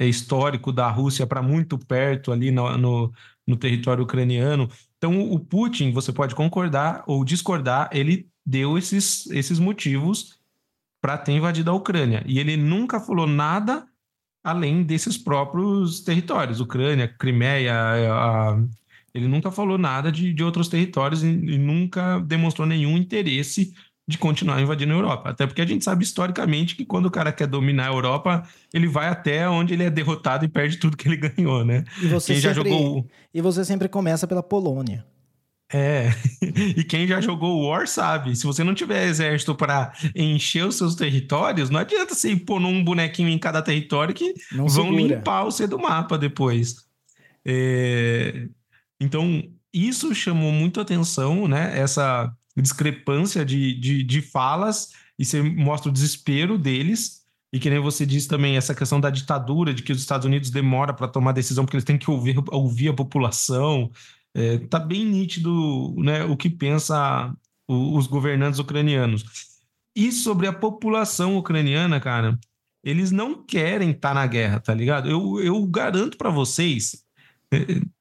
histórico 0.00 0.72
da 0.72 0.90
Rússia 0.90 1.26
para 1.26 1.40
muito 1.40 1.78
perto 1.78 2.32
ali 2.32 2.50
no, 2.50 2.76
no, 2.76 3.12
no, 3.46 3.56
território 3.56 4.02
ucraniano. 4.02 4.68
Então, 4.98 5.32
o 5.32 5.38
Putin, 5.38 5.92
você 5.92 6.12
pode 6.12 6.34
concordar 6.34 7.04
ou 7.06 7.24
discordar, 7.24 7.88
ele 7.92 8.28
deu 8.44 8.76
esses, 8.76 9.26
esses 9.28 9.60
motivos 9.60 10.36
para 11.00 11.16
ter 11.16 11.32
invadido 11.32 11.70
a 11.70 11.74
Ucrânia. 11.74 12.24
E 12.26 12.40
ele 12.40 12.56
nunca 12.56 12.98
falou 12.98 13.28
nada 13.28 13.86
além 14.42 14.82
desses 14.82 15.16
próprios 15.16 16.00
territórios, 16.00 16.58
Ucrânia, 16.58 17.06
Crimeia, 17.06 17.74
a, 18.12 18.58
ele 19.16 19.28
nunca 19.28 19.50
falou 19.50 19.78
nada 19.78 20.12
de, 20.12 20.32
de 20.32 20.44
outros 20.44 20.68
territórios 20.68 21.24
e, 21.24 21.26
e 21.26 21.58
nunca 21.58 22.20
demonstrou 22.20 22.66
nenhum 22.66 22.96
interesse 22.98 23.72
de 24.08 24.18
continuar 24.18 24.60
invadindo 24.60 24.92
a 24.92 24.96
Europa. 24.96 25.30
Até 25.30 25.46
porque 25.46 25.62
a 25.62 25.66
gente 25.66 25.84
sabe 25.84 26.04
historicamente 26.04 26.76
que 26.76 26.84
quando 26.84 27.06
o 27.06 27.10
cara 27.10 27.32
quer 27.32 27.46
dominar 27.46 27.88
a 27.88 27.92
Europa, 27.92 28.46
ele 28.72 28.86
vai 28.86 29.08
até 29.08 29.48
onde 29.48 29.74
ele 29.74 29.82
é 29.82 29.90
derrotado 29.90 30.44
e 30.44 30.48
perde 30.48 30.76
tudo 30.76 30.96
que 30.96 31.08
ele 31.08 31.16
ganhou, 31.28 31.64
né? 31.64 31.84
E 32.00 32.06
você, 32.06 32.34
quem 32.34 32.42
sempre, 32.42 32.42
já 32.42 32.52
jogou... 32.52 33.06
e 33.34 33.40
você 33.40 33.64
sempre 33.64 33.88
começa 33.88 34.26
pela 34.26 34.42
Polônia. 34.42 35.04
É, 35.72 36.10
e 36.76 36.84
quem 36.84 37.08
já 37.08 37.20
jogou 37.20 37.66
War 37.66 37.88
sabe, 37.88 38.36
se 38.36 38.44
você 38.44 38.62
não 38.62 38.72
tiver 38.72 39.08
exército 39.08 39.52
para 39.52 39.92
encher 40.14 40.64
os 40.64 40.76
seus 40.76 40.94
territórios, 40.94 41.70
não 41.70 41.80
adianta 41.80 42.14
você 42.14 42.30
ir 42.30 42.44
pôr 42.44 42.60
um 42.60 42.84
bonequinho 42.84 43.28
em 43.28 43.38
cada 43.38 43.60
território 43.60 44.14
que 44.14 44.32
não 44.52 44.68
vão 44.68 44.84
segura. 44.84 45.16
limpar 45.16 45.44
você 45.44 45.66
do 45.66 45.78
mapa 45.78 46.16
depois. 46.16 46.86
É, 47.44 48.48
então, 49.00 49.42
isso 49.72 50.14
chamou 50.14 50.50
muito 50.52 50.80
atenção, 50.80 51.46
né? 51.46 51.78
Essa 51.78 52.32
discrepância 52.56 53.44
de, 53.44 53.74
de, 53.78 54.02
de 54.02 54.22
falas, 54.22 54.92
e 55.18 55.24
você 55.24 55.42
mostra 55.42 55.90
o 55.90 55.92
desespero 55.92 56.58
deles. 56.58 57.24
E 57.52 57.60
que 57.60 57.70
nem 57.70 57.78
você 57.78 58.04
disse 58.04 58.26
também, 58.26 58.56
essa 58.56 58.74
questão 58.74 59.00
da 59.00 59.10
ditadura, 59.10 59.72
de 59.72 59.82
que 59.82 59.92
os 59.92 60.00
Estados 60.00 60.26
Unidos 60.26 60.50
demora 60.50 60.92
para 60.92 61.08
tomar 61.08 61.32
decisão, 61.32 61.64
porque 61.64 61.76
eles 61.76 61.84
têm 61.84 61.98
que 61.98 62.10
ouvir, 62.10 62.36
ouvir 62.50 62.88
a 62.88 62.94
população. 62.94 63.90
É, 64.34 64.58
tá 64.58 64.78
bem 64.78 65.04
nítido 65.04 65.94
né, 65.96 66.24
o 66.24 66.36
que 66.36 66.50
pensa 66.50 67.34
o, 67.68 67.96
os 67.96 68.06
governantes 68.06 68.58
ucranianos. 68.58 69.24
E 69.94 70.12
sobre 70.12 70.46
a 70.46 70.52
população 70.52 71.38
ucraniana, 71.38 72.00
cara, 72.00 72.38
eles 72.84 73.10
não 73.10 73.44
querem 73.44 73.90
estar 73.90 74.10
tá 74.10 74.14
na 74.14 74.26
guerra, 74.26 74.60
tá 74.60 74.74
ligado? 74.74 75.08
Eu, 75.08 75.40
eu 75.40 75.66
garanto 75.66 76.18
para 76.18 76.30
vocês 76.30 77.05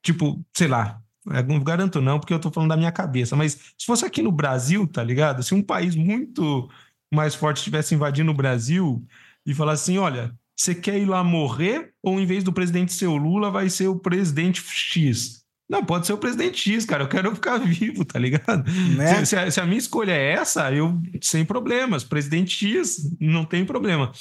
tipo, 0.02 0.44
sei 0.56 0.68
lá, 0.68 1.02
não 1.48 1.60
garanto 1.60 2.02
não, 2.02 2.20
porque 2.20 2.34
eu 2.34 2.40
tô 2.40 2.52
falando 2.52 2.70
da 2.70 2.78
minha 2.78 2.92
cabeça, 2.92 3.36
mas 3.36 3.54
se 3.78 3.86
fosse 3.86 4.06
aqui 4.06 4.22
no 4.22 4.32
Brasil, 4.32 4.88
tá 4.88 5.04
ligado? 5.04 5.44
Se 5.44 5.54
um 5.54 5.62
país 5.62 5.96
muito 5.96 6.70
mais 7.14 7.34
forte 7.34 7.58
estivesse 7.58 7.96
invadindo 7.96 8.32
o 8.32 8.36
Brasil 8.36 9.06
e 9.46 9.54
falasse 9.54 9.84
assim, 9.84 9.98
olha, 9.98 10.36
você 10.56 10.74
quer 10.74 10.98
ir 10.98 11.06
lá 11.06 11.24
morrer 11.24 11.94
ou 12.02 12.20
em 12.20 12.26
vez 12.26 12.44
do 12.44 12.54
presidente 12.54 12.94
ser 12.94 13.08
o 13.08 13.18
Lula, 13.18 13.52
vai 13.52 13.70
ser 13.70 13.88
o 13.88 14.00
presidente 14.00 14.62
X? 14.62 15.44
Não, 15.68 15.84
pode 15.84 16.06
ser 16.06 16.14
o 16.14 16.18
presidente 16.18 16.58
X, 16.58 16.86
cara. 16.86 17.04
Eu 17.04 17.08
quero 17.08 17.34
ficar 17.36 17.58
vivo, 17.58 18.06
tá 18.06 18.20
ligado? 18.20 18.64
Né? 18.96 19.16
Se, 19.16 19.26
se, 19.28 19.36
a, 19.36 19.52
se, 19.52 19.60
a, 19.60 19.66
minha 19.66 19.80
escolha 19.80 20.12
é 20.12 20.34
essa, 20.34 20.72
eu 20.72 21.02
sem 21.22 21.44
problemas. 21.44 22.04
Presidente 22.04 22.56
X, 22.56 23.10
não 23.20 23.46
tem 23.46 23.66
problema. 23.66 24.12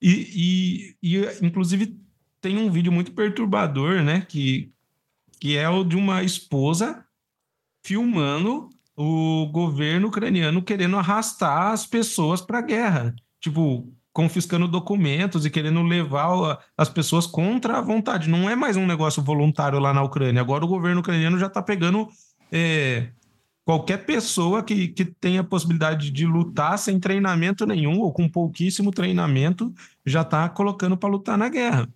E, 0.00 0.96
e, 1.02 1.18
e 1.18 1.46
inclusive, 1.46 1.96
tem 2.46 2.58
um 2.58 2.70
vídeo 2.70 2.92
muito 2.92 3.10
perturbador, 3.10 4.04
né? 4.04 4.24
Que, 4.28 4.70
que 5.40 5.56
é 5.56 5.68
o 5.68 5.82
de 5.82 5.96
uma 5.96 6.22
esposa 6.22 7.04
filmando 7.84 8.68
o 8.96 9.48
governo 9.50 10.06
ucraniano 10.06 10.62
querendo 10.62 10.96
arrastar 10.96 11.72
as 11.72 11.84
pessoas 11.84 12.40
para 12.40 12.60
a 12.60 12.62
guerra. 12.62 13.16
Tipo, 13.40 13.92
confiscando 14.12 14.68
documentos 14.68 15.44
e 15.44 15.50
querendo 15.50 15.82
levar 15.82 16.64
as 16.78 16.88
pessoas 16.88 17.26
contra 17.26 17.78
a 17.78 17.80
vontade. 17.80 18.28
Não 18.28 18.48
é 18.48 18.54
mais 18.54 18.76
um 18.76 18.86
negócio 18.86 19.20
voluntário 19.20 19.80
lá 19.80 19.92
na 19.92 20.04
Ucrânia. 20.04 20.40
Agora 20.40 20.64
o 20.64 20.68
governo 20.68 21.00
ucraniano 21.00 21.40
já 21.40 21.48
está 21.48 21.60
pegando 21.60 22.08
é, 22.52 23.08
qualquer 23.64 24.06
pessoa 24.06 24.62
que, 24.62 24.86
que 24.86 25.04
tenha 25.04 25.42
possibilidade 25.42 26.12
de 26.12 26.24
lutar 26.24 26.78
sem 26.78 27.00
treinamento 27.00 27.66
nenhum 27.66 27.98
ou 27.98 28.12
com 28.12 28.28
pouquíssimo 28.28 28.92
treinamento, 28.92 29.74
já 30.04 30.22
está 30.22 30.48
colocando 30.48 30.96
para 30.96 31.08
lutar 31.08 31.36
na 31.36 31.48
guerra. 31.48 31.88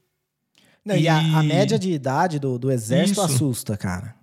Não, 0.90 0.96
e, 0.96 1.02
e 1.02 1.08
a, 1.08 1.18
a, 1.18 1.42
média 1.42 1.78
de 1.78 1.90
idade 1.90 2.38
do, 2.38 2.58
do 2.58 2.70
exército 2.70 3.20
Isso. 3.20 3.34
assusta, 3.34 3.76
cara. 3.76 4.14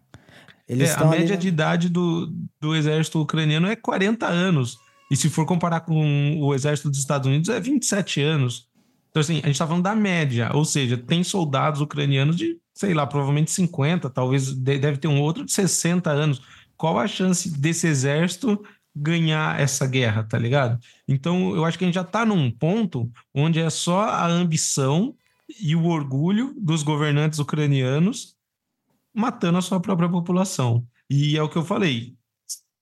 Eles 0.67 0.89
é, 0.89 0.93
a 0.95 1.05
média 1.05 1.35
ali... 1.35 1.37
de 1.37 1.47
idade 1.47 1.89
do, 1.89 2.33
do 2.59 2.75
exército 2.75 3.21
ucraniano 3.21 3.67
é 3.67 3.75
40 3.75 4.27
anos. 4.27 4.77
E 5.09 5.15
se 5.15 5.29
for 5.29 5.45
comparar 5.45 5.81
com 5.81 6.37
o 6.41 6.53
exército 6.53 6.89
dos 6.89 6.99
Estados 6.99 7.25
Unidos, 7.27 7.47
é 7.47 7.59
27 7.59 8.21
anos. 8.21 8.67
Então, 9.09 9.21
assim, 9.21 9.35
a 9.35 9.45
gente 9.45 9.51
está 9.51 9.65
falando 9.65 9.83
da 9.83 9.95
média, 9.95 10.51
ou 10.53 10.65
seja, 10.65 10.97
tem 10.97 11.23
soldados 11.23 11.79
ucranianos 11.79 12.35
de, 12.35 12.57
sei 12.73 12.93
lá, 12.93 13.07
provavelmente 13.07 13.49
50, 13.51 14.09
talvez 14.09 14.53
deve 14.53 14.97
ter 14.97 15.07
um 15.07 15.21
outro 15.21 15.45
de 15.45 15.51
60 15.53 16.11
anos. 16.11 16.41
Qual 16.75 16.99
a 16.99 17.07
chance 17.07 17.49
desse 17.49 17.87
exército 17.87 18.61
ganhar 18.93 19.59
essa 19.59 19.87
guerra, 19.87 20.23
tá 20.23 20.37
ligado? 20.37 20.77
Então, 21.07 21.55
eu 21.55 21.63
acho 21.63 21.77
que 21.77 21.85
a 21.85 21.87
gente 21.87 21.95
já 21.95 22.01
está 22.01 22.25
num 22.25 22.51
ponto 22.51 23.09
onde 23.33 23.59
é 23.59 23.69
só 23.69 24.01
a 24.01 24.27
ambição 24.27 25.15
e 25.59 25.75
o 25.75 25.85
orgulho 25.85 26.53
dos 26.57 26.83
governantes 26.83 27.39
ucranianos 27.39 28.35
matando 29.13 29.57
a 29.57 29.61
sua 29.61 29.79
própria 29.79 30.09
população. 30.09 30.85
E 31.09 31.37
é 31.37 31.41
o 31.41 31.49
que 31.49 31.57
eu 31.57 31.65
falei. 31.65 32.15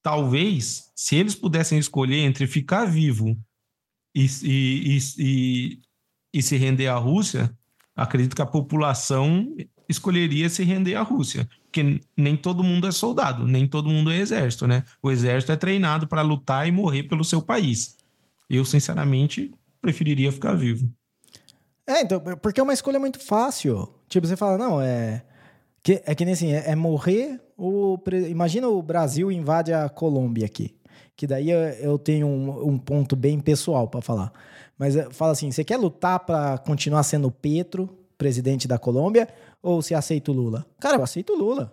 Talvez, 0.02 0.92
se 0.96 1.16
eles 1.16 1.36
pudessem 1.36 1.80
escolher 1.80 2.18
entre 2.18 2.46
ficar 2.46 2.86
vivo 2.86 3.38
e, 4.14 4.26
e, 4.44 5.00
e, 5.18 5.82
e, 6.34 6.42
se 6.42 6.58
render 6.58 6.88
à 6.88 6.96
Rússia, 6.96 7.56
acredito 7.96 8.36
que 8.36 8.42
a 8.42 8.46
população 8.46 9.56
escolheria 9.88 10.50
se 10.50 10.64
render 10.64 10.96
à 10.96 11.02
Rússia. 11.02 11.50
Porque 11.64 12.02
nem 12.16 12.36
todo 12.36 12.64
mundo 12.64 12.88
é 12.88 12.92
soldado, 12.92 13.48
nem 13.48 13.68
todo 13.68 13.90
mundo 13.90 14.12
é 14.12 14.18
exército, 14.18 14.68
né? 14.68 14.84
O 15.02 15.12
exército 15.12 15.52
é 15.52 15.56
treinado 15.56 16.08
para 16.08 16.22
lutar 16.22 16.68
e 16.68 16.72
morrer 16.72 17.04
pelo 17.04 17.24
seu 17.24 17.42
país. 17.42 17.98
Eu, 18.50 18.64
sinceramente, 18.66 19.52
preferiria 19.82 20.32
ficar 20.32 20.54
vivo. 20.54 20.92
É, 21.88 22.02
então, 22.02 22.20
porque 22.42 22.60
é 22.60 22.64
uma 22.64 22.74
escolha 22.74 23.00
muito 23.00 23.20
fácil. 23.20 23.88
Tipo, 24.08 24.26
você 24.28 24.36
fala, 24.36 24.58
não, 24.58 24.82
é. 24.82 25.24
Que, 25.84 26.02
é 26.06 26.16
que 26.16 26.26
nem 26.26 26.34
assim, 26.34 26.52
é, 26.52 26.72
é 26.72 26.76
morrer 26.76 27.40
ou. 27.56 28.02
Imagina 28.28 28.68
o 28.68 28.82
Brasil 28.82 29.32
invade 29.32 29.72
a 29.72 29.88
Colômbia 29.88 30.46
aqui. 30.46 30.76
Que 31.16 31.28
daí 31.28 31.50
eu 31.50 31.98
tenho 31.98 32.28
um, 32.28 32.72
um 32.72 32.78
ponto 32.78 33.16
bem 33.16 33.40
pessoal 33.40 33.88
para 33.88 34.02
falar. 34.02 34.34
Mas 34.78 34.96
eh, 34.96 35.08
fala 35.12 35.32
assim: 35.32 35.52
você 35.52 35.64
quer 35.64 35.78
lutar 35.78 36.20
para 36.20 36.58
continuar 36.58 37.04
sendo 37.04 37.32
Petro, 37.32 37.88
presidente 38.18 38.68
da 38.68 38.78
Colômbia, 38.78 39.28
ou 39.62 39.82
você 39.82 39.94
aceita 39.94 40.32
o 40.32 40.34
Lula? 40.34 40.66
Cara, 40.80 40.98
eu 40.98 41.04
aceito 41.04 41.34
o 41.34 41.38
Lula. 41.38 41.72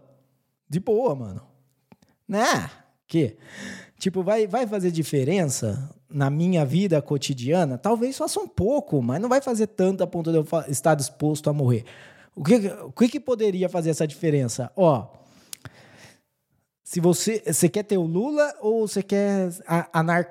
De 0.68 0.78
boa, 0.78 1.14
mano. 1.14 1.42
Né? 2.28 2.70
Que? 3.06 3.36
Tipo, 3.98 4.22
vai, 4.22 4.46
vai 4.46 4.66
fazer 4.66 4.90
diferença 4.90 5.90
na 6.12 6.30
minha 6.30 6.64
vida 6.64 7.00
cotidiana? 7.00 7.78
Talvez 7.78 8.16
faça 8.16 8.40
um 8.40 8.48
pouco, 8.48 9.02
mas 9.02 9.20
não 9.20 9.28
vai 9.28 9.40
fazer 9.40 9.68
tanto 9.68 10.02
a 10.02 10.06
ponto 10.06 10.30
de 10.30 10.38
eu 10.38 10.46
estar 10.68 10.94
disposto 10.94 11.48
a 11.48 11.52
morrer. 11.52 11.84
O 12.34 12.42
que, 12.42 12.54
o 12.84 12.92
que, 12.92 13.08
que 13.08 13.20
poderia 13.20 13.68
fazer 13.68 13.90
essa 13.90 14.06
diferença? 14.06 14.70
Ó, 14.76 15.06
se 16.82 17.00
você, 17.00 17.42
você 17.46 17.68
quer 17.68 17.84
ter 17.84 17.96
o 17.96 18.02
Lula 18.02 18.54
ou 18.60 18.86
você 18.86 19.02
quer 19.02 19.50
anar, 19.92 20.30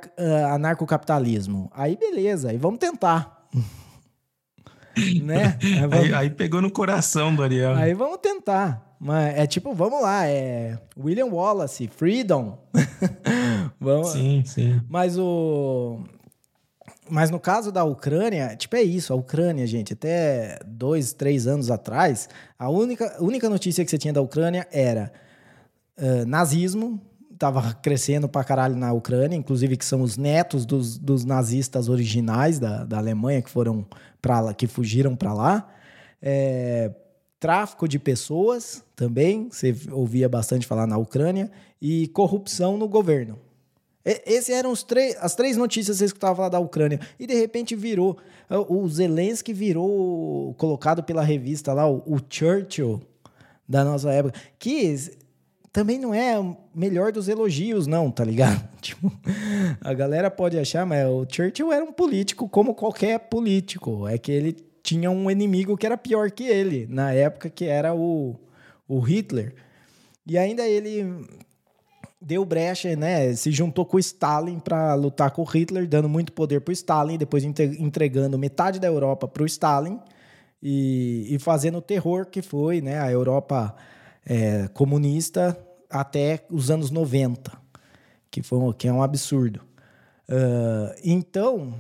anarcocapitalismo? 0.52 1.72
Aí 1.74 1.96
beleza, 1.98 2.50
aí 2.50 2.58
vamos 2.58 2.80
tentar. 2.80 3.48
né? 5.24 5.58
Aí, 5.64 5.80
vamos... 5.80 5.96
aí, 5.96 6.14
aí, 6.14 6.30
pegou 6.30 6.62
no 6.62 6.70
coração 6.70 7.34
do 7.34 7.42
Ariel. 7.42 7.74
Aí 7.76 7.94
vamos 7.94 8.18
tentar. 8.18 8.91
Mas 9.04 9.36
é 9.36 9.48
tipo, 9.48 9.74
vamos 9.74 10.00
lá, 10.00 10.28
é 10.28 10.78
William 10.96 11.26
Wallace, 11.26 11.88
Freedom. 11.88 12.56
vamos... 13.82 14.12
Sim, 14.12 14.44
sim. 14.46 14.80
Mas 14.88 15.18
o 15.18 16.02
mas 17.10 17.32
no 17.32 17.40
caso 17.40 17.72
da 17.72 17.84
Ucrânia, 17.84 18.56
tipo, 18.56 18.76
é 18.76 18.84
isso. 18.84 19.12
A 19.12 19.16
Ucrânia, 19.16 19.66
gente, 19.66 19.94
até 19.94 20.60
dois, 20.66 21.14
três 21.14 21.48
anos 21.48 21.72
atrás, 21.72 22.30
a 22.58 22.70
única, 22.70 23.18
única 23.20 23.50
notícia 23.50 23.84
que 23.84 23.90
você 23.90 23.98
tinha 23.98 24.14
da 24.14 24.22
Ucrânia 24.22 24.68
era 24.72 25.12
uh, 25.98 26.26
nazismo, 26.26 27.02
tava 27.40 27.74
crescendo 27.74 28.30
pra 28.30 28.44
caralho 28.44 28.76
na 28.76 28.94
Ucrânia, 28.94 29.36
inclusive 29.36 29.76
que 29.76 29.84
são 29.84 30.04
os 30.04 30.16
netos 30.16 30.64
dos, 30.64 30.98
dos 30.98 31.26
nazistas 31.26 31.90
originais 31.90 32.60
da, 32.60 32.86
da 32.86 33.00
Alemanha 33.00 33.42
que 33.42 33.50
foram 33.50 33.86
para 34.22 34.40
lá, 34.40 34.54
que 34.54 34.68
fugiram 34.68 35.16
para 35.16 35.34
lá. 35.34 35.68
É, 36.22 36.92
tráfico 37.42 37.88
de 37.88 37.98
pessoas 37.98 38.84
também, 39.02 39.50
você 39.50 39.76
ouvia 39.92 40.30
bastante 40.30 40.68
falar 40.68 40.86
na 40.86 40.96
Ucrânia, 40.96 41.50
e 41.82 42.08
corrupção 42.10 42.78
no 42.78 42.88
governo. 42.88 43.40
Esses 44.06 44.50
eram 44.50 44.72
os 44.72 44.86
as 45.20 45.34
três 45.34 45.58
notícias 45.58 45.98
que 45.98 46.00
você 46.00 46.06
escutava 46.06 46.36
falar 46.36 46.50
da 46.50 46.60
Ucrânia. 46.60 47.00
E 47.20 47.26
de 47.26 47.34
repente 47.34 47.76
virou. 47.76 48.18
O 48.70 48.88
Zelensky 48.88 49.54
virou 49.54 50.54
colocado 50.54 51.02
pela 51.02 51.24
revista 51.24 51.74
lá, 51.74 51.90
o, 51.90 52.04
o 52.06 52.20
Churchill 52.30 53.02
da 53.68 53.84
nossa 53.84 54.12
época. 54.12 54.40
Que 54.60 54.96
também 55.74 55.98
não 55.98 56.14
é 56.14 56.40
o 56.40 56.56
melhor 56.74 57.12
dos 57.12 57.28
elogios, 57.28 57.88
não, 57.88 58.12
tá 58.12 58.24
ligado? 58.24 58.70
Tipo, 58.82 59.12
a 59.82 59.94
galera 59.96 60.30
pode 60.30 60.60
achar, 60.60 60.86
mas 60.86 61.08
o 61.08 61.26
Churchill 61.28 61.74
era 61.74 61.84
um 61.84 61.92
político 61.92 62.48
como 62.48 62.76
qualquer 62.76 63.18
político. 63.18 64.08
É 64.08 64.20
que 64.20 64.32
ele 64.32 64.56
tinha 64.84 65.10
um 65.10 65.30
inimigo 65.32 65.76
que 65.76 65.88
era 65.88 65.98
pior 65.98 66.30
que 66.30 66.44
ele, 66.44 66.86
na 66.88 67.12
época 67.12 67.50
que 67.50 67.66
era 67.66 67.96
o, 67.96 68.36
o 68.92 69.00
Hitler. 69.00 69.56
E 70.26 70.38
ainda 70.38 70.68
ele 70.68 71.26
deu 72.22 72.44
brecha, 72.46 72.96
né? 72.96 73.34
Se 73.34 73.52
juntou 73.52 73.86
com 73.86 73.98
Stalin 73.98 74.60
para 74.60 74.94
lutar 74.96 75.32
com 75.32 75.44
Hitler, 75.44 75.88
dando 75.88 76.10
muito 76.10 76.34
poder 76.34 76.62
para 76.62 76.74
Stalin, 76.74 77.18
depois 77.18 77.44
entregando 77.44 78.38
metade 78.38 78.80
da 78.80 78.88
Europa 78.88 79.28
para 79.28 79.44
o 79.44 79.46
Stalin 79.46 80.00
e, 80.62 81.28
e, 81.30 81.40
fazendo 81.40 81.78
o 81.78 81.82
terror 81.82 82.26
que 82.26 82.42
foi, 82.42 82.82
né? 82.82 83.00
A 83.00 83.12
Europa 83.12 83.76
é, 84.26 84.68
comunista 84.68 85.58
até 85.90 86.46
os 86.50 86.70
anos 86.70 86.92
90, 86.92 87.52
que, 88.30 88.44
foi, 88.44 88.74
que 88.74 88.88
é 88.88 88.94
um 88.94 89.02
absurdo. 89.02 89.62
Uh, 90.30 90.96
então, 91.04 91.74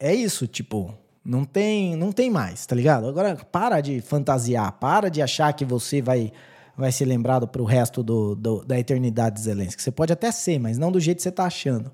é 0.00 0.12
isso, 0.12 0.48
tipo, 0.48 0.92
não 1.24 1.44
tem, 1.44 1.96
não 1.96 2.12
tem 2.12 2.30
mais, 2.30 2.66
tá 2.66 2.74
ligado? 2.74 3.06
Agora, 3.06 3.36
para 3.36 3.80
de 3.80 4.00
fantasiar, 4.00 4.72
para 4.72 5.08
de 5.08 5.22
achar 5.22 5.52
que 5.52 5.64
você 5.64 6.02
vai 6.02 6.32
vai 6.76 6.90
ser 6.90 7.04
lembrado 7.04 7.46
para 7.46 7.60
o 7.60 7.66
resto 7.66 8.02
do, 8.02 8.34
do, 8.34 8.64
da 8.64 8.78
eternidade 8.78 9.36
de 9.36 9.42
Zelensky. 9.42 9.82
Você 9.82 9.90
pode 9.90 10.12
até 10.12 10.32
ser, 10.32 10.58
mas 10.58 10.78
não 10.78 10.90
do 10.90 10.98
jeito 10.98 11.18
que 11.18 11.22
você 11.22 11.28
está 11.28 11.44
achando. 11.44 11.92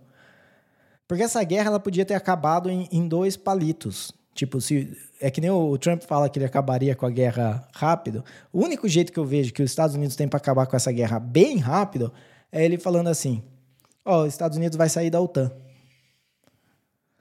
Porque 1.06 1.22
essa 1.22 1.42
guerra 1.42 1.68
ela 1.68 1.80
podia 1.80 2.04
ter 2.04 2.14
acabado 2.14 2.70
em, 2.70 2.88
em 2.92 3.08
dois 3.08 3.36
palitos. 3.36 4.12
Tipo, 4.34 4.60
se 4.60 4.96
é 5.20 5.30
que 5.30 5.40
nem 5.40 5.50
o 5.50 5.76
Trump 5.78 6.02
fala 6.02 6.28
que 6.28 6.38
ele 6.38 6.46
acabaria 6.46 6.94
com 6.94 7.04
a 7.04 7.10
guerra 7.10 7.66
rápido. 7.74 8.24
O 8.52 8.62
único 8.62 8.86
jeito 8.86 9.12
que 9.12 9.18
eu 9.18 9.24
vejo 9.24 9.52
que 9.52 9.62
os 9.62 9.70
Estados 9.70 9.96
Unidos 9.96 10.14
têm 10.14 10.28
para 10.28 10.36
acabar 10.36 10.66
com 10.66 10.76
essa 10.76 10.92
guerra 10.92 11.18
bem 11.18 11.58
rápido 11.58 12.12
é 12.52 12.64
ele 12.64 12.78
falando 12.78 13.08
assim: 13.08 13.42
ó, 14.04 14.20
oh, 14.20 14.26
os 14.26 14.32
Estados 14.32 14.56
Unidos 14.56 14.76
vai 14.76 14.88
sair 14.88 15.10
da 15.10 15.20
OTAN. 15.20 15.50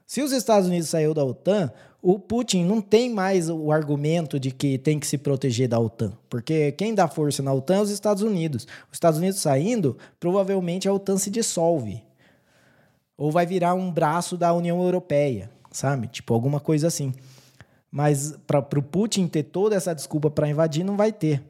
Se 0.06 0.22
os 0.22 0.32
Estados 0.32 0.70
Unidos 0.70 0.88
saiu 0.88 1.14
da 1.14 1.24
OTAN, 1.24 1.72
o 2.02 2.19
Putin 2.19 2.64
não 2.64 2.80
tem 2.80 3.10
mais 3.10 3.49
o 3.49 3.72
argumento 3.72 4.40
de 4.40 4.52
que 4.52 4.78
tem 4.78 4.99
que 4.99 5.07
se 5.07 5.18
proteger 5.18 5.68
da 5.68 5.80
OTAN, 5.80 6.14
porque 6.30 6.72
quem 6.74 6.94
dá 6.94 7.07
força 7.07 7.41
na 7.41 7.52
OTAN 7.53 7.78
é 7.78 7.82
os 7.82 7.90
Estados 7.90 8.22
Unidos. 8.22 8.64
Os 8.91 8.94
Estados 8.94 9.18
Unidos 9.18 9.40
saindo, 9.40 9.98
provavelmente 10.19 10.88
a 10.88 10.94
OTAN 10.94 11.18
se 11.18 11.30
dissolve. 11.30 12.03
Ou 13.18 13.32
vai 13.32 13.45
virar 13.45 13.74
um 13.74 13.91
braço 13.91 14.38
da 14.38 14.53
União 14.53 14.80
Europeia, 14.82 15.49
sabe? 15.72 16.07
Tipo, 16.07 16.34
alguma 16.36 16.60
coisa 16.60 16.88
assim. 16.88 17.14
Mas 17.91 18.38
para 18.45 18.60
o 18.60 18.84
Putin 18.84 19.28
ter 19.28 19.44
toda 19.44 19.76
essa 19.76 19.95
desculpa 19.95 20.30
para 20.30 20.48
invadir, 20.48 20.84
não 20.84 20.95
vai 20.95 21.11
ter. 21.11 21.44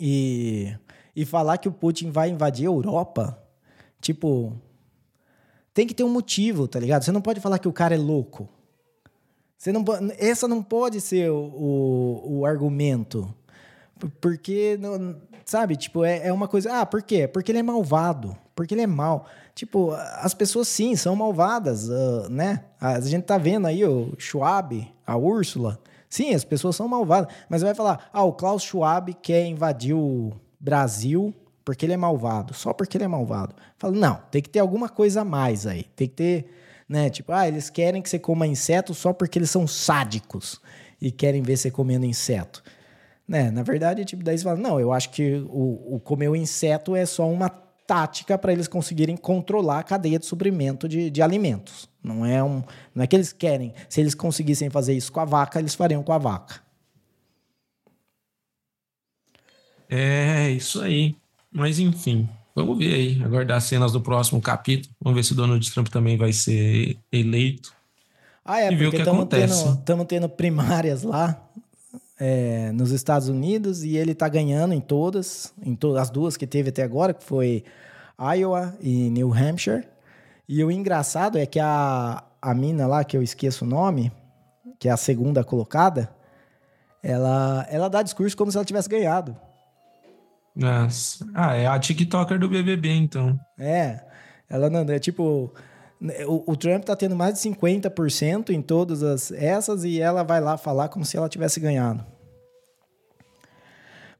E, 0.00 0.74
e 1.14 1.24
falar 1.24 1.58
que 1.58 1.68
o 1.68 1.72
Putin 1.72 2.10
vai 2.10 2.28
invadir 2.28 2.66
a 2.66 2.72
Europa, 2.72 3.40
tipo, 4.00 4.52
tem 5.72 5.86
que 5.86 5.94
ter 5.94 6.02
um 6.02 6.10
motivo, 6.10 6.66
tá 6.66 6.80
ligado? 6.80 7.04
Você 7.04 7.12
não 7.12 7.22
pode 7.22 7.40
falar 7.40 7.60
que 7.60 7.68
o 7.68 7.72
cara 7.72 7.94
é 7.94 7.98
louco. 7.98 8.48
Você 9.58 9.72
não, 9.72 9.84
essa 10.18 10.46
não 10.46 10.62
pode 10.62 11.00
ser 11.00 11.30
o, 11.30 11.36
o, 11.36 12.38
o 12.38 12.46
argumento. 12.46 13.28
Porque, 14.20 14.78
sabe, 15.44 15.76
tipo, 15.76 16.04
é, 16.04 16.28
é 16.28 16.32
uma 16.32 16.46
coisa. 16.46 16.80
Ah, 16.80 16.86
por 16.86 17.02
quê? 17.02 17.26
Porque 17.26 17.50
ele 17.50 17.58
é 17.58 17.62
malvado. 17.62 18.36
Porque 18.54 18.72
ele 18.72 18.82
é 18.82 18.86
mal. 18.86 19.26
Tipo, 19.56 19.90
as 20.20 20.32
pessoas 20.32 20.68
sim 20.68 20.94
são 20.94 21.16
malvadas, 21.16 21.88
uh, 21.88 22.28
né? 22.30 22.64
A 22.80 23.00
gente 23.00 23.24
tá 23.24 23.36
vendo 23.36 23.66
aí 23.66 23.84
o 23.84 24.14
Schwab, 24.16 24.88
a 25.04 25.16
Úrsula. 25.16 25.80
Sim, 26.08 26.32
as 26.32 26.44
pessoas 26.44 26.76
são 26.76 26.86
malvadas. 26.86 27.34
Mas 27.48 27.62
vai 27.62 27.74
falar, 27.74 28.08
ah, 28.12 28.22
o 28.22 28.32
Klaus 28.32 28.62
Schwab 28.62 29.12
quer 29.14 29.44
invadir 29.46 29.94
o 29.94 30.32
Brasil 30.60 31.34
porque 31.64 31.84
ele 31.84 31.94
é 31.94 31.96
malvado. 31.96 32.54
Só 32.54 32.72
porque 32.72 32.96
ele 32.96 33.04
é 33.04 33.08
malvado. 33.08 33.56
Fala, 33.76 33.94
não, 33.96 34.20
tem 34.30 34.40
que 34.40 34.48
ter 34.48 34.60
alguma 34.60 34.88
coisa 34.88 35.22
a 35.22 35.24
mais 35.24 35.66
aí. 35.66 35.82
Tem 35.96 36.06
que 36.06 36.14
ter 36.14 36.50
né? 36.88 37.10
Tipo, 37.10 37.32
ah, 37.32 37.46
eles 37.46 37.68
querem 37.68 38.00
que 38.00 38.08
você 38.08 38.18
coma 38.18 38.46
inseto 38.46 38.94
só 38.94 39.12
porque 39.12 39.38
eles 39.38 39.50
são 39.50 39.66
sádicos 39.66 40.60
e 41.00 41.10
querem 41.10 41.42
ver 41.42 41.56
você 41.56 41.70
comendo 41.70 42.06
inseto. 42.06 42.62
Né? 43.26 43.50
Na 43.50 43.62
verdade, 43.62 44.04
tipo, 44.04 44.24
daí 44.24 44.38
você 44.38 44.44
fala, 44.44 44.56
não, 44.56 44.80
eu 44.80 44.92
acho 44.92 45.10
que 45.10 45.44
o, 45.50 45.96
o 45.96 46.00
comer 46.00 46.28
o 46.28 46.36
inseto 46.36 46.96
é 46.96 47.04
só 47.04 47.28
uma 47.30 47.50
tática 47.50 48.38
para 48.38 48.52
eles 48.52 48.68
conseguirem 48.68 49.16
controlar 49.16 49.80
a 49.80 49.82
cadeia 49.82 50.18
de 50.18 50.26
suprimento 50.26 50.88
de, 50.88 51.10
de 51.10 51.22
alimentos. 51.22 51.88
Não 52.02 52.24
é, 52.24 52.42
um, 52.42 52.62
não 52.94 53.04
é 53.04 53.06
que 53.06 53.16
eles 53.16 53.32
querem. 53.32 53.74
Se 53.88 54.00
eles 54.00 54.14
conseguissem 54.14 54.70
fazer 54.70 54.94
isso 54.94 55.12
com 55.12 55.20
a 55.20 55.24
vaca, 55.24 55.58
eles 55.58 55.74
fariam 55.74 56.02
com 56.02 56.12
a 56.12 56.18
vaca. 56.18 56.62
É, 59.90 60.50
isso 60.50 60.80
aí. 60.80 61.16
Mas 61.50 61.78
enfim, 61.78 62.28
Vamos 62.58 62.78
ver 62.78 62.94
aí, 62.94 63.22
aguardar 63.22 63.56
as 63.58 63.64
cenas 63.64 63.92
do 63.92 64.00
próximo 64.00 64.40
capítulo. 64.40 64.94
Vamos 65.00 65.16
ver 65.16 65.22
se 65.22 65.32
o 65.32 65.36
Donald 65.36 65.72
Trump 65.72 65.88
também 65.88 66.16
vai 66.16 66.32
ser 66.32 66.96
eleito. 67.12 67.72
Ah, 68.44 68.60
é, 68.60 68.72
e 68.72 68.74
ver 68.74 68.84
porque 68.84 68.96
que 68.96 69.02
estamos 69.02 69.20
acontece. 69.20 69.78
tendo, 69.84 70.04
tendo 70.04 70.28
primárias 70.28 71.02
lá 71.02 71.40
é, 72.18 72.72
nos 72.72 72.90
Estados 72.90 73.28
Unidos 73.28 73.84
e 73.84 73.96
ele 73.96 74.14
tá 74.14 74.28
ganhando 74.28 74.74
em 74.74 74.80
todas, 74.80 75.52
em 75.62 75.74
todas 75.74 76.02
as 76.02 76.10
duas 76.10 76.36
que 76.36 76.46
teve 76.46 76.70
até 76.70 76.82
agora, 76.82 77.14
que 77.14 77.22
foi 77.22 77.64
Iowa 78.18 78.74
e 78.80 79.10
New 79.10 79.32
Hampshire. 79.32 79.86
E 80.48 80.64
o 80.64 80.70
engraçado 80.70 81.38
é 81.38 81.46
que 81.46 81.60
a, 81.60 82.24
a 82.40 82.54
mina 82.54 82.86
lá, 82.86 83.04
que 83.04 83.16
eu 83.16 83.22
esqueço 83.22 83.64
o 83.64 83.68
nome, 83.68 84.10
que 84.78 84.88
é 84.88 84.90
a 84.90 84.96
segunda 84.96 85.44
colocada, 85.44 86.10
ela, 87.02 87.66
ela 87.70 87.88
dá 87.88 88.02
discurso 88.02 88.36
como 88.36 88.50
se 88.50 88.56
ela 88.56 88.64
tivesse 88.64 88.88
ganhado. 88.88 89.36
Ah, 91.34 91.54
é 91.54 91.66
a 91.66 91.78
TikToker 91.78 92.38
do 92.38 92.48
BBB, 92.48 92.90
então. 92.90 93.38
É, 93.58 94.00
ela 94.48 94.68
não 94.68 94.80
é 94.80 94.98
tipo. 94.98 95.52
O, 96.26 96.52
o 96.52 96.56
Trump 96.56 96.84
tá 96.84 96.94
tendo 96.94 97.16
mais 97.16 97.34
de 97.34 97.40
50% 97.50 98.50
em 98.50 98.62
todas 98.62 99.02
as, 99.02 99.32
essas 99.32 99.82
e 99.82 100.00
ela 100.00 100.22
vai 100.22 100.40
lá 100.40 100.56
falar 100.56 100.88
como 100.88 101.04
se 101.04 101.16
ela 101.16 101.28
tivesse 101.28 101.58
ganhado. 101.58 102.04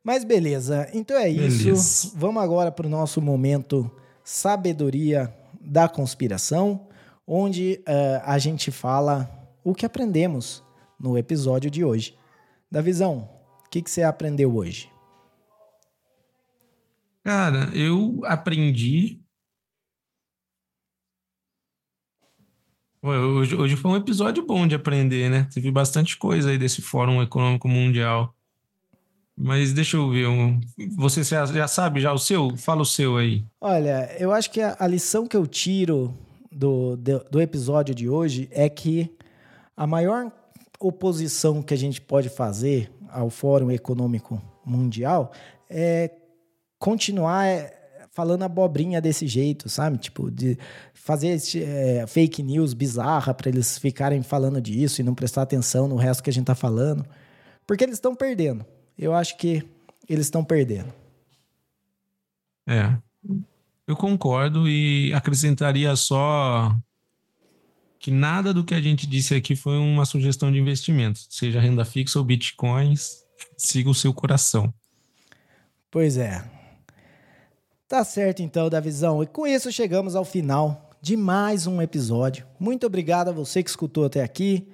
Mas 0.03 0.25
beleza, 0.25 0.89
então 0.93 1.17
é 1.17 1.29
isso. 1.29 1.65
Beleza. 1.65 2.13
Vamos 2.17 2.43
agora 2.43 2.73
para 2.73 2.87
o 2.87 2.91
nosso 2.91 3.21
momento 3.21 3.91
Sabedoria 4.25 5.33
da 5.61 5.89
Conspiração, 5.89 6.87
onde 7.27 7.81
eh, 7.87 8.23
a 8.25 8.39
gente 8.39 8.71
fala 8.71 9.31
o 9.63 9.75
que 9.75 9.85
aprendemos 9.85 10.63
no 10.99 11.19
episódio 11.19 11.71
de 11.71 11.85
hoje. 11.85 12.17
Davizão, 12.71 13.29
o 13.67 13.71
que, 13.71 13.83
que 13.83 13.91
você 13.91 14.03
aprendeu 14.03 14.55
hoje? 14.57 14.91
Cara, 17.29 17.69
eu 17.75 18.23
aprendi. 18.25 19.21
Hoje, 23.03 23.55
hoje 23.55 23.77
foi 23.77 23.91
um 23.91 23.97
episódio 23.97 24.47
bom 24.47 24.67
de 24.67 24.75
aprender, 24.75 25.29
né? 25.29 25.47
Teve 25.53 25.71
bastante 25.71 26.17
coisa 26.17 26.49
aí 26.49 26.57
desse 26.57 26.81
Fórum 26.81 27.23
Econômico 27.23 27.69
Mundial. 27.69 28.35
Mas 29.37 29.75
deixa 29.75 29.99
eu 29.99 30.09
ver. 30.09 30.27
Você 30.97 31.23
já, 31.23 31.69
sabe 31.69 32.01
já 32.01 32.15
o 32.15 32.19
seu? 32.19 32.57
Fala 32.57 32.81
o 32.81 32.87
seu 32.87 33.19
aí. 33.19 33.45
Olha, 33.61 34.11
eu 34.19 34.33
acho 34.33 34.51
que 34.51 34.63
a, 34.63 34.87
lição 34.87 35.27
que 35.27 35.37
eu 35.37 35.47
tiro 35.47 36.15
do, 36.51 36.97
do 36.97 37.43
episódio 37.43 37.95
de 37.95 38.09
hoje 38.09 38.49
é 38.51 38.71
que 38.71 39.15
a 39.77 39.87
maior 39.87 40.33
oposição 40.81 41.63
que 41.63 41.75
a 41.75 41.79
gente 41.79 42.01
pode 42.01 42.31
fazer 42.31 42.91
ao 43.11 43.29
Fórum 43.29 43.71
Econômico 43.71 44.41
Mundial 44.65 45.31
é 45.69 46.11
continuar 46.79 47.47
é, 47.47 47.79
falando 48.13 48.43
abobrinha 48.43 49.01
desse 49.01 49.27
jeito, 49.27 49.69
sabe? 49.69 49.99
Tipo, 49.99 50.31
de 50.31 50.59
fazer 50.95 51.29
esse, 51.29 51.63
é, 51.63 52.07
fake 52.07 52.43
news 52.43 52.75
bizarra 52.75 53.33
para 53.33 53.49
eles 53.49 53.79
ficarem 53.79 54.23
falando 54.23 54.61
disso 54.61 55.01
e 55.01 55.05
não 55.05 55.15
prestar 55.15 55.43
atenção 55.43 55.89
no 55.89 55.97
resto 55.97 56.23
que 56.23 56.31
a 56.31 56.33
gente 56.33 56.47
tá 56.47 56.55
falando. 56.55 57.05
Porque 57.67 57.85
eles 57.85 57.97
estão 57.97 58.15
perdendo. 58.15 58.65
Eu 58.99 59.15
acho 59.15 59.37
que 59.37 59.63
eles 60.09 60.27
estão 60.27 60.45
perdendo. 60.45 60.93
É. 62.67 62.97
Eu 63.87 63.97
concordo 63.97 64.69
e 64.69 65.13
acrescentaria 65.15 65.95
só 65.97 66.77
que 67.99 68.11
nada 68.11 68.53
do 68.53 68.65
que 68.65 68.75
a 68.75 68.81
gente 68.81 69.07
disse 69.07 69.35
aqui 69.35 69.57
foi 69.57 69.77
uma 69.79 70.05
sugestão 70.05 70.53
de 70.53 70.59
investimento, 70.59 71.21
seja 71.31 71.61
renda 71.61 71.85
fixa 71.85 72.19
ou 72.19 72.25
bitcoins, 72.25 73.25
siga 73.57 73.91
o 73.91 73.95
seu 73.95 74.13
coração. 74.13 74.73
Pois 75.91 76.17
é. 76.17 76.58
Tá 77.89 78.05
certo 78.05 78.43
então, 78.43 78.69
Davizão. 78.69 79.23
E 79.23 79.27
com 79.27 79.47
isso 79.47 79.73
chegamos 79.73 80.15
ao 80.15 80.23
final 80.23 80.91
de 81.01 81.17
mais 81.17 81.67
um 81.67 81.81
episódio. 81.81 82.45
Muito 82.61 82.87
obrigado 82.87 83.29
a 83.29 83.33
você 83.33 83.63
que 83.63 83.71
escutou 83.71 84.05
até 84.05 84.23
aqui. 84.23 84.69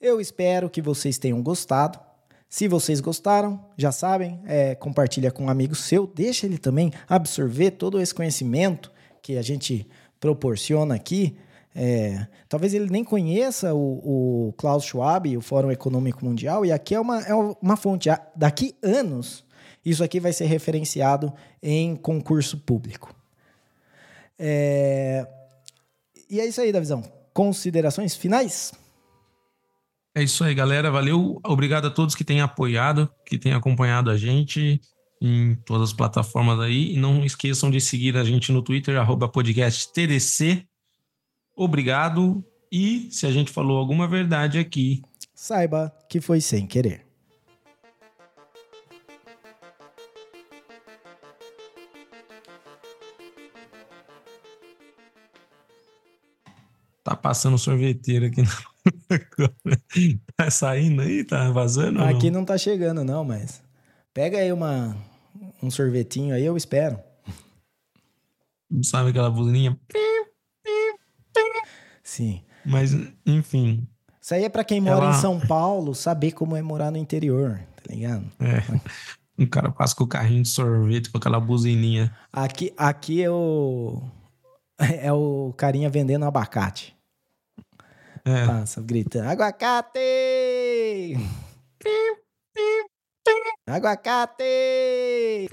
Eu 0.00 0.18
espero 0.18 0.70
que 0.70 0.80
vocês 0.80 1.18
tenham 1.18 1.42
gostado. 1.42 2.00
Se 2.48 2.66
vocês 2.66 3.02
gostaram, 3.02 3.62
já 3.76 3.92
sabem, 3.92 4.40
é, 4.46 4.74
compartilha 4.74 5.30
com 5.30 5.44
um 5.44 5.50
amigo 5.50 5.74
seu, 5.74 6.06
deixa 6.06 6.46
ele 6.46 6.56
também 6.56 6.90
absorver 7.06 7.72
todo 7.72 8.00
esse 8.00 8.14
conhecimento 8.14 8.90
que 9.20 9.36
a 9.36 9.42
gente 9.42 9.86
proporciona 10.18 10.94
aqui. 10.94 11.36
É, 11.74 12.26
talvez 12.48 12.72
ele 12.72 12.88
nem 12.88 13.04
conheça 13.04 13.74
o, 13.74 14.48
o 14.48 14.54
Klaus 14.56 14.84
Schwab, 14.84 15.36
o 15.36 15.42
Fórum 15.42 15.70
Econômico 15.70 16.24
Mundial, 16.24 16.64
e 16.64 16.72
aqui 16.72 16.94
é 16.94 17.00
uma, 17.00 17.20
é 17.20 17.34
uma 17.34 17.76
fonte. 17.76 18.08
Daqui 18.34 18.74
anos, 18.82 19.44
isso 19.84 20.02
aqui 20.02 20.20
vai 20.20 20.32
ser 20.32 20.46
referenciado 20.46 21.32
em 21.62 21.94
concurso 21.96 22.58
público. 22.58 23.14
É, 24.38 25.26
E 26.30 26.40
é 26.40 26.46
isso 26.46 26.60
aí, 26.60 26.72
Davizão. 26.72 27.02
Considerações 27.32 28.14
finais? 28.14 28.72
É 30.14 30.22
isso 30.22 30.44
aí, 30.44 30.54
galera. 30.54 30.90
Valeu. 30.90 31.40
Obrigado 31.44 31.86
a 31.86 31.90
todos 31.90 32.14
que 32.14 32.24
têm 32.24 32.40
apoiado, 32.40 33.10
que 33.26 33.38
têm 33.38 33.52
acompanhado 33.52 34.10
a 34.10 34.16
gente 34.16 34.80
em 35.20 35.56
todas 35.64 35.90
as 35.90 35.96
plataformas 35.96 36.60
aí. 36.60 36.94
E 36.94 36.96
não 36.96 37.24
esqueçam 37.24 37.70
de 37.70 37.80
seguir 37.80 38.16
a 38.16 38.24
gente 38.24 38.52
no 38.52 38.62
Twitter, 38.62 38.96
arroba 38.96 39.28
podcast 39.28 39.92
TDC. 39.92 40.64
Obrigado. 41.56 42.44
E 42.70 43.08
se 43.10 43.26
a 43.26 43.30
gente 43.30 43.50
falou 43.50 43.78
alguma 43.78 44.08
verdade 44.08 44.58
aqui, 44.58 45.02
Saiba 45.34 45.92
que 46.08 46.20
foi 46.20 46.40
sem 46.40 46.66
querer. 46.66 47.03
Tá 57.04 57.14
passando 57.14 57.58
sorveteiro 57.58 58.26
aqui. 58.26 58.42
tá 60.36 60.50
saindo 60.50 61.02
aí? 61.02 61.22
Tá 61.22 61.50
vazando? 61.50 62.02
Aqui 62.02 62.30
não? 62.30 62.40
não 62.40 62.46
tá 62.46 62.58
chegando, 62.58 63.04
não, 63.04 63.22
mas. 63.22 63.62
Pega 64.12 64.38
aí 64.38 64.52
uma, 64.52 64.96
um 65.62 65.70
sorvetinho 65.70 66.34
aí, 66.34 66.44
eu 66.44 66.56
espero. 66.56 66.98
Sabe 68.82 69.10
aquela 69.10 69.30
buzininha? 69.30 69.78
Sim. 72.02 72.42
Mas, 72.64 72.92
enfim. 73.26 73.86
Isso 74.20 74.34
aí 74.34 74.44
é 74.44 74.48
pra 74.48 74.64
quem 74.64 74.80
mora 74.80 75.06
Ela- 75.06 75.10
em 75.10 75.20
São 75.20 75.38
Paulo 75.38 75.94
saber 75.94 76.32
como 76.32 76.56
é 76.56 76.62
morar 76.62 76.90
no 76.90 76.96
interior, 76.96 77.60
tá 77.76 77.92
ligado? 77.92 78.24
É. 78.40 78.62
Um 79.38 79.46
cara 79.46 79.70
passa 79.70 79.94
com 79.94 80.04
o 80.04 80.08
carrinho 80.08 80.42
de 80.42 80.48
sorvete, 80.48 81.10
com 81.10 81.18
aquela 81.18 81.38
buzininha. 81.40 82.16
Aqui, 82.32 82.72
aqui 82.76 83.22
é 83.22 83.30
o. 83.30 84.02
É 84.78 85.12
o 85.12 85.54
carinha 85.56 85.88
vendendo 85.88 86.24
abacate. 86.24 86.93
É. 88.26 88.46
Passa 88.46 88.80
gritando: 88.80 89.28
Aguacate! 89.28 91.14
Aguacate! 93.66 95.48